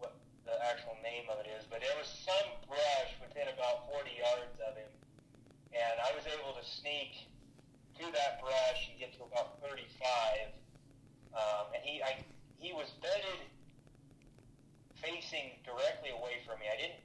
what 0.00 0.16
the 0.48 0.56
actual 0.64 0.96
name 1.04 1.28
of 1.28 1.44
it 1.44 1.48
is, 1.60 1.68
but 1.68 1.84
there 1.84 1.92
was 2.00 2.08
some 2.08 2.48
brush 2.64 3.12
within 3.20 3.52
about 3.52 3.84
40 3.92 4.08
yards 4.16 4.56
of 4.64 4.72
him, 4.80 4.88
and 5.76 5.94
I 6.00 6.08
was 6.16 6.24
able 6.24 6.56
to 6.56 6.64
sneak 6.64 7.28
through 7.94 8.14
that 8.16 8.40
brush 8.40 8.88
and 8.88 8.96
get 8.96 9.12
to 9.18 9.26
about 9.28 9.58
35. 9.60 10.54
Um, 11.36 11.66
and 11.76 11.82
he 11.84 12.00
I, 12.02 12.24
he 12.56 12.72
was 12.72 12.88
bedded 13.04 13.42
facing 14.98 15.54
directly 15.62 16.10
away 16.10 16.42
from 16.46 16.58
me. 16.58 16.66
I 16.66 16.76
didn't. 16.78 17.04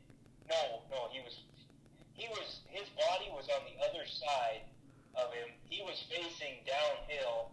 No, 0.49 0.81
no, 0.89 0.99
he 1.11 1.19
was. 1.21 1.35
He 2.13 2.27
was. 2.29 2.61
His 2.71 2.87
body 2.97 3.29
was 3.35 3.49
on 3.51 3.61
the 3.67 3.77
other 3.85 4.05
side 4.07 4.65
of 5.15 5.29
him. 5.33 5.49
He 5.69 5.81
was 5.85 6.01
facing 6.09 6.61
downhill, 6.65 7.51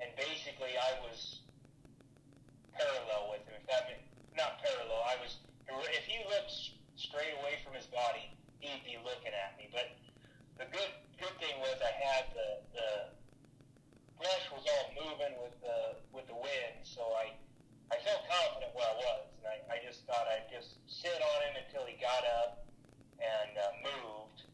and 0.00 0.10
basically 0.16 0.76
I 0.76 1.00
was 1.08 1.40
parallel 2.76 3.32
with 3.32 3.42
him. 3.48 3.56
If 3.60 3.66
that 3.68 3.88
meant, 3.88 4.04
not 4.36 4.60
parallel, 4.62 5.02
I 5.08 5.16
was. 5.22 5.36
If 5.68 6.04
he 6.08 6.20
looked 6.28 6.52
straight 6.96 7.32
away 7.40 7.60
from 7.64 7.76
his 7.76 7.86
body, 7.88 8.32
he'd 8.60 8.84
be 8.84 8.96
looking 9.04 9.32
at 9.32 9.56
me. 9.60 9.68
But 9.72 9.92
the 10.60 10.66
good 10.72 10.92
good 11.20 11.34
thing 11.40 11.56
was 11.60 11.76
I 11.80 11.92
had 11.96 12.24
the 12.36 12.48
the 12.76 12.88
brush 14.16 14.46
was 14.54 14.64
all 14.66 14.86
moving 14.96 15.34
with 15.42 15.56
the 15.60 15.98
with 16.14 16.26
the 16.28 16.36
wind, 16.38 16.76
so 16.84 17.02
I 17.18 17.34
I 17.92 17.96
felt 18.04 18.20
confident 18.28 18.72
where 18.76 18.84
I 18.88 18.96
was, 19.00 19.24
and 19.40 19.44
I, 19.48 19.56
I 19.72 19.76
just 19.84 20.04
thought 20.04 20.28
I'd 20.28 20.48
just 20.52 20.76
sit 20.88 21.16
on 21.20 21.38
him 21.48 21.54
until 21.64 21.88
he 21.88 21.96
got 22.00 22.20
up 22.44 22.64
and 23.16 23.52
uh, 23.56 23.64
moved, 23.80 24.44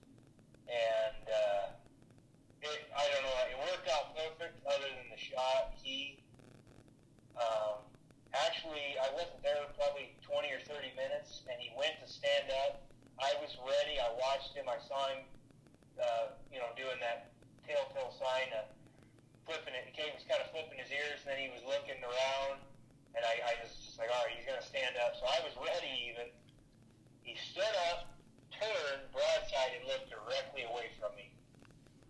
and 0.70 1.24
uh, 1.26 1.66
it, 2.62 2.78
I 2.94 3.04
don't 3.10 3.24
know, 3.26 3.36
it 3.50 3.58
worked 3.74 3.88
out 3.90 4.14
perfect. 4.14 4.54
Other 4.66 4.86
than 4.86 5.10
the 5.10 5.18
shot, 5.18 5.74
he 5.82 6.22
um, 7.34 7.82
actually 8.32 8.94
I 9.02 9.10
wasn't 9.18 9.42
there 9.42 9.58
probably 9.74 10.14
20 10.22 10.54
or 10.54 10.62
30 10.70 10.94
minutes, 10.94 11.42
and 11.50 11.58
he 11.58 11.74
went 11.74 11.98
to 12.04 12.06
stand 12.06 12.54
up. 12.70 12.86
I 13.24 13.32
was 13.40 13.56
ready. 13.64 13.96
I 13.96 14.12
watched 14.20 14.52
him. 14.52 14.68
I 14.68 14.76
saw 14.84 15.08
him, 15.08 15.24
uh, 15.96 16.36
you 16.52 16.60
know, 16.60 16.68
doing 16.76 17.00
that 17.00 17.32
telltale 17.64 18.12
sign 18.20 18.52
of 18.52 18.68
flipping 19.48 19.72
it. 19.72 19.88
He 19.96 20.04
was 20.12 20.28
kind 20.28 20.44
of 20.44 20.52
flipping 20.52 20.76
his 20.76 20.92
ears, 20.92 21.24
and 21.24 21.32
then 21.32 21.40
he 21.40 21.48
was 21.48 21.64
looking 21.64 21.96
around 22.04 22.60
and 23.14 23.22
I, 23.22 23.34
I 23.46 23.54
was 23.62 23.70
just 23.78 23.98
like, 23.98 24.10
all 24.10 24.26
right, 24.26 24.34
he's 24.34 24.46
going 24.46 24.58
to 24.58 24.66
stand 24.66 24.98
up. 24.98 25.14
So 25.14 25.24
I 25.26 25.38
was 25.46 25.54
ready 25.54 26.10
even. 26.10 26.26
He 27.22 27.38
stood 27.38 27.74
up, 27.94 28.10
turned 28.50 29.06
broadside, 29.14 29.78
and 29.78 29.86
looked 29.86 30.10
directly 30.10 30.66
away 30.66 30.90
from 30.98 31.14
me. 31.14 31.30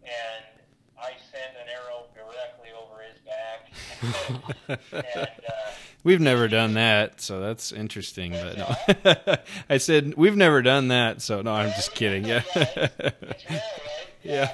And 0.02 0.64
I 0.96 1.12
sent 1.28 1.60
an 1.60 1.68
arrow 1.68 2.08
directly 2.16 2.72
over 2.72 3.04
his 3.04 3.20
back. 3.20 3.68
and, 4.96 5.36
uh, 5.44 5.70
we've 6.04 6.20
never 6.20 6.46
done 6.48 6.74
that, 6.74 7.20
so 7.20 7.40
that's 7.40 7.72
interesting. 7.72 8.32
But 8.32 8.56
no. 8.56 9.36
I 9.68 9.78
said 9.78 10.14
we've 10.16 10.36
never 10.36 10.62
done 10.62 10.88
that, 10.88 11.20
so 11.22 11.42
no, 11.42 11.52
I'm 11.52 11.70
just 11.70 11.94
kidding. 11.94 12.24
Yeah. 12.24 12.42
Yeah. 12.54 12.80
It's 13.20 13.44
rare, 13.50 13.60
right? 13.60 14.08
Yeah. 14.22 14.52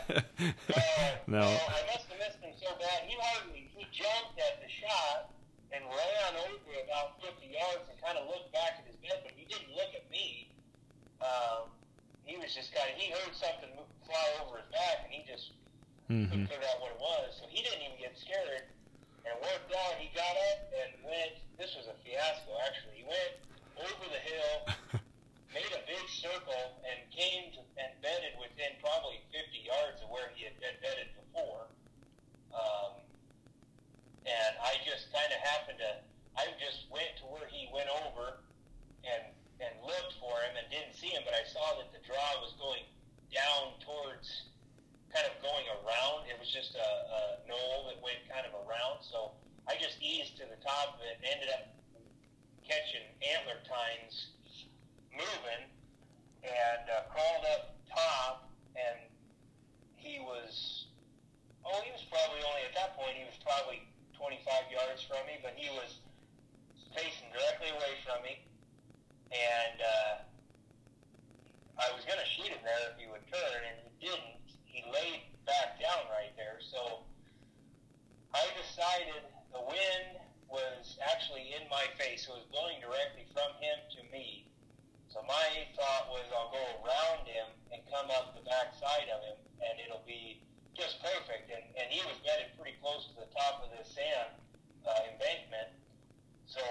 No. 1.31 1.41
well, 1.47 1.63
I 1.71 1.83
must 1.95 2.11
have 2.11 2.19
missed 2.19 2.43
him 2.43 2.51
so 2.59 2.75
bad. 2.75 3.07
He 3.07 3.15
hardly 3.23 3.71
he 3.77 3.87
jumped 3.95 4.35
at 4.43 4.59
the 4.59 4.67
shot 4.67 5.31
and 5.71 5.85
ran 5.87 6.33
over 6.43 6.75
about 6.83 7.23
50 7.23 7.47
yards 7.47 7.87
and 7.87 7.95
kind 8.03 8.19
of 8.19 8.27
looked 8.27 8.51
back 8.51 8.83
at 8.83 8.87
his 8.91 8.99
bed, 8.99 9.23
but 9.23 9.31
he 9.39 9.47
didn't 9.47 9.71
look 9.79 9.95
at 9.95 10.03
me. 10.11 10.51
Um, 11.23 11.71
he 12.27 12.35
was 12.35 12.51
just 12.51 12.75
kind 12.75 12.91
of 12.91 12.99
he 12.99 13.15
heard 13.15 13.31
something 13.31 13.71
mo- 13.79 13.87
fly 14.03 14.27
over 14.43 14.59
his 14.59 14.67
back, 14.75 15.07
and 15.07 15.15
he 15.15 15.23
just 15.23 15.55
hmm 16.11 16.27
couldn't 16.27 16.51
figure 16.51 16.67
out 16.67 16.83
what 16.83 16.91
it 16.91 16.99
was. 16.99 17.39
So 17.39 17.47
he 17.47 17.63
didn't 17.63 17.87
even 17.87 17.99
get 18.03 18.19
scared. 18.19 18.67
And 19.25 19.37
it 19.37 19.41
worked 19.41 19.73
out. 19.73 20.01
He 20.01 20.09
got 20.17 20.35
up 20.53 20.61
and 20.73 20.91
went. 21.05 21.37
This 21.61 21.77
was 21.77 21.89
a 21.93 21.97
fiasco, 22.01 22.57
actually. 22.65 23.05
He 23.05 23.07
went 23.07 23.35
over 23.77 24.07
the 24.09 24.23
hill, 24.25 24.57
made 25.57 25.73
a 25.77 25.83
big 25.85 26.05
circle, 26.09 26.81
and 26.89 26.97
came 27.13 27.53
to, 27.57 27.61
and 27.77 27.93
bedded 28.01 28.37
within 28.41 28.77
probably 28.81 29.21
50 29.33 29.45
yards 29.61 30.01
of 30.01 30.09
where 30.09 30.33
he 30.33 30.49
had 30.49 30.57
been 30.57 30.77
bedded 30.81 31.13
before. 31.17 31.69
Um, 32.57 33.01
and 34.25 34.53
I 34.61 34.81
just 34.85 35.13
kind 35.13 35.29
of 35.29 35.41
happened 35.45 35.81
to. 35.85 35.93
I 36.39 36.49
just 36.57 36.89
went 36.89 37.13
to 37.21 37.29
where 37.29 37.49
he 37.51 37.69
went 37.75 37.93
over, 38.07 38.41
and 39.05 39.33
and 39.61 39.73
looked 39.85 40.17
for 40.17 40.33
him 40.41 40.57
and 40.57 40.65
didn't 40.73 40.97
see 40.97 41.13
him, 41.13 41.21
but 41.29 41.37
I 41.37 41.45
saw 41.45 41.77
that 41.77 41.93
the 41.93 42.01
draw 42.09 42.41
was 42.41 42.57
going 42.57 42.85
down 43.29 43.77
towards 43.85 44.50
kind 45.11 45.27
of 45.27 45.35
going 45.43 45.67
around. 45.83 46.31
It 46.31 46.39
was 46.39 46.51
just 46.51 46.79
a, 46.79 46.91
a 47.11 47.21
knoll 47.51 47.91
that 47.91 47.99
went 47.99 48.23
kind 48.31 48.47
of 48.47 48.55
around. 48.67 49.03
So 49.03 49.35
I 49.67 49.75
just 49.79 49.99
eased 49.99 50.39
to 50.39 50.47
the 50.47 50.59
top 50.63 50.99
of 50.99 51.03
it 51.03 51.19
and 51.19 51.27
ended 51.27 51.51
up 51.51 51.75
catching 52.63 53.03
antler 53.23 53.59
tines 53.67 54.31
moving 55.11 55.67
and 56.47 56.85
uh, 56.87 57.11
crawled 57.11 57.45
up 57.51 57.75
top. 57.91 58.51
And 58.79 59.11
he 59.99 60.23
was, 60.23 60.87
oh, 61.67 61.83
he 61.83 61.91
was 61.91 62.07
probably 62.07 62.41
only 62.47 62.63
at 62.71 62.75
that 62.79 62.95
point, 62.95 63.19
he 63.19 63.27
was 63.27 63.37
probably 63.43 63.83
25 64.15 64.47
yards 64.71 65.03
from 65.03 65.21
me, 65.27 65.43
but 65.43 65.59
he 65.59 65.69
was 65.75 65.99
facing 66.95 67.27
directly 67.35 67.75
away 67.75 67.99
from 68.07 68.23
me. 68.23 68.39
And 69.31 69.79
uh, 69.83 70.15
I 71.79 71.87
was 71.95 72.03
going 72.07 72.19
to 72.19 72.27
shoot 72.27 72.51
him 72.51 72.63
there 72.63 72.95
if 72.95 72.99
he 72.99 73.07
would 73.11 73.23
turn, 73.31 73.61
and 73.63 73.79
he 73.99 74.11
didn't 74.11 74.40
he 74.71 74.87
laid 74.91 75.27
back 75.47 75.79
down 75.83 76.07
right 76.15 76.31
there. 76.39 76.63
So 76.63 77.03
I 78.35 78.47
decided 78.55 79.27
the 79.51 79.63
wind 79.67 80.23
was 80.47 80.99
actually 81.03 81.55
in 81.55 81.67
my 81.71 81.87
face. 81.99 82.27
It 82.27 82.35
was 82.35 82.47
blowing 82.51 82.79
directly 82.83 83.27
from 83.35 83.51
him 83.59 83.79
to 83.99 84.01
me. 84.11 84.47
So 85.11 85.23
my 85.27 85.67
thought 85.75 86.07
was 86.11 86.27
I'll 86.31 86.55
go 86.55 86.63
around 86.87 87.27
him 87.27 87.51
and 87.75 87.83
come 87.91 88.07
up 88.15 88.35
the 88.39 88.47
back 88.47 88.75
side 88.79 89.11
of 89.11 89.19
him, 89.27 89.39
and 89.59 89.75
it'll 89.83 90.07
be 90.07 90.39
just 90.79 91.03
perfect. 91.03 91.51
And, 91.51 91.67
and 91.75 91.91
he 91.91 91.99
was 92.07 92.15
bedded 92.23 92.55
pretty 92.55 92.79
close 92.79 93.11
to 93.11 93.15
the 93.19 93.31
top 93.35 93.67
of 93.67 93.75
the 93.75 93.83
sand 93.83 94.39
uh, 94.87 95.11
embankment. 95.11 95.75
So 96.47 96.63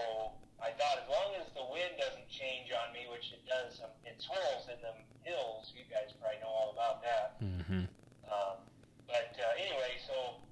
I 0.64 0.72
thought 0.76 1.04
as 1.04 1.08
long 1.12 1.36
as 1.40 1.52
the 1.52 1.68
wind 1.68 2.00
doesn't 2.00 2.28
change 2.32 2.72
on 2.72 2.96
me, 2.96 3.08
which 3.12 3.32
it 3.36 3.44
does, 3.44 3.80
um, 3.84 3.92
it 4.08 4.20
swirls 4.24 4.72
in 4.72 4.80
the 4.84 4.96
hills. 5.28 5.72
You 5.76 5.84
guys 5.92 6.16
probably 6.20 6.40
know 6.40 6.52
all 6.52 6.72
about 6.76 7.04
that. 7.04 7.40
hmm 7.44 7.89
Um, 8.30 8.62
but 9.10 9.34
uh, 9.42 9.58
anyway, 9.58 9.98
so 10.06 10.46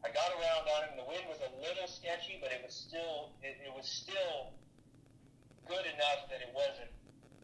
I 0.00 0.08
got 0.08 0.32
around 0.32 0.64
on 0.64 0.80
him. 0.88 0.94
The 0.96 1.08
wind 1.08 1.28
was 1.28 1.40
a 1.44 1.52
little 1.60 1.84
sketchy, 1.84 2.40
but 2.40 2.48
it 2.48 2.64
was 2.64 2.72
still 2.72 3.36
it, 3.44 3.60
it 3.60 3.72
was 3.76 3.84
still 3.84 4.56
good 5.68 5.84
enough 5.84 6.26
that 6.32 6.40
it 6.40 6.50
wasn't 6.56 6.88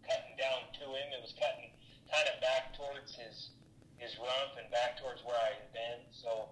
cutting 0.08 0.34
down 0.40 0.64
to 0.80 0.84
him. 0.96 1.06
It 1.12 1.20
was 1.20 1.36
cutting 1.36 1.76
kind 2.08 2.26
of 2.32 2.40
back 2.40 2.72
towards 2.72 3.12
his 3.12 3.52
his 4.00 4.16
rump 4.16 4.56
and 4.56 4.68
back 4.72 4.96
towards 4.96 5.20
where 5.24 5.36
I 5.36 5.60
had 5.60 5.68
been. 5.76 6.00
So 6.12 6.48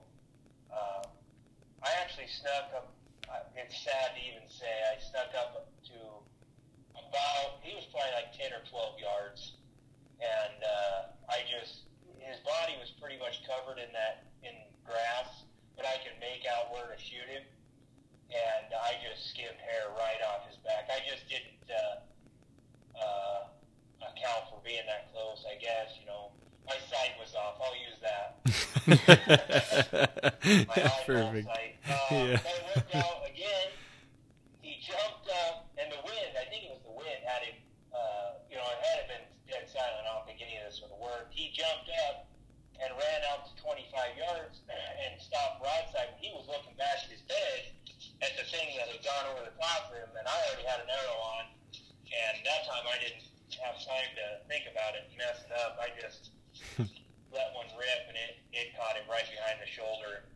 um, 0.68 1.09
I 1.80 1.90
actually 2.05 2.28
snuck 2.28 2.72
up. 2.76 2.92
Uh, 3.24 3.48
it's 3.56 3.72
sad 3.80 4.12
to 4.12 4.20
even 4.20 4.44
say 4.52 4.68
I 4.68 5.01
snuck 5.01 5.32
up 5.32 5.64
to 5.88 5.98
about. 6.92 7.64
He 7.64 7.72
was 7.72 7.88
probably 7.88 8.12
like 8.12 8.36
ten 8.36 8.52
or 8.52 8.60
twelve 8.68 9.01
yards, 9.01 9.56
and 10.20 10.60
uh, 10.60 11.01
I 11.32 11.48
just 11.48 11.88
his 12.24 12.40
body 12.40 12.74
was 12.80 12.90
pretty 13.01 13.18
much 13.20 13.44
covered 13.46 13.78
in 13.78 13.90
that 13.92 14.24
in 14.42 14.55
grass, 14.84 15.44
but 15.76 15.84
I 15.86 15.96
could 16.05 16.16
make 16.20 16.44
out 16.48 16.72
where 16.72 16.88
to 16.88 16.98
shoot 17.01 17.28
him, 17.28 17.44
and 18.32 18.66
I 18.72 18.96
just 19.05 19.28
skimmed 19.30 19.60
hair 19.60 19.88
right 19.96 20.20
off 20.32 20.48
his 20.48 20.56
back. 20.64 20.88
I 20.92 21.01
just 21.09 21.28
didn't 21.28 21.60
uh, 21.68 22.01
uh, 22.96 23.40
account 24.12 24.48
for 24.52 24.60
being 24.64 24.84
that 24.88 25.12
close. 25.12 25.44
I 25.48 25.56
guess 25.60 25.96
you 26.01 26.06
know 26.06 26.32
my 26.68 26.76
sight 26.88 27.12
was 27.20 27.32
off. 27.36 27.60
I'll 27.60 27.76
use 27.76 27.98
that. 28.01 28.40
My 30.68 30.76
eyeball 30.76 31.05
Perfect. 31.05 31.46
sight. 31.48 31.72
Uh, 31.84 31.92
Yeah. 32.14 32.36
But 32.40 32.52
it 32.56 32.64
worked 32.76 32.94
out 32.96 33.20
again. 33.28 33.68
He 34.60 34.80
jumped 34.80 35.28
up, 35.48 35.68
and 35.76 35.92
the 35.92 36.01
wind. 36.05 36.32
I 36.40 36.44
think 36.48 36.64
it 36.68 36.72
was 36.72 36.80
the 36.84 36.92
wind 36.96 37.20
had 37.24 37.42
him. 37.48 37.56
Uh, 37.92 38.40
you 38.48 38.56
know, 38.56 38.64
it 38.64 38.80
had 38.80 38.96
him 39.05 39.09
been 39.12 39.24
dead 39.48 39.64
silent. 39.68 40.05
I 40.09 40.14
don't 40.14 40.24
think 40.28 40.40
any 40.40 40.56
of 40.60 40.64
this 40.68 40.80
would 40.84 40.92
have 40.94 41.01
worked. 41.01 41.32
He 41.34 41.42
jumped 41.55 41.89
up 42.10 42.26
and 42.82 42.90
ran 42.98 43.20
out 43.31 43.47
to 43.47 43.52
25 43.62 43.86
yards 44.18 44.60
and 44.66 45.14
stopped 45.22 45.62
broadside. 45.62 46.10
He 46.18 46.35
was 46.35 46.44
looking 46.51 46.74
back 46.74 47.06
at 47.06 47.10
his 47.10 47.22
bed 47.31 47.70
at 48.20 48.35
the 48.35 48.44
thing 48.51 48.74
that 48.76 48.90
had 48.90 49.01
gone 49.06 49.24
over 49.32 49.47
the 49.47 49.55
top 49.56 49.89
of 49.89 49.94
him, 49.94 50.10
and 50.18 50.26
I 50.26 50.35
already 50.51 50.66
had 50.66 50.82
an 50.82 50.90
arrow 50.90 51.18
on. 51.39 51.44
And 52.10 52.35
that 52.43 52.66
time 52.66 52.85
I 52.90 52.98
didn't 52.98 53.24
have 53.62 53.78
time 53.86 54.10
to 54.18 54.26
think 54.51 54.66
about 54.66 54.98
it 54.98 55.06
and 55.09 55.14
mess 55.18 55.39
it 55.47 55.55
up. 55.55 55.78
I 55.78 55.94
just 55.94 56.35
let 57.35 57.55
one 57.55 57.70
rip, 57.78 58.02
and 58.10 58.18
it, 58.18 58.43
it 58.55 58.74
caught 58.74 58.98
him 58.98 59.06
right 59.06 59.26
behind 59.26 59.62
the 59.62 59.70
shoulder. 59.70 60.26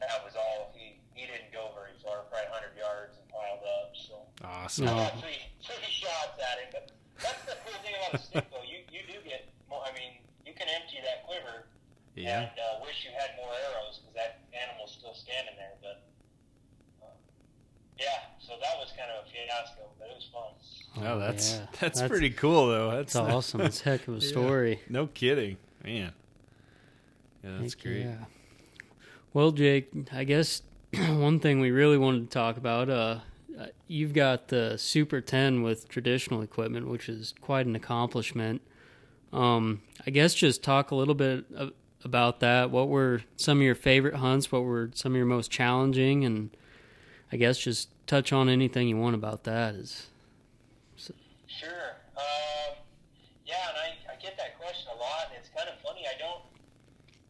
That 0.00 0.20
was 0.24 0.36
all. 0.36 0.72
He 0.76 1.00
he 1.16 1.24
didn't 1.30 1.54
go 1.54 1.70
very 1.78 1.94
far, 2.02 2.26
probably 2.28 2.50
100 2.50 2.74
yards, 2.76 3.14
and 3.16 3.24
piled 3.30 3.62
up. 3.62 3.94
So 3.94 4.14
Awesome. 4.42 4.90
I 4.90 5.08
got 5.08 5.16
three 5.20 5.40
three 5.64 5.88
shots 6.04 6.36
at 6.40 6.56
him. 6.60 6.68
But 6.74 6.84
that's 7.22 7.42
the 7.46 7.56
cool 7.64 7.78
thing 7.80 7.94
about 7.96 8.18
a 8.18 8.20
stick, 8.20 8.46
though. 8.50 8.66
You 8.66 8.82
you 8.90 9.04
do 9.06 9.16
get 9.24 9.48
more. 9.70 9.84
I 9.84 9.92
mean, 9.94 10.13
you 10.54 10.66
can 10.66 10.68
empty 10.80 10.98
that 11.02 11.26
quiver 11.26 11.66
Yeah. 12.14 12.40
and 12.40 12.58
uh, 12.58 12.84
wish 12.86 13.04
you 13.04 13.10
had 13.18 13.30
more 13.36 13.50
arrows 13.50 13.98
because 13.98 14.14
that 14.14 14.38
animal's 14.54 14.92
still 14.98 15.14
standing 15.14 15.54
there. 15.56 15.74
But 15.82 16.02
uh, 17.02 17.10
yeah, 17.98 18.30
so 18.38 18.52
that 18.60 18.78
was 18.78 18.92
kind 18.96 19.10
of 19.10 19.26
a 19.26 19.30
fiasco, 19.30 19.82
but 19.98 20.08
it 20.08 20.14
was 20.16 20.28
fun. 20.32 21.04
Oh, 21.06 21.18
that's, 21.18 21.54
yeah. 21.54 21.66
that's 21.80 22.00
That's- 22.00 22.08
pretty 22.08 22.30
cool 22.30 22.68
though. 22.68 22.90
That's 22.92 23.12
That's 23.14 23.32
awesome. 23.32 23.60
That's 23.60 23.80
a 23.80 23.84
heck 23.84 24.06
of 24.08 24.14
a 24.16 24.20
story. 24.32 24.80
No 24.88 25.06
kidding, 25.08 25.56
man. 25.82 26.12
Yeah, 27.42 27.58
that's 27.58 27.74
Heck 27.74 27.82
great. 27.82 28.00
Yeah. 28.04 28.24
Well, 29.32 29.50
Jake, 29.50 29.90
I 30.12 30.22
guess 30.24 30.62
one 30.96 31.40
thing 31.40 31.58
we 31.60 31.70
really 31.72 31.98
wanted 31.98 32.30
to 32.30 32.32
talk 32.32 32.56
about, 32.56 32.88
uh, 32.88 33.18
uh, 33.58 33.66
you've 33.88 34.14
got 34.14 34.48
the 34.48 34.78
Super 34.78 35.20
10 35.20 35.62
with 35.62 35.88
traditional 35.88 36.40
equipment, 36.40 36.88
which 36.88 37.08
is 37.08 37.34
quite 37.40 37.66
an 37.66 37.74
accomplishment. 37.76 38.62
Um, 39.34 39.82
I 40.06 40.10
guess 40.10 40.34
just 40.34 40.62
talk 40.62 40.90
a 40.90 40.94
little 40.94 41.14
bit 41.14 41.44
about 42.04 42.40
that. 42.40 42.70
What 42.70 42.88
were 42.88 43.22
some 43.36 43.58
of 43.58 43.62
your 43.62 43.74
favorite 43.74 44.14
hunts? 44.16 44.52
What 44.52 44.62
were 44.64 44.90
some 44.94 45.12
of 45.12 45.16
your 45.16 45.26
most 45.26 45.50
challenging? 45.50 46.24
And 46.24 46.50
I 47.32 47.36
guess 47.36 47.58
just 47.58 47.88
touch 48.06 48.32
on 48.32 48.48
anything 48.48 48.88
you 48.88 48.96
want 48.96 49.14
about 49.14 49.44
that. 49.44 49.74
Is 49.74 50.08
Sure. 51.54 52.02
Um, 52.18 52.74
yeah, 53.46 53.70
and 53.70 53.78
I, 53.78 53.88
I 54.10 54.18
get 54.18 54.34
that 54.42 54.58
question 54.58 54.90
a 54.90 54.98
lot, 54.98 55.30
and 55.30 55.38
it's 55.38 55.54
kind 55.54 55.70
of 55.70 55.78
funny. 55.86 56.02
I 56.02 56.18
don't. 56.18 56.42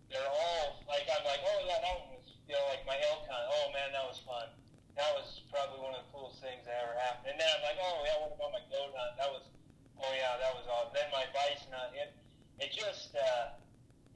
They're 0.09 0.25
all 0.25 0.81
like 0.89 1.05
I'm 1.13 1.21
like, 1.29 1.45
oh 1.45 1.61
yeah, 1.69 1.77
that 1.85 1.95
one 2.09 2.17
was 2.17 2.25
you 2.49 2.57
know 2.57 2.65
like 2.73 2.81
my 2.89 2.97
elk 3.13 3.29
hunt. 3.29 3.45
Oh 3.53 3.69
man, 3.77 3.93
that 3.93 4.07
was 4.09 4.25
fun. 4.25 4.49
That 4.97 5.13
was 5.13 5.45
probably 5.53 5.77
one 5.83 5.93
of 5.93 6.07
the 6.07 6.09
coolest 6.09 6.41
things 6.41 6.65
that 6.65 6.73
ever 6.89 6.97
happened. 6.97 7.35
And 7.35 7.37
then 7.37 7.51
I'm 7.53 7.63
like, 7.69 7.77
oh 7.85 8.01
yeah, 8.09 8.17
what 8.25 8.33
about 8.33 8.57
my 8.57 8.65
goat 8.73 8.97
hunt? 8.97 9.13
That 9.21 9.29
was, 9.29 9.45
oh 10.01 10.13
yeah, 10.17 10.41
that 10.41 10.53
was 10.57 10.65
awesome. 10.71 10.97
Then 10.97 11.09
my 11.13 11.27
bison 11.37 11.69
hunt. 11.69 11.93
It 11.99 12.11
it 12.65 12.71
just 12.85 13.17
uh, 13.17 13.57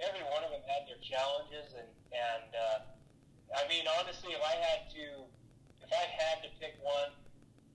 every 0.01 0.21
one 0.29 0.45
of 0.45 0.53
them 0.53 0.65
had 0.69 0.85
their 0.85 1.01
challenges, 1.01 1.73
and 1.73 1.89
and 2.13 2.51
uh, 2.53 2.79
I 3.57 3.65
mean 3.69 3.89
honestly, 4.01 4.37
if 4.37 4.43
I 4.45 4.57
had 4.61 4.93
to, 4.93 5.07
if 5.81 5.91
I 5.93 6.05
had 6.05 6.45
to 6.45 6.51
pick 6.61 6.77
one 6.85 7.13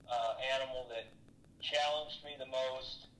uh, 0.06 0.38
animal 0.54 0.86
that 0.94 1.10
challenged 1.58 2.22
me 2.22 2.38
the 2.38 2.46
most, 2.46 3.10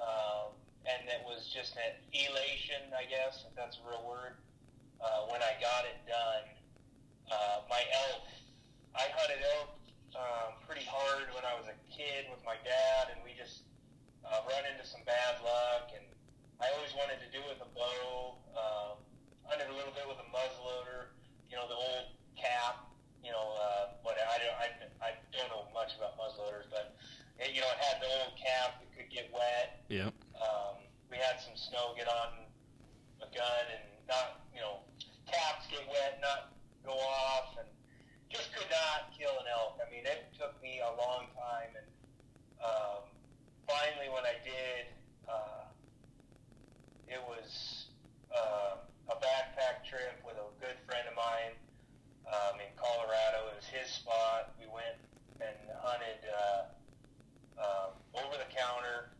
um, 0.00 0.58
and 0.88 1.06
that 1.06 1.22
was 1.22 1.46
just 1.52 1.78
an 1.78 1.94
elation, 2.10 2.90
I 2.90 3.06
guess, 3.06 3.44
if 3.46 3.54
that's 3.54 3.78
a 3.78 3.84
real 3.86 4.02
word, 4.02 4.34
uh, 4.98 5.30
when 5.30 5.42
I 5.42 5.54
got 5.62 5.86
it 5.86 5.98
done. 6.08 6.46
Uh, 7.24 7.64
my 7.72 7.80
elk, 8.12 8.28
I 8.92 9.08
hunted 9.16 9.40
elk 9.56 9.80
um, 10.12 10.60
pretty 10.68 10.84
hard 10.84 11.32
when 11.32 11.40
I 11.40 11.56
was 11.56 11.64
a 11.72 11.76
kid 11.88 12.28
with 12.28 12.44
my 12.44 12.60
dad, 12.68 13.16
and 13.16 13.24
we 13.24 13.32
just 13.32 13.64
uh, 14.28 14.44
run 14.44 14.60
into 14.68 14.84
some 14.84 15.00
bad 15.08 15.40
luck, 15.40 15.88
and 15.96 16.04
I 16.64 16.72
always 16.72 16.96
wanted 16.96 17.20
to 17.20 17.28
do 17.28 17.44
it 17.44 17.60
with 17.60 17.60
a 17.60 17.70
bow. 17.76 18.40
Um, 18.56 18.96
hunted 19.44 19.68
a 19.68 19.76
little 19.76 19.92
bit 19.92 20.08
with 20.08 20.16
a 20.16 20.28
muzzleloader, 20.32 21.12
you 21.52 21.56
know, 21.60 21.68
the 21.68 21.76
old 21.76 22.16
cap, 22.40 22.88
you 23.20 23.28
know, 23.28 23.52
uh, 23.60 24.00
what 24.00 24.16
I 24.16 24.40
don't, 24.40 24.56
I, 24.56 24.68
I 25.04 25.10
don't 25.36 25.52
know 25.52 25.68
much 25.76 25.92
about 26.00 26.16
muzzleloaders, 26.16 26.72
but 26.72 26.96
it, 27.36 27.52
you 27.52 27.60
know, 27.60 27.68
it 27.68 27.80
had 27.84 28.00
the 28.00 28.08
old 28.24 28.32
cap 28.40 28.80
that 28.80 28.88
could 28.96 29.12
get 29.12 29.28
wet. 29.28 29.84
Yep. 29.92 30.16
Um, 30.40 30.80
we 31.12 31.20
had 31.20 31.36
some 31.44 31.52
snow 31.52 31.92
get 31.92 32.08
on 32.08 32.48
a 33.20 33.28
gun 33.28 33.64
and 33.68 33.84
not, 34.08 34.48
you 34.56 34.64
know, 34.64 34.80
caps 35.28 35.68
get 35.68 35.84
wet, 35.84 36.24
not 36.24 36.56
go 36.80 36.96
off, 36.96 37.60
and 37.60 37.68
just 38.32 38.56
could 38.56 38.68
not 38.72 39.12
kill 39.12 39.36
an 39.44 39.48
elk. 39.52 39.76
I 39.84 39.86
mean, 39.92 40.08
it 40.08 40.32
took 40.40 40.56
me 40.64 40.80
a 40.80 40.92
long 40.96 41.28
time, 41.36 41.76
and 41.76 41.88
um, 42.64 43.04
finally, 43.68 44.08
when 44.08 44.24
I 44.24 44.40
did, 44.40 44.88
uh, 45.28 45.63
it 47.14 47.22
was 47.30 47.86
uh, 48.34 48.82
a 49.06 49.16
backpack 49.22 49.86
trip 49.86 50.18
with 50.26 50.34
a 50.34 50.50
good 50.58 50.74
friend 50.82 51.06
of 51.06 51.14
mine 51.14 51.54
um, 52.26 52.58
in 52.58 52.66
Colorado. 52.74 53.54
It 53.54 53.62
was 53.62 53.70
his 53.70 53.86
spot. 53.86 54.58
We 54.58 54.66
went 54.66 54.98
and 55.38 55.54
hunted 55.78 56.18
uh, 56.26 56.62
um, 57.62 57.90
over 58.18 58.34
the 58.34 58.50
counter. 58.50 59.14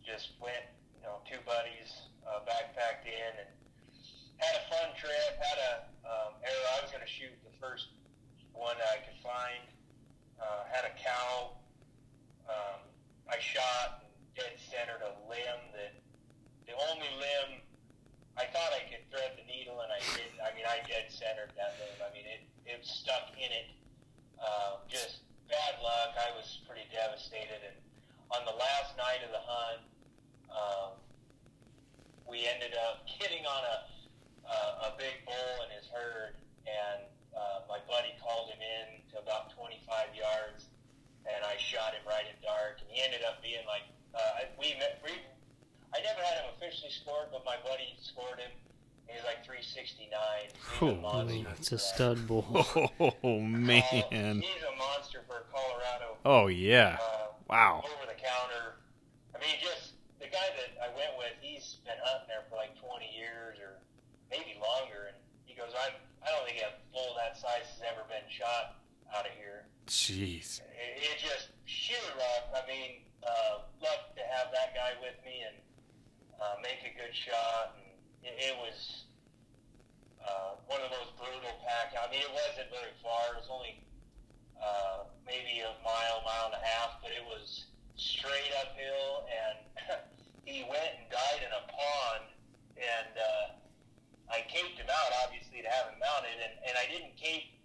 Just 0.00 0.40
went, 0.40 0.64
you 0.96 1.04
know, 1.04 1.20
two 1.28 1.36
buddies 1.44 2.08
uh, 2.24 2.40
backpacked 2.48 3.04
in 3.04 3.32
and 3.36 3.52
had 4.40 4.56
a 4.56 4.64
fun 4.72 4.96
trip. 4.96 5.36
Had 5.36 5.60
a 5.60 5.72
um, 6.08 6.32
arrow. 6.40 6.66
I 6.72 6.88
was 6.88 6.88
going 6.88 7.04
to 7.04 7.12
shoot 7.12 7.36
the 7.44 7.52
first 7.60 7.92
one 8.56 8.80
I 8.80 9.04
could 9.04 9.20
find. 9.20 9.60
Uh, 10.40 10.64
had 10.72 10.88
a 10.88 10.94
cow. 10.96 11.52
Um, 12.48 12.80
I 13.28 13.36
shot 13.44 14.08
and 14.08 14.12
dead 14.32 14.56
centered 14.72 15.04
a 15.04 15.12
limb 15.28 15.60
that 15.76 16.05
the 16.66 16.74
only 16.90 17.10
limb 17.16 17.62
I 18.36 18.44
thought 18.52 18.68
I 18.76 18.84
could 18.92 19.00
thread 19.08 19.32
the 19.40 19.46
needle 19.48 19.80
and 19.80 19.88
I 19.88 20.02
didn't. 20.12 20.36
I 20.44 20.52
mean, 20.52 20.68
I 20.68 20.84
dead 20.84 21.08
centered 21.08 21.56
that 21.56 21.80
limb. 21.80 21.98
I 22.04 22.12
mean, 22.12 22.28
it 22.28 22.44
it 22.68 22.84
stuck 22.84 23.32
in 23.32 23.48
it. 23.48 23.72
Uh, 24.36 24.84
just 24.90 25.24
bad 25.48 25.80
luck. 25.80 26.12
I 26.20 26.36
was 26.36 26.60
pretty 26.68 26.84
devastated. 26.92 27.64
And 27.64 27.78
on 28.36 28.44
the 28.44 28.52
last 28.52 28.92
night 29.00 29.24
of 29.24 29.32
the 29.32 29.40
hunt, 29.40 29.82
um, 30.52 30.90
we 32.28 32.44
ended 32.44 32.76
up 32.76 33.08
getting 33.08 33.46
on 33.48 33.62
a 33.64 33.76
uh, 34.46 34.88
a 34.88 35.00
big 35.00 35.24
bull 35.26 35.54
in 35.66 35.72
his 35.74 35.88
herd, 35.90 36.38
and 36.68 37.02
uh, 37.34 37.66
my 37.66 37.80
buddy 37.88 38.14
called 38.22 38.52
him 38.52 38.62
in 38.62 39.02
to 39.10 39.18
about 39.18 39.50
25 39.58 39.82
yards, 40.14 40.70
and 41.26 41.42
I 41.42 41.58
shot 41.58 41.98
him 41.98 42.04
right 42.06 42.22
in 42.22 42.36
dark, 42.44 42.78
and 42.78 42.86
he 42.92 43.02
ended 43.02 43.26
up 43.26 43.42
being 43.42 43.64
like 43.66 43.88
uh, 44.14 44.46
we 44.60 44.76
met. 44.78 45.02
We, 45.02 45.18
I 45.94 46.00
never 46.02 46.20
had 46.22 46.44
him 46.44 46.50
officially 46.56 46.90
scored, 46.90 47.28
but 47.32 47.44
my 47.44 47.56
buddy 47.64 47.96
scored 48.00 48.38
him. 48.38 48.50
He 49.06 49.14
was 49.14 49.24
like 49.24 49.46
369. 49.46 50.10
He's 50.10 50.82
Oh, 50.82 50.90
a 50.90 50.94
monster. 50.98 51.46
it's 51.56 51.72
a 51.72 51.78
stud 51.78 52.26
bull. 52.26 52.44
Oh 53.22 53.40
man. 53.40 54.42
he's 54.42 54.62
a 54.66 54.74
monster 54.76 55.22
for 55.28 55.46
Colorado. 55.52 56.18
Oh 56.24 56.46
yeah. 56.48 56.98
Uh, 57.00 57.26
Wow. 57.48 57.84
over 57.86 58.10
the 58.10 58.18
counter. 58.18 58.82
I 59.30 59.38
mean, 59.38 59.54
just 59.62 59.94
the 60.18 60.26
guy 60.26 60.50
that 60.58 60.74
I 60.82 60.90
went 60.98 61.14
with, 61.14 61.30
he's 61.40 61.78
been 61.86 61.94
hunting 62.02 62.26
there 62.26 62.42
for 62.50 62.56
like 62.58 62.74
20 62.74 63.06
years 63.14 63.62
or 63.62 63.78
maybe 64.34 64.58
longer, 64.58 65.14
and 65.14 65.18
he 65.46 65.54
goes, 65.54 65.70
I 65.78 65.94
I 66.26 66.34
don't 66.34 66.42
think 66.42 66.58
a 66.66 66.74
bull 66.90 67.14
that 67.22 67.38
size 67.38 67.70
has 67.78 67.82
ever 67.86 68.02
been 68.10 68.26
shot 68.26 68.82
out 69.14 69.22
of 69.30 69.32
here. 69.38 69.70
Jeez. 69.86 70.58
It, 70.74 70.98
it 71.06 71.16
just 71.22 71.54
sheer 71.70 72.02
luck. 72.18 72.50
I 72.58 72.66
mean, 72.66 73.06
uh, 73.22 73.62
luck 73.78 74.10
to 74.18 74.22
have 74.34 74.50
that 74.50 74.74
guy 74.74 74.98
with 74.98 75.14
me 75.22 75.46
and 75.46 75.54
uh, 76.40 76.56
make 76.62 76.80
a 76.84 76.92
good 76.92 77.14
shot, 77.14 77.76
and 77.76 77.86
it, 78.24 78.52
it 78.52 78.56
was 78.60 79.06
uh, 80.20 80.58
one 80.66 80.82
of 80.82 80.90
those 80.90 81.10
brutal 81.16 81.54
pack. 81.64 81.94
I 81.96 82.10
mean, 82.10 82.20
it 82.20 82.32
wasn't 82.32 82.68
very 82.74 82.92
far. 83.00 83.36
It 83.36 83.46
was 83.46 83.50
only 83.50 83.80
uh, 84.60 85.06
maybe 85.24 85.62
a 85.62 85.72
mile, 85.84 86.24
mile 86.24 86.52
and 86.52 86.58
a 86.58 86.64
half, 86.64 86.98
but 87.00 87.12
it 87.12 87.24
was 87.24 87.70
straight 87.96 88.52
uphill, 88.60 89.24
and 89.28 89.56
he 90.48 90.64
went 90.68 90.92
and 91.00 91.06
died 91.08 91.40
in 91.44 91.52
a 91.52 91.64
pond, 91.68 92.24
and 92.76 93.12
uh, 93.16 93.46
I 94.28 94.44
caped 94.50 94.76
him 94.76 94.90
out, 94.90 95.10
obviously, 95.24 95.64
to 95.64 95.70
have 95.70 95.92
him 95.92 95.98
mounted, 96.00 96.36
and, 96.42 96.54
and 96.66 96.74
I 96.76 96.84
didn't 96.90 97.16
cape, 97.16 97.56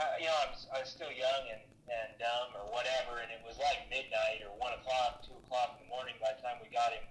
uh, 0.00 0.18
you 0.18 0.26
know, 0.26 0.36
I 0.42 0.46
was, 0.50 0.66
I 0.72 0.76
was 0.82 0.90
still 0.90 1.12
young 1.12 1.42
and, 1.52 1.62
and 1.86 2.08
dumb 2.18 2.56
or 2.58 2.66
whatever, 2.72 3.22
and 3.22 3.30
it 3.30 3.42
was 3.44 3.60
like 3.60 3.86
midnight 3.92 4.42
or 4.42 4.50
1 4.56 4.82
o'clock, 4.82 5.22
2 5.28 5.36
o'clock 5.46 5.78
in 5.78 5.86
the 5.86 5.90
morning 5.92 6.16
by 6.18 6.34
the 6.34 6.40
time 6.42 6.58
we 6.58 6.72
got 6.72 6.96
him, 6.96 7.04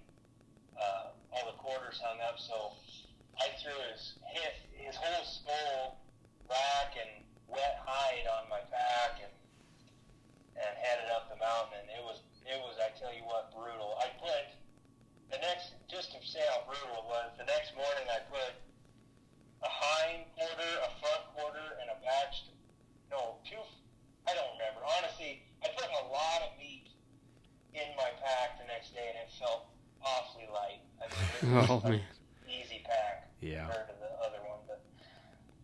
uh, 0.82 1.14
all 1.32 1.46
the 1.46 1.58
quarters 1.62 2.02
hung 2.02 2.18
up, 2.26 2.42
so 2.42 2.74
I 3.38 3.54
threw 3.62 3.78
his, 3.94 4.18
his, 4.34 4.54
his 4.74 4.96
whole 4.98 5.26
skull, 5.26 6.02
rack, 6.50 6.98
and 6.98 7.22
wet 7.48 7.80
hide 7.86 8.26
on 8.42 8.50
my 8.50 8.66
back, 8.74 9.22
and 9.22 9.32
and 10.62 10.74
headed 10.78 11.10
up 11.16 11.32
the 11.32 11.40
mountain, 11.40 11.80
and 11.82 11.90
it 11.90 12.04
was 12.04 12.22
it 12.46 12.60
was 12.62 12.78
I 12.78 12.94
tell 13.00 13.14
you 13.14 13.24
what 13.26 13.50
brutal. 13.56 13.98
I 13.98 14.14
put 14.20 14.46
the 15.32 15.40
next 15.40 15.74
just 15.88 16.12
to 16.14 16.20
say 16.22 16.44
how 16.52 16.68
brutal 16.68 17.02
it 17.02 17.08
was. 17.08 17.34
The 17.40 17.48
next 17.48 17.74
morning 17.74 18.06
I 18.12 18.20
put 18.30 18.52
a 19.64 19.72
hind 19.72 20.28
quarter, 20.38 20.72
a 20.86 20.92
front 21.00 21.24
quarter, 21.34 21.68
and 21.82 21.88
a 21.90 21.98
back. 22.04 22.36
No, 23.10 23.42
two. 23.48 23.62
I 24.28 24.38
don't 24.38 24.54
remember 24.60 24.86
honestly. 24.86 25.42
I 25.64 25.70
put 25.78 25.88
a 25.88 26.06
lot 26.10 26.42
of 26.46 26.58
meat 26.58 26.90
in 27.74 27.88
my 27.96 28.10
pack 28.22 28.58
the 28.58 28.68
next 28.68 28.94
day, 28.94 29.08
and 29.14 29.18
it 29.24 29.30
felt 29.38 29.72
awfully 30.04 30.48
light. 30.52 30.82
I 31.02 31.06
mean, 31.10 31.66
Oh 31.70 31.82
man. 31.86 32.02
easy 32.50 32.82
pack 32.86 33.30
Yeah. 33.42 33.66
compared 33.70 33.88
to 33.90 33.96
the 34.02 34.12
other 34.26 34.42
one. 34.46 34.60
But 34.68 34.82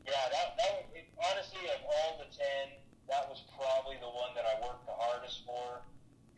yeah, 0.05 0.27
that 0.31 0.57
that 0.57 0.72
was, 0.77 0.85
it, 0.95 1.05
honestly 1.19 1.65
of 1.73 1.81
all 1.85 2.18
the 2.22 2.30
ten, 2.31 2.77
that 3.09 3.27
was 3.30 3.43
probably 3.57 3.97
the 4.01 4.09
one 4.11 4.31
that 4.35 4.45
I 4.45 4.59
worked 4.65 4.85
the 4.85 4.95
hardest 4.97 5.45
for, 5.45 5.81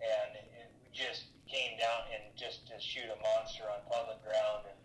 and 0.02 0.30
it, 0.36 0.48
it 0.54 0.70
just 0.94 1.32
came 1.50 1.78
down 1.80 2.06
and 2.14 2.24
just 2.38 2.68
to 2.70 2.76
shoot 2.80 3.10
a 3.10 3.18
monster 3.22 3.64
on 3.66 3.82
public 3.90 4.22
ground 4.22 4.70
and 4.70 4.78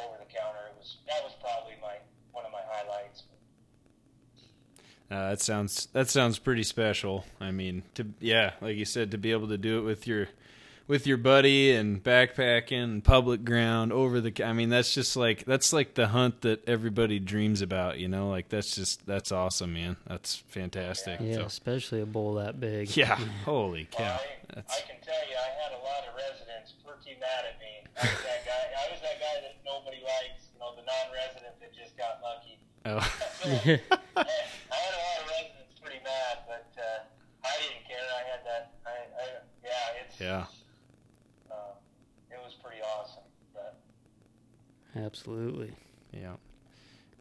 over 0.00 0.16
the 0.18 0.28
counter. 0.30 0.72
It 0.72 0.76
was 0.78 0.98
that 1.08 1.20
was 1.22 1.32
probably 1.40 1.74
my 1.82 1.98
one 2.32 2.44
of 2.46 2.52
my 2.52 2.62
highlights. 2.64 3.24
Uh, 5.10 5.30
that 5.30 5.40
sounds 5.40 5.88
that 5.92 6.08
sounds 6.08 6.38
pretty 6.38 6.62
special. 6.62 7.24
I 7.40 7.50
mean, 7.50 7.82
to 7.94 8.06
yeah, 8.20 8.52
like 8.60 8.76
you 8.76 8.84
said, 8.84 9.10
to 9.12 9.18
be 9.18 9.32
able 9.32 9.48
to 9.48 9.56
do 9.58 9.78
it 9.78 9.82
with 9.82 10.06
your 10.06 10.28
with 10.88 11.06
your 11.06 11.18
buddy 11.18 11.70
and 11.72 12.02
backpacking, 12.02 13.04
public 13.04 13.44
ground, 13.44 13.92
over 13.92 14.20
the. 14.20 14.44
I 14.44 14.52
mean, 14.52 14.70
that's 14.70 14.92
just 14.92 15.16
like 15.16 15.44
that's 15.44 15.72
like 15.72 15.94
the 15.94 16.08
hunt 16.08 16.40
that 16.40 16.66
everybody 16.68 17.20
dreams 17.20 17.62
about. 17.62 17.98
You 17.98 18.08
know, 18.08 18.28
like 18.30 18.48
that's 18.48 18.74
just 18.74 19.06
that's 19.06 19.30
awesome, 19.30 19.74
man. 19.74 19.96
That's 20.06 20.34
fantastic. 20.48 21.20
Yeah, 21.20 21.34
So- 21.36 21.44
especially 21.44 22.00
a 22.00 22.06
bowl 22.06 22.34
that 22.34 22.58
big. 22.58 22.96
yeah. 22.96 23.14
Holy 23.44 23.86
Well, 23.96 24.08
cow! 24.08 24.14
I, 24.16 24.54
That's 24.54 24.74
I 24.76 24.80
can 24.88 24.96
tell 25.04 25.22
you, 25.30 25.36
I 25.36 25.50
had 25.62 25.72
a 25.78 25.82
lot 25.84 26.02
of 26.08 26.16
residents 26.16 26.72
pretty 26.82 27.20
mad 27.20 27.44
at 27.46 27.60
me. 27.60 27.86
I 28.00 28.06
was 28.08 28.22
that 28.24 28.42
guy. 28.48 28.64
I 28.72 28.90
was 28.90 29.00
that 29.02 29.18
guy 29.20 29.36
that 29.44 29.56
nobody 29.64 29.98
likes. 30.02 30.48
You 30.54 30.60
know, 30.64 30.74
the 30.74 30.82
non-resident 30.88 31.54
that 31.60 31.70
just 31.76 31.94
got 31.96 32.18
lucky. 32.24 32.58
oh. 32.88 32.98
I 33.44 34.24
had 34.24 34.94
a 34.96 35.02
lot 35.04 35.18
of 35.22 35.26
residents 35.28 35.76
pretty 35.82 36.00
mad, 36.02 36.48
but 36.48 36.66
uh, 36.80 37.46
I 37.46 37.52
didn't 37.60 37.84
care. 37.86 38.02
I 38.02 38.22
had 38.26 38.40
that. 38.48 38.64
I, 38.86 38.96
I 39.14 39.24
yeah, 39.62 40.02
it's 40.02 40.18
yeah. 40.20 40.44
Uh, 41.50 41.74
it 42.30 42.38
was 42.42 42.54
pretty 42.62 42.82
awesome. 42.82 43.22
But 43.54 43.78
Absolutely. 44.98 45.70
Yeah. 46.10 46.34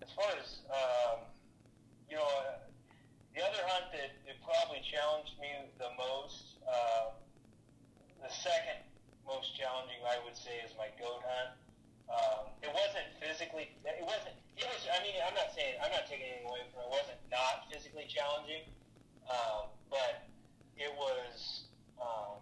as 0.02 0.10
far 0.18 0.34
as 0.34 0.66
um, 0.66 1.22
you 2.10 2.18
know, 2.18 2.26
uh, 2.26 2.58
the 3.38 3.46
other 3.46 3.62
hunt 3.70 3.94
that 3.94 4.18
it 4.26 4.38
probably 4.42 4.82
challenged 4.82 5.38
me 5.38 5.70
the 5.78 5.94
most, 5.94 6.58
uh, 6.66 7.14
the 8.18 8.34
second 8.34 8.82
most 9.30 9.54
challenging, 9.54 10.02
I 10.02 10.18
would 10.26 10.34
say, 10.34 10.58
is 10.66 10.74
my 10.74 10.90
goat 10.98 11.22
hunt. 11.22 11.54
Um, 12.10 12.50
it 12.64 12.72
wasn't 12.74 13.06
physically. 13.22 13.70
It 13.86 14.02
wasn't. 14.02 14.40
It 14.58 14.66
was. 14.66 14.82
I 14.90 15.04
mean, 15.04 15.14
I'm 15.22 15.36
not 15.38 15.54
saying. 15.54 15.78
I'm 15.84 15.92
not 15.94 16.08
taking 16.10 16.26
anything 16.26 16.50
away 16.50 16.66
from 16.74 16.82
it. 16.82 16.90
It 16.90 16.94
wasn't 16.98 17.20
not 17.30 17.68
physically 17.70 18.08
challenging, 18.10 18.64
um, 19.30 19.70
but 19.92 20.26
it 20.80 20.90
was 20.96 21.68
um, 22.00 22.42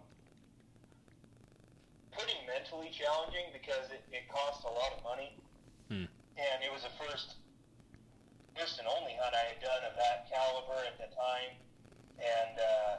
pretty 2.16 2.40
mentally 2.48 2.88
challenging 2.90 3.52
because 3.52 3.92
it, 3.92 4.02
it 4.10 4.24
cost 4.32 4.64
a 4.64 4.72
lot 4.72 4.96
of 4.96 5.04
money, 5.04 5.36
Hmm. 5.92 6.08
and 6.40 6.56
it 6.64 6.72
was 6.72 6.82
the 6.82 6.94
first, 6.98 7.36
first 8.56 8.80
and 8.80 8.88
only 8.88 9.14
hunt 9.20 9.36
I 9.36 9.54
had 9.54 9.60
done 9.60 9.82
of 9.84 9.94
that 9.94 10.26
caliber 10.32 10.80
at 10.82 10.96
the 10.98 11.12
time, 11.14 11.52
and 12.18 12.54
uh, 12.58 12.94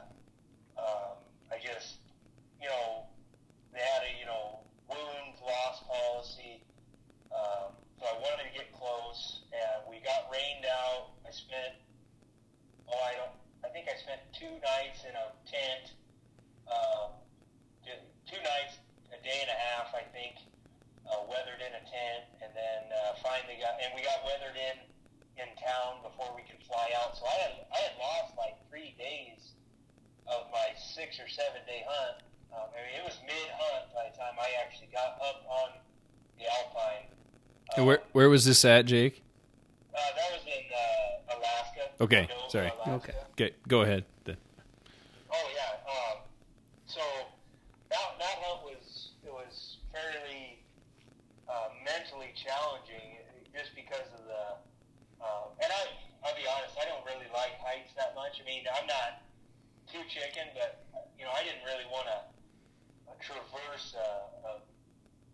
um, 0.80 1.14
I 1.50 1.58
just, 1.58 2.00
you 2.62 2.68
know, 2.70 3.04
they 3.74 3.82
had 3.82 4.06
a 4.06 4.12
you 4.18 4.24
know 4.24 4.62
wound 4.88 5.36
loss 5.42 5.82
policy. 5.84 6.62
Um, 7.28 7.76
so 8.00 8.06
I 8.06 8.14
wanted 8.22 8.48
to 8.48 8.54
get 8.54 8.72
close, 8.72 9.42
and 9.52 9.84
we 9.90 10.00
got 10.00 10.30
rained 10.32 10.64
out. 10.64 11.18
I 11.26 11.30
spent, 11.34 11.76
oh, 12.88 12.96
I 13.04 13.12
don't, 13.18 13.34
I 13.66 13.68
think 13.74 13.84
I 13.90 13.98
spent 13.98 14.22
two 14.32 14.48
nights 14.64 15.04
in 15.04 15.12
a 15.12 15.28
tent, 15.44 15.92
um, 16.70 17.10
two 17.84 18.40
nights, 18.40 18.78
a 19.18 19.22
day 19.26 19.38
and 19.42 19.50
a 19.50 19.58
half, 19.74 19.90
I 19.94 20.06
think, 20.14 20.38
uh, 21.10 21.26
weathered 21.26 21.58
in 21.58 21.72
a 21.74 21.82
tent, 21.90 22.24
and 22.44 22.50
then 22.54 22.80
uh, 22.94 23.18
finally 23.18 23.58
got, 23.58 23.74
and 23.82 23.90
we 23.98 24.02
got 24.06 24.22
weathered 24.22 24.54
in 24.56 24.78
in 25.38 25.48
town 25.58 26.02
before 26.02 26.30
we 26.34 26.42
could 26.42 26.58
fly 26.66 26.90
out. 27.02 27.14
So 27.16 27.22
I 27.26 27.36
had, 27.46 27.54
I 27.70 27.78
had 27.86 27.94
lost 27.98 28.34
like 28.36 28.58
three 28.70 28.94
days 28.98 29.54
of 30.26 30.50
my 30.50 30.66
six 30.76 31.18
or 31.22 31.28
seven 31.28 31.62
day 31.66 31.82
hunt. 31.86 32.22
Um, 32.52 32.66
I 32.74 32.78
mean, 32.82 32.94
it 32.98 33.04
was 33.06 33.18
mid 33.26 33.48
hunt 33.54 33.86
by 33.94 34.10
the 34.10 34.16
time 34.18 34.34
I 34.40 34.50
actually 34.66 34.88
got 34.92 35.14
up 35.22 35.44
on 35.48 35.70
the 36.38 36.44
Alpine. 36.46 37.06
And 37.76 37.86
where 37.86 38.00
where 38.12 38.28
was 38.28 38.44
this 38.44 38.64
at, 38.64 38.86
Jake? 38.86 39.22
Uh, 39.94 39.98
that 40.16 40.30
was 40.32 40.42
in 40.46 40.64
uh, 40.74 41.36
Alaska. 41.38 41.82
Okay, 42.00 42.26
Cordova, 42.26 42.50
sorry. 42.50 42.72
Alaska. 42.86 42.92
Okay. 42.92 43.18
Okay, 43.46 43.54
go 43.68 43.82
ahead. 43.82 44.04
The- 44.24 44.36
Oh 45.30 45.48
yeah. 45.54 45.92
Um, 45.92 46.18
so 46.86 47.00
that 47.90 47.98
that 48.18 48.36
hunt 48.42 48.64
was 48.64 49.10
it 49.24 49.32
was 49.32 49.76
fairly 49.92 50.58
uh, 51.48 51.68
mentally 51.84 52.32
challenging 52.48 53.20
just 53.52 53.76
because 53.76 54.08
of 54.16 54.24
the. 54.24 54.44
Um, 55.20 55.52
and 55.60 55.68
I 55.68 55.82
I'll 56.24 56.34
be 56.34 56.46
honest, 56.48 56.74
I 56.80 56.86
don't 56.88 57.04
really 57.06 57.28
like 57.30 57.54
heights 57.62 57.94
that 57.94 58.16
much. 58.16 58.40
I 58.40 58.44
mean, 58.48 58.66
I'm 58.66 58.88
not 58.88 59.22
too 59.86 60.02
chicken, 60.10 60.50
but 60.56 60.82
you 61.14 61.22
know, 61.22 61.34
I 61.34 61.46
didn't 61.46 61.62
really 61.68 61.86
want 61.92 62.10
to 62.10 62.18
uh, 63.06 63.14
traverse 63.22 63.94
a, 63.94 64.08
a, 64.42 64.52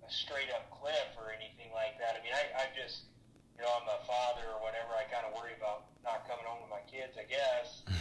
a 0.05 0.09
straight 0.13 0.53
up 0.53 0.69
cliff 0.69 1.09
or 1.17 1.33
anything 1.33 1.73
like 1.73 1.97
that. 2.03 2.17
I 2.17 2.21
mean, 2.21 2.37
I, 2.37 2.69
I 2.69 2.75
just, 2.77 3.09
you 3.57 3.65
know, 3.65 3.73
I'm 3.73 3.89
a 3.89 4.01
father 4.05 4.45
or 4.53 4.61
whatever. 4.61 4.93
I 4.93 5.09
kind 5.09 5.25
of 5.25 5.33
worry 5.33 5.57
about 5.57 5.89
not 6.05 6.29
coming 6.29 6.45
home 6.45 6.61
to 6.65 6.69
my 6.69 6.85
kids, 6.85 7.17
I 7.17 7.27
guess. 7.29 7.87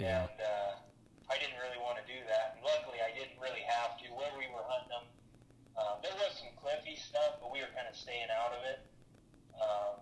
Yeah. 0.00 0.24
And 0.24 0.40
uh, 0.40 0.72
I 1.28 1.36
didn't 1.36 1.60
really 1.60 1.76
want 1.76 2.00
to 2.00 2.06
do 2.08 2.16
that. 2.24 2.56
And 2.56 2.64
luckily, 2.64 3.04
I 3.04 3.12
didn't 3.12 3.36
really 3.36 3.60
have 3.60 4.00
to. 4.00 4.08
Where 4.16 4.32
we 4.40 4.48
were 4.48 4.64
hunting 4.64 4.88
them, 4.88 5.04
um, 5.76 6.04
there 6.04 6.12
was 6.20 6.36
some 6.36 6.52
cliffy 6.60 6.96
stuff, 7.00 7.40
but 7.40 7.48
we 7.48 7.64
were 7.64 7.72
kind 7.72 7.88
of 7.88 7.96
staying 7.96 8.28
out 8.28 8.52
of 8.52 8.62
it. 8.68 8.80
Um, 9.56 9.94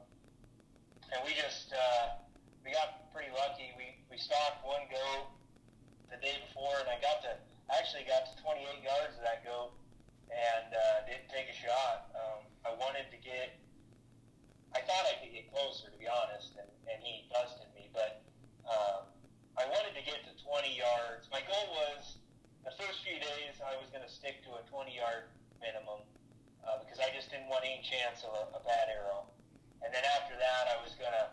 and 1.14 1.18
we 1.26 1.34
just 1.34 1.70
uh, 1.74 2.18
we 2.62 2.74
got 2.74 3.10
pretty 3.14 3.30
lucky. 3.34 3.70
We 3.78 3.98
we 4.10 4.18
stalked 4.18 4.62
one 4.66 4.86
goat 4.90 5.30
the 6.10 6.18
day 6.18 6.38
before, 6.50 6.74
and 6.82 6.90
I 6.90 6.98
got 6.98 7.22
to 7.26 7.38
I 7.70 7.78
actually 7.78 8.06
got 8.06 8.26
to 8.26 8.34
28 8.42 8.82
yards 8.82 9.14
of 9.14 9.22
that 9.22 9.46
goat, 9.46 9.70
and 10.30 10.74
uh, 10.74 11.06
didn't 11.06 11.30
take 11.30 11.46
a 11.46 11.54
shot. 11.54 12.10
Um, 12.18 12.40
I 12.66 12.74
wanted 12.74 13.06
to 13.14 13.18
get. 13.22 13.58
I 14.74 14.82
thought 14.86 15.02
I 15.06 15.18
could 15.18 15.34
get 15.34 15.50
closer, 15.50 15.90
to 15.90 15.98
be 15.98 16.06
honest, 16.06 16.54
and, 16.54 16.70
and 16.86 16.98
he 17.02 17.26
busted 17.26 17.66
me. 17.74 17.90
But 17.90 18.22
um, 18.70 19.10
I 19.58 19.66
wanted 19.66 19.98
to 19.98 20.02
get 20.06 20.22
to 20.30 20.32
20 20.38 20.46
yards. 20.78 21.26
My 21.34 21.42
goal 21.42 21.74
was 21.74 22.22
the 22.62 22.70
first 22.78 23.02
few 23.02 23.18
days 23.18 23.58
I 23.58 23.74
was 23.82 23.90
going 23.90 24.06
to 24.06 24.12
stick 24.12 24.46
to 24.46 24.54
a 24.58 24.62
20 24.70 24.94
yard 24.94 25.26
minimum 25.60 26.00
uh, 26.64 26.80
because 26.82 26.98
I 27.00 27.12
just 27.12 27.30
didn't 27.30 27.48
want 27.48 27.64
any 27.64 27.84
chance 27.84 28.24
of 28.24 28.32
a, 28.32 28.44
a 28.56 28.60
bad 28.64 28.88
arrow. 28.90 29.28
And 29.80 29.92
then 29.92 30.04
after 30.16 30.36
that, 30.36 30.68
I 30.68 30.76
was 30.84 30.92
going 30.96 31.12
to, 31.12 31.32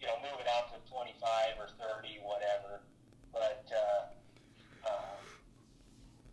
you 0.00 0.08
know, 0.08 0.16
move 0.20 0.36
it 0.40 0.48
out 0.48 0.72
to 0.72 0.80
25 0.88 1.16
or 1.56 1.68
30, 1.80 2.20
whatever. 2.24 2.84
But 3.32 3.64
uh, 3.72 4.00
um, 4.84 5.20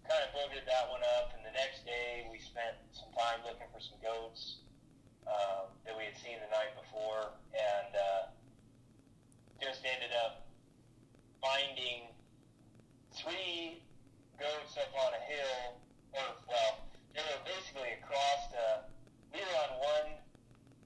kind 0.08 0.24
of 0.24 0.32
boogered 0.36 0.68
that 0.68 0.88
one 0.92 1.04
up. 1.20 1.36
And 1.36 1.44
the 1.44 1.56
next 1.56 1.88
day, 1.88 2.28
we 2.32 2.40
spent 2.40 2.76
some 2.92 3.12
time 3.16 3.44
looking 3.48 3.68
for 3.72 3.80
some 3.80 4.00
goats 4.04 4.64
um, 5.28 5.72
that 5.84 5.96
we 5.96 6.08
had 6.08 6.18
seen 6.20 6.40
the 6.40 6.52
night 6.52 6.72
before, 6.80 7.36
and 7.52 7.92
uh, 7.96 8.24
just 9.60 9.84
ended 9.84 10.12
up 10.16 10.48
finding 11.44 12.08
three 13.12 13.84
goats 14.40 14.80
up 14.80 14.92
on 14.96 15.12
a 15.16 15.24
hill, 15.28 15.80
or 16.16 16.28
well, 16.48 16.88
they 17.18 17.26
were 17.34 17.42
basically 17.50 17.98
across 17.98 18.46
the. 18.54 18.86
We 19.34 19.42
were 19.42 19.58
on 19.66 19.74
one 19.82 20.10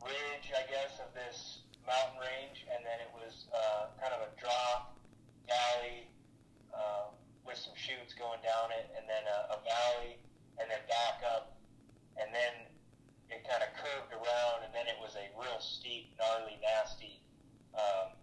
ridge, 0.07 0.47
I 0.55 0.63
guess, 0.71 0.95
of 1.03 1.11
this 1.11 1.67
mountain 1.83 2.23
range, 2.23 2.63
and 2.71 2.79
then 2.87 3.03
it 3.03 3.11
was 3.11 3.51
uh, 3.51 3.91
kind 3.99 4.15
of 4.15 4.23
a 4.23 4.31
drop 4.39 4.95
valley 5.43 6.07
um, 6.71 7.11
with 7.43 7.59
some 7.59 7.75
chutes 7.75 8.15
going 8.15 8.39
down 8.47 8.71
it, 8.71 8.87
and 8.95 9.03
then 9.11 9.27
a, 9.27 9.39
a 9.55 9.57
valley, 9.59 10.23
and 10.55 10.71
then 10.71 10.79
back 10.87 11.19
up, 11.27 11.59
and 12.15 12.31
then 12.31 12.63
it 13.27 13.43
kind 13.43 13.59
of 13.59 13.69
curved 13.75 14.15
around, 14.15 14.63
and 14.63 14.71
then 14.71 14.87
it 14.87 14.95
was 15.03 15.19
a 15.19 15.27
real 15.35 15.59
steep, 15.59 16.15
gnarly, 16.15 16.55
nasty, 16.63 17.19
um, 17.75 18.15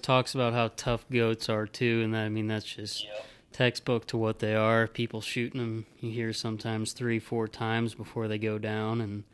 always 0.00 0.06
talks 0.06 0.34
about 0.34 0.52
how 0.54 0.70
tough 0.76 1.04
goats 1.10 1.48
are 1.48 1.66
too, 1.66 2.00
and 2.02 2.14
that, 2.14 2.24
I 2.24 2.28
mean 2.28 2.46
that's 2.46 2.64
just 2.64 3.04
Yep. 3.04 3.26
textbook 3.52 4.06
to 4.06 4.16
what 4.16 4.38
they 4.38 4.54
are. 4.54 4.86
People 4.86 5.20
shooting 5.20 5.60
them, 5.60 5.86
you 6.00 6.10
hear 6.10 6.32
sometimes 6.32 6.92
three, 6.92 7.18
four 7.18 7.46
times 7.48 7.94
before 7.94 8.26
they 8.28 8.38
go 8.38 8.58
down, 8.58 9.00
and 9.00 9.24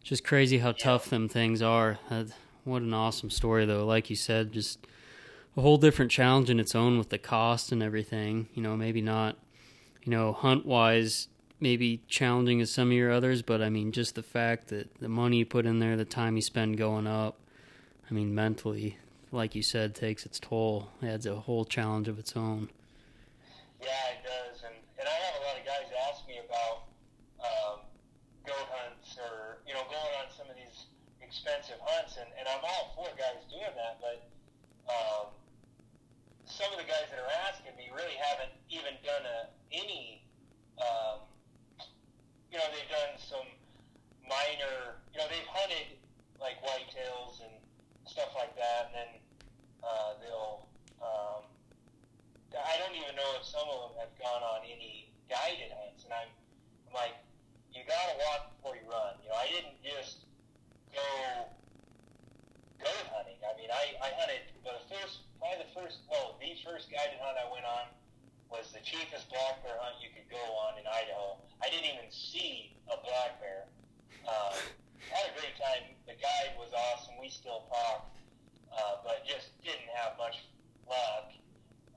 it's 0.00 0.10
just 0.10 0.24
crazy 0.24 0.58
how 0.58 0.72
tough 0.72 1.08
them 1.08 1.28
things 1.28 1.62
are. 1.62 1.98
Uh, 2.10 2.24
what 2.64 2.82
an 2.82 2.92
awesome 2.92 3.30
story, 3.30 3.64
though. 3.64 3.86
Like 3.86 4.10
you 4.10 4.16
said, 4.16 4.52
just 4.52 4.86
a 5.56 5.62
whole 5.62 5.78
different 5.78 6.10
challenge 6.10 6.50
in 6.50 6.60
its 6.60 6.74
own 6.74 6.98
with 6.98 7.08
the 7.08 7.18
cost 7.18 7.72
and 7.72 7.82
everything. 7.82 8.48
You 8.54 8.62
know, 8.62 8.76
maybe 8.76 9.00
not, 9.00 9.36
you 10.02 10.10
know, 10.10 10.32
hunt 10.32 10.66
wise, 10.66 11.28
maybe 11.60 12.02
challenging 12.08 12.60
as 12.60 12.70
some 12.70 12.88
of 12.88 12.94
your 12.94 13.10
others, 13.12 13.40
but 13.40 13.62
I 13.62 13.70
mean, 13.70 13.92
just 13.92 14.16
the 14.16 14.22
fact 14.22 14.68
that 14.68 14.94
the 15.00 15.08
money 15.08 15.38
you 15.38 15.46
put 15.46 15.64
in 15.64 15.78
there, 15.78 15.96
the 15.96 16.04
time 16.04 16.36
you 16.36 16.42
spend 16.42 16.76
going 16.76 17.06
up, 17.06 17.38
I 18.10 18.12
mean, 18.12 18.34
mentally, 18.34 18.98
like 19.34 19.54
you 19.54 19.62
said, 19.62 19.94
takes 19.94 20.24
its 20.24 20.38
toll. 20.38 20.88
It 21.02 21.06
adds 21.06 21.26
a 21.26 21.34
whole 21.34 21.64
challenge 21.64 22.06
of 22.06 22.18
its 22.18 22.36
own. 22.36 22.70
Yeah, 23.82 24.14
it 24.14 24.22
does, 24.22 24.62
and 24.62 24.78
and 24.98 25.06
I 25.10 25.16
have 25.26 25.34
a 25.34 25.42
lot 25.44 25.58
of 25.58 25.66
guys 25.66 25.90
ask 26.08 26.22
me 26.30 26.38
about 26.38 26.86
um, 27.42 27.82
goat 28.46 28.70
hunts 28.70 29.18
or 29.18 29.58
you 29.66 29.74
know 29.74 29.82
going 29.90 30.14
on 30.22 30.30
some 30.30 30.46
of 30.46 30.56
these 30.56 30.86
expensive 31.20 31.82
hunts, 31.82 32.16
and, 32.16 32.30
and 32.38 32.46
I'm 32.46 32.62
all 32.62 32.94
for 32.94 33.10
guys 33.18 33.42
doing 33.50 33.74
that, 33.74 33.98
but 33.98 34.22
um, 34.86 35.34
some 36.46 36.70
of 36.70 36.78
the 36.78 36.86
guys 36.86 37.10
that 37.10 37.18
are 37.18 37.34
asking 37.50 37.74
me 37.74 37.90
really 37.90 38.14
haven't 38.14 38.54
even 38.70 38.94
done 39.02 39.26
a, 39.26 39.50
any. 39.74 40.22
Um, 40.78 41.26
you 42.50 42.58
know, 42.62 42.66
they've 42.70 42.86
done 42.86 43.18
some 43.18 43.50
minor. 44.22 45.02
You 45.10 45.18
know, 45.18 45.26
they've 45.26 45.50
hunted 45.50 45.98
like 46.38 46.62
whitetails 46.62 47.42
and 47.42 47.54
stuff 48.06 48.30
like 48.38 48.54
that, 48.54 48.90
and 48.90 48.94
then 48.94 49.10
uh, 49.84 50.16
they'll. 50.20 50.66
Um, 51.04 51.44
I 52.54 52.78
don't 52.80 52.94
even 52.94 53.12
know 53.18 53.30
if 53.36 53.44
some 53.44 53.66
of 53.66 53.90
them 53.90 53.94
have 54.00 54.14
gone 54.16 54.40
on 54.40 54.64
any 54.64 55.10
guided 55.28 55.74
hunts, 55.74 56.06
and 56.06 56.14
I'm, 56.14 56.30
I'm 56.88 56.94
like, 56.94 57.18
you 57.74 57.82
gotta 57.82 58.14
walk 58.24 58.54
before 58.56 58.78
you 58.78 58.86
run. 58.86 59.18
You 59.20 59.28
know, 59.28 59.38
I 59.38 59.50
didn't 59.50 59.82
just 59.82 60.24
go 60.94 61.02
goat 62.78 63.06
hunting. 63.10 63.36
I 63.42 63.52
mean, 63.58 63.74
I, 63.74 63.98
I 63.98 64.08
hunted 64.14 64.46
the 64.62 64.78
first, 64.86 65.26
probably 65.42 65.66
the 65.66 65.72
first, 65.74 66.06
well, 66.06 66.38
the 66.38 66.54
first 66.62 66.92
guided 66.92 67.18
hunt 67.18 67.34
I 67.34 67.50
went 67.50 67.66
on 67.66 67.90
was 68.46 68.70
the 68.70 68.82
cheapest 68.86 69.26
black 69.34 69.58
bear 69.66 69.74
hunt 69.82 69.98
you 69.98 70.14
could 70.14 70.30
go 70.30 70.40
on 70.68 70.78
in 70.78 70.86
Idaho. 70.86 71.42
I 71.58 71.66
didn't 71.74 71.90
even 71.90 72.06
see 72.14 72.70
a 72.86 72.94
black 73.02 73.42
bear. 73.42 73.66
Um, 74.30 74.54
had 75.10 75.26
a 75.26 75.34
great 75.34 75.58
time. 75.58 75.90
The 76.06 76.14
guide 76.14 76.54
was 76.54 76.70
awesome. 76.70 77.18
We 77.18 77.28
still 77.28 77.66
talk, 77.66 78.13
uh, 78.74 79.00
but 79.06 79.22
just 79.22 79.54
didn't 79.62 79.88
have 79.94 80.18
much 80.18 80.42
luck. 80.90 81.30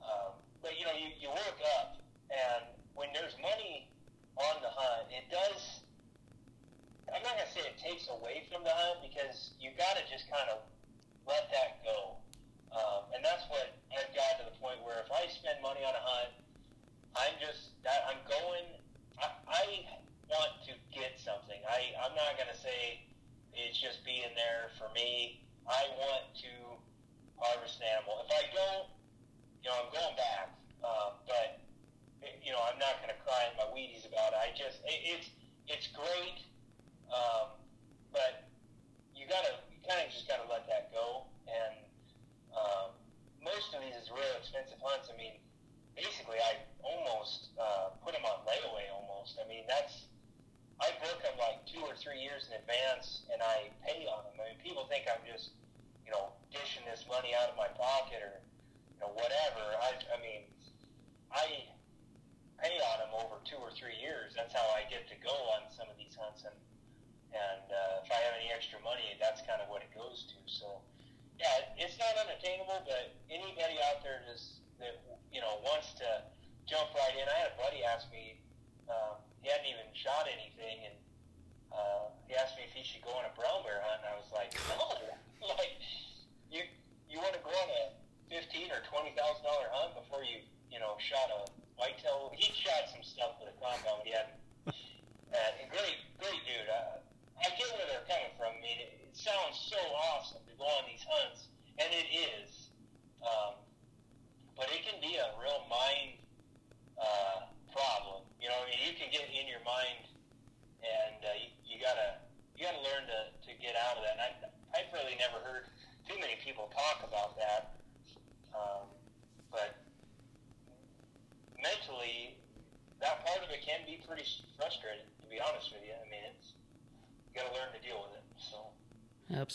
Um, 0.00 0.32
but 0.62 0.78
you 0.78 0.86
know, 0.86 0.94
you, 0.94 1.10
you 1.18 1.28
work 1.28 1.58
up, 1.78 1.98
and 2.30 2.70
when 2.94 3.10
there's 3.12 3.34
money 3.42 3.90
on 4.38 4.62
the 4.62 4.70
hunt, 4.70 5.10
it 5.10 5.26
does. 5.30 5.82
I'm 7.10 7.22
not 7.24 7.40
gonna 7.40 7.50
say 7.50 7.64
it 7.66 7.80
takes 7.80 8.06
away 8.08 8.46
from 8.52 8.62
the 8.62 8.72
hunt 8.72 9.02
because 9.02 9.56
you 9.58 9.72
got 9.74 9.96
to 9.96 10.04
just 10.06 10.28
kind 10.30 10.46
of 10.52 10.62
let 11.26 11.48
that 11.50 11.82
go. 11.82 12.20
Um, 12.68 13.08
and 13.16 13.24
that's 13.24 13.48
what 13.48 13.80
I've 13.96 14.12
got 14.12 14.38
to 14.38 14.44
the 14.44 14.56
point 14.60 14.84
where 14.84 15.00
if 15.00 15.08
I 15.08 15.24
spend 15.32 15.64
money 15.64 15.80
on 15.88 15.96
a 15.96 16.04
hunt, 16.04 16.36
I'm 17.16 17.34
just 17.40 17.72
that 17.82 17.97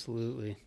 Absolutely. 0.04 0.58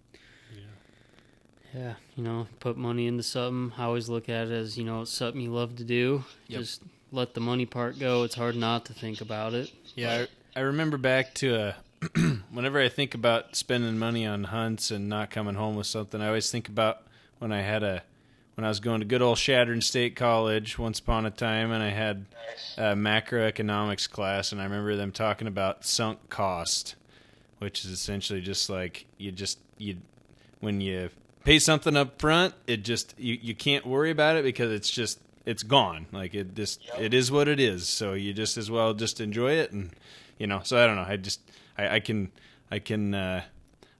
Yeah, 0.54 1.78
Yeah. 1.78 1.94
you 2.16 2.24
know, 2.24 2.46
put 2.58 2.78
money 2.78 3.06
into 3.06 3.22
something. 3.22 3.78
I 3.78 3.84
always 3.84 4.08
look 4.08 4.30
at 4.30 4.46
it 4.48 4.52
as, 4.52 4.78
you 4.78 4.84
know, 4.84 5.02
it's 5.02 5.10
something 5.10 5.42
you 5.42 5.52
love 5.52 5.76
to 5.76 5.84
do. 5.84 6.24
Yep. 6.48 6.60
Just 6.60 6.82
let 7.12 7.34
the 7.34 7.40
money 7.40 7.66
part 7.66 7.98
go. 7.98 8.22
It's 8.22 8.34
hard 8.34 8.56
not 8.56 8.86
to 8.86 8.94
think 8.94 9.20
about 9.20 9.52
it. 9.52 9.70
Yeah, 9.94 10.24
I, 10.56 10.60
I 10.60 10.62
remember 10.62 10.96
back 10.96 11.34
to 11.34 11.54
uh, 11.60 11.72
whenever 12.50 12.80
I 12.80 12.88
think 12.88 13.12
about 13.12 13.56
spending 13.56 13.98
money 13.98 14.24
on 14.24 14.44
hunts 14.44 14.90
and 14.90 15.06
not 15.06 15.30
coming 15.30 15.54
home 15.56 15.76
with 15.76 15.86
something, 15.86 16.22
I 16.22 16.28
always 16.28 16.50
think 16.50 16.66
about 16.70 17.02
when 17.38 17.52
I 17.52 17.60
had 17.60 17.82
a 17.82 18.04
when 18.54 18.64
I 18.64 18.68
was 18.68 18.80
going 18.80 19.00
to 19.00 19.06
good 19.06 19.20
old 19.20 19.36
Chadron 19.36 19.82
State 19.82 20.16
College 20.16 20.78
once 20.78 20.98
upon 20.98 21.26
a 21.26 21.30
time, 21.30 21.72
and 21.72 21.82
I 21.82 21.90
had 21.90 22.24
a 22.78 22.94
macroeconomics 22.94 24.08
class, 24.08 24.50
and 24.50 24.62
I 24.62 24.64
remember 24.64 24.96
them 24.96 25.12
talking 25.12 25.46
about 25.46 25.84
sunk 25.84 26.30
cost, 26.30 26.94
which 27.58 27.84
is 27.84 27.90
essentially 27.90 28.40
just 28.40 28.68
like 28.70 29.06
you 29.18 29.32
just 29.32 29.58
you 29.78 29.96
when 30.60 30.80
you 30.80 31.10
pay 31.44 31.58
something 31.58 31.96
up 31.96 32.20
front, 32.20 32.54
it 32.66 32.78
just 32.78 33.14
you 33.18 33.38
you 33.40 33.54
can't 33.54 33.86
worry 33.86 34.10
about 34.10 34.36
it 34.36 34.44
because 34.44 34.72
it's 34.72 34.90
just 34.90 35.20
it's 35.44 35.62
gone. 35.62 36.06
Like 36.12 36.34
it 36.34 36.54
just 36.54 36.84
Yep. 36.86 37.00
it 37.00 37.14
is 37.14 37.30
what 37.30 37.48
it 37.48 37.60
is. 37.60 37.88
So 37.88 38.14
you 38.14 38.32
just 38.32 38.56
as 38.56 38.70
well 38.70 38.94
just 38.94 39.20
enjoy 39.20 39.52
it, 39.52 39.72
and 39.72 39.90
you 40.38 40.46
know. 40.46 40.60
So 40.64 40.82
I 40.82 40.86
don't 40.86 40.96
know. 40.96 41.06
I 41.06 41.16
just 41.16 41.40
I, 41.78 41.96
I 41.96 42.00
can 42.00 42.30
I 42.70 42.78
can 42.80 43.14
uh, 43.14 43.42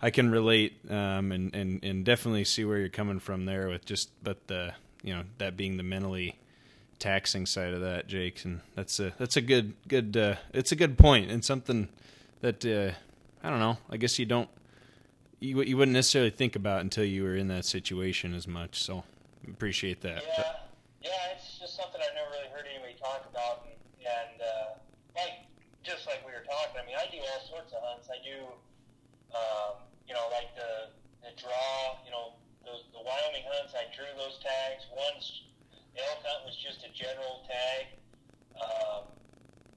I 0.03 0.11
can 0.11 0.31
relate 0.31 0.79
um, 0.91 1.33
and 1.33 1.55
and 1.55 1.85
and 1.85 2.05
definitely 2.05 2.45
see 2.45 2.65
where 2.65 2.79
you're 2.79 2.89
coming 2.89 3.21
from 3.21 3.45
there 3.45 3.69
with 3.69 3.85
just 3.85 4.11
but 4.23 4.47
the 4.49 4.73
you 5.03 5.15
know 5.15 5.23
that 5.39 5.57
being 5.57 5.77
the 5.77 5.83
mentally 5.83 6.37
taxing 6.99 7.47
side 7.47 7.75
of 7.75 7.81
that, 7.83 8.09
Jake, 8.09 8.45
and 8.45 8.61
that's 8.75 8.99
a 8.99 9.13
that's 9.19 9.37
a 9.37 9.41
good 9.41 9.75
good 9.87 10.17
uh, 10.17 10.35
it's 10.53 10.73
a 10.73 10.77
good 10.77 10.99
point 10.99 11.31
and 11.31 11.45
something 11.45 11.89
that 12.41 12.65
uh, 12.67 12.95
I 13.47 13.51
don't 13.51 13.61
know. 13.61 13.79
I 13.89 13.97
guess 13.97 14.19
you 14.19 14.27
don't 14.27 14.51
you 15.39 15.63
you 15.63 15.77
wouldn't 15.77 15.95
necessarily 15.95 16.35
think 16.35 16.57
about 16.57 16.81
until 16.81 17.05
you 17.05 17.23
were 17.23 17.37
in 17.37 17.47
that 17.47 17.65
situation 17.65 18.35
as 18.35 18.49
much. 18.49 18.83
So 18.83 19.05
appreciate 19.47 20.03
that. 20.03 20.27
Yeah, 20.27 21.15
yeah, 21.15 21.31
it's 21.31 21.55
just 21.55 21.79
something 21.79 22.03
I've 22.03 22.19
never 22.19 22.27
really 22.35 22.51
heard 22.51 22.67
anybody 22.67 22.99
talk 22.99 23.23
about, 23.31 23.71
and, 23.71 23.79
and 24.03 24.43
uh, 24.43 24.83
like 25.15 25.47
just 25.87 26.11
like 26.11 26.27
we 26.27 26.35
were 26.35 26.43
talking. 26.43 26.75
I 26.75 26.85
mean, 26.91 26.99
I 26.99 27.07
do 27.07 27.23
all 27.23 27.47
sorts 27.47 27.71
of 27.71 27.87
hunts. 27.87 28.11
I 28.11 28.19
do, 28.19 28.51
um, 29.31 29.79
you 30.11 30.15
know, 30.19 30.27
like 30.35 30.51
the 30.59 30.91
the 31.23 31.31
draw. 31.39 32.03
You 32.03 32.11
know, 32.11 32.35
the 32.67 32.99
Wyoming 32.99 33.47
hunts. 33.47 33.79
I 33.79 33.87
drew 33.95 34.11
those 34.19 34.43
tags. 34.43 34.91
One's 34.91 35.47
elk 35.95 36.19
hunt 36.27 36.51
was 36.51 36.59
just 36.59 36.83
a 36.83 36.91
general 36.91 37.47
tag, 37.47 37.95
um, 38.59 39.07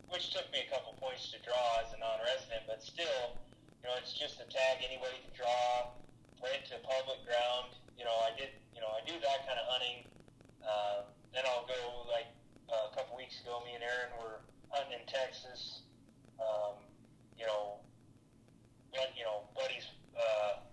which 0.09 0.33
took 0.33 0.49
me 0.49 0.65
a 0.65 0.69
couple 0.73 0.97
points 0.97 1.29
to 1.29 1.37
draw 1.45 1.85
as 1.85 1.93
a 1.93 2.01
non-resident, 2.01 2.65
but 2.65 2.81
still, 2.81 3.37
you 3.79 3.87
know, 3.87 3.95
it's 3.95 4.11
just 4.11 4.43
a 4.43 4.47
tag 4.51 4.83
anybody 4.83 5.23
can 5.23 5.31
draw. 5.31 5.95
Went 6.43 6.67
to 6.71 6.79
public 6.83 7.23
ground. 7.23 7.75
You 7.95 8.03
know, 8.03 8.15
I 8.23 8.31
did. 8.35 8.51
You 8.75 8.79
know, 8.83 8.91
I 8.91 9.03
do 9.03 9.15
that 9.19 9.43
kind 9.43 9.59
of 9.59 9.67
hunting. 9.67 10.07
Uh, 10.63 11.07
then 11.35 11.43
I'll 11.47 11.67
go 11.67 12.07
like 12.07 12.31
uh, 12.71 12.91
a 12.91 12.95
couple 12.95 13.15
weeks 13.15 13.39
ago. 13.43 13.59
Me 13.67 13.75
and 13.75 13.83
Aaron 13.83 14.11
were 14.19 14.43
hunting 14.71 14.99
in 14.99 15.03
Texas. 15.07 15.83
Um, 16.39 16.79
you 17.35 17.43
know, 17.47 17.83
but 18.91 19.11
you 19.15 19.23
know, 19.23 19.47
buddies. 19.55 19.87
Uh, 20.15 20.63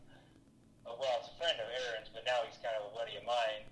well, 0.86 1.18
it's 1.18 1.30
a 1.30 1.36
friend 1.38 1.58
of 1.58 1.66
Aaron's, 1.66 2.10
but 2.14 2.22
now 2.26 2.46
he's 2.46 2.58
kind 2.62 2.78
of 2.78 2.90
a 2.90 2.92
buddy 2.94 3.18
of 3.18 3.26
mine. 3.26 3.66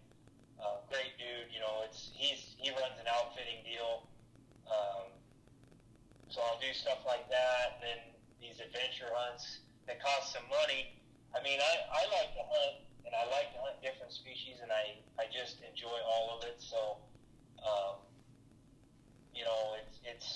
Uh, 0.59 0.82
great 0.90 1.15
dude. 1.19 1.51
You 1.55 1.62
know, 1.62 1.86
it's 1.86 2.11
he's 2.15 2.55
he 2.59 2.70
runs 2.74 2.98
an 2.98 3.06
outfitting 3.06 3.62
deal. 3.62 4.06
Um, 4.66 5.15
so 6.27 6.43
I'll 6.43 6.59
do 6.59 6.74
stuff 6.74 7.06
like 7.06 7.31
that, 7.31 7.78
and 7.78 7.81
then 7.82 8.01
these 8.45 8.61
adventure 8.61 9.09
hunts 9.16 9.65
that 9.89 9.97
cost 10.05 10.37
some 10.37 10.45
money. 10.53 10.93
I 11.33 11.41
mean, 11.41 11.57
I, 11.57 11.73
I 11.89 12.03
like 12.12 12.37
to 12.37 12.45
hunt, 12.45 12.85
and 13.09 13.12
I 13.16 13.25
like 13.33 13.49
to 13.57 13.59
hunt 13.65 13.81
different 13.81 14.12
species, 14.12 14.61
and 14.61 14.69
I, 14.69 15.01
I 15.16 15.33
just 15.33 15.65
enjoy 15.65 15.97
all 16.05 16.37
of 16.37 16.45
it. 16.45 16.61
So, 16.61 17.01
um, 17.65 18.05
you 19.33 19.49
know, 19.49 19.81
it's 19.81 19.97
it's. 20.05 20.31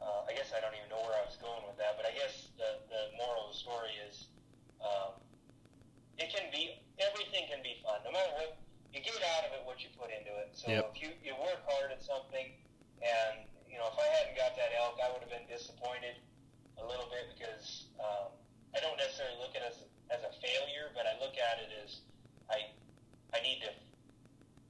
Uh, 0.00 0.24
I 0.24 0.32
guess 0.32 0.48
I 0.56 0.64
don't 0.64 0.72
even 0.72 0.88
know 0.88 1.04
where 1.04 1.12
I 1.12 1.24
was 1.28 1.36
going 1.36 1.60
with 1.68 1.76
that, 1.76 1.94
but 2.00 2.08
I 2.08 2.12
guess 2.16 2.50
the 2.58 2.82
the 2.90 3.02
moral 3.20 3.48
of 3.48 3.54
the 3.54 3.58
story 3.60 3.92
is, 4.08 4.32
um, 4.80 5.20
it 6.16 6.32
can 6.32 6.48
be 6.48 6.80
everything 6.96 7.46
can 7.52 7.60
be 7.60 7.78
fun, 7.84 8.00
no 8.04 8.10
matter 8.10 8.32
what 8.40 8.56
you 8.96 9.04
get 9.04 9.20
out 9.36 9.44
of 9.44 9.52
it, 9.54 9.62
what 9.68 9.80
you 9.84 9.92
put 10.00 10.08
into 10.08 10.32
it. 10.40 10.56
So 10.56 10.72
Yep. 10.72 10.92
if 10.92 10.94
you 11.04 11.08
you 11.20 11.32
work 11.36 11.60
hard 11.68 11.92
at 11.92 12.00
something, 12.00 12.48
and 13.04 13.44
you 13.68 13.76
know, 13.76 13.92
if 13.92 13.96
I 13.96 14.08
hadn't 14.20 14.36
got 14.40 14.56
that 14.56 14.72
elk, 14.80 14.96
I 15.04 15.12
would 15.12 15.20
have 15.20 15.32
been 15.32 15.48
disappointed 15.52 16.19
little 16.90 17.06
bit 17.06 17.30
because 17.38 17.86
um, 18.02 18.34
I 18.74 18.82
don't 18.82 18.98
necessarily 18.98 19.38
look 19.38 19.54
at 19.54 19.62
it 19.62 19.70
as, 19.70 19.78
as 20.10 20.20
a 20.26 20.32
failure, 20.42 20.90
but 20.94 21.06
I 21.06 21.14
look 21.22 21.38
at 21.38 21.62
it 21.62 21.70
as 21.86 22.02
I 22.50 22.74
I 23.30 23.38
need 23.42 23.62
to 23.62 23.70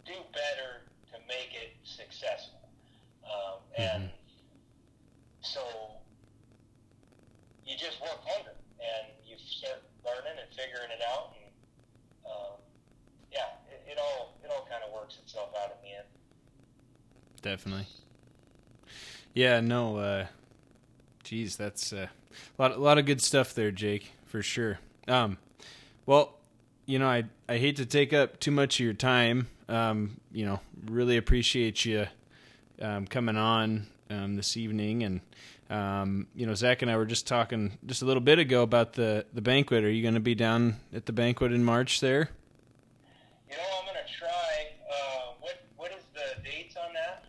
do 0.05 0.21
better 0.37 0.85
to 1.13 1.17
make 1.27 1.57
it 1.57 1.77
successful. 1.83 2.61
Um, 3.25 3.57
and 3.77 4.11
so 5.41 5.61
you 7.65 7.77
just 7.77 8.01
work 8.01 8.21
harder 8.25 8.57
and 8.81 9.07
you 9.25 9.37
start 9.39 9.81
learning 10.05 10.37
and 10.37 10.49
figuring 10.53 10.91
it 10.93 11.01
out, 11.09 11.33
and 11.41 11.51
um, 12.27 12.61
yeah, 13.33 13.57
it, 13.73 13.93
it 13.93 13.99
all 13.99 14.37
it 14.45 14.51
all 14.51 14.67
kind 14.69 14.85
of 14.85 14.93
works 14.93 15.17
itself 15.23 15.51
out 15.57 15.73
in 15.73 15.91
the 15.91 15.97
end. 15.97 16.09
Definitely. 17.41 17.87
Yeah, 19.33 19.61
no, 19.61 19.97
uh 19.97 20.27
geez, 21.31 21.55
that's 21.55 21.93
uh, 21.93 22.09
a 22.59 22.62
lot 22.62 22.73
a 22.73 22.81
lot 22.81 22.98
of 22.98 23.07
good 23.07 23.23
stuff 23.23 23.55
there, 23.55 23.70
Jake, 23.70 24.11
for 24.27 24.43
sure. 24.43 24.81
Um 25.07 25.39
well, 26.05 26.35
you 26.86 26.98
know, 26.98 27.07
I 27.07 27.23
I 27.48 27.59
hate 27.59 27.77
to 27.77 27.86
take 27.86 28.12
up 28.12 28.40
too 28.40 28.51
much 28.51 28.81
of 28.81 28.85
your 28.85 28.94
time. 28.94 29.47
Um, 29.69 30.20
you 30.32 30.44
know, 30.44 30.59
really 30.86 31.16
appreciate 31.16 31.85
you 31.85 32.09
um 32.82 33.07
coming 33.07 33.36
on 33.36 33.86
um 34.11 34.35
this 34.35 34.57
evening 34.57 35.05
and 35.05 35.20
um, 35.70 36.27
you 36.35 36.47
know, 36.47 36.55
Zach 36.55 36.82
and 36.82 36.90
I 36.90 36.97
were 36.97 37.07
just 37.07 37.28
talking 37.28 37.78
just 37.86 38.02
a 38.02 38.05
little 38.05 38.20
bit 38.20 38.40
ago 38.40 38.65
about 38.65 38.94
the 38.94 39.24
the 39.32 39.40
banquet. 39.40 39.85
Are 39.85 39.90
you 39.90 40.02
going 40.02 40.15
to 40.15 40.20
be 40.20 40.35
down 40.35 40.81
at 40.93 41.07
the 41.07 41.12
banquet 41.12 41.52
in 41.52 41.62
March 41.62 42.01
there? 42.01 42.31
You 43.48 43.57
know, 43.57 43.62
I'm 43.78 43.86
gonna 43.86 44.01
try. 44.19 44.66
Uh, 44.90 45.35
what 45.39 45.62
what 45.77 45.93
is 45.93 46.02
the 46.12 46.43
dates 46.43 46.74
on 46.74 46.93
that? 46.94 47.24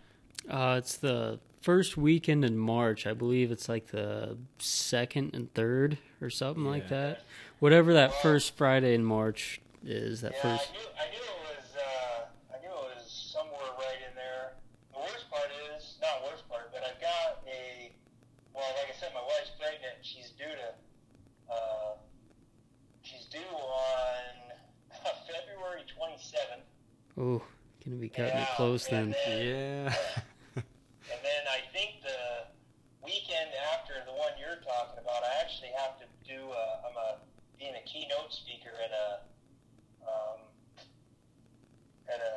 Uh, 0.49 0.77
it's 0.77 0.97
the 0.97 1.39
first 1.61 1.95
weekend 1.97 2.43
in 2.43 2.57
March. 2.57 3.05
I 3.07 3.13
believe 3.13 3.51
it's 3.51 3.69
like 3.69 3.87
the 3.87 4.37
second 4.59 5.33
and 5.35 5.53
third 5.53 5.97
or 6.21 6.29
something 6.29 6.65
like 6.65 6.89
that. 6.89 7.23
Whatever 7.59 7.93
that 7.93 8.13
first 8.21 8.57
Friday 8.57 8.93
in 8.95 9.03
March 9.05 9.61
is. 9.85 10.21
That 10.21 10.33
yeah, 10.37 10.41
first. 10.57 10.69
I 10.71 10.73
knew 10.73 10.87
I 10.97 11.05
knew 11.11 11.21
it 11.21 11.57
was 11.57 11.75
uh, 11.77 12.55
I 12.55 12.61
knew 12.61 12.71
it 12.73 12.95
was 12.97 13.31
somewhere 13.33 13.71
right 13.77 14.01
in 14.09 14.15
there. 14.15 14.53
The 14.93 14.99
worst 14.99 15.29
part 15.29 15.49
is 15.75 15.95
not 16.01 16.23
worst 16.29 16.47
part, 16.49 16.71
but 16.73 16.81
I've 16.83 16.99
got 16.99 17.43
a 17.47 17.91
well, 18.53 18.65
like 18.77 18.93
I 18.93 18.99
said, 18.99 19.11
my 19.13 19.21
wife's 19.21 19.51
pregnant. 19.59 20.01
She's 20.01 20.31
due 20.31 20.45
to 20.49 21.53
uh, 21.53 21.93
she's 23.03 23.25
due 23.25 23.39
on 23.39 24.51
February 25.27 25.81
27th, 25.89 26.65
Oh, 27.17 27.41
gonna 27.83 27.97
be 27.97 28.09
cutting 28.09 28.37
it 28.37 28.47
close 28.55 28.87
then. 28.87 29.15
then- 29.25 29.45
Yeah. 29.47 29.95
and 30.55 31.19
then 31.23 31.43
I 31.49 31.59
think 31.73 32.01
the 32.03 32.47
weekend 33.03 33.49
after 33.73 33.93
the 34.05 34.11
one 34.13 34.31
you're 34.39 34.61
talking 34.63 34.99
about, 35.01 35.23
I 35.23 35.41
actually 35.41 35.71
have 35.77 35.97
to 35.99 36.05
do. 36.27 36.37
A, 36.51 36.63
I'm 36.87 36.95
a 36.97 37.17
being 37.57 37.73
a 37.75 37.83
keynote 38.11 38.33
speaker 38.33 38.75
at 38.83 38.91
a 38.91 39.07
um, 40.03 40.39
at 42.11 42.19
a 42.19 42.35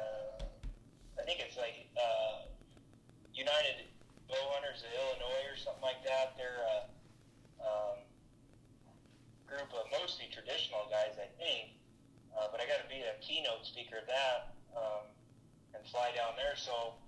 I 1.18 1.22
think 1.26 1.40
it's 1.42 1.56
like 1.58 1.90
uh, 1.98 2.46
United 3.34 3.90
Bow 4.30 4.38
Hunters 4.54 4.86
of 4.86 4.90
Illinois 4.94 5.50
or 5.50 5.58
something 5.58 5.82
like 5.82 6.02
that. 6.06 6.38
They're 6.38 6.62
a 6.62 6.78
um, 7.58 7.96
group 9.50 9.70
of 9.74 9.90
mostly 9.90 10.30
traditional 10.30 10.86
guys, 10.90 11.18
I 11.18 11.26
think. 11.42 11.74
Uh, 12.34 12.50
but 12.50 12.58
I 12.62 12.66
got 12.66 12.82
to 12.82 12.90
be 12.90 13.02
a 13.02 13.14
keynote 13.22 13.62
speaker 13.62 14.02
at 14.02 14.10
that 14.10 14.54
um, 14.74 15.06
and 15.74 15.82
fly 15.90 16.14
down 16.14 16.34
there. 16.38 16.54
So 16.58 16.98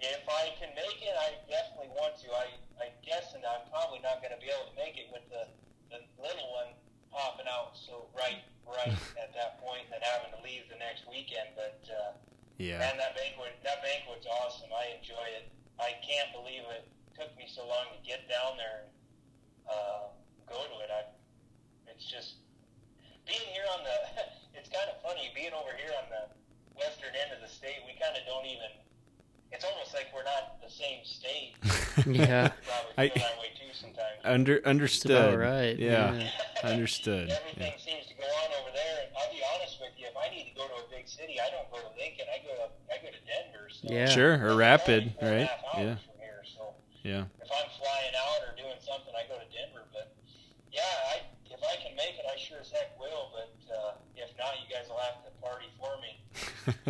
if 0.00 0.24
I 0.28 0.52
can 0.60 0.72
make 0.76 1.00
it, 1.00 1.16
I 1.16 1.40
definitely 1.48 1.92
want 1.96 2.20
to. 2.20 2.28
I 2.36 2.60
I 2.76 2.92
guess, 3.00 3.32
and 3.32 3.40
I'm 3.40 3.64
probably 3.72 4.04
not 4.04 4.20
going 4.20 4.36
to 4.36 4.40
be 4.42 4.52
able 4.52 4.68
to 4.68 4.76
make 4.76 5.00
it 5.00 5.08
with 5.08 5.24
the 5.32 5.48
the 5.88 6.04
little 6.20 6.50
one 6.52 6.76
popping 7.12 7.46
out 7.48 7.76
so 7.76 8.08
right 8.16 8.42
right 8.66 8.94
at 9.22 9.30
that 9.34 9.62
point, 9.62 9.86
and 9.94 10.02
having 10.02 10.32
to 10.34 10.40
leave 10.42 10.66
the 10.70 10.78
next 10.78 11.06
weekend. 11.08 11.54
But 11.54 11.80
uh, 11.88 12.18
Yeah. 12.58 12.78
man, 12.82 12.96
that 12.98 13.14
banquet 13.14 13.56
that 13.62 13.82
banquet's 13.82 14.26
awesome. 14.26 14.70
I 14.74 14.98
enjoy 14.98 15.26
it. 15.38 15.50
I 15.78 15.92
can't 16.02 16.32
believe 16.32 16.64
it 16.72 16.88
took 17.14 17.32
me 17.36 17.46
so 17.48 17.64
long 17.68 17.92
to 17.92 18.00
get 18.04 18.28
down 18.28 18.56
there 18.56 18.86
and 18.86 18.90
uh, 19.68 20.12
go 20.48 20.58
to 20.60 20.76
it. 20.84 20.90
I 20.90 21.06
it's 21.88 22.04
just 22.08 22.42
being 23.26 23.48
here 23.52 23.66
on 23.76 23.82
the. 23.84 23.96
It's 24.56 24.72
kind 24.72 24.88
of 24.88 24.96
funny 25.04 25.28
being 25.36 25.52
over 25.52 25.76
here 25.76 25.92
on 26.00 26.08
the 26.08 26.24
western 26.80 27.12
end 27.12 27.28
of 27.30 27.44
the 27.44 27.46
state. 27.46 27.84
We 27.84 27.92
kind 28.00 28.16
of 28.16 28.24
don't 28.24 28.48
even. 28.48 28.72
It's 29.56 29.64
almost 29.64 29.94
like 29.96 30.12
we're 30.12 30.28
not 30.28 30.60
the 30.60 30.68
same 30.68 31.00
state. 31.04 31.56
Yeah, 32.04 32.52
Probably 32.68 32.92
I- 32.98 33.08
feel 33.08 33.24
that 33.24 33.40
way 33.40 33.50
too 33.56 33.72
sometimes. 33.72 34.20
Under 34.22 34.60
understood. 34.68 35.10
about 35.32 35.38
right. 35.40 35.78
Yeah. 35.80 36.12
yeah. 36.12 36.28
Understood. 36.62 37.32
Everything 37.32 37.72
seems 37.80 38.04
to 38.12 38.14
go 38.20 38.28
on 38.28 38.48
over 38.60 38.68
there, 38.76 39.08
and 39.08 39.10
I'll 39.16 39.32
be 39.32 39.40
honest 39.56 39.80
with 39.80 39.96
you. 39.96 40.12
If 40.12 40.16
I 40.20 40.28
need 40.28 40.52
to 40.52 40.54
go 40.60 40.68
to 40.68 40.76
a 40.84 40.86
big 40.92 41.08
city, 41.08 41.40
I 41.40 41.48
don't 41.48 41.64
go 41.72 41.80
to 41.80 41.88
Lincoln. 41.96 42.28
I 42.28 42.44
go 42.44 42.52
to 42.52 42.68
I 42.92 43.00
go 43.00 43.08
to 43.08 43.22
Denver. 43.24 43.64
So 43.72 43.88
Yeah. 43.88 44.12
Sure, 44.12 44.36
or 44.44 44.52
It's 44.52 44.60
rapid, 44.60 45.00
only 45.08 45.16
four 45.16 45.24
and 45.24 45.32
a 45.32 45.40
right? 45.40 45.50
Yeah. 45.80 45.94
From 46.04 46.16
here, 46.20 46.42
so 46.44 46.62
Yeah. 47.00 47.24
if 47.40 47.48
I'm 47.48 47.70
flying 47.80 48.14
out 48.20 48.40
or 48.44 48.52
doing 48.60 48.76
something, 48.84 49.14
I 49.16 49.24
go 49.24 49.40
to 49.40 49.48
Denver. 49.48 49.88
But 49.96 50.12
yeah, 50.68 50.84
I 51.16 51.24
if 51.48 51.60
I 51.64 51.74
can 51.80 51.96
make 51.96 52.20
it, 52.20 52.28
I 52.28 52.36
sure 52.36 52.60
as 52.60 52.68
heck 52.76 52.92
will. 53.00 53.32
But 53.32 53.56
uh, 53.72 53.96
if 54.20 54.28
not, 54.36 54.52
you 54.60 54.68
guys 54.68 54.84
will 54.92 55.00
have 55.00 55.24
to 55.24 55.32
party 55.40 55.72
for 55.80 55.96
me. 56.04 56.05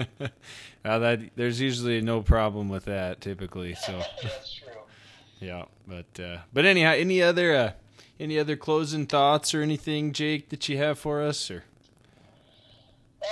uh, 0.84 0.98
that 0.98 1.20
there's 1.36 1.60
usually 1.60 2.00
no 2.00 2.22
problem 2.22 2.68
with 2.68 2.84
that 2.86 3.20
typically. 3.20 3.74
So 3.74 4.02
That's 4.22 4.54
true. 4.54 4.68
yeah, 5.40 5.64
but 5.86 6.20
uh, 6.22 6.38
but 6.52 6.64
anyhow, 6.64 6.92
any 6.92 7.22
other 7.22 7.54
uh, 7.54 7.72
any 8.18 8.38
other 8.38 8.56
closing 8.56 9.06
thoughts 9.06 9.54
or 9.54 9.62
anything, 9.62 10.12
Jake, 10.12 10.48
that 10.50 10.68
you 10.68 10.78
have 10.78 10.98
for 10.98 11.22
us? 11.22 11.50
Or 11.50 11.64
Um, 13.22 13.28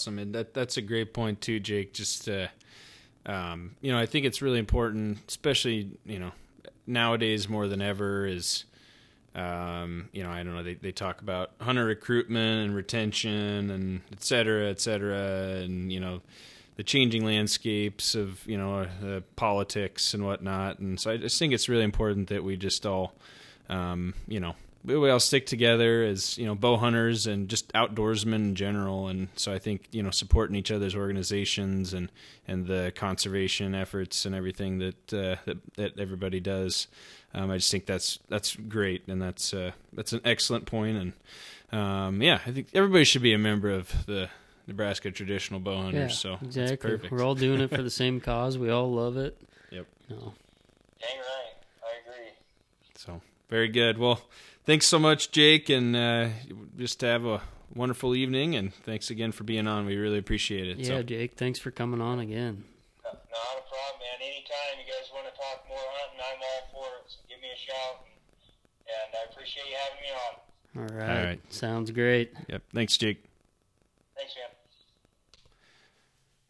awesome, 0.00 0.18
and 0.18 0.34
that 0.34 0.54
that's 0.54 0.76
a 0.76 0.82
great 0.82 1.12
point 1.12 1.40
too, 1.40 1.60
Jake. 1.60 1.92
Just 1.92 2.28
uh, 2.28 2.48
um, 3.26 3.76
you 3.82 3.92
know, 3.92 3.98
I 3.98 4.06
think 4.06 4.24
it's 4.24 4.40
really 4.40 4.58
important, 4.58 5.18
especially 5.28 5.90
you 6.06 6.18
know 6.18 6.32
nowadays 6.86 7.48
more 7.48 7.68
than 7.68 7.82
ever. 7.82 8.26
Is 8.26 8.64
um, 9.34 10.08
you 10.12 10.22
know, 10.22 10.30
I 10.30 10.42
don't 10.42 10.54
know. 10.54 10.62
They 10.62 10.74
they 10.74 10.92
talk 10.92 11.20
about 11.20 11.50
hunter 11.60 11.84
recruitment 11.84 12.66
and 12.66 12.74
retention 12.74 13.70
and 13.70 14.00
et 14.10 14.22
cetera, 14.22 14.70
et 14.70 14.80
cetera, 14.80 15.60
and 15.62 15.92
you 15.92 16.00
know 16.00 16.22
the 16.76 16.82
changing 16.82 17.24
landscapes 17.26 18.14
of 18.14 18.46
you 18.46 18.56
know 18.56 18.86
uh, 19.04 19.20
politics 19.36 20.14
and 20.14 20.24
whatnot. 20.24 20.78
And 20.78 20.98
so 20.98 21.10
I 21.10 21.18
just 21.18 21.38
think 21.38 21.52
it's 21.52 21.68
really 21.68 21.84
important 21.84 22.28
that 22.28 22.42
we 22.42 22.56
just 22.56 22.86
all 22.86 23.12
um, 23.68 24.14
you 24.26 24.40
know 24.40 24.54
we, 24.84 24.96
we 24.96 25.10
all 25.10 25.20
stick 25.20 25.46
together 25.46 26.02
as 26.02 26.38
you 26.38 26.46
know 26.46 26.54
bow 26.54 26.76
hunters 26.76 27.26
and 27.26 27.48
just 27.48 27.72
outdoorsmen 27.72 28.34
in 28.34 28.54
general 28.54 29.08
and 29.08 29.28
so 29.36 29.52
i 29.52 29.58
think 29.58 29.88
you 29.92 30.02
know 30.02 30.10
supporting 30.10 30.56
each 30.56 30.70
other's 30.70 30.94
organizations 30.94 31.92
and 31.92 32.10
and 32.48 32.66
the 32.66 32.92
conservation 32.94 33.74
efforts 33.74 34.24
and 34.24 34.34
everything 34.34 34.78
that 34.78 35.12
uh, 35.12 35.36
that, 35.44 35.58
that 35.76 35.98
everybody 36.00 36.40
does 36.40 36.86
um, 37.34 37.50
i 37.50 37.56
just 37.56 37.70
think 37.70 37.86
that's 37.86 38.18
that's 38.28 38.56
great 38.56 39.02
and 39.08 39.20
that's 39.20 39.52
uh, 39.54 39.72
that's 39.92 40.12
an 40.12 40.20
excellent 40.24 40.66
point 40.66 40.96
and 40.96 41.12
um, 41.78 42.22
yeah 42.22 42.40
i 42.46 42.50
think 42.50 42.68
everybody 42.74 43.04
should 43.04 43.22
be 43.22 43.32
a 43.32 43.38
member 43.38 43.70
of 43.70 44.06
the 44.06 44.28
nebraska 44.66 45.10
traditional 45.10 45.60
bow 45.60 45.76
hunters 45.82 45.94
Yeah, 45.94 46.08
so 46.08 46.30
that's 46.40 46.56
exactly. 46.56 46.90
perfect 46.92 47.12
We're 47.12 47.22
all 47.24 47.34
doing 47.34 47.60
it 47.60 47.68
for 47.70 47.82
the 47.90 47.90
same 47.90 48.20
cause. 48.20 48.56
We 48.56 48.70
all 48.70 48.90
love 48.92 49.16
it. 49.16 49.36
Yep. 49.70 49.86
You 50.08 50.16
know, 50.16 50.34
Dang 51.00 51.18
right. 51.18 51.54
I 51.84 52.10
agree. 52.10 52.30
So 52.96 53.20
very 53.48 53.68
good. 53.68 53.98
Well, 53.98 54.20
thanks 54.70 54.86
so 54.86 55.00
much, 55.00 55.32
Jake, 55.32 55.68
and 55.68 55.96
uh, 55.96 56.28
just 56.78 57.00
have 57.00 57.24
a 57.24 57.42
wonderful 57.74 58.14
evening. 58.14 58.54
And 58.54 58.72
thanks 58.72 59.10
again 59.10 59.32
for 59.32 59.42
being 59.42 59.66
on. 59.66 59.84
We 59.84 59.96
really 59.96 60.18
appreciate 60.18 60.68
it. 60.68 60.78
yeah, 60.78 60.86
so, 60.86 61.02
Jake. 61.02 61.34
Thanks 61.36 61.58
for 61.58 61.72
coming 61.72 62.00
on 62.00 62.20
again. 62.20 62.62
No- 63.02 63.10
Not 63.10 63.18
a 63.18 63.66
problem, 63.66 63.98
man. 63.98 64.20
Anytime 64.22 64.78
you 64.78 64.86
guys 64.86 65.10
want 65.12 65.26
to 65.26 65.32
talk 65.32 65.64
more 65.68 65.76
hunting, 65.76 66.20
I'm 66.20 66.38
all 66.40 66.68
for 66.70 66.98
it. 66.98 67.02
So 67.08 67.18
give 67.28 67.40
me 67.40 67.48
a 67.52 67.58
shout, 67.58 68.06
and, 68.06 68.14
and 68.86 69.10
I 69.16 69.32
appreciate 69.32 69.66
you 69.66 69.76
having 69.82 70.02
me 70.04 70.10
on. 70.14 70.92
All 70.92 70.96
right. 70.96 71.24
right. 71.24 71.52
Sounds 71.52 71.90
great. 71.90 72.32
yep. 72.48 72.62
Thanks, 72.72 72.96
Jake. 72.96 73.24
Thanks, 74.16 74.34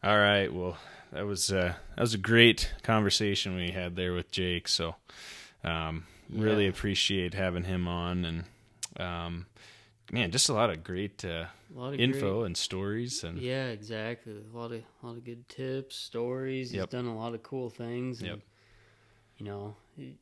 man. 0.02 0.12
All 0.12 0.18
right. 0.18 0.52
Well, 0.52 0.76
that 1.12 1.24
was 1.24 1.50
uh, 1.50 1.72
that 1.96 2.02
was 2.02 2.12
a 2.12 2.18
great 2.18 2.70
conversation 2.82 3.56
we 3.56 3.70
had 3.70 3.96
there 3.96 4.12
with 4.12 4.30
Jake. 4.30 4.68
So, 4.68 4.96
um, 5.64 6.04
really 6.32 6.64
Yeah. 6.64 6.70
appreciate 6.70 7.34
having 7.34 7.64
him 7.64 7.86
on, 7.88 8.24
and 8.24 8.44
um, 8.98 9.46
man, 10.12 10.30
just 10.30 10.48
a 10.48 10.52
lot 10.52 10.70
of 10.70 10.82
great 10.84 11.24
uh, 11.24 11.46
A 11.74 11.78
lot 11.78 11.94
of 11.94 12.00
info 12.00 12.38
great- 12.40 12.46
and 12.46 12.56
stories, 12.56 13.24
and 13.24 13.38
Yeah, 13.38 13.66
exactly. 13.68 14.34
A 14.52 14.56
lot 14.56 14.72
of 14.72 14.82
a 15.02 15.06
lot 15.06 15.16
of 15.16 15.24
good 15.24 15.48
tips, 15.48 15.96
stories. 15.96 16.72
Yep. 16.72 16.86
He's 16.86 16.90
done 16.92 17.06
a 17.06 17.16
lot 17.16 17.34
of 17.34 17.42
cool 17.42 17.70
things. 17.70 18.20
And, 18.20 18.28
Yep. 18.28 18.40
You 19.38 19.46
know, 19.46 19.74
you, 19.96 20.12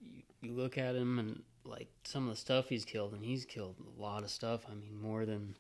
you 0.43 0.53
look 0.53 0.79
at 0.79 0.95
him 0.95 1.19
and 1.19 1.43
like 1.65 1.89
some 2.05 2.25
of 2.29 2.31
the 2.31 2.37
stuff 2.41 2.69
he's 2.69 2.85
killed, 2.85 3.13
and 3.15 3.25
he's 3.25 3.45
killed 3.45 3.75
a 3.99 4.01
lot 4.01 4.23
of 4.23 4.31
stuff. 4.31 4.65
I 4.71 4.75
mean, 4.75 4.97
more 5.01 5.27
than 5.27 5.57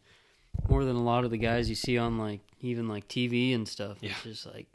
more 0.69 0.85
than 0.85 0.97
a 0.97 1.03
lot 1.03 1.25
of 1.25 1.31
the 1.31 1.39
guys 1.39 1.69
you 1.69 1.75
see 1.75 1.99
on 1.99 2.19
like 2.19 2.41
even 2.61 2.89
like 2.89 3.09
TV 3.09 3.55
and 3.55 3.66
stuff. 3.69 3.99
Yeah. 4.01 4.11
It's 4.11 4.23
just 4.23 4.47
like 4.47 4.66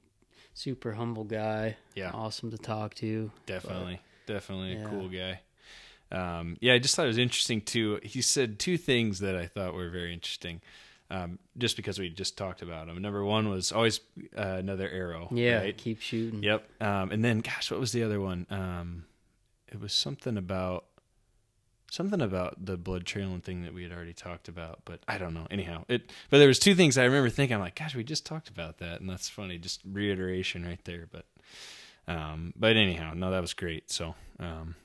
super 0.54 0.92
humble 0.94 1.24
guy. 1.24 1.78
Yeah. 1.96 2.12
Awesome 2.12 2.52
to 2.52 2.58
talk 2.58 2.94
to. 2.96 3.32
Definitely, 3.46 4.02
definitely 4.28 4.74
a 4.74 4.80
yeah. 4.80 4.90
cool 4.90 5.08
guy. 5.10 5.40
Um, 6.14 6.58
yeah, 6.62 6.74
I 6.74 6.80
just 6.80 6.96
thought 6.96 7.06
it 7.06 7.08
was 7.08 7.18
interesting 7.18 7.62
too. 7.62 8.00
He 8.04 8.22
said 8.22 8.60
two 8.60 8.78
things 8.78 9.20
that 9.20 9.36
I 9.36 9.48
thought 9.48 9.74
were 9.74 9.90
very 9.90 10.14
interesting, 10.14 10.62
um, 11.10 11.40
just 11.58 11.76
because 11.76 11.98
we 11.98 12.10
just 12.10 12.38
talked 12.38 12.62
about 12.62 12.88
them. 12.88 13.02
Number 13.02 13.26
one 13.26 13.50
was 13.50 13.72
always 13.72 14.00
uh, 14.38 14.42
another 14.42 14.88
arrow. 14.88 15.28
Yeah. 15.32 15.58
right? 15.60 15.78
Keep 15.78 16.02
shooting. 16.02 16.44
Yep. 16.44 16.70
Um, 16.82 17.12
and 17.12 17.26
then, 17.26 17.40
gosh, 17.40 17.72
what 17.72 17.80
was 17.80 17.92
the 17.92 18.04
other 18.04 18.22
one? 18.22 18.46
Um, 18.50 19.06
it 19.68 19.82
was 19.82 19.92
something 19.92 20.38
about 20.38 20.86
something 21.94 22.22
about 22.22 22.66
the 22.66 22.76
blood 22.76 23.06
trailing 23.06 23.40
thing 23.42 23.64
that 23.64 23.74
we 23.74 23.84
had 23.84 23.92
already 23.92 24.14
talked 24.14 24.48
about, 24.48 24.80
but 24.84 25.00
I 25.08 25.20
don't 25.20 25.34
know. 25.34 25.48
Anyhow, 25.52 25.86
it. 25.88 26.12
But 26.30 26.40
there 26.40 26.48
was 26.48 26.60
two 26.60 26.74
things 26.76 26.98
I 26.98 27.04
remember 27.04 27.30
thinking. 27.30 27.56
I'm 27.56 27.62
like, 27.62 27.76
gosh, 27.76 27.96
we 27.96 28.04
just 28.04 28.26
talked 28.26 28.50
about 28.50 28.80
that, 28.80 29.00
and 29.00 29.10
that's 29.10 29.30
funny. 29.30 29.58
Just 29.58 29.82
reiteration 29.86 30.66
right 30.66 30.84
there. 30.86 31.08
But, 31.12 31.26
um, 32.08 32.54
but 32.56 32.78
anyhow, 32.78 33.14
no, 33.16 33.30
that 33.32 33.42
was 33.42 33.54
great. 33.54 33.92
So, 33.92 34.16
um, 34.40 34.76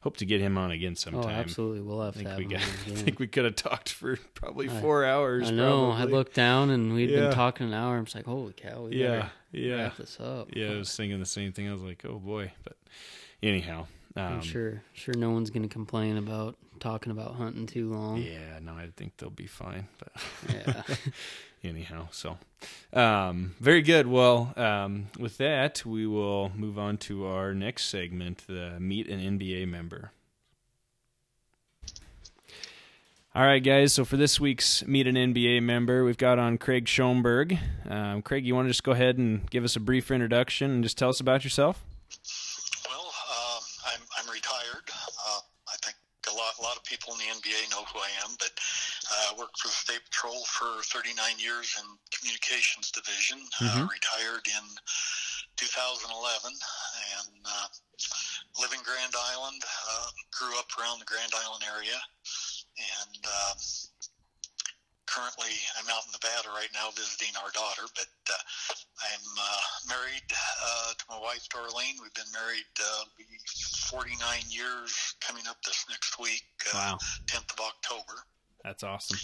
hope 0.00 0.16
to 0.18 0.26
get 0.26 0.40
him 0.40 0.56
on 0.58 0.70
again 0.70 0.92
Oh, 0.92 0.94
sometime. 0.94 1.30
absolutely. 1.30 1.80
We'll 1.80 2.02
have 2.02 2.16
I 2.16 2.22
to 2.22 2.24
think 2.24 2.28
have 2.28 2.38
we 2.38 2.44
got. 2.46 2.62
I 2.98 3.02
think 3.02 3.18
we 3.18 3.26
could 3.26 3.44
have 3.44 3.56
talked 3.56 3.90
for 3.90 4.16
probably 4.34 4.68
I- 4.68 4.80
four 4.80 5.04
hours. 5.04 5.48
I 5.48 5.50
know. 5.52 5.90
I 5.90 6.04
looked 6.04 6.34
down 6.34 6.70
and 6.70 6.94
we'd 6.94 7.10
Yeah. 7.10 7.20
been 7.28 7.32
talking 7.32 7.66
an 7.68 7.74
hour. 7.74 7.96
I'm 7.96 8.04
just 8.04 8.14
like, 8.16 8.24
holy 8.26 8.52
cow, 8.52 8.84
we 8.84 8.96
Yeah, 8.96 9.28
yeah. 9.52 9.74
wrap 9.84 9.96
this 9.96 10.18
up. 10.20 10.48
Yeah, 10.54 10.72
I 10.72 10.76
was 10.76 10.94
thinking 10.96 11.18
the 11.20 11.26
same 11.26 11.52
thing. 11.52 11.68
I 11.68 11.72
was 11.72 11.82
like, 11.82 12.04
oh 12.04 12.18
boy. 12.18 12.52
But 12.64 12.76
anyhow, 13.42 13.86
um, 14.16 14.24
I'm 14.34 14.40
sure, 14.42 14.82
sure, 14.94 15.14
no 15.14 15.30
one's 15.30 15.50
gonna 15.50 15.68
complain 15.68 16.16
about 16.16 16.56
talking 16.80 17.10
about 17.12 17.34
hunting 17.34 17.66
too 17.66 17.90
long. 17.92 18.18
Yeah, 18.22 18.58
no, 18.62 18.72
I 18.72 18.90
think 18.96 19.16
they'll 19.16 19.30
be 19.30 19.46
fine. 19.46 19.88
But 19.98 20.12
Yeah. 20.54 20.82
anyhow, 21.64 22.08
so 22.10 22.38
um, 22.92 23.54
very 23.60 23.82
good. 23.82 24.06
Well, 24.06 24.52
um, 24.56 25.08
with 25.18 25.38
that, 25.38 25.84
we 25.84 26.06
will 26.06 26.50
move 26.54 26.78
on 26.78 26.96
to 26.98 27.26
our 27.26 27.54
next 27.54 27.86
segment: 27.86 28.44
the 28.46 28.78
meet 28.80 29.08
an 29.08 29.20
NBA 29.38 29.68
member. 29.68 30.12
All 33.34 33.44
right, 33.44 33.62
guys. 33.62 33.92
So 33.92 34.04
for 34.04 34.16
this 34.16 34.40
week's 34.40 34.84
meet 34.86 35.06
an 35.06 35.14
NBA 35.14 35.62
member, 35.62 36.02
we've 36.02 36.18
got 36.18 36.40
on 36.40 36.58
Craig 36.58 36.86
Schoneberg. 36.86 37.58
Um, 37.88 38.22
Craig, 38.22 38.44
you 38.44 38.54
want 38.54 38.66
to 38.66 38.70
just 38.70 38.82
go 38.82 38.92
ahead 38.92 39.16
and 39.16 39.48
give 39.50 39.62
us 39.62 39.76
a 39.76 39.80
brief 39.80 40.10
introduction 40.10 40.72
and 40.72 40.82
just 40.82 40.98
tell 40.98 41.10
us 41.10 41.20
about 41.20 41.44
yourself? 41.44 41.84
Well, 42.88 43.12
uh, 43.30 43.60
I'm 44.18 44.28
retired. 44.32 44.90
Uh, 44.90 45.40
I 45.68 45.76
think 45.84 45.94
a 46.26 46.34
lot 46.34 46.54
a 46.58 46.62
lot 46.62 46.76
of 46.76 46.82
people 46.82 47.12
in 47.12 47.18
the 47.18 47.26
NBA 47.38 47.70
know 47.70 47.84
who 47.92 48.00
I 48.00 48.08
am, 48.24 48.34
but 48.40 48.50
I 49.10 49.34
worked 49.38 49.58
for 49.58 49.68
the 49.68 49.74
State 49.74 50.04
Patrol 50.04 50.44
for 50.44 50.82
39 50.82 51.38
years 51.38 51.74
in 51.78 51.84
Communications 52.12 52.90
Division. 52.90 53.40
Uh, 53.60 53.64
Mhm. 53.64 53.88
retired 53.90 54.46
in 54.46 54.78
2011, 55.56 56.52
and 56.52 57.46
uh, 57.46 57.68
live 58.58 58.72
in 58.72 58.82
Grand 58.82 59.14
Island. 59.16 59.62
Uh, 59.88 60.10
grew 60.30 60.58
up 60.58 60.68
around 60.78 60.98
the 61.00 61.04
Grand 61.04 61.34
Island 61.34 61.64
area, 61.64 62.00
and 62.78 63.26
uh, 63.26 63.54
currently 65.06 65.50
I'm 65.78 65.88
out 65.88 66.04
in 66.06 66.12
Nevada 66.12 66.50
right 66.50 66.72
now 66.74 66.90
visiting 66.90 67.34
our 67.36 67.50
daughter, 67.50 67.82
but 67.94 68.08
uh, 68.30 68.34
I'm 69.02 69.38
uh, 69.40 69.60
married 69.88 70.28
uh, 70.30 70.92
to 70.94 71.04
my 71.08 71.18
wife 71.18 71.48
Darlene. 71.48 71.98
We've 72.00 72.14
been 72.14 72.30
married 72.32 72.68
uh, 72.78 73.04
49 73.88 74.50
years 74.50 75.14
coming 75.20 75.46
up 75.48 75.56
this 75.64 75.86
next 75.88 76.18
week, 76.18 76.44
uh, 76.74 76.76
Wow. 76.76 76.98
10th 77.26 77.52
of 77.54 77.60
October. 77.60 78.22
That's 78.64 78.82
awesome. 78.82 79.18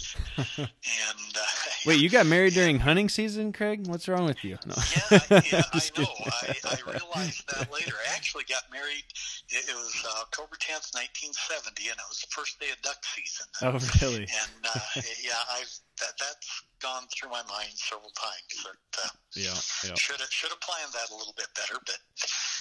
And 0.47 0.67
uh, 0.67 1.39
Wait, 1.85 1.99
you 1.99 2.09
got 2.09 2.25
married 2.25 2.53
during 2.53 2.79
hunting 2.79 3.09
season, 3.09 3.51
Craig? 3.51 3.85
What's 3.87 4.07
wrong 4.07 4.25
with 4.25 4.43
you? 4.43 4.57
No. 4.65 4.73
Yeah, 4.75 5.19
I, 5.29 5.43
yeah, 5.51 5.61
I 5.61 5.77
Just 5.77 5.97
know. 5.97 6.05
I, 6.07 6.55
I 6.65 6.77
realized 6.89 7.43
that 7.53 7.71
later. 7.71 7.93
I 8.09 8.15
actually 8.15 8.45
got 8.49 8.63
married. 8.71 9.03
It, 9.49 9.69
it 9.69 9.75
was 9.75 9.93
uh, 10.07 10.21
October 10.21 10.55
10th, 10.55 10.95
1970, 10.95 11.89
and 11.89 11.97
it 11.99 12.07
was 12.09 12.21
the 12.21 12.31
first 12.31 12.59
day 12.59 12.71
of 12.71 12.81
duck 12.81 12.97
season. 13.03 13.45
Oh, 13.61 13.77
really? 14.01 14.23
And 14.23 14.65
uh, 14.73 14.79
yeah, 15.21 15.37
I've 15.53 15.69
that 15.99 16.11
that's 16.19 16.63
gone 16.81 17.03
through 17.13 17.29
my 17.29 17.41
mind 17.47 17.71
several 17.75 18.11
times. 18.15 18.63
But 18.63 19.03
uh, 19.03 19.09
Yeah, 19.35 19.53
yeah. 19.87 19.95
should 19.95 20.19
have 20.19 20.29
should 20.29 20.49
have 20.49 20.59
planned 20.61 20.91
that 20.93 21.09
a 21.11 21.15
little 21.15 21.33
bit 21.37 21.47
better. 21.55 21.79
But 21.85 21.99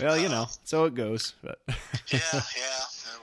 Well, 0.05 0.19
you 0.19 0.29
know, 0.29 0.47
so 0.65 0.85
it 0.85 0.95
goes. 0.95 1.35
But 1.43 1.59
yeah, 2.13 2.19
yeah. 2.33 2.85
Uh, 3.09 3.19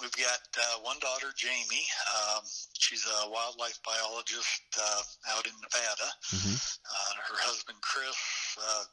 We've 0.00 0.16
got 0.16 0.40
uh, 0.56 0.80
one 0.82 0.98
daughter, 1.00 1.28
Jamie. 1.36 1.84
Um, 2.08 2.42
she's 2.72 3.04
a 3.04 3.28
wildlife 3.30 3.78
biologist 3.84 4.62
uh, 4.80 5.02
out 5.36 5.46
in 5.46 5.52
Nevada. 5.60 6.08
Mhm. 6.32 6.56
Uh, 6.56 7.12
her 7.28 7.36
husband, 7.44 7.78
Chris, 7.82 8.16
uh, 8.56 8.84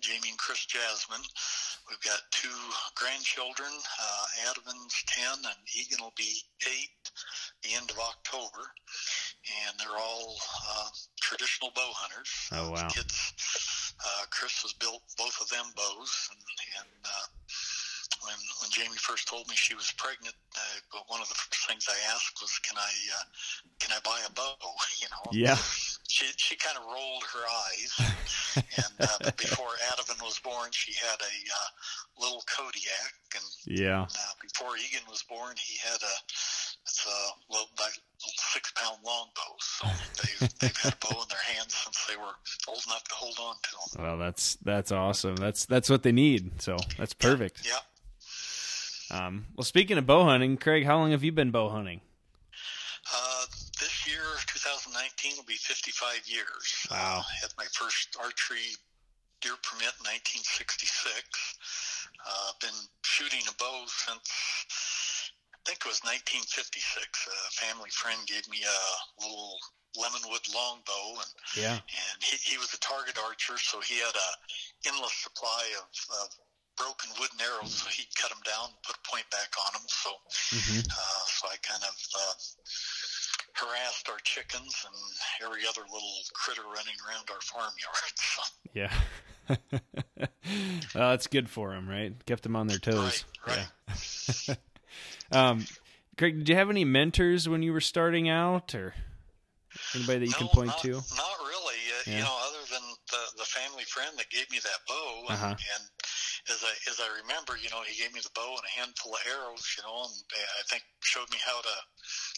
Jamie 0.00 0.28
and 0.30 0.38
Chris 0.38 0.66
Jasmine. 0.66 1.24
We've 1.88 2.00
got 2.00 2.20
two 2.30 2.52
grandchildren. 2.94 3.70
Uh, 3.72 4.26
Adam's 4.50 4.94
10 5.08 5.24
and 5.44 5.60
Egan 5.74 5.98
will 6.00 6.14
be 6.16 6.42
8 6.66 6.88
the 7.62 7.74
end 7.74 7.90
of 7.90 7.98
October. 7.98 8.62
And 9.66 9.78
they're 9.78 9.98
all 9.98 10.36
uh, 10.68 10.88
traditional 11.20 11.70
bow 11.74 11.90
hunters. 11.96 12.30
Oh, 12.52 12.70
wow. 12.70 12.88
The 12.88 12.94
kids, 12.94 13.94
uh, 13.98 14.24
Chris 14.30 14.62
has 14.62 14.72
built 14.74 15.02
both 15.16 15.40
of 15.40 15.48
them 15.48 15.66
bows. 15.74 16.28
And, 16.30 16.40
and 16.82 17.00
uh, 17.04 17.26
when 18.24 18.38
when 18.60 18.70
Jamie 18.70 18.98
first 18.98 19.28
told 19.28 19.48
me 19.48 19.54
she 19.54 19.74
was 19.74 19.92
pregnant, 19.96 20.34
uh, 20.56 20.78
but 20.92 21.02
one 21.08 21.20
of 21.20 21.28
the 21.28 21.34
first 21.34 21.66
things 21.68 21.86
I 21.88 21.98
asked 22.14 22.38
was, 22.40 22.58
"Can 22.60 22.76
I 22.78 22.92
uh, 23.18 23.24
can 23.78 23.92
I 23.92 24.00
buy 24.04 24.18
a 24.26 24.32
bow?" 24.32 24.56
You 25.02 25.08
know. 25.10 25.24
yeah, 25.32 25.58
She 26.08 26.26
she 26.36 26.56
kind 26.56 26.78
of 26.78 26.84
rolled 26.84 27.24
her 27.34 27.44
eyes, 27.66 27.92
and 28.56 28.94
uh, 29.00 29.18
but 29.22 29.36
before 29.36 29.74
Adavan 29.90 30.22
was 30.22 30.38
born, 30.38 30.70
she 30.70 30.92
had 30.94 31.18
a 31.20 31.34
uh, 31.50 31.68
little 32.22 32.44
Kodiak, 32.46 33.14
and 33.34 33.44
yeah. 33.66 34.02
uh, 34.02 34.32
before 34.40 34.76
Egan 34.76 35.02
was 35.10 35.24
born, 35.24 35.54
he 35.58 35.76
had 35.78 35.98
a 36.02 36.14
it's 36.84 37.06
a 37.06 37.52
little, 37.52 37.68
like, 37.80 37.94
six 38.18 38.72
pound 38.72 38.98
longbow. 39.04 39.56
So 39.60 39.88
they've 40.22 40.58
they've 40.58 40.76
had 40.76 40.94
a 40.94 40.96
bow 40.96 41.22
in 41.22 41.28
their 41.28 41.56
hands 41.56 41.74
since 41.74 42.04
they 42.06 42.16
were 42.16 42.34
old 42.68 42.82
enough 42.86 43.04
to 43.04 43.14
hold 43.14 43.36
on 43.40 43.54
to 43.62 43.70
them. 43.96 44.04
Well, 44.04 44.18
that's 44.18 44.56
that's 44.56 44.92
awesome. 44.92 45.36
That's 45.36 45.66
that's 45.66 45.88
what 45.88 46.02
they 46.02 46.12
need. 46.12 46.60
So 46.60 46.76
that's 46.98 47.14
perfect. 47.14 47.66
Yeah. 47.66 47.78
Um, 49.12 49.46
well, 49.56 49.64
speaking 49.64 49.98
of 49.98 50.06
bow 50.06 50.24
hunting, 50.24 50.56
Craig, 50.56 50.84
how 50.84 50.98
long 50.98 51.10
have 51.10 51.22
you 51.22 51.32
been 51.32 51.50
bow 51.50 51.68
hunting? 51.68 52.00
Uh, 53.12 53.44
this 53.80 54.06
year, 54.08 54.22
2019, 54.46 55.36
will 55.36 55.44
be 55.44 55.54
55 55.54 56.22
years. 56.26 56.86
Wow. 56.90 57.18
Uh, 57.20 57.22
had 57.40 57.50
my 57.58 57.66
first 57.72 58.16
archery 58.18 58.72
deer 59.40 59.58
permit 59.62 59.92
in 59.98 60.06
1966. 60.06 61.12
Uh, 62.24 62.52
been 62.60 62.78
shooting 63.02 63.42
a 63.50 63.54
bow 63.58 63.82
since 63.86 64.30
I 65.52 65.58
think 65.66 65.82
it 65.82 65.90
was 65.90 66.00
1956. 66.06 66.78
A 67.26 67.50
family 67.58 67.90
friend 67.90 68.18
gave 68.26 68.46
me 68.48 68.62
a 68.62 68.78
little 69.22 69.58
lemonwood 69.98 70.46
longbow, 70.54 71.20
and 71.20 71.30
Yeah. 71.58 71.74
and 71.82 72.16
he, 72.22 72.38
he 72.54 72.56
was 72.58 72.72
a 72.72 72.78
target 72.80 73.18
archer, 73.18 73.58
so 73.58 73.80
he 73.82 73.98
had 73.98 74.14
a 74.14 74.30
endless 74.88 75.12
supply 75.20 75.62
of, 75.82 75.90
of 76.22 76.28
broken 76.76 77.10
wooden 77.20 77.40
arrows. 77.40 77.72
So 77.82 77.88
he'd 77.90 78.14
cut 78.16 78.30
them 78.30 78.42
down, 78.44 78.70
and 78.70 78.82
put 78.86 78.96
a 78.96 79.04
point 79.10 79.28
back 79.30 79.50
on 79.58 79.72
them. 79.74 79.86
So 79.88 80.10
hmm 80.52 80.80
uh, 80.80 81.22
so 81.26 81.48
I 81.48 81.56
kind 81.62 81.82
of 81.82 81.96
uh, 82.14 82.34
harassed 83.54 84.08
our 84.08 84.18
chickens 84.24 84.74
and 84.86 84.96
every 85.48 85.66
other 85.68 85.82
little 85.92 86.16
critter 86.34 86.62
running 86.62 86.96
around 87.08 87.28
our 87.30 87.40
farmyard. 87.42 88.14
So, 88.32 88.42
Yeah. 88.74 88.92
well, 90.94 91.10
that's 91.10 91.26
good 91.26 91.50
for 91.50 91.70
them, 91.74 91.88
right? 91.88 92.12
Kept 92.26 92.42
them 92.44 92.56
on 92.56 92.66
their 92.68 92.78
toes. 92.78 93.24
Right, 93.46 93.66
Yeah. 94.48 94.54
um, 95.32 95.66
Craig, 96.16 96.38
did 96.38 96.48
you 96.48 96.54
have 96.56 96.70
any 96.70 96.84
mentors 96.84 97.48
when 97.48 97.62
you 97.62 97.72
were 97.72 97.80
starting 97.80 98.28
out, 98.28 98.74
or 98.74 98.94
anybody 99.94 100.20
that 100.20 100.26
you 100.26 100.34
can 100.34 100.48
point 100.48 100.68
not, 100.68 100.78
to? 100.82 100.92
Not 100.92 101.38
really. 101.40 101.74
Uh, 101.88 102.02
Yeah. 102.06 102.16
You 102.18 102.22
know, 102.24 102.36
other 102.48 102.64
than 102.70 102.82
the 103.10 103.22
the 103.38 103.44
family 103.44 103.84
friend 103.84 104.16
that 104.18 104.28
gave 104.30 104.50
me 104.50 104.58
that 104.62 104.80
bow, 104.88 105.20
and, 105.28 105.36
Uh-huh. 105.36 105.54
and 105.74 105.84
as 106.50 106.64
I 106.64 106.74
as 106.90 106.98
I 106.98 107.06
remember, 107.22 107.54
you 107.60 107.70
know, 107.70 107.82
he 107.86 107.94
gave 108.00 108.12
me 108.14 108.20
the 108.20 108.32
bow 108.34 108.56
and 108.58 108.66
a 108.66 108.74
handful 108.80 109.14
of 109.14 109.22
arrows. 109.28 109.62
You 109.78 109.82
know, 109.86 110.02
and 110.06 110.14
I 110.58 110.62
think 110.70 110.82
showed 111.02 111.30
me 111.30 111.38
how 111.44 111.60
to 111.60 111.74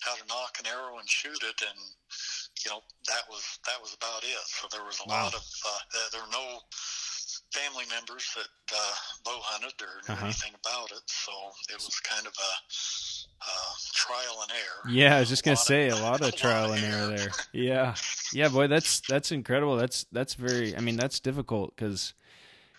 how 0.04 0.14
to 0.16 0.24
nock 0.28 0.58
an 0.60 0.66
arrow 0.68 0.98
and 0.98 1.08
shoot 1.08 1.40
it, 1.40 1.58
and 1.64 1.80
you 2.64 2.68
know 2.70 2.80
that 3.08 3.24
was 3.30 3.42
that 3.64 3.80
was 3.80 3.94
about 3.96 4.24
it. 4.24 4.36
So 4.44 4.68
there 4.72 4.84
was 4.84 5.00
a 5.00 5.08
Wow. 5.08 5.30
lot 5.30 5.34
of 5.34 5.44
uh, 5.44 5.80
there, 6.12 6.20
were 6.20 6.32
no 6.32 6.60
family 7.52 7.84
members 7.88 8.28
that 8.36 8.50
uh, 8.74 8.94
bow 9.24 9.38
hunted 9.40 9.74
or 9.80 10.02
knew 10.08 10.14
Uh-huh. 10.14 10.26
anything 10.26 10.52
about 10.64 10.90
it. 10.92 11.02
So 11.06 11.32
it 11.72 11.80
was 11.80 11.98
kind 12.00 12.26
of 12.26 12.34
a 12.36 12.52
uh, 13.40 13.72
trial 13.94 14.42
and 14.42 14.52
error. 14.52 14.94
Yeah, 14.94 15.16
I 15.16 15.20
was 15.20 15.28
just 15.28 15.44
gonna 15.44 15.54
lot 15.54 15.60
of- 15.62 15.66
say 15.66 15.88
a 15.88 15.96
lot 16.02 16.20
a 16.20 16.26
of 16.28 16.36
trial 16.36 16.68
lot 16.68 16.78
of 16.78 16.84
and 16.84 16.92
error 16.92 17.10
error. 17.10 17.16
there. 17.16 17.32
Yeah, 17.52 17.94
yeah, 18.32 18.48
boy, 18.48 18.66
that's 18.66 19.00
that's 19.08 19.32
incredible. 19.32 19.76
That's 19.76 20.04
that's 20.12 20.34
very. 20.34 20.76
I 20.76 20.80
mean, 20.80 20.96
that's 20.96 21.20
difficult 21.20 21.74
because, 21.76 22.14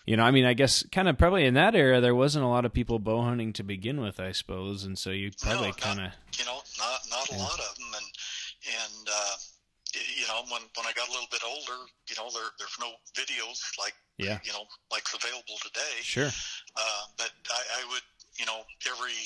you 0.06 0.16
know, 0.16 0.22
I 0.22 0.30
mean, 0.30 0.44
I 0.46 0.54
guess 0.54 0.84
kind 0.92 1.08
of 1.08 1.18
probably 1.18 1.44
in 1.44 1.54
that 1.54 1.74
era 1.74 2.00
there 2.00 2.14
wasn't 2.14 2.44
a 2.44 2.48
lot 2.48 2.64
of 2.64 2.72
people 2.72 2.98
bow 2.98 3.22
hunting 3.22 3.52
to 3.54 3.62
begin 3.62 4.00
with, 4.00 4.18
I 4.20 4.32
suppose, 4.32 4.84
and 4.84 4.96
so 4.98 5.10
you 5.10 5.30
probably 5.42 5.68
not- 5.68 5.78
kind 5.78 6.00
of 6.00 6.12
you 6.38 6.44
know, 6.44 6.60
not 6.78 7.00
not 7.10 7.28
a 7.28 7.32
Yeah. 7.32 7.42
lot 7.42 7.58
of 7.60 7.76
them, 7.76 7.92
and 7.96 8.06
and 8.66 9.08
uh, 9.08 9.34
you 9.94 10.26
know, 10.28 10.42
when 10.52 10.62
when 10.76 10.86
I 10.86 10.92
got 10.92 11.08
a 11.08 11.12
little 11.12 11.28
bit 11.30 11.42
older, 11.44 11.78
you 12.08 12.16
know, 12.16 12.28
there 12.32 12.50
there's 12.58 12.76
no 12.80 12.92
videos 13.14 13.58
like 13.78 13.94
yeah, 14.18 14.38
you 14.44 14.52
know 14.52 14.64
like's 14.92 15.12
available 15.14 15.56
today. 15.62 15.96
sure, 16.02 16.28
Uh, 16.76 17.02
but 17.18 17.32
I, 17.50 17.82
I 17.82 17.88
would, 17.92 18.04
you 18.38 18.46
know, 18.46 18.62
every 18.88 19.16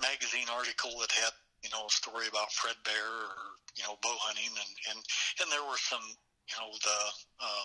magazine 0.00 0.46
article 0.52 0.90
that 1.00 1.10
had 1.12 1.32
you 1.62 1.70
know 1.70 1.86
a 1.86 1.90
story 1.90 2.26
about 2.28 2.52
Fred 2.52 2.76
Bear 2.84 3.06
or 3.06 3.38
you 3.76 3.84
know 3.84 3.96
bow 4.02 4.14
hunting, 4.20 4.50
and 4.50 4.72
and 4.94 4.98
and 5.42 5.46
there 5.52 5.62
were 5.64 5.78
some 5.78 6.02
you 6.02 6.56
know 6.60 6.70
the 6.74 6.98
uh, 7.40 7.64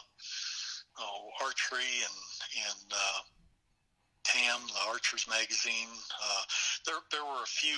oh, 1.02 1.30
archery 1.44 1.92
and 2.06 2.18
and 2.70 2.88
uh, 2.92 3.20
TAM, 4.24 4.62
the 4.68 4.90
Archers 4.90 5.28
magazine. 5.28 5.90
Uh, 6.14 6.44
there 6.86 7.02
there 7.12 7.26
were 7.26 7.44
a 7.44 7.50
few 7.50 7.78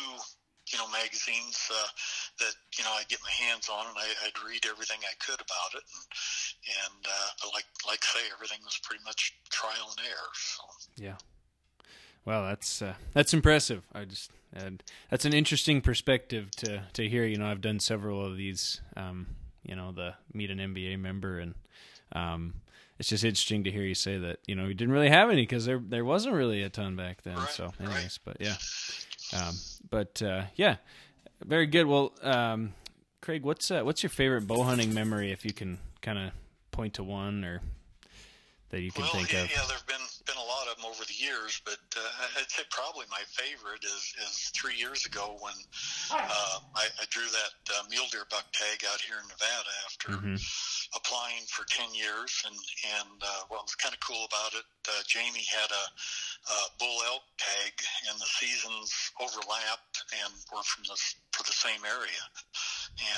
you 0.71 0.77
know 0.77 0.87
magazines 0.89 1.69
uh, 1.71 1.87
that 2.39 2.53
you 2.77 2.83
know 2.83 2.91
I'd 2.97 3.07
get 3.07 3.19
my 3.23 3.31
hands 3.31 3.69
on, 3.69 3.87
and 3.87 3.97
I, 3.97 4.07
I'd 4.25 4.47
read 4.47 4.65
everything 4.65 4.99
I 5.03 5.15
could 5.19 5.39
about 5.41 5.71
it, 5.75 5.83
and 5.83 6.05
and 6.83 7.05
uh, 7.07 7.47
like 7.53 7.65
like 7.87 7.99
I 8.03 8.19
say, 8.19 8.25
everything 8.33 8.59
was 8.63 8.79
pretty 8.83 9.03
much 9.03 9.33
trial 9.49 9.93
and 9.97 10.07
error. 10.07 10.33
So. 10.33 10.63
yeah. 10.97 11.17
Well, 12.25 12.45
that's 12.45 12.81
uh, 12.81 12.93
that's 13.13 13.33
impressive. 13.33 13.83
I 13.93 14.05
just 14.05 14.31
and 14.53 14.81
that's 15.09 15.25
an 15.25 15.33
interesting 15.33 15.81
perspective 15.81 16.51
to 16.57 16.83
to 16.93 17.09
hear. 17.09 17.25
You 17.25 17.37
know, 17.37 17.47
I've 17.47 17.61
done 17.61 17.79
several 17.79 18.25
of 18.25 18.37
these. 18.37 18.81
Um, 18.95 19.27
you 19.64 19.76
know, 19.76 19.91
the 19.91 20.15
meet 20.34 20.52
an 20.52 20.60
NBA 20.60 20.99
member, 20.99 21.40
and 21.40 21.56
um, 22.11 22.56
it's 22.99 23.10
just 23.10 23.23
interesting 23.23 23.64
to 23.64 23.72
hear 23.72 23.84
you 23.84 23.95
say 23.95 24.18
that. 24.18 24.40
You 24.48 24.56
know, 24.56 24.65
you 24.65 24.73
didn't 24.73 24.94
really 24.94 25.10
have 25.10 25.30
any 25.30 25.44
because 25.44 25.65
there 25.65 25.81
there 25.84 26.06
wasn't 26.06 26.35
really 26.35 26.64
a 26.64 26.69
ton 26.69 26.95
back 26.95 27.23
then. 27.23 27.38
Right, 27.38 27.49
so, 27.49 27.65
right. 27.80 27.90
anyways, 27.90 28.19
but 28.23 28.38
yeah, 28.40 28.56
um, 29.35 29.56
but 29.90 30.22
uh, 30.22 30.44
yeah, 30.56 30.77
very 31.44 31.68
good. 31.68 31.88
Well, 31.88 32.14
um, 32.22 32.73
Craig, 33.22 33.44
what's 33.44 33.72
uh, 33.72 33.81
what's 33.81 34.03
your 34.03 34.10
favorite 34.10 34.48
bow 34.48 34.64
hunting 34.64 34.94
memory? 34.94 35.31
If 35.31 35.45
you 35.45 35.53
can 35.53 35.80
kind 36.02 36.19
of 36.19 36.31
point 36.72 36.95
to 36.95 37.03
one 37.03 37.44
or 37.45 37.61
that 38.69 38.81
you 38.81 38.91
can 38.91 39.03
well, 39.03 39.11
think 39.14 39.31
yeah, 39.31 39.44
of. 39.44 39.52
yeah, 39.52 39.61
there've 39.68 39.88
been 39.88 40.02
been 40.26 40.38
a 40.38 40.48
lot 40.48 40.68
of 40.68 40.81
them 40.81 40.91
over 41.03 41.11
the 41.11 41.19
years, 41.19 41.59
but 41.67 41.84
uh, 41.99 42.39
I'd 42.39 42.47
say 42.49 42.63
probably 42.71 43.03
my 43.11 43.19
favorite 43.35 43.84
is 43.84 44.03
is 44.23 44.51
three 44.55 44.75
years 44.80 45.03
ago 45.05 45.35
when 45.43 45.55
uh, 46.15 46.57
I, 46.80 46.88
I 46.95 47.05
drew 47.11 47.27
that 47.27 47.55
uh, 47.75 47.84
mule 47.91 48.07
deer 48.11 48.23
buck 48.31 48.47
tag 48.55 48.88
out 48.88 49.01
here 49.03 49.19
in 49.19 49.27
Nevada 49.27 49.73
after 49.84 50.09
Mhm. 50.15 50.39
applying 50.95 51.43
for 51.51 51.65
ten 51.67 51.91
years, 51.93 52.31
and 52.47 52.55
and 52.55 53.19
uh, 53.19 53.43
what 53.51 53.63
was 53.67 53.75
kind 53.75 53.91
of 53.91 53.99
cool 53.99 54.23
about 54.23 54.53
it, 54.55 54.63
uh, 54.88 55.03
Jamie 55.07 55.43
had 55.43 55.67
a, 55.71 55.85
a 56.55 56.57
bull 56.80 57.03
elk 57.11 57.23
tag, 57.38 57.73
and 58.07 58.15
the 58.19 58.31
seasons 58.39 58.88
overlapped 59.19 60.07
and 60.23 60.31
were 60.55 60.63
from 60.63 60.84
the 60.88 60.95
for 61.35 61.43
the 61.43 61.51
same 61.51 61.84
area, 61.84 62.23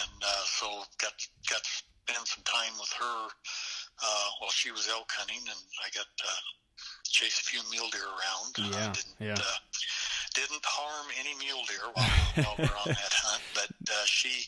and 0.01 0.17
uh, 0.25 0.45
so 0.57 0.81
got 0.97 1.13
got 1.49 1.61
to 1.61 1.73
spend 2.09 2.25
some 2.25 2.43
time 2.45 2.73
with 2.79 2.89
her 2.97 3.29
uh, 4.01 4.27
while 4.39 4.51
she 4.51 4.71
was 4.71 4.89
elk 4.89 5.11
hunting, 5.13 5.45
and 5.45 5.61
I 5.85 5.89
got 5.93 6.07
to 6.25 6.31
chase 7.09 7.39
a 7.39 7.43
few 7.43 7.61
mule 7.71 7.89
deer 7.91 8.01
around. 8.01 8.71
Yeah, 8.71 8.89
uh, 8.89 8.93
didn't, 8.93 9.15
yeah. 9.19 9.33
Uh, 9.33 9.57
didn't 10.35 10.65
harm 10.65 11.07
any 11.19 11.31
mule 11.39 11.63
deer 11.67 11.87
while, 11.93 12.05
while 12.43 12.55
we 12.59 12.63
we're 12.65 12.79
on 12.83 12.91
that 12.91 13.15
hunt, 13.23 13.43
but 13.55 13.71
uh, 13.89 14.05
she 14.05 14.43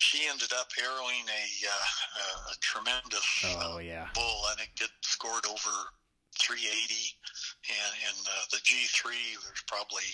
she 0.00 0.28
ended 0.28 0.52
up 0.58 0.68
arrowing 0.76 1.24
a, 1.28 1.44
uh, 1.66 2.52
a 2.52 2.54
tremendous 2.60 3.28
oh 3.56 3.76
uh, 3.76 3.78
yeah 3.78 4.08
bull. 4.14 4.42
I 4.50 4.54
think 4.56 4.70
it 4.80 4.92
scored 5.00 5.46
over 5.48 5.74
380, 6.38 6.66
and 7.68 7.92
and 8.08 8.20
uh, 8.28 8.44
the 8.52 8.60
G3 8.64 9.12
there's 9.44 9.64
probably 9.66 10.08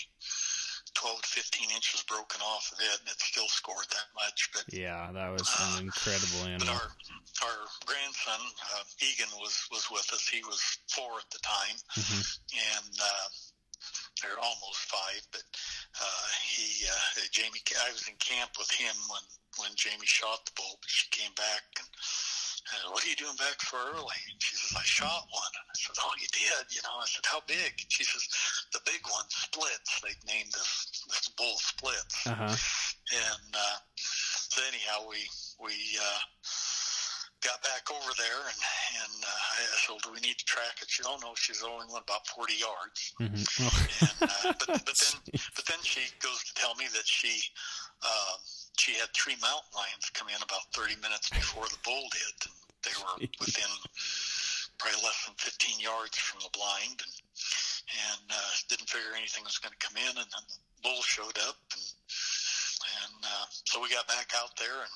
12 0.96 1.22
to 1.22 1.28
15 1.28 1.70
inches 1.76 2.02
broken 2.08 2.40
off 2.40 2.72
of 2.72 2.80
it, 2.80 2.96
and 3.00 3.08
it 3.12 3.20
still 3.20 3.48
scored 3.52 3.84
that 3.92 4.08
much. 4.16 4.48
But 4.52 4.64
yeah 4.72 5.12
that 5.12 5.28
was 5.30 5.44
an 5.76 5.84
incredible 5.84 6.48
but 6.48 6.56
animal 6.56 6.72
our 6.74 6.88
our 7.44 7.60
grandson 7.84 8.40
uh, 8.72 8.84
Egan 9.04 9.28
was 9.36 9.68
was 9.70 9.86
with 9.92 10.08
us. 10.12 10.24
He 10.26 10.40
was 10.48 10.60
four 10.88 11.20
at 11.20 11.28
the 11.30 11.38
time, 11.44 11.76
Mhm. 12.00 12.22
and 12.80 12.94
uh, 12.96 13.28
they're 14.24 14.40
almost 14.40 14.88
five. 14.88 15.20
But 15.32 15.44
uh, 16.00 16.26
he 16.48 16.88
uh, 16.88 17.20
Jamie, 17.30 17.60
I 17.84 17.92
was 17.92 18.08
in 18.08 18.16
camp 18.16 18.56
with 18.58 18.70
him 18.72 18.96
when 19.12 19.24
when 19.60 19.70
Jamie 19.76 20.08
shot 20.08 20.44
the 20.48 20.52
bull. 20.56 20.78
But 20.80 20.88
she 20.90 21.08
came 21.12 21.32
back 21.36 21.62
and. 21.78 21.88
Uh, 22.66 22.90
what 22.90 23.04
are 23.04 23.10
you 23.10 23.14
doing 23.14 23.36
back 23.38 23.62
so 23.62 23.78
early? 23.78 24.20
And 24.30 24.38
she 24.42 24.56
says, 24.56 24.74
I 24.74 24.82
shot 24.82 25.22
one. 25.30 25.52
And 25.54 25.66
I 25.70 25.76
said, 25.78 25.96
Oh, 26.02 26.14
you 26.18 26.28
did? 26.34 26.64
You 26.74 26.82
know, 26.82 26.98
I 26.98 27.06
said, 27.06 27.24
How 27.26 27.40
big? 27.46 27.72
And 27.78 27.90
she 27.90 28.02
says, 28.02 28.26
The 28.72 28.82
big 28.84 29.02
one 29.06 29.26
splits. 29.28 30.02
They 30.02 30.14
named 30.26 30.50
this 30.50 31.04
this 31.06 31.30
bull 31.38 31.54
splits 31.58 32.26
uh-huh 32.26 32.56
and 33.12 33.54
uh, 33.54 33.78
so 33.94 34.62
anyhow, 34.66 35.06
we 35.06 35.22
we 35.62 35.74
uh, 35.98 36.20
got 37.42 37.62
back 37.62 37.86
over 37.90 38.10
there, 38.18 38.42
and 38.42 38.60
and 39.02 39.14
uh, 39.22 39.62
I 39.62 39.78
said, 39.78 39.94
well, 39.94 40.02
"Do 40.02 40.10
we 40.10 40.20
need 40.26 40.38
to 40.38 40.44
track 40.44 40.82
it?" 40.82 40.90
She, 40.90 41.02
said, 41.02 41.08
"Oh 41.08 41.18
no, 41.22 41.34
she's 41.36 41.62
only 41.62 41.86
went 41.92 42.02
about 42.02 42.26
forty 42.26 42.58
yards." 42.58 43.14
hmm 43.18 43.46
And, 44.02 44.18
uh, 44.26 44.54
but 44.58 44.68
but 44.82 44.96
then 44.98 45.16
but 45.54 45.64
then 45.66 45.78
she 45.82 46.02
goes 46.18 46.42
to 46.50 46.52
tell 46.54 46.74
me 46.74 46.86
that 46.94 47.06
she 47.06 47.42
um, 48.02 48.38
she 48.76 48.92
had 48.94 49.08
three 49.12 49.36
mountain 49.40 49.72
lions 49.74 50.10
come 50.14 50.28
in 50.28 50.40
about 50.42 50.68
thirty 50.72 50.96
minutes 51.00 51.30
before 51.30 51.64
the 51.68 51.80
bull 51.84 52.06
did. 52.12 52.36
And 52.46 52.56
they 52.84 52.94
were 53.00 53.16
within 53.40 53.72
probably 54.78 55.00
less 55.02 55.18
than 55.26 55.34
fifteen 55.38 55.80
yards 55.80 56.16
from 56.16 56.40
the 56.40 56.52
blind, 56.52 57.00
and 57.00 57.14
and 58.10 58.26
uh, 58.30 58.52
didn't 58.68 58.88
figure 58.90 59.16
anything 59.16 59.44
was 59.44 59.58
going 59.58 59.72
to 59.74 59.84
come 59.86 59.96
in, 59.96 60.14
and 60.16 60.28
then 60.28 60.44
the 60.48 60.58
bull 60.82 61.02
showed 61.02 61.38
up, 61.48 61.58
and 61.72 61.86
and 63.04 63.18
uh, 63.24 63.46
so 63.64 63.80
we 63.80 63.90
got 63.90 64.06
back 64.06 64.32
out 64.36 64.54
there 64.58 64.84
and 64.84 64.94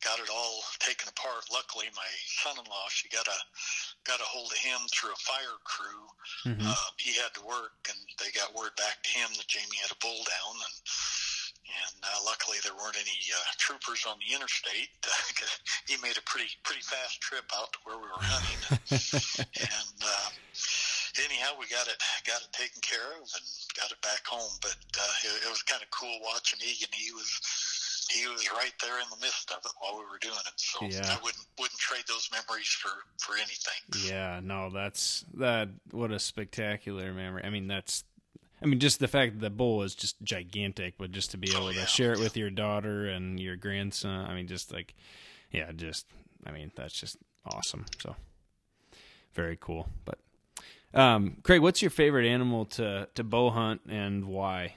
got 0.00 0.18
it 0.18 0.32
all 0.32 0.64
taken 0.80 1.08
apart. 1.08 1.44
Luckily, 1.52 1.86
my 1.92 2.08
son-in-law, 2.40 2.88
she 2.88 3.08
got 3.08 3.28
a 3.28 3.38
got 4.04 4.20
a 4.20 4.24
hold 4.24 4.50
of 4.52 4.58
him 4.58 4.80
through 4.92 5.12
a 5.12 5.24
fire 5.28 5.58
crew. 5.64 6.04
Mhm. 6.46 6.64
Uh, 6.66 6.90
he 6.96 7.12
had 7.20 7.32
to 7.34 7.42
work, 7.44 7.76
and 7.88 7.98
they 8.18 8.30
got 8.32 8.54
word 8.54 8.74
back 8.76 9.02
to 9.04 9.10
him 9.10 9.28
that 9.36 9.46
Jamie 9.48 9.76
had 9.82 9.92
a 9.92 10.00
bull 10.00 10.24
down, 10.24 10.54
and 10.56 10.74
and 11.70 11.94
uh, 12.02 12.20
luckily 12.26 12.58
there 12.66 12.74
weren't 12.74 12.98
any 12.98 13.18
uh, 13.30 13.38
troopers 13.58 14.04
on 14.08 14.18
the 14.18 14.34
interstate. 14.34 14.90
he 15.88 15.94
made 16.02 16.18
a 16.18 16.24
pretty 16.26 16.50
pretty 16.66 16.82
fast 16.82 17.20
trip 17.20 17.46
out 17.56 17.72
to 17.72 17.78
where 17.86 17.96
we 17.98 18.08
were 18.10 18.22
hunting, 18.22 18.60
and 19.70 19.96
uh, 20.02 20.28
anyhow 21.22 21.54
we 21.58 21.70
got 21.70 21.86
it 21.86 21.98
got 22.26 22.42
it 22.42 22.50
taken 22.52 22.80
care 22.82 23.14
of 23.18 23.24
and 23.24 23.44
got 23.78 23.90
it 23.90 24.00
back 24.02 24.26
home. 24.26 24.52
But 24.60 24.76
uh, 24.98 25.14
it, 25.26 25.46
it 25.46 25.50
was 25.50 25.62
kind 25.62 25.82
of 25.82 25.90
cool 25.90 26.18
watching 26.26 26.58
Egan. 26.60 26.90
He 26.92 27.12
was 27.12 27.30
he 28.10 28.26
was 28.26 28.50
right 28.52 28.72
there 28.82 28.98
in 28.98 29.06
the 29.10 29.20
midst 29.20 29.50
of 29.50 29.58
it 29.64 29.72
while 29.78 29.98
we 29.98 30.04
were 30.10 30.18
doing 30.20 30.34
it. 30.34 30.56
So 30.56 30.86
Yeah. 30.86 31.16
I 31.16 31.22
wouldn't 31.22 31.46
wouldn't 31.58 31.78
trade 31.78 32.04
those 32.08 32.28
memories 32.32 32.68
for 32.68 32.90
for 33.18 33.36
anything. 33.36 34.10
Yeah, 34.10 34.40
no, 34.42 34.70
that's 34.70 35.24
that. 35.34 35.68
What 35.90 36.10
a 36.10 36.18
spectacular 36.18 37.12
memory. 37.12 37.44
I 37.44 37.50
mean, 37.50 37.68
that's. 37.68 38.04
I 38.62 38.66
mean, 38.66 38.78
just 38.78 38.98
the 39.00 39.08
fact 39.08 39.34
that 39.34 39.40
the 39.40 39.50
bull 39.50 39.82
is 39.82 39.94
just 39.94 40.20
gigantic, 40.22 40.94
but 40.98 41.12
just 41.12 41.30
to 41.30 41.38
be 41.38 41.50
able 41.50 41.68
Oh, 41.68 41.72
to 41.72 41.86
share 41.86 42.12
it 42.12 42.18
yeah. 42.18 42.24
with 42.24 42.36
your 42.36 42.50
daughter 42.50 43.06
and 43.06 43.40
your 43.40 43.56
grandson. 43.56 44.26
I 44.26 44.34
mean, 44.34 44.46
just 44.48 44.72
like, 44.72 44.94
yeah, 45.50 45.72
just. 45.72 46.06
I 46.46 46.50
mean, 46.52 46.70
that's 46.76 46.92
just 46.94 47.16
awesome. 47.46 47.86
So, 48.02 48.16
very 49.34 49.56
cool. 49.60 49.88
But, 50.04 50.18
um, 50.94 51.38
Craig, 51.42 51.60
what's 51.62 51.80
your 51.82 51.90
favorite 51.90 52.26
animal 52.26 52.64
to 52.66 53.08
to 53.14 53.24
bow 53.24 53.50
hunt 53.50 53.80
and 53.88 54.26
why? 54.26 54.74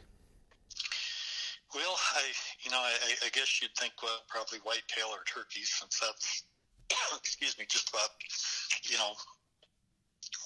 Well, 1.75 1.97
I 2.15 2.21
you 2.63 2.71
know 2.71 2.77
I, 2.77 2.91
I- 3.05 3.25
I 3.25 3.29
guess 3.29 3.61
you'd 3.61 3.75
think 3.75 3.93
well 4.01 4.19
probably 4.27 4.59
whitetail 4.59 5.07
or 5.11 5.23
turkeys 5.25 5.69
since 5.79 5.99
that's 5.99 6.43
excuse 7.17 7.57
me 7.57 7.65
just 7.69 7.89
about 7.89 8.09
you 8.89 8.97
know 8.97 9.13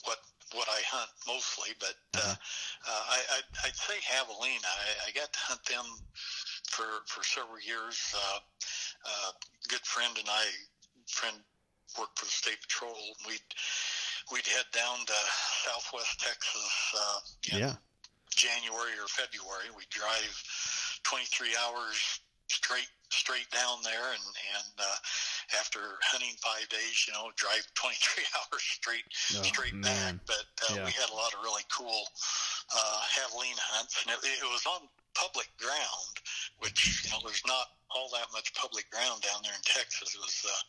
what 0.06 0.18
what 0.54 0.68
I 0.70 0.82
hunt 0.88 1.12
mostly. 1.28 1.72
But 1.80 1.96
uh, 2.16 2.36
uh, 2.36 3.04
I 3.12 3.20
I'd, 3.38 3.50
I'd 3.66 3.76
say 3.76 3.96
javelina. 4.04 4.66
I, 4.66 5.10
I 5.10 5.12
got 5.12 5.32
to 5.34 5.40
hunt 5.40 5.64
them 5.66 5.86
for 6.70 7.04
for 7.08 7.24
several 7.24 7.60
years. 7.60 7.98
Uh, 8.16 8.40
uh, 9.06 9.32
good 9.68 9.86
friend 9.86 10.16
and 10.18 10.30
I 10.30 10.46
friend 11.08 11.36
worked 11.98 12.20
for 12.20 12.26
the 12.26 12.32
state 12.32 12.62
patrol. 12.62 12.98
We'd 13.28 13.48
we'd 14.32 14.48
head 14.48 14.66
down 14.74 15.06
to 15.06 15.18
Southwest 15.66 16.20
Texas. 16.20 16.74
Uh, 16.96 17.20
in 17.54 17.60
Yeah. 17.60 17.76
January 18.38 18.94
or 19.02 19.08
February. 19.08 19.66
We 19.76 19.84
drive 19.90 20.30
23 21.04 21.58
hours 21.66 21.98
straight 22.50 22.90
straight 23.10 23.50
down 23.52 23.80
there, 23.84 24.12
and 24.14 24.26
and 24.58 24.74
uh, 24.80 24.98
after 25.60 25.80
hunting 26.04 26.36
five 26.44 26.68
days, 26.70 27.06
you 27.08 27.14
know, 27.14 27.32
drive 27.36 27.64
23 27.76 28.24
hours 28.38 28.64
straight 28.64 29.08
Oh, 29.38 29.44
straight 29.44 29.76
man. 29.76 29.84
back. 29.84 30.14
But 30.28 30.48
uh, 30.70 30.76
Yeah. 30.76 30.86
we 30.86 30.92
had 30.92 31.10
a 31.10 31.18
lot 31.18 31.34
of 31.34 31.40
really 31.44 31.64
cool 31.72 32.08
uh, 32.76 33.00
javelina 33.16 33.64
hunts, 33.76 34.04
and 34.04 34.12
it, 34.16 34.20
it 34.24 34.50
was 34.52 34.66
on 34.68 34.88
public 35.16 35.50
ground, 35.58 36.14
which 36.60 37.04
you 37.06 37.10
know 37.12 37.20
there's 37.26 37.44
not 37.48 37.68
all 37.90 38.12
that 38.12 38.28
much 38.36 38.52
public 38.54 38.84
ground 38.92 39.24
down 39.24 39.40
there 39.44 39.56
in 39.56 39.64
Texas. 39.64 40.12
It 40.14 40.20
was 40.20 40.38
uh, 40.44 40.62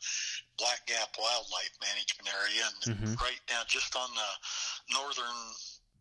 Black 0.58 0.86
Gap 0.86 1.10
Wildlife 1.18 1.74
Management 1.82 2.30
Area, 2.30 2.64
and 2.66 2.78
Mhm. 2.94 3.12
right 3.20 3.42
down 3.50 3.66
just 3.66 3.96
on 3.98 4.08
the 4.14 4.30
northern, 4.94 5.38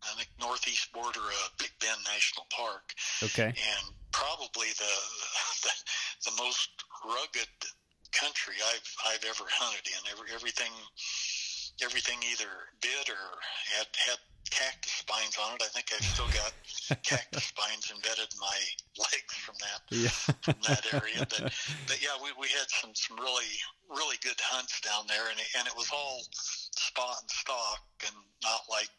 I 0.06 0.14
think 0.16 0.30
northeast 0.40 0.94
border 0.94 1.26
of 1.26 1.58
Big 1.58 1.74
Bend 1.82 2.00
National 2.06 2.46
Park, 2.54 2.94
Okay. 3.26 3.50
and 3.50 3.86
probably 4.12 4.70
the 4.78 4.94
the, 5.64 5.74
the 6.26 6.34
most 6.42 6.70
rugged 7.06 7.52
country 8.12 8.56
I've 8.74 8.90
I've 9.14 9.26
ever 9.26 9.46
hunted 9.50 9.88
in. 9.88 10.02
Every, 10.12 10.34
everything 10.34 10.72
everything 11.84 12.18
either 12.32 12.50
bit 12.82 13.10
or 13.10 13.26
had 13.78 13.88
had 14.10 14.18
cactus 14.50 15.04
spines 15.04 15.36
on 15.38 15.56
it. 15.56 15.62
I 15.62 15.70
think 15.76 15.92
I've 15.94 16.02
still 16.04 16.30
got 16.32 16.52
cactus 17.04 17.44
spines 17.54 17.92
embedded 17.92 18.32
in 18.32 18.40
my 18.40 18.60
legs 18.98 19.34
from 19.36 19.56
that 19.60 19.82
Yeah. 19.92 20.16
from 20.42 20.60
that 20.68 20.86
area. 20.94 21.28
But 21.28 21.52
but 21.88 22.00
yeah, 22.02 22.16
we 22.24 22.32
we 22.40 22.48
had 22.48 22.68
some 22.70 22.92
some 22.96 23.18
really 23.20 23.52
really 23.90 24.18
good 24.24 24.40
hunts 24.40 24.80
down 24.82 25.06
there, 25.08 25.30
and 25.30 25.40
and 25.60 25.68
it 25.68 25.76
was 25.76 25.92
all 25.94 26.24
spot 26.78 27.18
and 27.22 27.32
stock, 27.32 27.82
and 28.06 28.16
not 28.44 28.62
like 28.70 28.94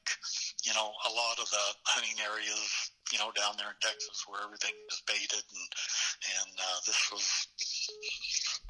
you 0.67 0.75
know 0.75 0.91
a 0.91 1.13
lot 1.15 1.39
of 1.39 1.49
the 1.51 1.65
hunting 1.87 2.19
areas 2.21 2.91
you 3.13 3.19
know 3.19 3.31
down 3.33 3.55
there 3.57 3.71
in 3.71 3.81
Texas 3.81 4.27
where 4.27 4.43
everything 4.43 4.75
is 4.91 5.03
baited, 5.07 5.41
and 5.41 5.69
and 6.43 6.53
uh, 6.59 6.79
this 6.85 7.01
was 7.15 7.27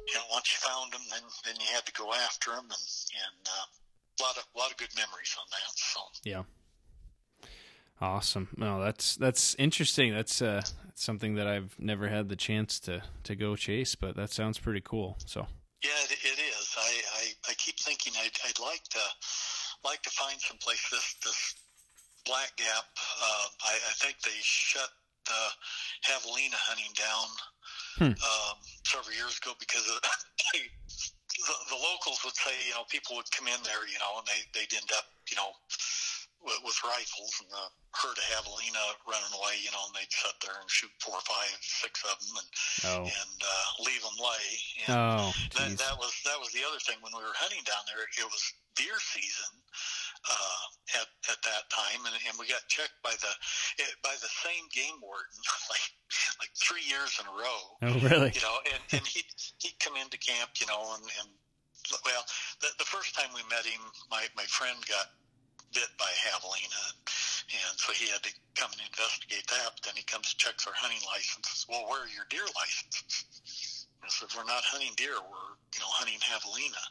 you 0.07 0.15
know 0.15 0.27
once 0.31 0.53
you 0.53 0.59
found 0.61 0.93
them, 0.93 1.03
then 1.11 1.25
then 1.45 1.57
you 1.59 1.67
had 1.73 1.85
to 1.85 1.93
go 1.93 2.13
after 2.13 2.51
them, 2.53 2.69
and 2.69 2.85
and 3.25 3.41
uh, 3.43 3.67
a 3.69 4.19
lot 4.23 4.37
of 4.37 4.45
a 4.53 4.57
lot 4.57 4.71
of 4.71 4.77
good 4.77 4.93
memories 4.95 5.35
on 5.35 5.47
that. 5.51 5.73
So. 5.75 5.99
Yeah. 6.23 6.43
Awesome. 8.01 8.47
No, 8.55 8.81
that's 8.81 9.17
that's 9.17 9.55
interesting. 9.55 10.13
That's 10.13 10.41
uh 10.41 10.61
that's 10.85 11.03
something 11.03 11.35
that 11.35 11.47
I've 11.47 11.75
never 11.77 12.07
had 12.07 12.29
the 12.29 12.35
chance 12.37 12.79
to 12.81 13.03
to 13.23 13.35
go 13.35 13.55
chase, 13.55 13.95
but 13.95 14.15
that 14.15 14.31
sounds 14.31 14.57
pretty 14.57 14.81
cool. 14.81 15.17
So 15.25 15.47
Yeah, 15.83 15.89
it, 16.05 16.11
it 16.23 16.39
is. 16.39 16.48
I, 17.49 17.53
keep 17.55 17.79
thinking 17.79 18.13
I'd, 18.21 18.37
I'd 18.45 18.59
like 18.59 18.83
to 18.93 19.03
like 19.83 20.01
to 20.03 20.09
find 20.11 20.39
some 20.39 20.57
place 20.57 20.85
this 20.91 21.15
this 21.23 21.55
Black 22.25 22.55
Gap. 22.57 22.85
Uh, 22.95 23.45
I, 23.65 23.73
I 23.73 23.93
think 23.97 24.21
they 24.21 24.37
shut 24.41 24.89
the 25.25 25.41
javelina 26.07 26.55
hunting 26.55 26.93
down 26.95 27.27
Hmm. 27.99 28.15
um, 28.15 28.55
several 28.87 29.11
years 29.11 29.37
ago 29.43 29.51
because 29.59 29.83
of, 29.83 29.99
the, 30.55 31.55
the 31.67 31.79
locals 31.79 32.23
would 32.23 32.35
say 32.35 32.55
you 32.67 32.73
know 32.73 32.87
people 32.87 33.15
would 33.19 33.29
come 33.31 33.47
in 33.47 33.59
there 33.63 33.83
you 33.87 33.99
know 33.99 34.23
and 34.23 34.27
they 34.27 34.39
they'd 34.55 34.71
end 34.71 34.87
up 34.95 35.03
you 35.29 35.35
know 35.35 35.51
with, 36.43 36.59
with 36.63 36.77
rifles 36.85 37.33
and 37.43 37.49
the 37.51 37.65
herd 37.95 38.15
of 38.15 38.25
javelina 38.29 38.85
running 39.09 39.33
away 39.35 39.57
you 39.59 39.71
know 39.73 39.83
and 39.89 39.95
they'd 39.97 40.13
sit 40.13 40.37
there 40.45 40.55
and 40.61 40.69
shoot 40.69 40.91
four, 41.01 41.17
five, 41.25 41.57
six 41.61 42.05
of 42.05 42.15
them 42.21 42.35
and 42.37 42.49
oh 42.85 43.03
and 43.07 43.37
uh, 43.41 43.67
leave 43.83 44.01
them 44.03 44.17
lay. 44.19 44.47
And 44.87 44.95
oh 44.95 45.27
that, 45.57 45.69
that 45.77 45.95
was 45.97 46.13
that 46.25 46.37
was 46.37 46.51
the 46.53 46.63
other 46.63 46.79
thing 46.83 47.01
when 47.01 47.13
we 47.15 47.23
were 47.23 47.35
hunting 47.35 47.63
down 47.65 47.83
there. 47.89 48.05
It 48.05 48.29
was 48.29 48.43
deer 48.77 48.97
season 49.01 49.51
uh, 50.29 50.65
at 51.01 51.09
at 51.33 51.41
that 51.43 51.63
time, 51.73 52.01
and, 52.05 52.15
and 52.29 52.35
we 52.37 52.47
got 52.47 52.63
checked 52.69 52.95
by 53.01 53.15
the 53.17 53.33
eh, 53.81 53.93
by 54.05 54.13
the 54.21 54.31
same 54.45 54.65
game 54.71 54.97
warden 55.01 55.39
like 55.73 55.87
like 56.39 56.53
three 56.55 56.85
years 56.85 57.17
in 57.19 57.25
a 57.27 57.35
row. 57.35 57.61
oh 57.83 57.95
really? 58.05 58.31
You 58.33 58.43
know, 58.43 58.57
and 58.69 58.81
and 58.93 59.03
he 59.05 59.25
he'd 59.59 59.79
come 59.81 59.97
into 59.97 60.17
camp, 60.21 60.55
you 60.61 60.67
know, 60.67 60.95
and 60.95 61.03
and 61.23 61.29
well, 62.05 62.21
the, 62.61 62.69
the 62.77 62.85
first 62.85 63.17
time 63.17 63.33
we 63.33 63.41
met 63.49 63.65
him, 63.65 63.81
my 64.11 64.27
my 64.37 64.45
friend 64.45 64.77
got 64.85 65.09
bit 65.73 65.89
by 65.97 66.09
javelina, 66.25 66.83
uh, 66.93 67.65
and 67.67 67.73
so 67.77 67.93
he 67.93 68.09
had 68.09 68.21
to 68.23 68.33
come 68.55 68.69
and 68.73 68.81
investigate 68.85 69.45
that. 69.49 69.77
But 69.77 69.83
then 69.85 69.95
he 69.95 70.03
comes 70.03 70.33
checks 70.33 70.67
our 70.67 70.73
hunting 70.73 71.01
licenses. 71.05 71.65
Well, 71.69 71.85
where 71.89 72.03
are 72.03 72.11
your 72.11 72.25
deer 72.29 72.45
licenses? 72.45 73.87
I 74.03 74.07
said, 74.07 74.29
we're 74.35 74.47
not 74.47 74.63
hunting 74.63 74.95
deer. 74.95 75.17
We're, 75.17 75.53
you 75.75 75.79
know, 75.81 75.91
hunting 75.91 76.17
javelina. 76.23 76.83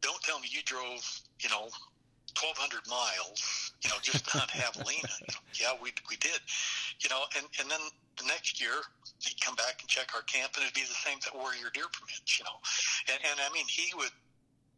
Don't 0.00 0.20
tell 0.22 0.38
me 0.38 0.48
you 0.50 0.62
drove, 0.64 1.02
you 1.40 1.48
know, 1.50 1.68
1,200 2.38 2.86
miles, 2.86 3.72
you 3.82 3.90
know, 3.90 3.98
just 4.02 4.24
to 4.30 4.38
hunt 4.38 4.50
javelina. 4.50 5.10
You 5.20 5.34
know, 5.34 5.42
yeah, 5.58 5.72
we, 5.82 5.92
we 6.08 6.16
did, 6.16 6.40
you 7.00 7.10
know, 7.10 7.26
and, 7.36 7.44
and 7.58 7.70
then 7.70 7.80
the 8.16 8.24
next 8.28 8.60
year 8.60 8.76
he'd 9.20 9.40
come 9.40 9.54
back 9.56 9.80
and 9.80 9.88
check 9.88 10.14
our 10.14 10.22
camp 10.22 10.52
and 10.56 10.64
it'd 10.64 10.74
be 10.74 10.86
the 10.86 11.02
same 11.04 11.18
that 11.24 11.34
warrior 11.34 11.68
deer 11.74 11.88
permits, 11.92 12.38
you 12.38 12.44
know. 12.44 12.56
And, 13.12 13.18
and 13.24 13.36
I 13.40 13.52
mean, 13.52 13.66
he 13.68 13.92
would 13.96 14.14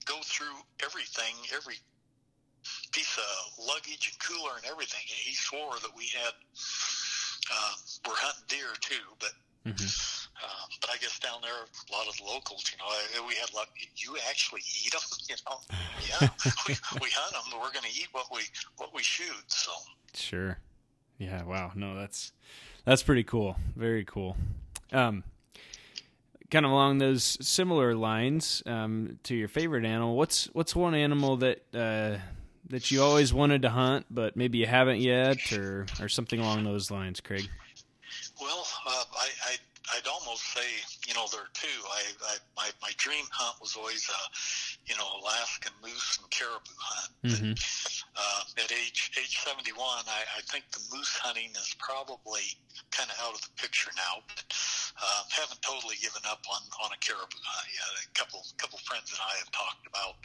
go 0.05 0.19
through 0.25 0.57
everything, 0.83 1.35
every 1.55 1.79
piece 2.93 3.17
of 3.19 3.67
luggage 3.67 4.13
and 4.13 4.19
cooler 4.21 4.57
and 4.57 4.65
everything. 4.71 5.01
And 5.03 5.19
He 5.25 5.35
swore 5.35 5.75
that 5.83 5.91
we 5.97 6.07
had, 6.15 6.33
uh, 7.53 7.73
we're 8.07 8.17
hunting 8.17 8.45
deer 8.49 8.73
too, 8.81 9.03
but 9.19 9.31
Mm-hmm. 9.65 9.79
uh, 10.43 10.65
but 10.81 10.91
I 10.91 10.97
guess 10.97 11.21
down 11.21 11.39
there, 11.41 11.53
a 11.53 11.93
lot 11.97 12.09
of 12.09 12.17
the 12.17 12.25
locals, 12.25 12.65
you 12.73 12.79
know, 12.79 13.27
we 13.29 13.35
had 13.37 13.55
like, 13.55 13.69
you 13.95 14.17
actually 14.29 14.61
eat 14.85 14.91
them, 14.91 15.01
you 15.29 15.37
know? 15.47 15.59
Yeah, 16.03 16.29
we, 16.67 16.75
we 17.01 17.09
hunt 17.15 17.33
them, 17.33 17.43
but 17.49 17.61
we're 17.61 17.71
going 17.71 17.85
to 17.89 17.97
eat 17.97 18.09
what 18.11 18.27
we 18.35 18.41
what 18.77 18.93
we 18.93 19.05
shoot. 19.05 19.45
So 19.47 19.71
Sure. 20.15 20.59
Yeah. 21.19 21.45
Wow. 21.45 21.71
No, 21.77 21.95
that's 21.95 22.33
that's 22.85 23.05
pretty 23.05 23.23
cool. 23.23 23.55
Very 23.77 24.05
cool. 24.05 24.37
Um, 24.93 25.23
kind 26.51 26.67
of 26.67 26.73
along 26.73 26.99
those 26.99 27.39
similar 27.41 27.95
lines 27.95 28.65
um, 28.67 29.21
to 29.23 29.37
your 29.37 29.47
favorite 29.49 29.85
animal. 29.85 30.17
What's 30.17 30.47
what's 30.55 30.75
one 30.75 30.97
animal 30.97 31.37
that 31.37 31.63
uh, 31.73 32.19
that 32.73 32.91
you 32.91 33.03
always 33.03 33.33
wanted 33.33 33.63
to 33.63 33.71
hunt, 33.71 34.07
but 34.11 34.35
maybe 34.35 34.59
you 34.59 34.67
haven't 34.67 35.01
yet, 35.01 35.53
or 35.53 35.87
or 36.01 36.09
something 36.09 36.41
along 36.41 36.65
those 36.65 36.91
lines, 36.91 37.21
Craig? 37.21 37.49
Well, 38.41 38.67
uh, 38.87 39.05
I, 39.15 39.29
I 39.47 39.57
I'd 39.95 40.09
almost 40.09 40.43
say 40.55 40.65
you 41.07 41.15
know 41.15 41.27
there 41.31 41.43
are 41.43 41.53
two. 41.53 41.69
I, 41.69 42.33
I 42.33 42.37
my 42.57 42.71
my 42.81 42.91
dream 42.97 43.25
hunt 43.31 43.61
was 43.61 43.77
always 43.77 44.09
uh, 44.09 44.29
you 44.87 44.97
know 44.97 45.07
Alaskan 45.21 45.73
moose 45.83 46.19
and 46.21 46.31
caribou 46.31 46.73
hunt. 46.79 47.13
Mm-hmm. 47.25 47.53
Uh, 48.17 48.63
at 48.65 48.73
age 48.73 49.13
age 49.21 49.39
71, 49.45 49.77
I, 49.79 50.25
I 50.37 50.41
think 50.49 50.65
the 50.73 50.81
moose 50.95 51.17
hunting 51.23 51.51
is 51.51 51.77
probably 51.79 52.57
kind 52.91 53.11
of 53.11 53.17
out 53.21 53.35
of 53.35 53.43
the 53.43 53.53
picture 53.61 53.91
now. 53.97 54.25
But 54.27 54.45
uh, 55.01 55.23
haven't 55.31 55.63
totally 55.63 55.97
given 56.03 56.23
up 56.29 56.43
on 56.51 56.61
on 56.85 56.91
a 56.93 56.99
caribou 56.99 57.39
hunt 57.43 57.69
yet. 57.73 57.89
A 58.05 58.13
couple 58.19 58.45
couple 58.59 58.79
friends 58.85 59.11
and 59.11 59.21
I 59.23 59.39
have 59.39 59.51
talked 59.53 59.87
about, 59.87 60.17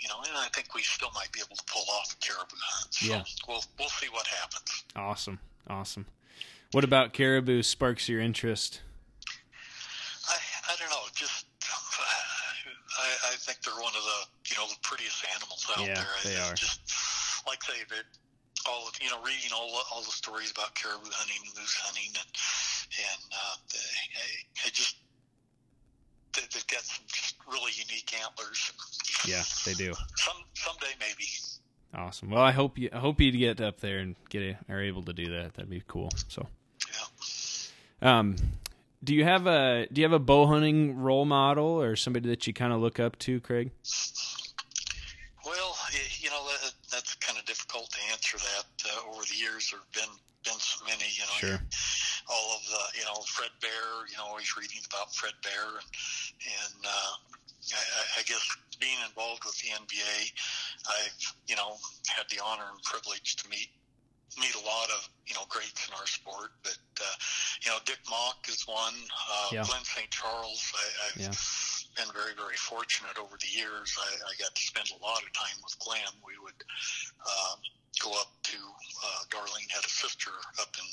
you 0.00 0.08
know, 0.08 0.20
and 0.26 0.36
I 0.36 0.48
think 0.54 0.74
we 0.74 0.82
still 0.82 1.10
might 1.14 1.30
be 1.32 1.40
able 1.40 1.56
to 1.56 1.64
pull 1.66 1.84
off 1.98 2.14
a 2.14 2.18
caribou 2.24 2.56
hunt. 2.56 2.94
So 2.94 3.06
Yeah. 3.06 3.22
we'll 3.46 3.64
we'll 3.78 3.90
see 3.90 4.08
what 4.08 4.26
happens. 4.26 4.84
Awesome. 4.96 5.38
Awesome. 5.68 6.06
What 6.72 6.84
about 6.84 7.12
caribou 7.12 7.62
sparks 7.62 8.08
your 8.08 8.20
interest? 8.20 8.80
I 10.28 10.36
I 10.70 10.76
don't 10.78 10.90
know, 10.90 11.04
just. 11.14 11.46
I, 12.98 13.32
I 13.32 13.34
think 13.38 13.62
they're 13.62 13.74
one 13.74 13.94
of 13.94 14.02
the 14.02 14.50
you 14.50 14.56
know 14.56 14.66
the 14.68 14.76
prettiest 14.82 15.24
animals 15.34 15.66
out 15.76 15.86
Yeah, 15.86 15.94
there. 15.94 16.06
they 16.24 16.36
I, 16.40 16.50
are. 16.50 16.54
Just 16.54 16.80
like 17.46 17.62
say 17.62 17.84
that 17.90 18.04
all 18.68 18.86
of 18.88 18.94
you 19.00 19.10
know 19.10 19.18
reading 19.24 19.50
all 19.54 19.68
the, 19.68 19.82
all 19.92 20.02
the 20.02 20.10
stories 20.10 20.50
about 20.50 20.74
caribou 20.74 21.08
hunting, 21.10 21.36
and 21.46 21.56
moose 21.58 21.74
hunting, 21.82 22.10
and 22.14 22.30
and 22.98 23.22
uh, 23.32 23.56
they, 24.64 24.70
just 24.70 24.96
they, 26.34 26.42
they've 26.52 26.66
got 26.66 26.82
some 26.82 27.04
just 27.08 27.36
really 27.50 27.72
unique 27.76 28.12
antlers. 28.22 28.72
Yeah, 29.26 29.42
they 29.64 29.74
do. 29.74 29.92
Some 30.16 30.36
someday 30.54 30.94
maybe. 31.00 31.24
Awesome. 31.94 32.30
Well, 32.30 32.42
I 32.42 32.52
hope 32.52 32.76
you 32.78 32.90
I 32.92 32.98
hope 32.98 33.20
you 33.20 33.32
get 33.32 33.60
up 33.60 33.80
there 33.80 33.98
and 33.98 34.14
get 34.28 34.42
a, 34.42 34.72
are 34.72 34.82
able 34.82 35.02
to 35.04 35.12
do 35.12 35.30
that. 35.32 35.54
That'd 35.54 35.70
be 35.70 35.82
cool. 35.88 36.10
So, 36.28 36.46
Yeah. 38.02 38.18
um, 38.18 38.36
do 39.02 39.14
you 39.14 39.24
have 39.24 39.46
a 39.46 39.86
do 39.90 40.00
you 40.02 40.04
have 40.06 40.12
a 40.12 40.18
bow 40.18 40.46
hunting 40.46 40.98
role 40.98 41.24
model 41.24 41.80
or 41.80 41.96
somebody 41.96 42.28
that 42.28 42.46
you 42.46 42.52
kind 42.52 42.72
of 42.74 42.80
look 42.80 43.00
up 43.00 43.18
to, 43.20 43.40
Craig? 43.40 43.70
Well, 45.46 45.76
y- 45.92 45.98
you 46.20 46.28
know 46.28 46.44
that, 46.62 46.72
that's 46.92 47.14
kind 47.14 47.38
of 47.38 47.46
difficult 48.36 48.66
that. 48.84 48.90
Uh, 48.90 49.10
over 49.10 49.22
the 49.24 49.34
years, 49.36 49.70
there've 49.70 49.92
been 49.92 50.12
been 50.44 50.58
so 50.60 50.84
many. 50.86 51.04
You 51.16 51.24
know, 51.24 51.38
Sure. 51.40 51.60
all 52.30 52.56
of 52.56 52.62
the 52.68 52.98
you 52.98 53.04
know 53.04 53.20
Fred 53.22 53.50
Bear. 53.60 54.06
You 54.10 54.16
know, 54.18 54.26
always 54.26 54.56
reading 54.56 54.80
about 54.90 55.14
Fred 55.14 55.34
Bear, 55.42 55.64
and 55.80 55.88
and 56.44 56.84
uh, 56.84 57.12
I, 57.74 57.78
I- 57.78 58.20
I 58.20 58.22
guess 58.24 58.44
being 58.80 58.98
involved 59.06 59.44
with 59.44 59.56
the 59.58 59.68
NBA, 59.70 60.32
I've 60.88 61.34
you 61.46 61.56
know 61.56 61.76
had 62.08 62.26
the 62.30 62.42
honor 62.44 62.66
and 62.70 62.82
privilege 62.82 63.36
to 63.36 63.48
meet 63.48 63.68
meet 64.38 64.54
a 64.54 64.60
lot 64.66 64.88
of 64.94 65.08
you 65.26 65.34
know 65.34 65.44
greats 65.48 65.88
in 65.88 65.94
our 65.94 66.06
sport. 66.06 66.52
But 66.62 66.78
uh, 67.00 67.14
you 67.64 67.70
know, 67.72 67.78
Dick 67.84 67.98
Mauch 68.08 68.48
is 68.48 68.62
one. 68.68 68.94
Uh, 69.30 69.48
Yeah. 69.52 69.64
Glenn 69.64 69.84
St. 69.84 70.10
Charles. 70.10 70.62
I, 70.76 70.84
I've 71.08 71.20
Yeah. 71.20 71.34
been 71.98 72.12
very 72.14 72.34
very 72.38 72.56
fortunate 72.56 73.18
over 73.18 73.34
the 73.40 73.50
years. 73.50 73.90
I, 73.98 74.10
I 74.14 74.32
got 74.38 74.54
to 74.54 74.62
spend 74.62 74.86
a 74.94 75.02
lot 75.02 75.18
of 75.26 75.32
time 75.34 75.58
with 75.64 75.74
Glenn. 75.80 76.14
We 76.24 76.38
would 76.38 76.54
um, 77.26 77.58
go 78.00 78.10
up 78.12 78.30
to 78.44 78.56
uh, 78.58 79.20
Darlene 79.30 79.70
had 79.70 79.84
a 79.84 79.88
sister 79.88 80.30
up 80.60 80.74
in 80.78 80.86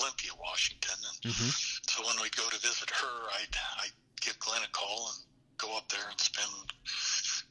Olympia, 0.00 0.30
Washington, 0.38 0.94
and 0.98 1.32
Mm-hmm. 1.32 1.50
so 1.88 2.06
when 2.06 2.16
we'd 2.22 2.34
go 2.36 2.48
to 2.48 2.58
visit 2.60 2.90
her, 2.90 3.16
I'd, 3.38 3.54
I'd 3.84 3.96
give 4.20 4.38
Glenn 4.38 4.62
a 4.64 4.70
call 4.72 5.10
and 5.14 5.24
go 5.58 5.76
up 5.76 5.86
there 5.92 6.08
and 6.08 6.18
spend, 6.18 6.48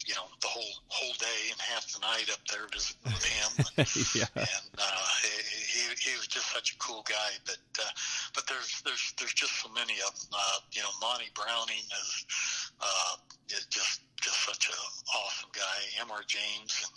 you 0.08 0.16
know, 0.16 0.26
the 0.42 0.48
whole 0.50 0.74
whole 0.90 1.14
day 1.22 1.42
and 1.54 1.60
half 1.62 1.86
the 1.94 2.00
night 2.02 2.26
up 2.34 2.42
there 2.50 2.66
visiting 2.74 3.06
with 3.14 3.26
him. 3.30 3.52
yeah. 4.18 4.30
and 4.34 4.74
uh, 4.82 5.06
he, 5.70 5.86
he 6.02 6.18
was 6.18 6.26
just 6.26 6.50
such 6.52 6.74
a 6.74 6.78
cool 6.82 7.06
guy. 7.08 7.32
But 7.46 7.62
uh, 7.78 7.92
but 8.34 8.48
there's 8.50 8.82
there's 8.82 9.14
there's 9.20 9.34
just 9.38 9.62
so 9.62 9.70
many 9.70 10.02
of 10.02 10.12
them. 10.18 10.34
Uh, 10.34 10.58
you 10.74 10.82
know, 10.82 10.90
Monty 11.02 11.30
Browning 11.38 11.86
is 11.86 12.26
uh, 12.82 13.14
just 13.70 14.02
just 14.18 14.40
such 14.42 14.70
a 14.74 14.78
awesome 15.14 15.54
guy. 15.54 15.78
M.R. 16.02 16.24
James 16.26 16.74
and 16.82 16.94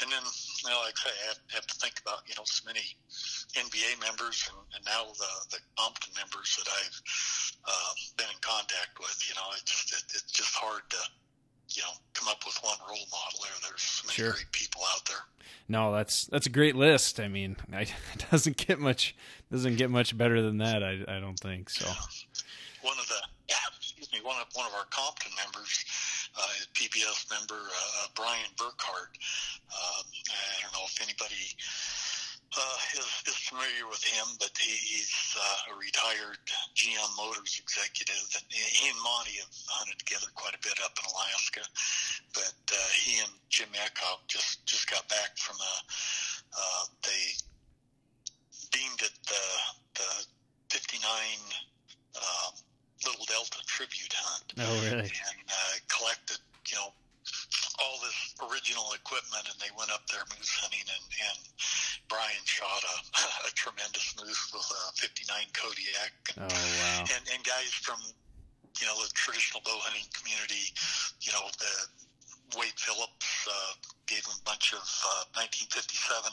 and 0.00 0.08
then 0.12 0.24
you 0.64 0.70
know, 0.70 0.80
like 0.84 0.94
I 1.04 1.08
say, 1.10 1.14
I 1.14 1.28
have, 1.28 1.40
have 1.54 1.66
to 1.66 1.76
think 1.78 1.94
about 2.02 2.22
you 2.26 2.34
know 2.36 2.44
so 2.44 2.64
many 2.66 2.82
NBA 3.54 4.00
members 4.02 4.48
and, 4.50 4.58
and 4.76 4.82
now 4.84 5.10
the 5.14 5.30
the 5.56 5.60
Compton 5.78 6.12
members 6.16 6.56
that 6.58 6.68
I've 6.70 6.98
uh, 7.64 7.92
been 8.16 8.28
in 8.30 8.40
contact 8.40 8.98
with. 8.98 9.16
You 9.28 9.34
know, 9.34 9.48
it's 9.54 9.64
just 9.70 9.92
it, 9.92 10.04
it's 10.14 10.32
just 10.32 10.54
hard 10.54 10.82
to 10.90 11.00
you 11.76 11.82
know 11.82 11.94
come 12.14 12.28
up 12.28 12.42
with 12.46 12.58
one 12.62 12.78
role 12.88 13.06
model. 13.10 13.38
There, 13.42 13.52
there's 13.70 13.82
so 13.82 14.06
many 14.06 14.14
Sure. 14.14 14.32
great 14.32 14.50
people 14.52 14.82
out 14.94 15.04
there. 15.06 15.24
No, 15.68 15.92
that's 15.92 16.26
that's 16.26 16.46
a 16.46 16.50
great 16.50 16.76
list. 16.76 17.20
I 17.20 17.28
mean, 17.28 17.56
I, 17.72 17.82
it 18.14 18.26
doesn't 18.30 18.56
get 18.56 18.78
much 18.78 19.14
doesn't 19.50 19.76
get 19.76 19.90
much 19.90 20.16
better 20.16 20.42
than 20.42 20.58
that. 20.58 20.82
I 20.82 21.04
I 21.08 21.20
don't 21.20 21.38
think 21.38 21.70
so. 21.70 21.86
one 22.82 22.98
of 22.98 23.08
the 23.08 23.20
excuse 24.08 24.24
me 24.24 24.26
one 24.26 24.40
of 24.40 24.48
one 24.54 24.66
of 24.66 24.74
our 24.74 24.88
Compton 24.88 25.32
members, 25.36 25.84
uh, 26.36 26.48
PBS 26.72 27.28
member 27.28 27.60
uh, 27.60 28.04
uh, 28.04 28.08
Brian 28.16 28.48
Burkhardt. 28.56 29.12
Um, 29.68 30.04
I 30.32 30.62
don't 30.64 30.72
know 30.72 30.88
if 30.88 30.96
anybody 31.02 31.52
uh, 32.56 32.78
is, 32.96 33.08
is 33.28 33.36
familiar 33.44 33.84
with 33.88 34.00
him, 34.00 34.24
but 34.40 34.50
he, 34.56 34.72
he's 34.72 35.12
uh, 35.36 35.74
a 35.74 35.78
retired 35.78 36.40
GM 36.72 37.12
Motors 37.20 37.60
executive, 37.60 38.24
and 38.32 38.44
he 38.48 38.88
and 38.88 38.96
Monty 39.04 39.36
have 39.44 39.52
hunted 39.68 39.98
together 40.00 40.32
quite 40.34 40.56
a 40.56 40.62
bit 40.64 40.80
up 40.80 40.96
in 40.96 41.04
Alaska. 41.04 41.64
But 42.32 42.56
uh, 42.72 42.88
he 42.96 43.20
and 43.20 43.32
Jim 43.52 43.68
Eckhoff 43.76 44.24
just 44.28 44.64
just 44.64 44.88
got 44.88 45.04
back 45.08 45.36
from 45.36 45.56
a 45.60 45.74
uh, 46.56 46.84
they 47.04 47.24
deemed 48.72 49.04
it 49.04 49.12
the 49.28 49.44
the 50.00 50.08
59 50.72 51.04
um, 52.16 52.52
Little 53.06 53.24
Delta 53.26 53.62
tribute 53.66 54.12
hunt 54.12 54.52
Oh, 54.58 54.74
really? 54.90 55.06
and 55.10 55.38
uh, 55.48 55.74
collected, 55.88 56.38
you 56.68 56.76
know, 56.76 56.90
all 57.78 57.96
this 58.02 58.18
original 58.50 58.90
equipment, 58.96 59.46
and 59.46 59.54
they 59.62 59.70
went 59.78 59.92
up 59.94 60.02
there 60.10 60.24
moose 60.34 60.50
hunting, 60.58 60.82
and, 60.88 61.04
and 61.30 61.38
Brian 62.10 62.42
shot 62.48 62.82
a, 62.82 62.96
a 63.48 63.50
tremendous 63.54 64.16
moose 64.18 64.50
with 64.50 64.66
a 64.66 64.82
59 64.98 65.30
Kodiak, 65.54 66.12
Oh, 66.42 66.48
wow. 66.50 67.04
and, 67.14 67.22
and 67.30 67.40
guys 67.46 67.70
from, 67.70 68.00
you 68.82 68.86
know, 68.90 68.96
the 68.98 69.10
traditional 69.14 69.62
bow 69.62 69.78
hunting 69.84 70.06
community, 70.10 70.74
you 71.22 71.30
know, 71.36 71.46
the 71.62 71.74
Wade 72.58 72.74
Phillips 72.80 73.28
uh, 73.46 73.72
gave 74.10 74.24
him 74.26 74.34
a 74.40 74.44
bunch 74.48 74.72
of 74.72 74.82
uh, 74.82 75.38
1957 75.38 76.32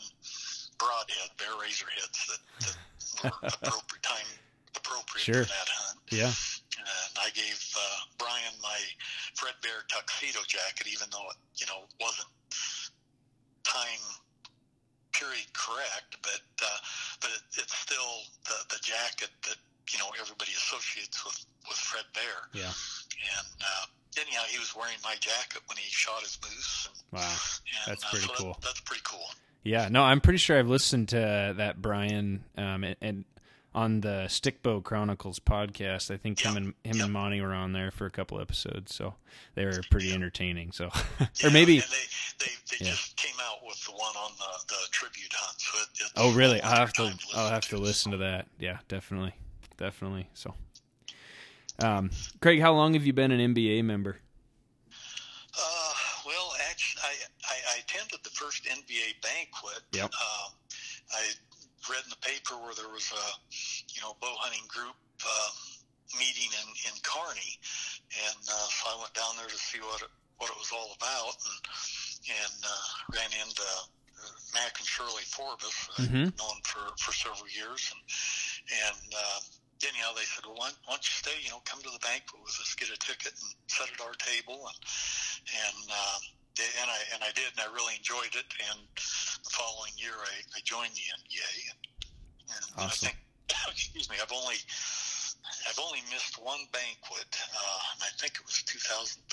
broadhead 0.80 1.30
bear 1.38 1.54
razor 1.62 1.88
heads 1.94 2.20
that, 2.28 2.42
that 2.66 2.78
were 3.24 3.38
appropriate 3.62 4.04
time 4.04 4.28
appropriate 4.76 5.24
Sure. 5.24 5.44
for 5.44 5.52
that 5.56 5.70
hunt 5.72 6.00
Yeah. 6.12 6.32
And 6.80 7.14
I 7.22 7.30
gave 7.32 7.58
uh, 7.78 8.00
Brian 8.18 8.54
my 8.62 8.78
Fred 9.36 9.54
Bear 9.62 9.84
tuxedo 9.88 10.40
jacket, 10.48 10.88
even 10.92 11.08
though 11.12 11.28
it, 11.32 11.38
you 11.58 11.66
know, 11.68 11.86
wasn't 12.00 12.28
time 13.64 14.04
period 15.14 15.48
correct, 15.54 16.18
but 16.22 16.42
uh, 16.64 16.78
but 17.22 17.32
it, 17.32 17.42
it's 17.62 17.76
still 17.76 18.24
the 18.46 18.76
the 18.76 18.80
jacket 18.82 19.30
that 19.48 19.58
you 19.92 20.00
know 20.00 20.10
everybody 20.20 20.52
associates 20.52 21.24
with 21.26 21.46
with 21.68 21.78
Fred 21.78 22.06
Bear. 22.14 22.50
Yeah. 22.54 22.72
And 23.40 23.48
uh, 23.62 23.86
anyhow, 24.22 24.44
he 24.50 24.60
was 24.60 24.76
wearing 24.76 24.98
my 25.04 25.16
jacket 25.20 25.62
when 25.68 25.78
he 25.78 25.90
shot 25.90 26.22
his 26.22 26.38
moose. 26.44 26.90
And, 26.92 27.02
Wow. 27.22 27.22
and, 27.30 27.40
That's 27.88 28.04
uh, 28.04 28.08
pretty 28.10 28.26
so 28.26 28.32
that- 28.34 28.38
cool. 28.40 28.58
that's 28.62 28.80
pretty 28.82 29.02
cool. 29.06 29.26
Yeah, 29.64 29.88
no, 29.90 30.04
I'm 30.04 30.22
pretty 30.22 30.38
sure 30.38 30.60
I've 30.60 30.68
listened 30.68 31.10
to 31.10 31.54
that 31.58 31.82
Brian, 31.82 32.44
um, 32.56 32.84
and, 32.84 32.96
and 33.02 33.26
on 33.76 34.02
the 34.02 34.26
Stickbow 34.30 34.82
Chronicles 34.84 35.38
podcast. 35.40 36.10
I 36.10 36.18
think 36.18 36.40
him 36.40 36.56
and 36.58 36.74
him 36.84 37.02
and 37.02 37.12
Monty 37.14 37.42
were 37.42 37.54
on 37.54 37.74
there 37.74 37.92
for 37.92 38.06
a 38.08 38.10
couple 38.10 38.40
episodes, 38.42 38.96
so 38.96 39.14
they 39.54 39.66
were 39.66 39.82
pretty 39.92 40.12
entertaining. 40.14 40.72
So, 40.72 40.86
or 41.44 41.52
maybe. 41.52 41.80
they 41.80 41.86
they, 42.40 42.52
they 42.72 42.86
Yeah. 42.86 42.92
just 42.92 43.16
came 43.18 43.36
out 43.44 43.58
with 43.68 43.80
the 43.86 43.92
one 43.92 44.16
on 44.16 44.32
the, 44.40 44.74
the 44.74 44.80
tribute 44.92 45.32
hunt. 45.34 45.60
So 45.62 45.78
it, 46.06 46.12
Oh, 46.16 46.34
really? 46.34 46.62
I'll 46.62 46.76
have 46.78 46.94
to. 46.94 47.14
I'll 47.36 47.50
have 47.50 47.64
to 47.70 47.76
so. 47.76 47.82
listen 47.82 48.12
to 48.14 48.18
that. 48.18 48.48
Yeah, 48.60 48.78
definitely, 48.88 49.34
definitely. 49.78 50.30
So, 50.34 50.54
um, 51.80 52.10
Craig, 52.42 52.62
how 52.62 52.74
long 52.74 52.94
have 52.94 53.06
you 53.06 53.14
been 53.14 53.32
an 53.32 53.54
NBA 53.54 53.84
member? 53.84 54.18
Uh, 55.58 55.94
well, 56.26 56.52
actually, 56.70 57.02
I, 57.04 57.14
I, 57.50 57.56
I 57.76 57.80
attended 57.80 58.20
the 58.24 58.30
first 58.32 58.64
NBA 58.66 59.22
banquet. 59.22 59.84
Yep. 59.94 60.06
Um, 60.06 60.52
I 61.14 61.22
read 61.90 62.03
in 62.03 62.12
the 62.14 62.26
paper 62.26 62.57
where 62.60 62.76
there 62.76 62.91
was 62.91 63.07
a, 63.12 63.26
you 63.95 64.02
know, 64.02 64.16
bow 64.22 64.34
hunting 64.40 64.66
group 64.68 64.95
uh, 65.24 65.52
meeting 66.18 66.49
in 66.52 66.68
in 66.91 66.95
Kearney, 67.03 67.53
and 68.28 68.41
uh, 68.48 68.68
so 68.70 68.82
I 68.94 68.99
went 69.02 69.14
down 69.14 69.36
there 69.38 69.49
to 69.49 69.60
see 69.60 69.80
what 69.80 70.02
it, 70.02 70.12
what 70.38 70.49
it 70.52 70.60
was 70.60 70.72
all 70.74 70.94
about, 70.98 71.36
and 71.45 71.57
and 72.44 72.60
uh, 72.66 72.88
ran 73.18 73.32
into 73.41 73.64
uh, 73.64 74.34
Mac 74.53 74.78
and 74.80 74.88
Shirley 74.88 75.26
Forbes, 75.30 75.70
I've 75.99 76.10
Mhm. 76.10 76.38
known 76.38 76.57
for 76.66 76.84
for 76.99 77.14
several 77.14 77.49
years, 77.49 77.82
and 77.91 78.02
and. 78.90 79.10
Uh, 79.14 79.40
anyhow, 79.84 80.16
they 80.16 80.24
said, 80.26 80.45
"Well, 80.48 80.56
why, 80.56 80.72
why 80.88 80.95
don't 80.98 81.06
you 81.06 81.14
stay? 81.14 81.38
You 81.44 81.52
know, 81.52 81.62
come 81.66 81.82
to 81.84 81.91
the 81.91 81.99
banquet 82.02 82.41
with 82.41 82.57
us, 82.64 82.74
get 82.80 82.90
a 82.90 82.98
ticket, 82.98 83.34
and 83.38 83.52
sit 83.68 83.91
at 83.91 84.02
our 84.02 84.16
table." 84.18 84.66
And 84.66 84.80
and 85.52 85.91
um, 85.91 86.22
and 86.60 86.90
I 86.90 86.99
and 87.14 87.22
I 87.23 87.32
did, 87.36 87.52
and 87.56 87.61
I 87.61 87.69
really 87.73 87.95
enjoyed 87.95 88.34
it. 88.36 88.49
And 88.72 88.80
the 88.95 89.52
following 89.52 89.94
year, 89.98 90.15
I, 90.15 90.36
I 90.56 90.60
joined 90.64 90.94
the 90.95 91.07
NBA. 91.11 91.52
And, 91.72 92.64
and 92.77 92.88
I 92.88 92.94
think, 92.94 93.18
excuse 93.69 94.10
me, 94.10 94.18
I've 94.22 94.32
only 94.32 94.56
I've 95.69 95.80
only 95.80 96.02
missed 96.11 96.41
one 96.41 96.61
banquet, 96.72 97.30
uh, 97.34 97.80
and 97.94 97.99
I 98.02 98.11
think 98.18 98.38
it 98.40 98.45
was 98.45 98.64
2013. 98.65 99.26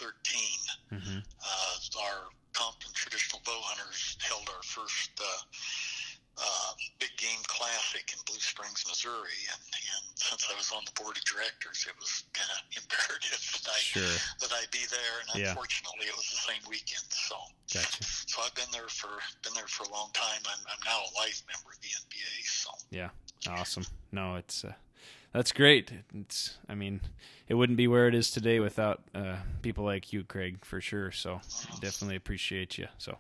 Mm-hmm. 0.93 1.19
Uh, 1.21 2.03
our 2.05 2.29
Compton 2.53 2.93
Traditional 2.93 3.41
Bow 3.45 3.61
Hunters 3.65 4.17
held 4.21 4.49
our 4.49 4.63
first. 4.63 5.11
Uh, 5.21 5.43
uh, 6.39 6.71
big 6.99 7.13
game 7.19 7.41
classic 7.47 8.09
in 8.13 8.19
Blue 8.27 8.41
Springs, 8.41 8.85
Missouri, 8.89 9.37
and, 9.53 9.63
and 9.75 10.05
since 10.17 10.49
I 10.51 10.57
was 10.57 10.73
on 10.73 10.83
the 10.87 10.93
board 11.01 11.17
of 11.17 11.25
directors, 11.25 11.85
it 11.89 11.95
was 12.01 12.25
kind 12.33 12.49
of 12.51 12.61
imperative 12.83 13.43
that 13.53 13.69
I 13.69 13.79
Sure. 13.79 14.17
that 14.41 14.53
I 14.53 14.65
be 14.73 14.85
there, 14.89 15.17
and 15.21 15.29
Yeah. 15.43 15.51
unfortunately, 15.53 16.07
it 16.09 16.17
was 16.17 16.29
the 16.33 16.41
same 16.49 16.63
weekend. 16.69 17.05
So, 17.13 17.37
Gotcha. 17.73 18.05
so 18.05 18.43
I've 18.43 18.55
been 18.55 18.71
there 18.73 18.89
for 18.89 19.11
been 19.45 19.55
there 19.55 19.69
for 19.69 19.85
a 19.85 19.93
long 19.93 20.11
time. 20.15 20.41
I'm, 20.49 20.63
I'm 20.67 20.83
now 20.87 21.01
a 21.05 21.11
life 21.21 21.43
member 21.51 21.71
of 21.75 21.81
the 21.85 21.93
NBA. 21.93 22.33
So, 22.49 22.71
Yeah. 22.91 23.11
Awesome. 23.49 23.85
No, 24.13 24.37
it's 24.37 24.65
uh, 24.65 24.73
that's 25.33 25.53
great. 25.53 25.93
It's. 26.15 26.59
I 26.69 26.75
mean, 26.75 27.01
it 27.49 27.55
wouldn't 27.55 27.77
be 27.77 27.89
where 27.89 28.07
it 28.07 28.15
is 28.15 28.31
today 28.31 28.61
without 28.61 29.03
uh, 29.15 29.37
people 29.63 29.85
like 29.85 30.13
you, 30.13 30.23
Craig, 30.25 30.65
for 30.65 30.81
sure. 30.81 31.11
So, 31.11 31.41
definitely 31.81 32.17
appreciate 32.17 32.79
you. 32.79 32.87
So. 32.99 33.19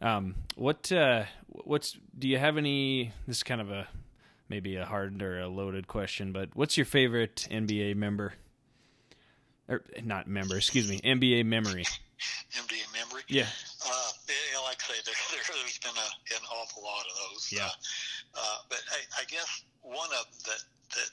Um, 0.00 0.34
what 0.56 0.90
uh, 0.92 1.24
what's 1.46 1.96
do 2.18 2.28
you 2.28 2.38
have 2.38 2.56
any? 2.56 3.12
This 3.26 3.38
is 3.38 3.42
kind 3.42 3.60
of 3.60 3.70
a 3.70 3.86
maybe 4.48 4.76
a 4.76 4.84
hard 4.84 5.22
or 5.22 5.40
a 5.40 5.48
loaded 5.48 5.88
question, 5.88 6.32
but 6.32 6.50
what's 6.54 6.76
your 6.76 6.86
favorite 6.86 7.46
NBA 7.50 7.96
member? 7.96 8.34
Or 9.68 9.82
not 10.02 10.26
member, 10.26 10.56
excuse 10.56 10.90
me, 10.90 11.00
NBA 11.00 11.46
memory. 11.46 11.84
NBA 12.52 12.92
memory. 12.92 13.22
Yeah. 13.28 13.46
Uh, 13.86 14.10
yeah, 14.28 14.60
like 14.66 14.82
I 14.82 14.94
say, 14.94 15.00
there, 15.06 15.14
there, 15.30 15.56
there's 15.62 15.78
been 15.78 15.96
a, 15.96 16.10
an 16.34 16.44
awful 16.50 16.82
lot 16.82 17.06
of 17.06 17.14
those. 17.30 17.52
Yeah. 17.52 17.64
Uh, 17.64 18.40
uh, 18.40 18.56
but 18.68 18.80
I, 18.90 19.22
I 19.22 19.24
guess 19.24 19.62
one 19.82 20.08
of 20.18 20.26
them 20.26 20.40
that 20.46 20.62
that 20.96 21.10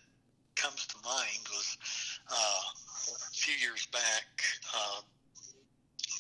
comes 0.56 0.88
to 0.88 0.96
mind 1.06 1.46
was 1.52 1.78
uh, 2.32 3.14
a 3.14 3.32
few 3.32 3.54
years 3.56 3.86
back. 3.94 4.42
Uh, 4.74 5.02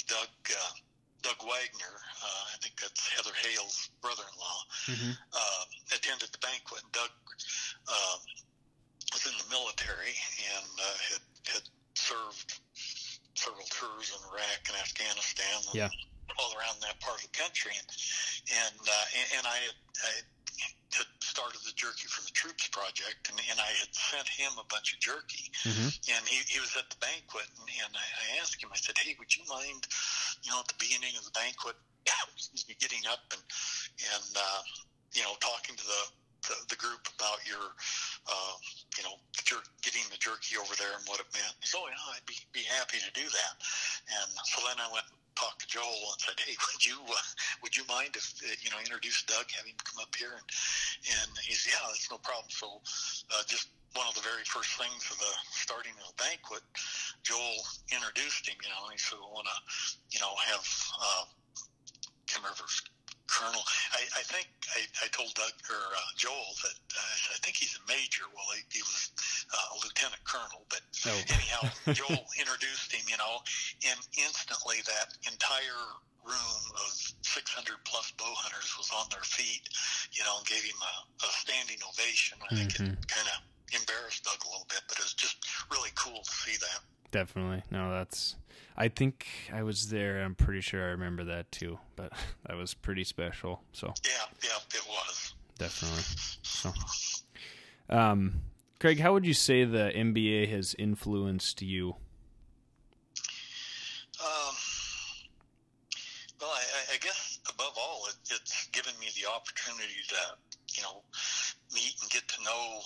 Doug 0.07 0.29
uh, 0.51 0.71
Doug 1.21 1.39
Wagner, 1.41 1.95
uh, 2.23 2.43
I 2.53 2.57
think 2.61 2.79
that's 2.79 3.07
Heather 3.09 3.33
Hale's 3.43 3.89
brother-in-law, 4.01 4.59
Mm-hmm. 4.87 5.11
uh, 5.33 5.63
attended 5.95 6.29
the 6.31 6.39
banquet. 6.39 6.83
Doug 6.93 7.11
um, 7.89 8.19
was 9.13 9.25
in 9.25 9.35
the 9.37 9.49
military 9.49 10.13
and 10.55 10.71
uh, 10.79 10.97
had 11.11 11.23
had 11.53 11.65
served 11.95 12.59
several 13.35 13.65
tours 13.69 14.13
in 14.13 14.19
Iraq 14.31 14.61
and 14.69 14.77
Afghanistan, 14.81 15.57
and 15.71 15.75
Yeah. 15.75 15.89
all 16.39 16.51
around 16.57 16.79
that 16.81 16.99
part 17.01 17.17
of 17.23 17.25
the 17.31 17.35
country. 17.37 17.73
And 17.75 17.89
and 18.65 18.79
uh, 18.87 19.05
and, 19.17 19.27
and 19.39 19.43
I, 19.47 19.57
had, 19.57 19.77
I 20.05 20.09
had 20.21 20.27
started 21.19 21.61
the 21.65 21.75
Jerky 21.75 22.07
for 22.07 22.21
the 22.25 22.33
Troops 22.33 22.67
project, 22.69 23.29
and, 23.29 23.37
and 23.51 23.59
I 23.59 23.71
had 23.77 23.91
sent 23.93 24.27
him 24.27 24.51
a 24.57 24.67
bunch 24.69 24.93
of 24.93 24.99
jerky. 24.99 25.51
Mm-hmm. 25.65 25.89
And 26.13 26.23
he, 26.27 26.41
he 26.47 26.59
was 26.59 26.73
at 26.77 26.89
the 26.89 26.99
banquet, 26.99 27.47
and, 27.59 27.67
and 27.67 27.93
I, 27.93 28.05
I 28.05 28.25
asked 28.41 28.61
him. 28.61 28.69
I 28.73 28.79
said, 28.79 28.97
"Hey, 28.97 29.15
would 29.19 29.31
you 29.33 29.43
mind, 29.45 29.85
you 30.43 30.51
know, 30.51 30.59
at 30.61 30.69
the 30.69 30.79
beginning 30.79 31.13
of 31.17 31.23
the 31.25 31.35
banquet, 31.35 31.77
excuse 32.35 32.65
me, 32.67 32.75
getting 32.79 33.03
up 33.09 33.21
and 33.33 33.43
and 34.17 34.31
uh, 34.33 34.61
you 35.13 35.23
know, 35.23 35.37
talking 35.39 35.75
to 35.75 35.85
the 35.85 36.03
the, 36.47 36.55
the 36.71 36.79
group 36.79 37.03
about 37.19 37.43
your, 37.43 37.75
uh, 38.29 38.55
you 38.95 39.03
know, 39.03 39.19
jer- 39.43 39.67
getting 39.83 40.05
the 40.13 40.21
jerky 40.21 40.55
over 40.55 40.71
there 40.79 40.95
and 40.95 41.03
what 41.05 41.19
it 41.19 41.29
meant?" 41.33 41.53
He 41.61 41.67
said, 41.69 41.81
"Oh, 41.83 41.89
yeah, 41.89 42.15
I'd 42.17 42.25
be 42.25 42.37
be 42.53 42.65
happy 42.65 42.97
to 42.97 43.11
do 43.13 43.25
that." 43.25 43.53
And 44.17 44.29
so 44.49 44.63
then 44.65 44.79
I 44.79 44.87
went 44.89 45.05
talked 45.37 45.61
to 45.61 45.67
Joel 45.69 45.85
and 45.85 46.19
said, 46.19 46.37
"Hey, 46.41 46.57
would 46.57 46.81
you 46.81 46.97
uh, 47.05 47.27
would 47.61 47.77
you 47.77 47.85
mind 47.85 48.17
if 48.17 48.25
uh, 48.41 48.49
you 48.61 48.73
know 48.73 48.81
introduce 48.81 49.21
Doug, 49.29 49.45
have 49.53 49.69
him 49.69 49.77
come 49.85 50.01
up 50.01 50.13
here?" 50.17 50.33
And 50.33 50.47
and 51.21 51.29
he's, 51.45 51.69
"Yeah, 51.69 51.77
that's 51.85 52.09
no 52.09 52.17
problem." 52.17 52.49
So 52.49 52.81
uh, 53.31 53.45
just 53.45 53.69
one 53.93 54.07
of 54.09 54.15
the 54.15 54.25
very 54.25 54.43
first 54.43 54.73
things 54.77 55.05
of 55.09 55.17
the 55.17 55.33
starting 55.53 55.93
of 56.01 56.13
the 56.13 56.17
banquet, 56.21 56.61
Joel 57.23 57.61
introduced 57.89 58.45
him, 58.45 58.57
you 58.61 58.69
know, 58.69 58.85
and 58.85 58.93
he 58.93 59.01
said, 59.01 59.17
I 59.17 59.29
want 59.33 59.47
to, 59.49 59.57
you 60.13 60.19
know, 60.21 60.33
have, 60.53 60.65
uh, 61.01 61.23
it 62.29 62.61
was 62.61 62.81
Colonel. 63.27 63.59
I, 63.93 64.01
I 64.19 64.23
think 64.23 64.47
I, 64.75 64.81
I 65.03 65.07
told 65.11 65.29
Doug 65.35 65.51
or 65.69 65.83
uh, 65.95 66.09
Joel 66.15 66.47
that 66.63 66.77
uh, 66.95 67.35
I 67.35 67.37
think 67.43 67.55
he's 67.59 67.75
a 67.77 67.83
major. 67.87 68.23
Well, 68.33 68.47
he, 68.55 68.63
he 68.71 68.81
was 68.81 69.11
uh, 69.53 69.75
a 69.75 69.77
lieutenant 69.83 70.23
colonel, 70.23 70.63
but 70.71 70.81
Oh. 71.05 71.13
anyhow, 71.35 71.67
Joel 71.93 72.25
introduced 72.41 72.91
him, 72.91 73.03
you 73.07 73.17
know, 73.19 73.39
and 73.85 73.99
instantly 74.17 74.81
that 74.87 75.13
entire 75.29 75.83
room 76.25 76.63
of 76.83 76.91
600 77.23 77.77
plus 77.85 78.11
bow 78.17 78.31
hunters 78.35 78.73
was 78.79 78.89
on 78.91 79.05
their 79.11 79.23
feet, 79.23 79.63
you 80.11 80.23
know, 80.25 80.39
and 80.39 80.47
gave 80.47 80.63
him 80.63 80.75
a, 80.81 80.95
a 81.23 81.29
standing 81.31 81.77
ovation. 81.87 82.35
I 82.51 82.55
think 82.55 82.73
Mhm. 82.79 82.95
it 82.97 83.07
kind 83.07 83.27
of 83.27 83.37
embarrassed 83.79 84.23
Doug 84.23 84.39
a 84.43 84.49
little 84.49 84.67
bit, 84.67 84.81
but 84.89 84.97
it 84.99 85.03
was 85.03 85.13
just 85.13 85.37
really 85.71 85.91
cool 85.95 86.19
to 86.23 86.31
see 86.43 86.57
that. 86.57 86.79
Definitely. 87.11 87.63
No, 87.71 87.91
that's. 87.91 88.35
I 88.77 88.89
think 88.89 89.25
I 89.51 89.63
was 89.63 89.89
there. 89.89 90.21
I'm 90.23 90.35
pretty 90.35 90.61
sure 90.61 90.83
I 90.83 90.89
remember 90.91 91.23
that 91.25 91.51
too. 91.51 91.79
But 91.95 92.11
that 92.45 92.55
was 92.57 92.73
pretty 92.73 93.03
special. 93.03 93.63
So 93.73 93.93
Yeah, 94.05 94.11
yeah, 94.43 94.57
it 94.79 94.85
was. 94.87 95.33
definitely. 95.57 96.03
So, 96.43 96.73
um, 97.89 98.41
Craig, 98.79 98.99
how 98.99 99.13
would 99.13 99.25
you 99.25 99.33
say 99.33 99.63
the 99.63 99.91
NBA 99.95 100.49
has 100.49 100.75
influenced 100.77 101.61
you? 101.61 101.95
Um, 104.19 104.55
well, 106.41 106.49
I, 106.51 106.93
I- 106.93 106.97
guess 107.01 107.39
above 107.49 107.73
all, 107.77 108.05
it, 108.09 108.15
it's 108.33 108.67
given 108.67 108.93
me 108.99 109.07
the 109.19 109.29
opportunity 109.29 110.01
to, 110.09 110.15
you 110.75 110.81
know, 110.83 111.01
meet 111.73 111.93
and 112.01 112.09
get 112.11 112.27
to 112.27 112.43
know, 112.43 112.79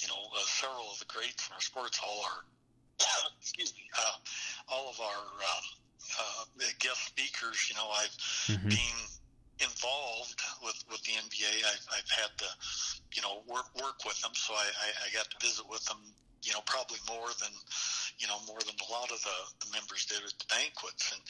you 0.00 0.08
know, 0.08 0.20
uh, 0.36 0.40
several 0.46 0.90
of 0.92 0.98
the 0.98 1.06
greats 1.06 1.48
in 1.48 1.54
our 1.54 1.60
sports. 1.60 2.00
All 2.04 2.22
our, 2.24 2.44
excuse 3.40 3.72
me, 3.74 3.84
uh, 3.98 4.16
all 4.68 4.90
of 4.90 4.98
our 5.00 5.22
um, 5.42 5.66
uh, 6.20 6.64
guest 6.80 7.06
speakers. 7.06 7.68
You 7.70 7.76
know, 7.76 7.88
I've 7.90 8.16
Mhm. 8.48 8.68
being 8.70 8.98
involved 9.60 10.40
with 10.62 10.78
with 10.90 11.02
the 11.04 11.12
NBA. 11.12 11.64
I've, 11.64 11.86
I've 11.98 12.10
had 12.10 12.30
to, 12.38 12.48
you 13.14 13.22
know, 13.22 13.42
work 13.46 13.68
work 13.80 14.04
with 14.04 14.20
them, 14.20 14.34
so 14.34 14.54
I, 14.54 14.66
I, 14.66 14.88
I 15.06 15.08
got 15.14 15.30
to 15.30 15.38
visit 15.46 15.68
with 15.68 15.84
them. 15.84 15.98
You 16.42 16.50
know, 16.52 16.62
probably 16.66 16.98
more 17.06 17.30
than, 17.38 17.54
you 18.18 18.26
know, 18.26 18.34
more 18.50 18.58
than 18.66 18.74
a 18.74 18.88
lot 18.90 19.12
of 19.14 19.22
the, 19.22 19.38
the 19.62 19.70
members 19.70 20.06
did 20.10 20.18
at 20.26 20.34
the 20.42 20.48
banquets, 20.50 21.14
and 21.14 21.22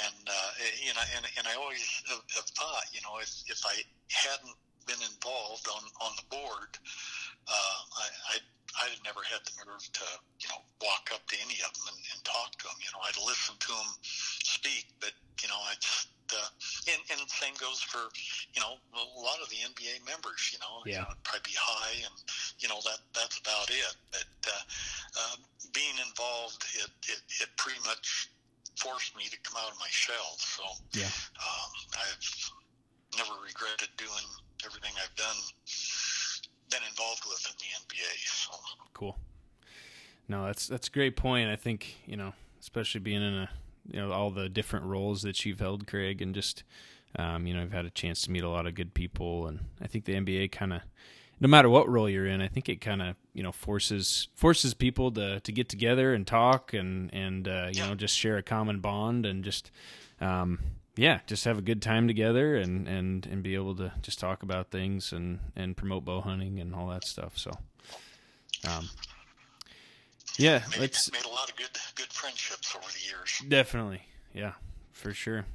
and 0.00 0.28
uh, 0.28 0.50
you 0.80 0.94
know, 0.94 1.04
and 1.16 1.24
and 1.36 1.44
I 1.46 1.54
always 1.60 1.84
have, 2.08 2.24
have 2.34 2.48
thought, 2.56 2.88
you 2.92 3.00
know, 3.04 3.20
if 3.20 3.28
if 3.52 3.60
I 3.66 3.76
hadn't 4.08 4.56
been 4.86 5.02
involved 5.04 5.68
on 5.68 5.82
on 6.00 6.12
the 6.16 6.24
board, 6.32 6.72
uh, 7.48 7.78
I, 8.32 8.40
I 8.74 8.90
I'd 8.90 9.02
never 9.04 9.22
had 9.22 9.40
the 9.46 9.54
nerve 9.64 9.82
to, 9.82 10.06
you 10.42 10.48
know, 10.50 10.60
walk 10.82 11.10
up 11.14 11.26
to 11.28 11.36
any 11.42 11.58
of 11.62 11.72
them 11.74 11.86
and, 11.94 12.00
and 12.14 12.20
talk 12.24 12.54
to 12.60 12.64
them. 12.66 12.78
You 12.82 12.90
know, 12.94 13.02
I'd 13.06 13.18
listen 13.22 13.56
to 13.58 13.72
them 13.72 13.90
speak, 14.02 14.86
but 15.00 15.12
you 15.42 15.48
know, 15.48 15.58
I 15.58 15.74
just 15.78 16.08
uh, 16.34 16.50
and 16.90 17.00
and 17.14 17.22
same 17.30 17.54
goes 17.62 17.78
for 17.78 18.10
you 18.54 18.60
know 18.60 18.74
a 18.94 19.20
lot 19.20 19.38
of 19.42 19.48
the 19.50 19.62
NBA 19.62 20.02
members. 20.06 20.50
You 20.50 20.58
know, 20.58 20.82
Yeah. 20.86 20.98
you 20.98 20.98
know, 21.06 21.10
it'd 21.14 21.22
probably 21.22 21.46
be 21.52 21.58
high, 21.58 21.96
and 22.02 22.16
you 22.58 22.68
know 22.68 22.80
that 22.82 22.98
that's 23.14 23.38
about 23.38 23.70
it. 23.70 23.94
But 24.10 24.30
uh, 24.50 24.64
uh, 25.22 25.36
being 25.72 25.94
involved, 26.02 26.64
it, 26.74 26.90
it 27.06 27.20
it 27.42 27.48
pretty 27.56 27.80
much 27.86 28.30
forced 28.78 29.16
me 29.16 29.24
to 29.30 29.38
come 29.46 29.56
out 29.62 29.72
of 29.72 29.78
my 29.78 29.90
shell. 29.90 30.34
So 30.38 30.62
Yeah. 30.98 31.10
um, 31.40 31.70
I've 31.96 32.26
never 33.16 33.34
regretted 33.40 33.88
doing 33.96 34.26
everything 34.64 34.92
I've 34.98 35.14
done 35.16 35.38
been 36.70 36.82
involved 36.88 37.22
with 37.28 37.46
in 37.46 37.56
the 37.58 37.94
NBA. 37.94 38.26
So. 38.26 38.52
Cool. 38.94 39.16
No, 40.28 40.46
that's 40.46 40.66
that's 40.66 40.88
a 40.88 40.90
great 40.90 41.16
point. 41.16 41.50
I 41.50 41.56
think 41.56 41.96
you 42.06 42.16
know, 42.16 42.32
especially 42.60 43.00
being 43.00 43.22
in 43.22 43.34
a 43.34 43.50
you 43.90 44.00
know 44.00 44.12
all 44.12 44.30
the 44.30 44.48
different 44.48 44.86
roles 44.86 45.22
that 45.22 45.44
you've 45.44 45.60
held, 45.60 45.86
Craig, 45.86 46.20
and 46.20 46.34
just 46.34 46.64
um, 47.18 47.46
you 47.46 47.54
know, 47.54 47.62
I've 47.62 47.72
had 47.72 47.86
a 47.86 47.90
chance 47.90 48.22
to 48.22 48.30
meet 48.30 48.44
a 48.44 48.48
lot 48.48 48.66
of 48.66 48.74
good 48.74 48.92
people, 48.92 49.46
and 49.46 49.60
I 49.80 49.86
think 49.86 50.04
the 50.04 50.14
NBA 50.14 50.52
kind 50.52 50.72
of, 50.72 50.82
no 51.40 51.48
matter 51.48 51.68
what 51.68 51.88
role 51.88 52.08
you're 52.08 52.26
in, 52.26 52.42
I 52.42 52.48
think 52.48 52.68
it 52.68 52.80
kind 52.80 53.00
of 53.00 53.16
you 53.32 53.42
know 53.42 53.52
forces 53.52 54.28
forces 54.34 54.74
people 54.74 55.10
to 55.12 55.40
to 55.40 55.52
get 55.52 55.68
together 55.68 56.12
and 56.12 56.26
talk 56.26 56.74
and 56.74 57.12
and 57.14 57.48
uh, 57.48 57.68
you 57.72 57.80
yeah. 57.80 57.88
know 57.88 57.94
just 57.94 58.16
share 58.16 58.36
a 58.36 58.42
common 58.42 58.80
bond 58.80 59.24
and 59.24 59.44
just 59.44 59.70
um, 60.20 60.58
yeah, 60.96 61.20
just 61.26 61.44
have 61.44 61.58
a 61.58 61.62
good 61.62 61.82
time 61.82 62.08
together 62.08 62.56
and 62.56 62.88
and 62.88 63.26
and 63.26 63.42
be 63.42 63.54
able 63.54 63.76
to 63.76 63.92
just 64.02 64.18
talk 64.18 64.42
about 64.42 64.70
things 64.70 65.12
and 65.12 65.40
and 65.54 65.76
promote 65.76 66.04
bow 66.04 66.20
hunting 66.20 66.58
and 66.60 66.74
all 66.74 66.88
that 66.88 67.04
stuff. 67.04 67.36
So. 67.36 67.52
Um, 68.66 68.88
yeah, 70.38 70.62
made, 70.70 70.80
let's 70.80 71.12
made 71.12 71.24
a 71.24 71.28
lot 71.28 71.50
of 71.50 71.56
good 71.56 71.70
good 71.94 72.12
friendships 72.12 72.74
over 72.74 72.86
the 72.86 73.06
years. 73.06 73.42
Definitely, 73.48 74.02
yeah, 74.34 74.52
for 74.92 75.12
sure. 75.12 75.46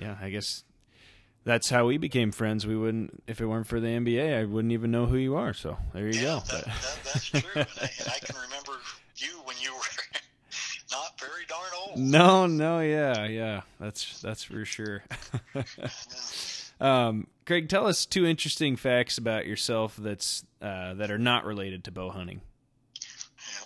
Yeah, 0.00 0.16
I 0.20 0.30
guess 0.30 0.64
that's 1.44 1.70
how 1.70 1.86
we 1.86 1.98
became 1.98 2.32
friends. 2.32 2.66
We 2.66 2.76
wouldn't, 2.76 3.22
if 3.26 3.40
it 3.40 3.46
weren't 3.46 3.66
for 3.66 3.80
the 3.80 3.88
NBA, 3.88 4.38
I 4.38 4.44
wouldn't 4.44 4.72
even 4.72 4.90
know 4.90 5.06
who 5.06 5.16
you 5.16 5.36
are. 5.36 5.52
So 5.52 5.76
there 5.92 6.06
you 6.06 6.14
yeah, 6.14 6.22
go. 6.22 6.40
That, 6.50 6.64
that, 6.64 6.98
that's 7.04 7.26
true, 7.26 7.40
and 7.54 7.66
I, 7.80 7.90
and 7.98 8.08
I 8.08 8.18
can 8.18 8.36
remember 8.40 8.72
you 9.16 9.40
when 9.44 9.56
you 9.60 9.72
were 9.74 9.80
not 10.90 11.20
very 11.20 11.44
darn. 11.48 11.71
No, 11.96 12.46
no, 12.46 12.80
yeah, 12.80 13.26
yeah, 13.26 13.60
that's 13.78 14.20
that's 14.20 14.44
for 14.44 14.64
sure. 14.64 15.02
um, 16.80 17.26
Craig, 17.46 17.68
tell 17.68 17.86
us 17.86 18.06
two 18.06 18.26
interesting 18.26 18.76
facts 18.76 19.18
about 19.18 19.46
yourself 19.46 19.96
that's 19.96 20.44
uh, 20.60 20.94
that 20.94 21.10
are 21.10 21.18
not 21.18 21.44
related 21.44 21.84
to 21.84 21.90
bow 21.90 22.10
hunting 22.10 22.40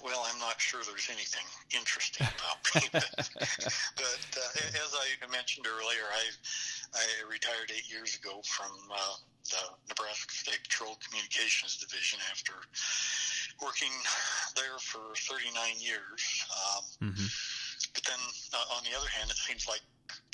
well, 0.06 0.22
I'm 0.30 0.38
not 0.38 0.60
sure 0.60 0.80
there's 0.86 1.10
anything 1.10 1.42
interesting 1.74 2.26
about 2.30 2.62
me. 2.78 2.88
but, 2.92 3.10
but 3.98 4.22
uh, 4.38 4.78
as 4.78 4.90
I 4.94 5.26
mentioned 5.32 5.66
earlier, 5.66 6.06
I 6.14 6.24
I 6.94 7.06
retired 7.28 7.72
eight 7.74 7.90
years 7.90 8.14
ago 8.14 8.40
from 8.46 8.70
uh, 8.86 9.14
the 9.50 9.62
Nebraska 9.88 10.32
State 10.32 10.62
Patrol 10.62 10.96
Communications 11.02 11.76
Division 11.76 12.20
after 12.30 12.54
working 13.60 13.90
there 14.54 14.78
for 14.78 15.02
39 15.16 15.52
years. 15.80 16.22
Um, 16.54 17.10
mm-hmm. 17.10 17.26
But 17.96 18.04
then, 18.04 18.20
uh, 18.52 18.76
on 18.76 18.84
the 18.84 18.92
other 18.92 19.08
hand, 19.08 19.32
it 19.32 19.40
seems 19.40 19.64
like 19.64 19.80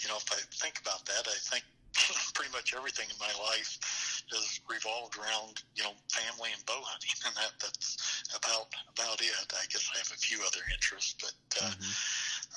you 0.02 0.10
know 0.10 0.18
if 0.18 0.26
I 0.34 0.42
think 0.58 0.82
about 0.82 1.06
that, 1.06 1.30
I 1.30 1.38
think 1.46 1.62
pretty 2.34 2.50
much 2.50 2.74
everything 2.74 3.06
in 3.06 3.14
my 3.22 3.30
life 3.38 3.78
has 4.34 4.58
revolved 4.66 5.14
around 5.14 5.62
you 5.78 5.86
know 5.86 5.94
family 6.10 6.50
and 6.50 6.58
bow 6.66 6.82
hunting, 6.82 7.14
and 7.26 7.34
that 7.38 7.54
that's 7.62 8.26
about 8.34 8.74
about 8.98 9.22
it. 9.22 9.30
I 9.54 9.62
guess 9.70 9.86
I 9.94 10.02
have 10.02 10.10
a 10.10 10.18
few 10.18 10.42
other 10.42 10.66
interests, 10.74 11.14
but 11.22 11.38
uh, 11.62 11.70
mm-hmm. 11.70 11.94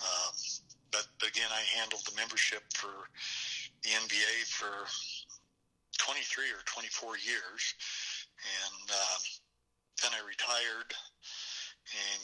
um, 0.02 0.34
but 0.90 1.06
again, 1.22 1.54
I 1.54 1.62
handled 1.78 2.02
the 2.10 2.18
membership 2.18 2.66
for 2.74 3.06
the 3.86 3.94
NBA 3.94 4.50
for 4.50 4.90
23 6.02 6.50
or 6.50 6.66
24 6.66 7.22
years, 7.22 7.62
and 8.42 8.90
um, 8.90 9.22
then 10.02 10.12
I 10.18 10.22
retired 10.26 10.90
and 11.94 12.24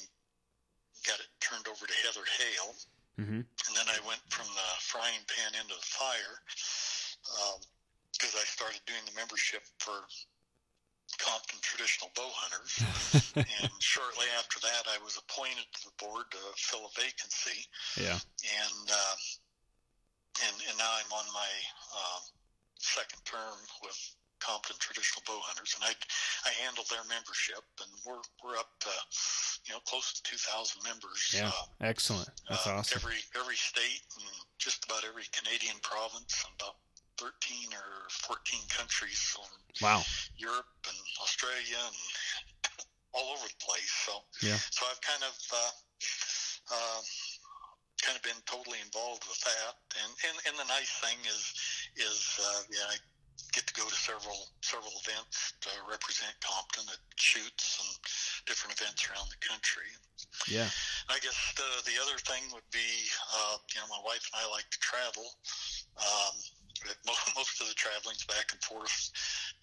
got 1.07 1.19
it 1.19 1.31
turned 1.41 1.67
over 1.67 1.85
to 1.85 1.95
Heather 2.05 2.25
Hale. 2.25 2.73
Mm-hmm. 3.19 3.41
And 3.43 3.73
then 3.75 3.87
I 3.91 3.99
went 4.07 4.21
from 4.29 4.47
the 4.53 4.69
frying 4.79 5.21
pan 5.27 5.53
into 5.59 5.75
the 5.75 5.87
fire. 5.87 6.35
Um, 7.37 7.59
because 8.21 8.35
I 8.35 8.45
started 8.45 8.81
doing 8.85 9.01
the 9.09 9.15
membership 9.17 9.63
for 9.79 9.97
Compton 11.17 11.57
Traditional 11.61 12.11
Bow 12.13 12.29
Hunters. 12.29 12.77
and 13.35 13.71
shortly 13.79 14.29
after 14.37 14.61
that, 14.61 14.85
I 14.85 15.01
was 15.03 15.17
appointed 15.17 15.65
to 15.65 15.81
the 15.89 15.95
board 15.97 16.29
to 16.31 16.41
fill 16.57 16.85
a 16.85 16.93
vacancy. 16.93 17.65
Yeah. 17.97 18.19
And 18.19 18.85
uh, 18.87 19.15
and 20.47 20.55
and 20.69 20.77
now 20.77 20.91
I'm 20.91 21.11
on 21.11 21.27
my 21.33 21.51
uh, 21.97 22.19
second 22.77 23.21
term 23.25 23.57
with 23.81 23.99
Compton 24.41 24.75
Traditional 24.81 25.23
Bow 25.23 25.39
Hunters, 25.45 25.77
and 25.77 25.85
I 25.85 25.93
I 26.43 26.51
handle 26.65 26.83
their 26.89 27.05
membership, 27.07 27.63
and 27.79 27.89
we're 28.03 28.25
we're 28.43 28.57
up 28.57 28.73
to 28.83 28.93
you 29.69 29.77
know 29.77 29.81
close 29.85 30.17
to 30.17 30.21
2,000 30.25 30.81
members. 30.83 31.31
Yeah, 31.31 31.53
uh, 31.53 31.85
excellent. 31.85 32.29
That's 32.49 32.65
uh, 32.65 32.81
awesome. 32.81 32.99
Every 32.99 33.21
every 33.37 33.55
state 33.55 34.03
and 34.17 34.27
just 34.57 34.85
about 34.85 35.05
every 35.05 35.29
Canadian 35.31 35.77
province, 35.85 36.41
and 36.43 36.53
about 36.57 36.81
13 37.21 37.69
or 37.77 38.09
14 38.09 38.33
countries 38.73 39.21
from 39.21 39.45
wow. 39.77 40.01
Europe 40.37 40.73
and 40.89 40.97
Australia 41.21 41.77
and 41.77 41.97
all 43.13 43.37
over 43.37 43.45
the 43.45 43.61
place. 43.61 43.93
So, 44.09 44.25
yeah. 44.41 44.57
so 44.57 44.89
I've 44.89 45.01
kind 45.05 45.21
of, 45.21 45.37
uh, 45.53 45.73
uh, 46.73 47.01
kind 48.01 48.17
of 48.17 48.23
been 48.25 48.41
totally 48.49 48.81
involved 48.81 49.21
with 49.29 49.37
that. 49.45 49.73
And, 50.01 50.11
and, 50.25 50.35
and 50.49 50.55
the 50.57 50.65
nice 50.65 50.89
thing 50.97 51.21
is, 51.29 51.45
is, 51.93 52.41
uh, 52.41 52.61
yeah, 52.73 52.89
I 52.89 52.97
get 53.51 53.67
to 53.67 53.75
go 53.75 53.83
to 53.83 53.95
several, 53.95 54.47
several 54.61 54.91
events 55.03 55.53
to 55.61 55.71
represent 55.89 56.31
Compton 56.39 56.87
at 56.87 57.01
shoots 57.19 57.79
and 57.83 57.91
different 58.47 58.79
events 58.79 59.03
around 59.07 59.27
the 59.27 59.41
country. 59.43 59.91
Yeah. 60.47 60.67
I 61.11 61.19
guess 61.19 61.35
the, 61.59 61.69
the 61.83 61.99
other 61.99 62.17
thing 62.23 62.47
would 62.55 62.67
be, 62.71 62.89
uh, 63.35 63.59
you 63.75 63.79
know, 63.83 63.87
my 63.91 64.01
wife 64.07 64.23
and 64.31 64.39
I 64.39 64.45
like 64.51 64.67
to 64.71 64.79
travel. 64.79 65.27
Um, 65.99 66.35
most 67.37 67.61
of 67.61 67.67
the 67.67 67.77
traveling's 67.77 68.25
back 68.25 68.49
and 68.51 68.61
forth 68.63 69.11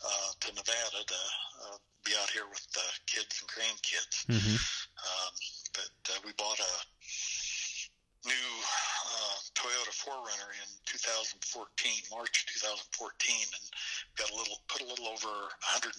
uh, 0.04 0.30
to 0.38 0.48
Nevada 0.54 1.00
to 1.02 1.20
uh, 1.66 1.78
be 2.04 2.12
out 2.22 2.30
here 2.30 2.46
with 2.46 2.62
the 2.72 2.88
kids 3.06 3.42
and 3.42 3.48
grandkids. 3.50 4.16
Mm-hmm. 4.30 4.54
Um, 4.54 5.32
but 5.74 5.92
uh, 6.14 6.18
we 6.24 6.32
bought 6.38 6.60
a 6.60 6.74
new 8.28 8.50
uh, 9.08 9.36
Toyota 9.56 9.92
4Runner 10.04 10.50
in 10.60 10.68
2014, 10.84 11.92
March 12.12 12.46
2014, 12.60 13.34
and 13.56 13.64
got 14.20 14.28
a 14.30 14.36
little 14.36 14.60
put 14.68 14.82
a 14.82 14.86
little 14.86 15.08
over 15.08 15.48
140,000 15.64 15.96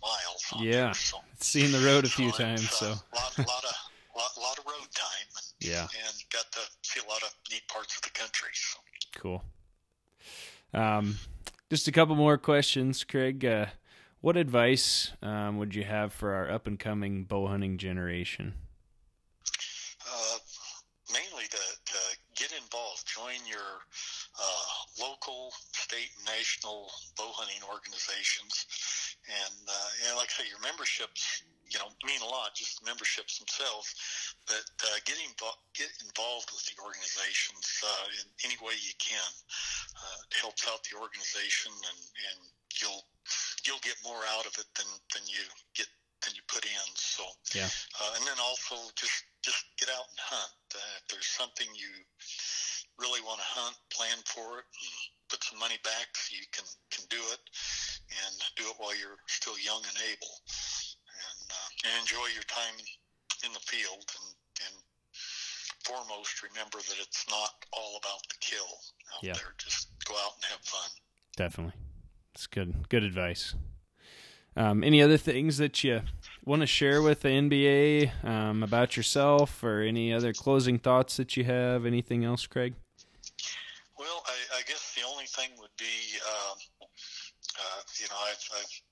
miles. 0.00 0.42
yeah, 0.64 0.90
there, 0.90 0.94
so, 0.94 1.18
seen 1.38 1.72
the 1.72 1.84
road 1.84 2.04
a 2.04 2.08
few 2.08 2.32
so 2.32 2.38
times. 2.38 2.64
Uh, 2.64 2.76
so 2.76 2.88
lot, 3.14 3.38
lot 3.38 3.64
of 3.64 3.74
lot, 4.16 4.32
lot 4.40 4.58
of 4.58 4.64
road 4.66 4.88
time. 4.96 5.28
And, 5.36 5.46
yeah, 5.60 5.86
and 5.86 6.14
got 6.32 6.50
to 6.52 6.60
see 6.82 7.00
a 7.04 7.08
lot 7.08 7.22
of 7.22 7.34
neat 7.50 7.62
parts 7.68 7.96
of 7.96 8.02
the 8.02 8.10
country. 8.10 8.50
So. 8.52 8.78
Cool. 9.14 9.44
Um, 10.74 11.18
just 11.70 11.88
a 11.88 11.92
couple 11.92 12.16
more 12.16 12.38
questions, 12.38 13.04
Craig. 13.04 13.44
Uh, 13.44 13.66
what 14.20 14.36
advice 14.36 15.12
um, 15.20 15.58
would 15.58 15.74
you 15.74 15.84
have 15.84 16.12
for 16.12 16.32
our 16.32 16.50
up 16.50 16.66
and 16.66 16.78
coming 16.78 17.24
bow 17.24 17.48
hunting 17.48 17.76
generation? 17.76 18.54
Uh, 20.06 20.38
mainly 21.12 21.44
to, 21.50 21.56
to, 21.56 21.98
get 22.36 22.52
involved, 22.52 23.01
join 23.12 23.36
your 23.44 23.84
uh, 24.40 24.68
local, 24.96 25.52
state, 25.72 26.12
national 26.24 26.88
bow 27.16 27.28
hunting 27.36 27.60
organizations, 27.68 28.64
and, 29.28 29.58
uh, 29.68 30.08
and 30.08 30.16
like 30.16 30.32
I 30.32 30.42
say, 30.42 30.48
your 30.48 30.62
memberships 30.64 31.44
you 31.72 31.80
know 31.80 31.88
mean 32.04 32.20
a 32.20 32.28
lot, 32.28 32.52
just 32.54 32.84
memberships 32.84 33.40
themselves. 33.40 33.88
But 34.44 34.68
uh, 34.84 35.00
getting 35.08 35.32
get 35.72 35.88
involved 36.04 36.52
with 36.52 36.64
the 36.68 36.76
organizations 36.84 37.64
uh, 37.80 38.06
in 38.20 38.26
any 38.44 38.58
way 38.60 38.76
you 38.76 38.92
can 39.00 39.32
uh, 39.96 40.20
helps 40.36 40.68
out 40.68 40.84
the 40.84 41.00
organization, 41.00 41.72
and, 41.72 42.00
and 42.28 42.38
you'll 42.76 43.04
you'll 43.64 43.80
get 43.80 43.96
more 44.04 44.20
out 44.36 44.44
of 44.44 44.52
it 44.60 44.68
than 44.76 44.88
than 45.16 45.24
you 45.24 45.40
get 45.72 45.88
than 46.20 46.36
you 46.36 46.44
put 46.44 46.68
in. 46.68 46.88
So 46.94 47.24
yeah, 47.56 47.72
uh, 47.72 48.20
and 48.20 48.24
then 48.28 48.36
also 48.36 48.76
just 48.92 49.24
just 49.40 49.64
get 49.80 49.88
out 49.88 50.04
and 50.12 50.20
hunt. 50.20 50.60
Uh, 50.76 50.94
if 51.00 51.04
there's 51.08 51.32
something 51.32 51.66
you 51.72 51.90
really 53.02 53.20
want 53.26 53.42
to 53.42 53.48
hunt, 53.50 53.74
plan 53.90 54.22
for 54.24 54.62
it, 54.62 54.66
and 54.70 54.94
put 55.26 55.42
some 55.42 55.58
money 55.58 55.76
back 55.82 56.14
so 56.14 56.38
you 56.38 56.46
can 56.54 56.64
can 56.94 57.04
do 57.10 57.18
it, 57.34 57.42
and 58.08 58.34
do 58.54 58.64
it 58.70 58.78
while 58.78 58.94
you're 58.94 59.18
still 59.26 59.58
young 59.58 59.82
and 59.82 59.98
able 60.06 60.30
and 61.84 62.00
enjoy 62.00 62.26
your 62.34 62.46
time 62.46 62.74
in 63.44 63.52
the 63.52 63.60
field 63.60 64.04
and, 64.06 64.34
and 64.66 64.74
foremost 65.84 66.42
remember 66.42 66.78
that 66.78 66.96
it's 67.00 67.26
not 67.28 67.50
all 67.72 67.98
about 67.98 68.22
the 68.28 68.36
kill 68.40 68.70
out 69.14 69.22
yeah. 69.22 69.32
there. 69.32 69.54
Just 69.58 69.88
go 70.04 70.14
out 70.14 70.32
and 70.36 70.44
have 70.50 70.60
fun. 70.60 70.90
Definitely. 71.36 71.74
It's 72.34 72.46
good 72.46 72.88
good 72.88 73.02
advice. 73.02 73.54
Um, 74.54 74.84
any 74.84 75.00
other 75.00 75.16
things 75.16 75.56
that 75.58 75.82
you 75.82 76.02
want 76.44 76.60
to 76.60 76.66
share 76.66 77.00
with 77.00 77.22
the 77.22 77.30
NBA 77.30 78.24
um, 78.24 78.62
about 78.62 78.98
yourself 78.98 79.64
or 79.64 79.80
any 79.80 80.12
other 80.12 80.34
closing 80.34 80.78
thoughts 80.78 81.16
that 81.16 81.38
you 81.38 81.44
have? 81.44 81.86
Anything 81.86 82.22
else, 82.22 82.46
Craig? 82.46 82.74
Well, 83.98 84.22
I, 84.26 84.58
I 84.58 84.62
guess 84.68 84.94
the 84.94 85.08
only 85.08 85.24
thing 85.24 85.50
would 85.58 85.74
be, 85.78 86.18
uh, 86.20 86.52
uh, 86.52 87.82
you 87.98 88.06
know, 88.10 88.16
I've, 88.28 88.44
I've 88.58 88.82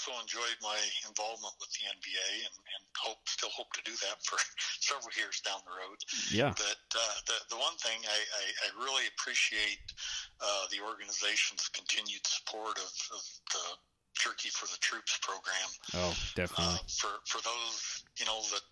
so 0.00 0.16
enjoyed 0.16 0.56
my 0.64 0.80
involvement 1.04 1.52
with 1.60 1.68
the 1.76 1.84
NBA 1.84 2.28
and, 2.48 2.56
and 2.56 2.82
hope 2.96 3.20
still 3.28 3.52
hope 3.52 3.68
to 3.76 3.84
do 3.84 3.92
that 4.08 4.16
for 4.24 4.40
several 4.80 5.12
years 5.12 5.44
down 5.44 5.60
the 5.68 5.76
road. 5.76 6.00
Yeah. 6.32 6.56
But 6.56 6.82
uh, 6.96 7.16
the 7.28 7.36
the 7.52 7.60
one 7.60 7.76
thing 7.84 8.00
I, 8.08 8.18
I, 8.18 8.44
I 8.64 8.68
really 8.80 9.04
appreciate 9.12 9.84
uh, 10.40 10.64
the 10.72 10.80
organization's 10.80 11.68
continued 11.68 12.24
support 12.24 12.80
of, 12.80 12.92
of 13.12 13.22
the 13.52 13.64
Jerky 14.16 14.48
for 14.48 14.64
the 14.72 14.80
Troops 14.80 15.20
program. 15.20 15.68
Oh, 16.00 16.16
definitely. 16.32 16.80
Uh, 16.80 16.88
for 16.88 17.12
for 17.28 17.44
those 17.44 18.04
you 18.16 18.24
know 18.24 18.40
that 18.56 18.64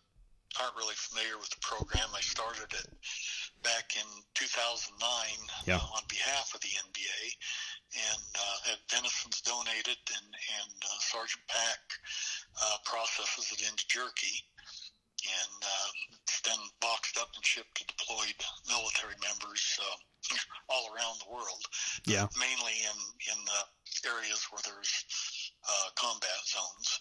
aren't 0.56 0.76
really 0.80 0.96
familiar 0.96 1.36
with 1.36 1.52
the 1.52 1.60
program, 1.60 2.08
I 2.16 2.24
started 2.24 2.72
it 2.72 2.88
back 3.62 3.96
in 3.96 4.06
2009 4.34 4.94
Yeah. 5.66 5.76
uh, 5.76 5.96
on 5.96 6.02
behalf 6.08 6.54
of 6.54 6.60
the 6.60 6.68
NBA, 6.68 7.20
and 8.12 8.22
uh, 8.36 8.56
had 8.70 8.80
venisons 8.88 9.42
donated, 9.42 9.98
and 10.16 10.28
and 10.60 10.72
uh, 10.84 10.98
Sergeant 11.00 11.42
Pack 11.48 11.80
uh, 12.62 12.76
processes 12.84 13.52
it 13.52 13.62
into 13.68 13.86
jerky, 13.88 14.44
and 15.24 15.58
uh, 15.64 15.88
it's 16.22 16.40
then 16.42 16.58
boxed 16.80 17.18
up 17.18 17.30
and 17.34 17.44
shipped 17.44 17.74
to 17.78 17.84
deployed 17.86 18.36
military 18.68 19.16
members 19.22 19.78
uh, 19.82 20.36
all 20.68 20.92
around 20.94 21.18
the 21.20 21.30
world. 21.32 21.64
Yeah. 22.06 22.28
mainly 22.38 22.76
in 22.84 22.98
in 23.32 23.38
the 23.44 23.60
areas 24.08 24.46
where 24.50 24.62
there's 24.64 24.92
uh, 25.66 25.88
combat 25.96 26.40
zones. 26.46 27.00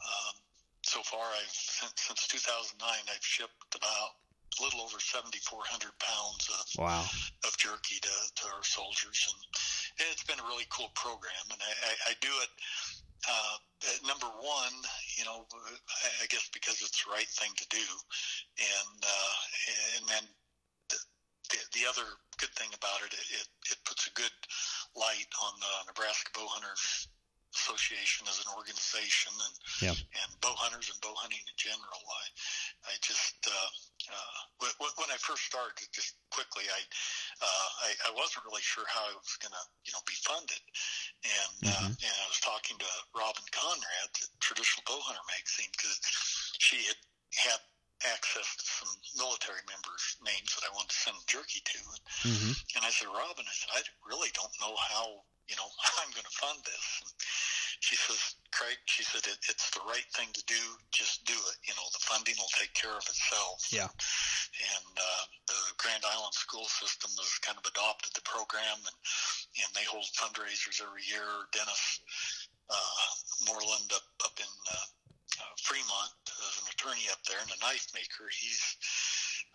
Um, 0.00 0.34
so 0.82 1.02
far, 1.02 1.20
I've 1.22 1.52
since, 1.52 1.92
since 1.96 2.26
2009, 2.28 2.80
I've 2.80 3.24
shipped 3.24 3.74
about 3.76 4.16
a 4.58 4.62
little 4.62 4.80
over 4.80 4.98
7,400 4.98 5.92
pounds 5.98 6.48
of 6.50 6.66
Wow. 6.80 7.04
of 7.44 7.56
jerky 7.56 8.00
to, 8.00 8.14
to 8.36 8.44
our 8.54 8.64
soldiers, 8.64 9.30
and, 9.30 9.38
and 10.00 10.06
it's 10.12 10.24
been 10.24 10.40
a 10.40 10.48
really 10.48 10.66
cool 10.70 10.90
program. 10.94 11.44
And 11.52 11.60
I, 11.60 11.72
I, 11.86 11.92
I 12.10 12.12
do 12.20 12.32
it. 12.42 12.50
Uh, 13.28 13.56
number 14.06 14.26
one, 14.40 14.74
you 15.16 15.24
know, 15.24 15.44
I, 16.22 16.26
guess 16.32 16.48
because 16.52 16.80
it's 16.80 17.04
the 17.04 17.12
right 17.12 17.28
thing 17.28 17.52
to 17.56 17.66
do, 17.68 17.86
and 18.56 18.98
uh, 19.04 19.36
and 19.96 20.04
then 20.08 20.24
the, 20.88 20.98
the 21.52 21.58
the 21.80 21.84
other 21.84 22.08
good 22.38 22.52
thing 22.56 22.72
about 22.72 23.04
it, 23.04 23.12
it 23.12 23.48
it 23.70 23.78
puts 23.84 24.08
a 24.08 24.12
good 24.16 24.32
light 24.96 25.28
on 25.44 25.52
the 25.60 25.92
Nebraska 25.92 26.32
Bowhunters 26.32 27.08
Association 27.54 28.26
as 28.30 28.38
an 28.40 28.50
organization, 28.56 29.32
and 29.34 29.54
Yeah. 29.82 29.96
and 29.96 30.28
bow 30.40 30.54
hunters 30.54 30.90
and 30.90 31.00
bow 31.00 31.14
hunting 31.18 31.42
in 31.42 31.56
general. 31.56 32.02
I 32.06 32.24
I 32.90 32.94
just 33.02 33.36
uh, 33.46 33.70
uh, 34.10 34.40
when, 34.78 34.90
when 34.96 35.10
I 35.10 35.18
first 35.18 35.44
started, 35.44 35.86
just 35.92 36.16
quickly, 36.30 36.64
I, 36.70 36.80
uh, 37.42 37.68
I 37.86 37.90
I 38.08 38.10
wasn't 38.14 38.46
really 38.46 38.62
sure 38.62 38.86
how 38.86 39.02
I 39.04 39.14
was 39.14 39.36
gonna 39.42 39.64
you 39.84 39.92
know 39.92 40.02
be 40.06 40.16
funded, 40.22 40.62
and 41.24 41.58
uh, 41.66 41.88
and 41.90 42.14
I 42.22 42.26
was 42.30 42.40
talking 42.40 42.78
to 42.78 42.90
Robin 43.14 43.44
Conrad, 43.50 44.08
the 44.14 44.26
Traditional 44.40 44.86
Bow 44.86 45.00
Hunter 45.02 45.24
magazine, 45.28 45.70
because 45.74 45.98
she 46.58 46.86
had 46.86 46.98
had 47.34 47.60
access 48.08 48.48
to 48.56 48.64
some 48.64 48.92
military 49.20 49.60
members' 49.68 50.16
names 50.24 50.56
that 50.56 50.64
I 50.64 50.72
wanted 50.72 50.88
to 50.88 51.00
send 51.04 51.16
jerky 51.28 51.60
to, 51.60 51.78
and, 51.84 52.02
hmm 52.32 52.52
and 52.76 52.80
I 52.86 52.90
said, 52.90 53.12
Robin, 53.12 53.44
I 53.44 53.52
said, 53.52 53.70
I 53.76 53.82
really 54.08 54.30
don't 54.32 54.54
know 54.60 54.72
how, 54.78 55.20
you 55.50 55.58
know, 55.58 55.66
I'm 56.00 56.14
going 56.14 56.24
to 56.24 56.38
fund 56.38 56.62
this. 56.62 56.86
And 57.02 57.10
she 57.82 57.98
says, 57.98 58.38
Craig, 58.54 58.78
she 58.86 59.02
said, 59.02 59.26
it, 59.26 59.40
it's 59.50 59.74
the 59.74 59.82
right 59.84 60.06
thing 60.14 60.30
to 60.30 60.44
do. 60.46 60.62
Just 60.94 61.26
do 61.26 61.34
it. 61.34 61.58
You 61.66 61.74
know, 61.74 61.86
the 61.90 62.06
funding 62.06 62.38
will 62.38 62.54
take 62.54 62.72
care 62.78 62.94
of 62.94 63.04
itself. 63.04 63.66
Yeah. 63.74 63.90
And 63.90 64.94
uh, 64.94 65.24
the 65.50 65.60
Grand 65.82 66.06
Island 66.06 66.34
school 66.34 66.70
system 66.70 67.10
has 67.18 67.42
kind 67.42 67.58
of 67.58 67.66
adopted 67.66 68.14
the 68.14 68.22
program, 68.22 68.78
and, 68.78 68.98
and 69.66 69.70
they 69.74 69.86
hold 69.90 70.06
fundraisers 70.14 70.78
every 70.78 71.02
year. 71.08 71.26
Dennis 71.50 71.82
uh, 72.70 73.10
Moreland 73.50 73.90
up, 73.90 74.06
up 74.22 74.36
in 74.38 74.52
uh, 74.70 74.86
uh, 75.40 75.54
Fremont 75.62 76.14
as 76.28 76.54
an 76.62 76.68
attorney 76.70 77.08
up 77.10 77.22
there 77.26 77.40
and 77.40 77.50
a 77.50 77.62
knife 77.64 77.88
maker. 77.94 78.28
He's 78.30 78.62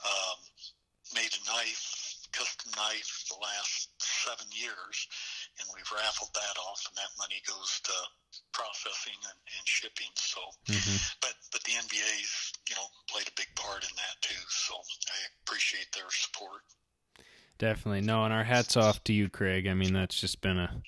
um, 0.03 0.39
made 1.13 1.31
a 1.31 1.43
knife, 1.45 1.94
custom 2.35 2.71
knife, 2.75 3.25
the 3.31 3.39
last 3.39 3.89
seven 4.03 4.47
years, 4.51 5.07
and 5.59 5.65
we've 5.71 5.87
raffled 5.95 6.35
that 6.35 6.55
off, 6.67 6.83
and 6.87 6.95
that 6.99 7.15
money 7.17 7.39
goes 7.47 7.79
to 7.87 7.95
processing 8.51 9.15
and, 9.23 9.39
and 9.57 9.65
shipping. 9.65 10.11
So, 10.15 10.41
hmm 10.67 10.99
but 11.23 11.33
but 11.51 11.63
the 11.63 11.79
NBA's 11.79 12.53
you 12.69 12.75
know 12.75 12.87
played 13.09 13.27
a 13.27 13.39
big 13.39 13.49
part 13.55 13.83
in 13.83 13.95
that 13.95 14.15
too. 14.21 14.43
So 14.49 14.75
I 14.75 15.17
appreciate 15.47 15.87
their 15.95 16.11
support. 16.11 16.61
Definitely. 17.57 18.01
No, 18.01 18.25
and 18.25 18.33
our 18.33 18.43
hats 18.43 18.75
off 18.75 19.03
to 19.05 19.13
you, 19.13 19.29
Craig. 19.29 19.65
I 19.67 19.73
mean, 19.73 19.93
that's 19.93 20.19
just 20.19 20.41
been 20.41 20.59
a, 20.59 20.81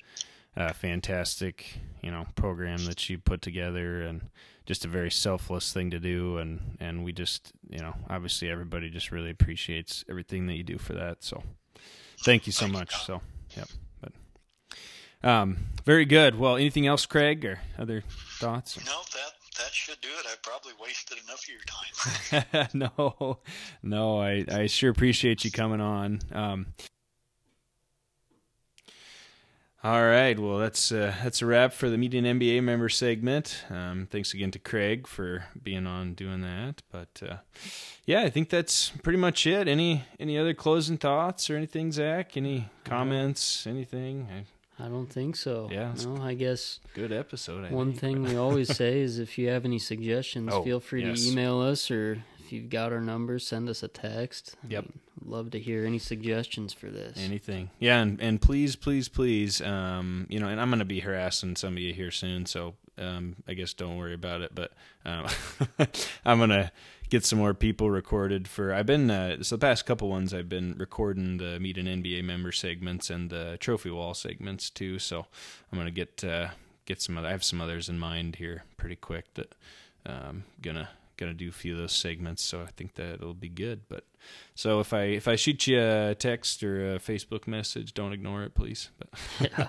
a 0.55 0.73
fantastic, 0.73 1.79
you 2.01 2.11
know, 2.11 2.27
program 2.35 2.85
that 2.85 3.09
you 3.09 3.17
put 3.17 3.41
together 3.41 4.01
and 4.01 4.29
just 4.67 4.85
a 4.85 4.87
very 4.87 5.09
selfless 5.09 5.73
thing 5.73 5.89
to 5.89 5.99
do 5.99 6.37
and 6.37 6.77
and 6.79 7.03
we 7.03 7.11
just, 7.11 7.53
you 7.69 7.79
know, 7.79 7.95
obviously 8.09 8.51
everybody 8.51 8.89
just 8.89 9.11
really 9.11 9.31
appreciates 9.31 10.05
everything 10.09 10.45
that 10.47 10.55
you 10.55 10.63
do 10.63 10.77
for 10.77 10.93
that. 10.93 11.23
So, 11.23 11.41
thank 12.23 12.45
you 12.45 12.51
so 12.51 12.65
Thank 12.65 12.73
much. 12.73 12.91
Tom. 12.91 13.01
So, 13.05 13.21
yep. 13.57 13.69
But 14.01 15.27
um 15.27 15.57
very 15.85 16.05
good. 16.05 16.37
Well, 16.37 16.57
anything 16.57 16.85
else, 16.85 17.05
Craig, 17.05 17.45
or 17.45 17.61
other 17.79 18.03
thoughts? 18.39 18.77
No, 18.85 18.99
that 19.13 19.31
that 19.57 19.73
should 19.73 19.99
do 20.01 20.09
it. 20.09 20.25
I 20.25 20.35
probably 20.43 20.73
wasted 20.79 21.17
enough 21.23 21.43
of 21.43 21.49
your 21.49 22.59
time. 22.61 22.69
no, 22.73 23.39
no, 23.81 24.21
I, 24.21 24.45
I 24.51 24.67
sure 24.67 24.91
appreciate 24.91 25.43
you 25.45 25.51
coming 25.51 25.81
on. 25.81 26.19
Um, 26.31 26.67
all 29.83 30.01
right, 30.03 30.37
well 30.37 30.57
that's 30.57 30.91
uh, 30.91 31.13
that's 31.23 31.41
a 31.41 31.45
wrap 31.45 31.71
for 31.73 31.89
the 31.89 31.97
Meeting 31.97 32.23
NBA 32.23 32.63
member 32.63 32.89
segment. 32.89 33.63
Um, 33.69 34.07
thanks 34.09 34.33
again 34.33 34.51
to 34.51 34.59
Craig 34.59 35.07
for 35.07 35.45
being 35.61 35.85
on 35.87 36.13
doing 36.13 36.41
that. 36.41 36.81
But 36.91 37.21
uh, 37.27 37.37
yeah, 38.05 38.21
I 38.21 38.29
think 38.29 38.49
that's 38.49 38.89
pretty 39.03 39.19
much 39.19 39.45
it. 39.45 39.67
Any 39.67 40.03
any 40.19 40.37
other 40.37 40.53
closing 40.53 40.97
thoughts 40.97 41.49
or 41.49 41.55
anything, 41.55 41.91
Zach? 41.91 42.35
Any 42.35 42.69
comments? 42.83 43.67
Anything? 43.67 44.27
I, 44.79 44.85
I 44.85 44.87
don't 44.89 45.07
think 45.11 45.35
so. 45.35 45.69
Yeah, 45.71 45.93
No, 46.05 46.21
I 46.21 46.33
guess 46.35 46.79
good 46.93 47.11
episode. 47.11 47.65
I 47.65 47.69
one 47.73 47.93
think. 47.93 47.99
thing 47.99 48.23
we 48.23 48.35
always 48.45 48.75
say 48.75 48.99
is 48.99 49.19
if 49.19 49.37
you 49.37 49.49
have 49.49 49.65
any 49.65 49.79
suggestions, 49.79 50.51
Oh, 50.53 50.63
feel 50.63 50.79
free 50.79 51.03
yes. 51.03 51.23
to 51.23 51.31
email 51.31 51.61
us 51.61 51.89
or 51.89 52.23
if 52.47 52.53
you've 52.53 52.69
got 52.69 52.93
our 52.93 53.01
number, 53.01 53.37
send 53.39 53.67
us 53.67 53.83
a 53.83 53.89
text. 53.89 54.55
I 54.63 54.67
Yep. 54.69 54.83
mean, 54.85 54.99
love 55.25 55.51
to 55.51 55.59
hear 55.59 55.85
any 55.85 55.99
suggestions 55.99 56.71
for 56.71 56.87
this. 56.87 57.17
Anything. 57.17 57.69
Yeah, 57.77 58.01
and, 58.01 58.21
and 58.21 58.41
please, 58.41 58.77
please, 58.77 59.09
please, 59.09 59.59
um, 59.61 60.27
you 60.29 60.39
know, 60.39 60.47
and 60.47 60.61
I'm 60.61 60.69
going 60.69 60.79
to 60.79 60.85
be 60.85 61.01
harassing 61.01 61.57
some 61.57 61.73
of 61.73 61.79
you 61.79 61.93
here 61.93 62.09
soon, 62.09 62.45
so 62.45 62.75
um, 62.97 63.35
I 63.49 63.53
guess 63.53 63.73
don't 63.73 63.97
worry 63.97 64.13
about 64.13 64.39
it. 64.41 64.55
But 64.55 64.71
um, 65.03 65.27
I'm 66.25 66.37
going 66.37 66.51
to 66.51 66.71
get 67.09 67.25
some 67.25 67.37
more 67.37 67.53
people 67.53 67.91
recorded 67.91 68.47
for. 68.47 68.73
I've 68.73 68.85
been, 68.85 69.11
uh, 69.11 69.43
so 69.43 69.57
the 69.57 69.59
past 69.67 69.85
couple 69.85 70.07
ones, 70.07 70.33
I've 70.33 70.47
been 70.47 70.73
recording 70.77 71.37
the 71.39 71.59
Meet 71.59 71.77
an 71.79 71.87
NBA 71.87 72.23
member 72.23 72.53
segments 72.53 73.09
and 73.09 73.29
the 73.29 73.57
Trophy 73.59 73.89
Wall 73.91 74.13
segments 74.13 74.69
too. 74.69 74.99
So 74.99 75.25
I'm 75.69 75.77
going 75.77 75.85
to 75.87 75.91
get, 75.91 76.23
uh, 76.23 76.47
get 76.85 77.01
some 77.01 77.17
other, 77.17 77.27
I 77.27 77.31
have 77.31 77.43
some 77.43 77.59
others 77.59 77.89
in 77.89 77.99
mind 77.99 78.37
here 78.37 78.63
pretty 78.77 78.95
quick 78.95 79.33
that 79.33 79.53
um, 80.05 80.45
gonna 80.61 80.87
gonna 81.17 81.33
do 81.33 81.49
a 81.49 81.51
few 81.51 81.73
of 81.73 81.79
those 81.79 81.93
segments 81.93 82.43
so 82.43 82.61
i 82.61 82.67
think 82.77 82.95
that 82.95 83.15
it'll 83.15 83.33
be 83.33 83.49
good 83.49 83.81
but 83.89 84.05
so 84.55 84.79
if 84.79 84.93
i 84.93 85.03
if 85.03 85.27
i 85.27 85.35
shoot 85.35 85.67
you 85.67 85.79
a 85.79 86.15
text 86.15 86.63
or 86.63 86.95
a 86.95 86.99
facebook 86.99 87.47
message 87.47 87.93
don't 87.93 88.13
ignore 88.13 88.43
it 88.43 88.53
please 88.55 88.89
but 88.97 89.09
yeah. 89.51 89.67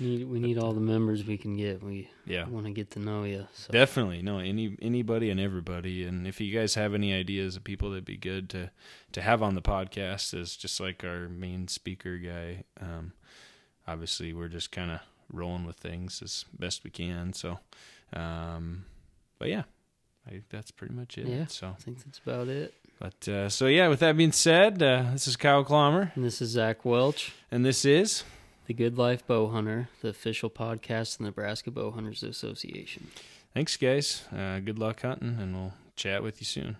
Need, 0.00 0.28
we 0.28 0.38
need 0.38 0.58
all 0.58 0.72
the 0.72 0.80
members 0.80 1.24
we 1.24 1.36
can 1.36 1.56
get. 1.56 1.82
We 1.82 2.08
yeah 2.24 2.46
want 2.46 2.66
to 2.66 2.72
get 2.72 2.92
to 2.92 3.00
know 3.00 3.24
you. 3.24 3.48
So. 3.52 3.72
definitely 3.72 4.22
no 4.22 4.38
any 4.38 4.76
anybody 4.80 5.28
and 5.28 5.40
everybody 5.40 6.04
and 6.04 6.24
if 6.24 6.40
you 6.40 6.56
guys 6.56 6.76
have 6.76 6.94
any 6.94 7.12
ideas 7.12 7.56
of 7.56 7.64
people 7.64 7.90
that'd 7.90 8.04
be 8.04 8.16
good 8.16 8.48
to 8.50 8.70
to 9.12 9.20
have 9.20 9.42
on 9.42 9.56
the 9.56 9.62
podcast 9.62 10.40
as 10.40 10.54
just 10.54 10.78
like 10.78 11.02
our 11.02 11.28
main 11.28 11.66
speaker 11.66 12.16
guy 12.16 12.62
um 12.80 13.12
obviously 13.88 14.32
we're 14.32 14.48
just 14.48 14.70
kind 14.70 14.92
of 14.92 15.00
rolling 15.32 15.66
with 15.66 15.76
things 15.76 16.22
as 16.22 16.44
best 16.56 16.84
we 16.84 16.90
can 16.90 17.32
so 17.32 17.58
um 18.12 18.84
but 19.40 19.48
yeah 19.48 19.64
I 20.28 20.32
think 20.32 20.44
that's 20.50 20.70
pretty 20.70 20.94
much 20.94 21.16
it. 21.18 21.26
Yeah. 21.26 21.46
So, 21.46 21.68
I 21.68 21.80
think 21.82 22.04
that's 22.04 22.18
about 22.18 22.48
it. 22.48 22.74
but 23.00 23.26
uh, 23.28 23.48
so 23.48 23.66
yeah. 23.66 23.88
With 23.88 24.00
that 24.00 24.16
being 24.16 24.32
said, 24.32 24.82
uh, 24.82 25.04
this 25.12 25.26
is 25.26 25.36
Kyle 25.36 25.64
Clommer, 25.64 26.12
And 26.14 26.24
this 26.24 26.42
is 26.42 26.50
Zach 26.50 26.84
Welch, 26.84 27.32
and 27.50 27.64
this 27.64 27.84
is 27.84 28.24
the 28.66 28.74
Good 28.74 28.98
Life 28.98 29.26
Bow 29.26 29.48
Hunter, 29.48 29.88
the 30.02 30.08
official 30.08 30.50
podcast 30.50 31.12
of 31.14 31.18
the 31.18 31.24
Nebraska 31.24 31.70
Bow 31.70 31.90
Hunters 31.90 32.22
Association. 32.22 33.08
thanks, 33.54 33.76
guys. 33.78 34.24
Uh, 34.30 34.60
good 34.60 34.78
luck 34.78 35.00
hunting, 35.02 35.38
and 35.40 35.54
we'll 35.54 35.72
chat 35.96 36.22
with 36.22 36.40
you 36.40 36.44
soon. 36.44 36.76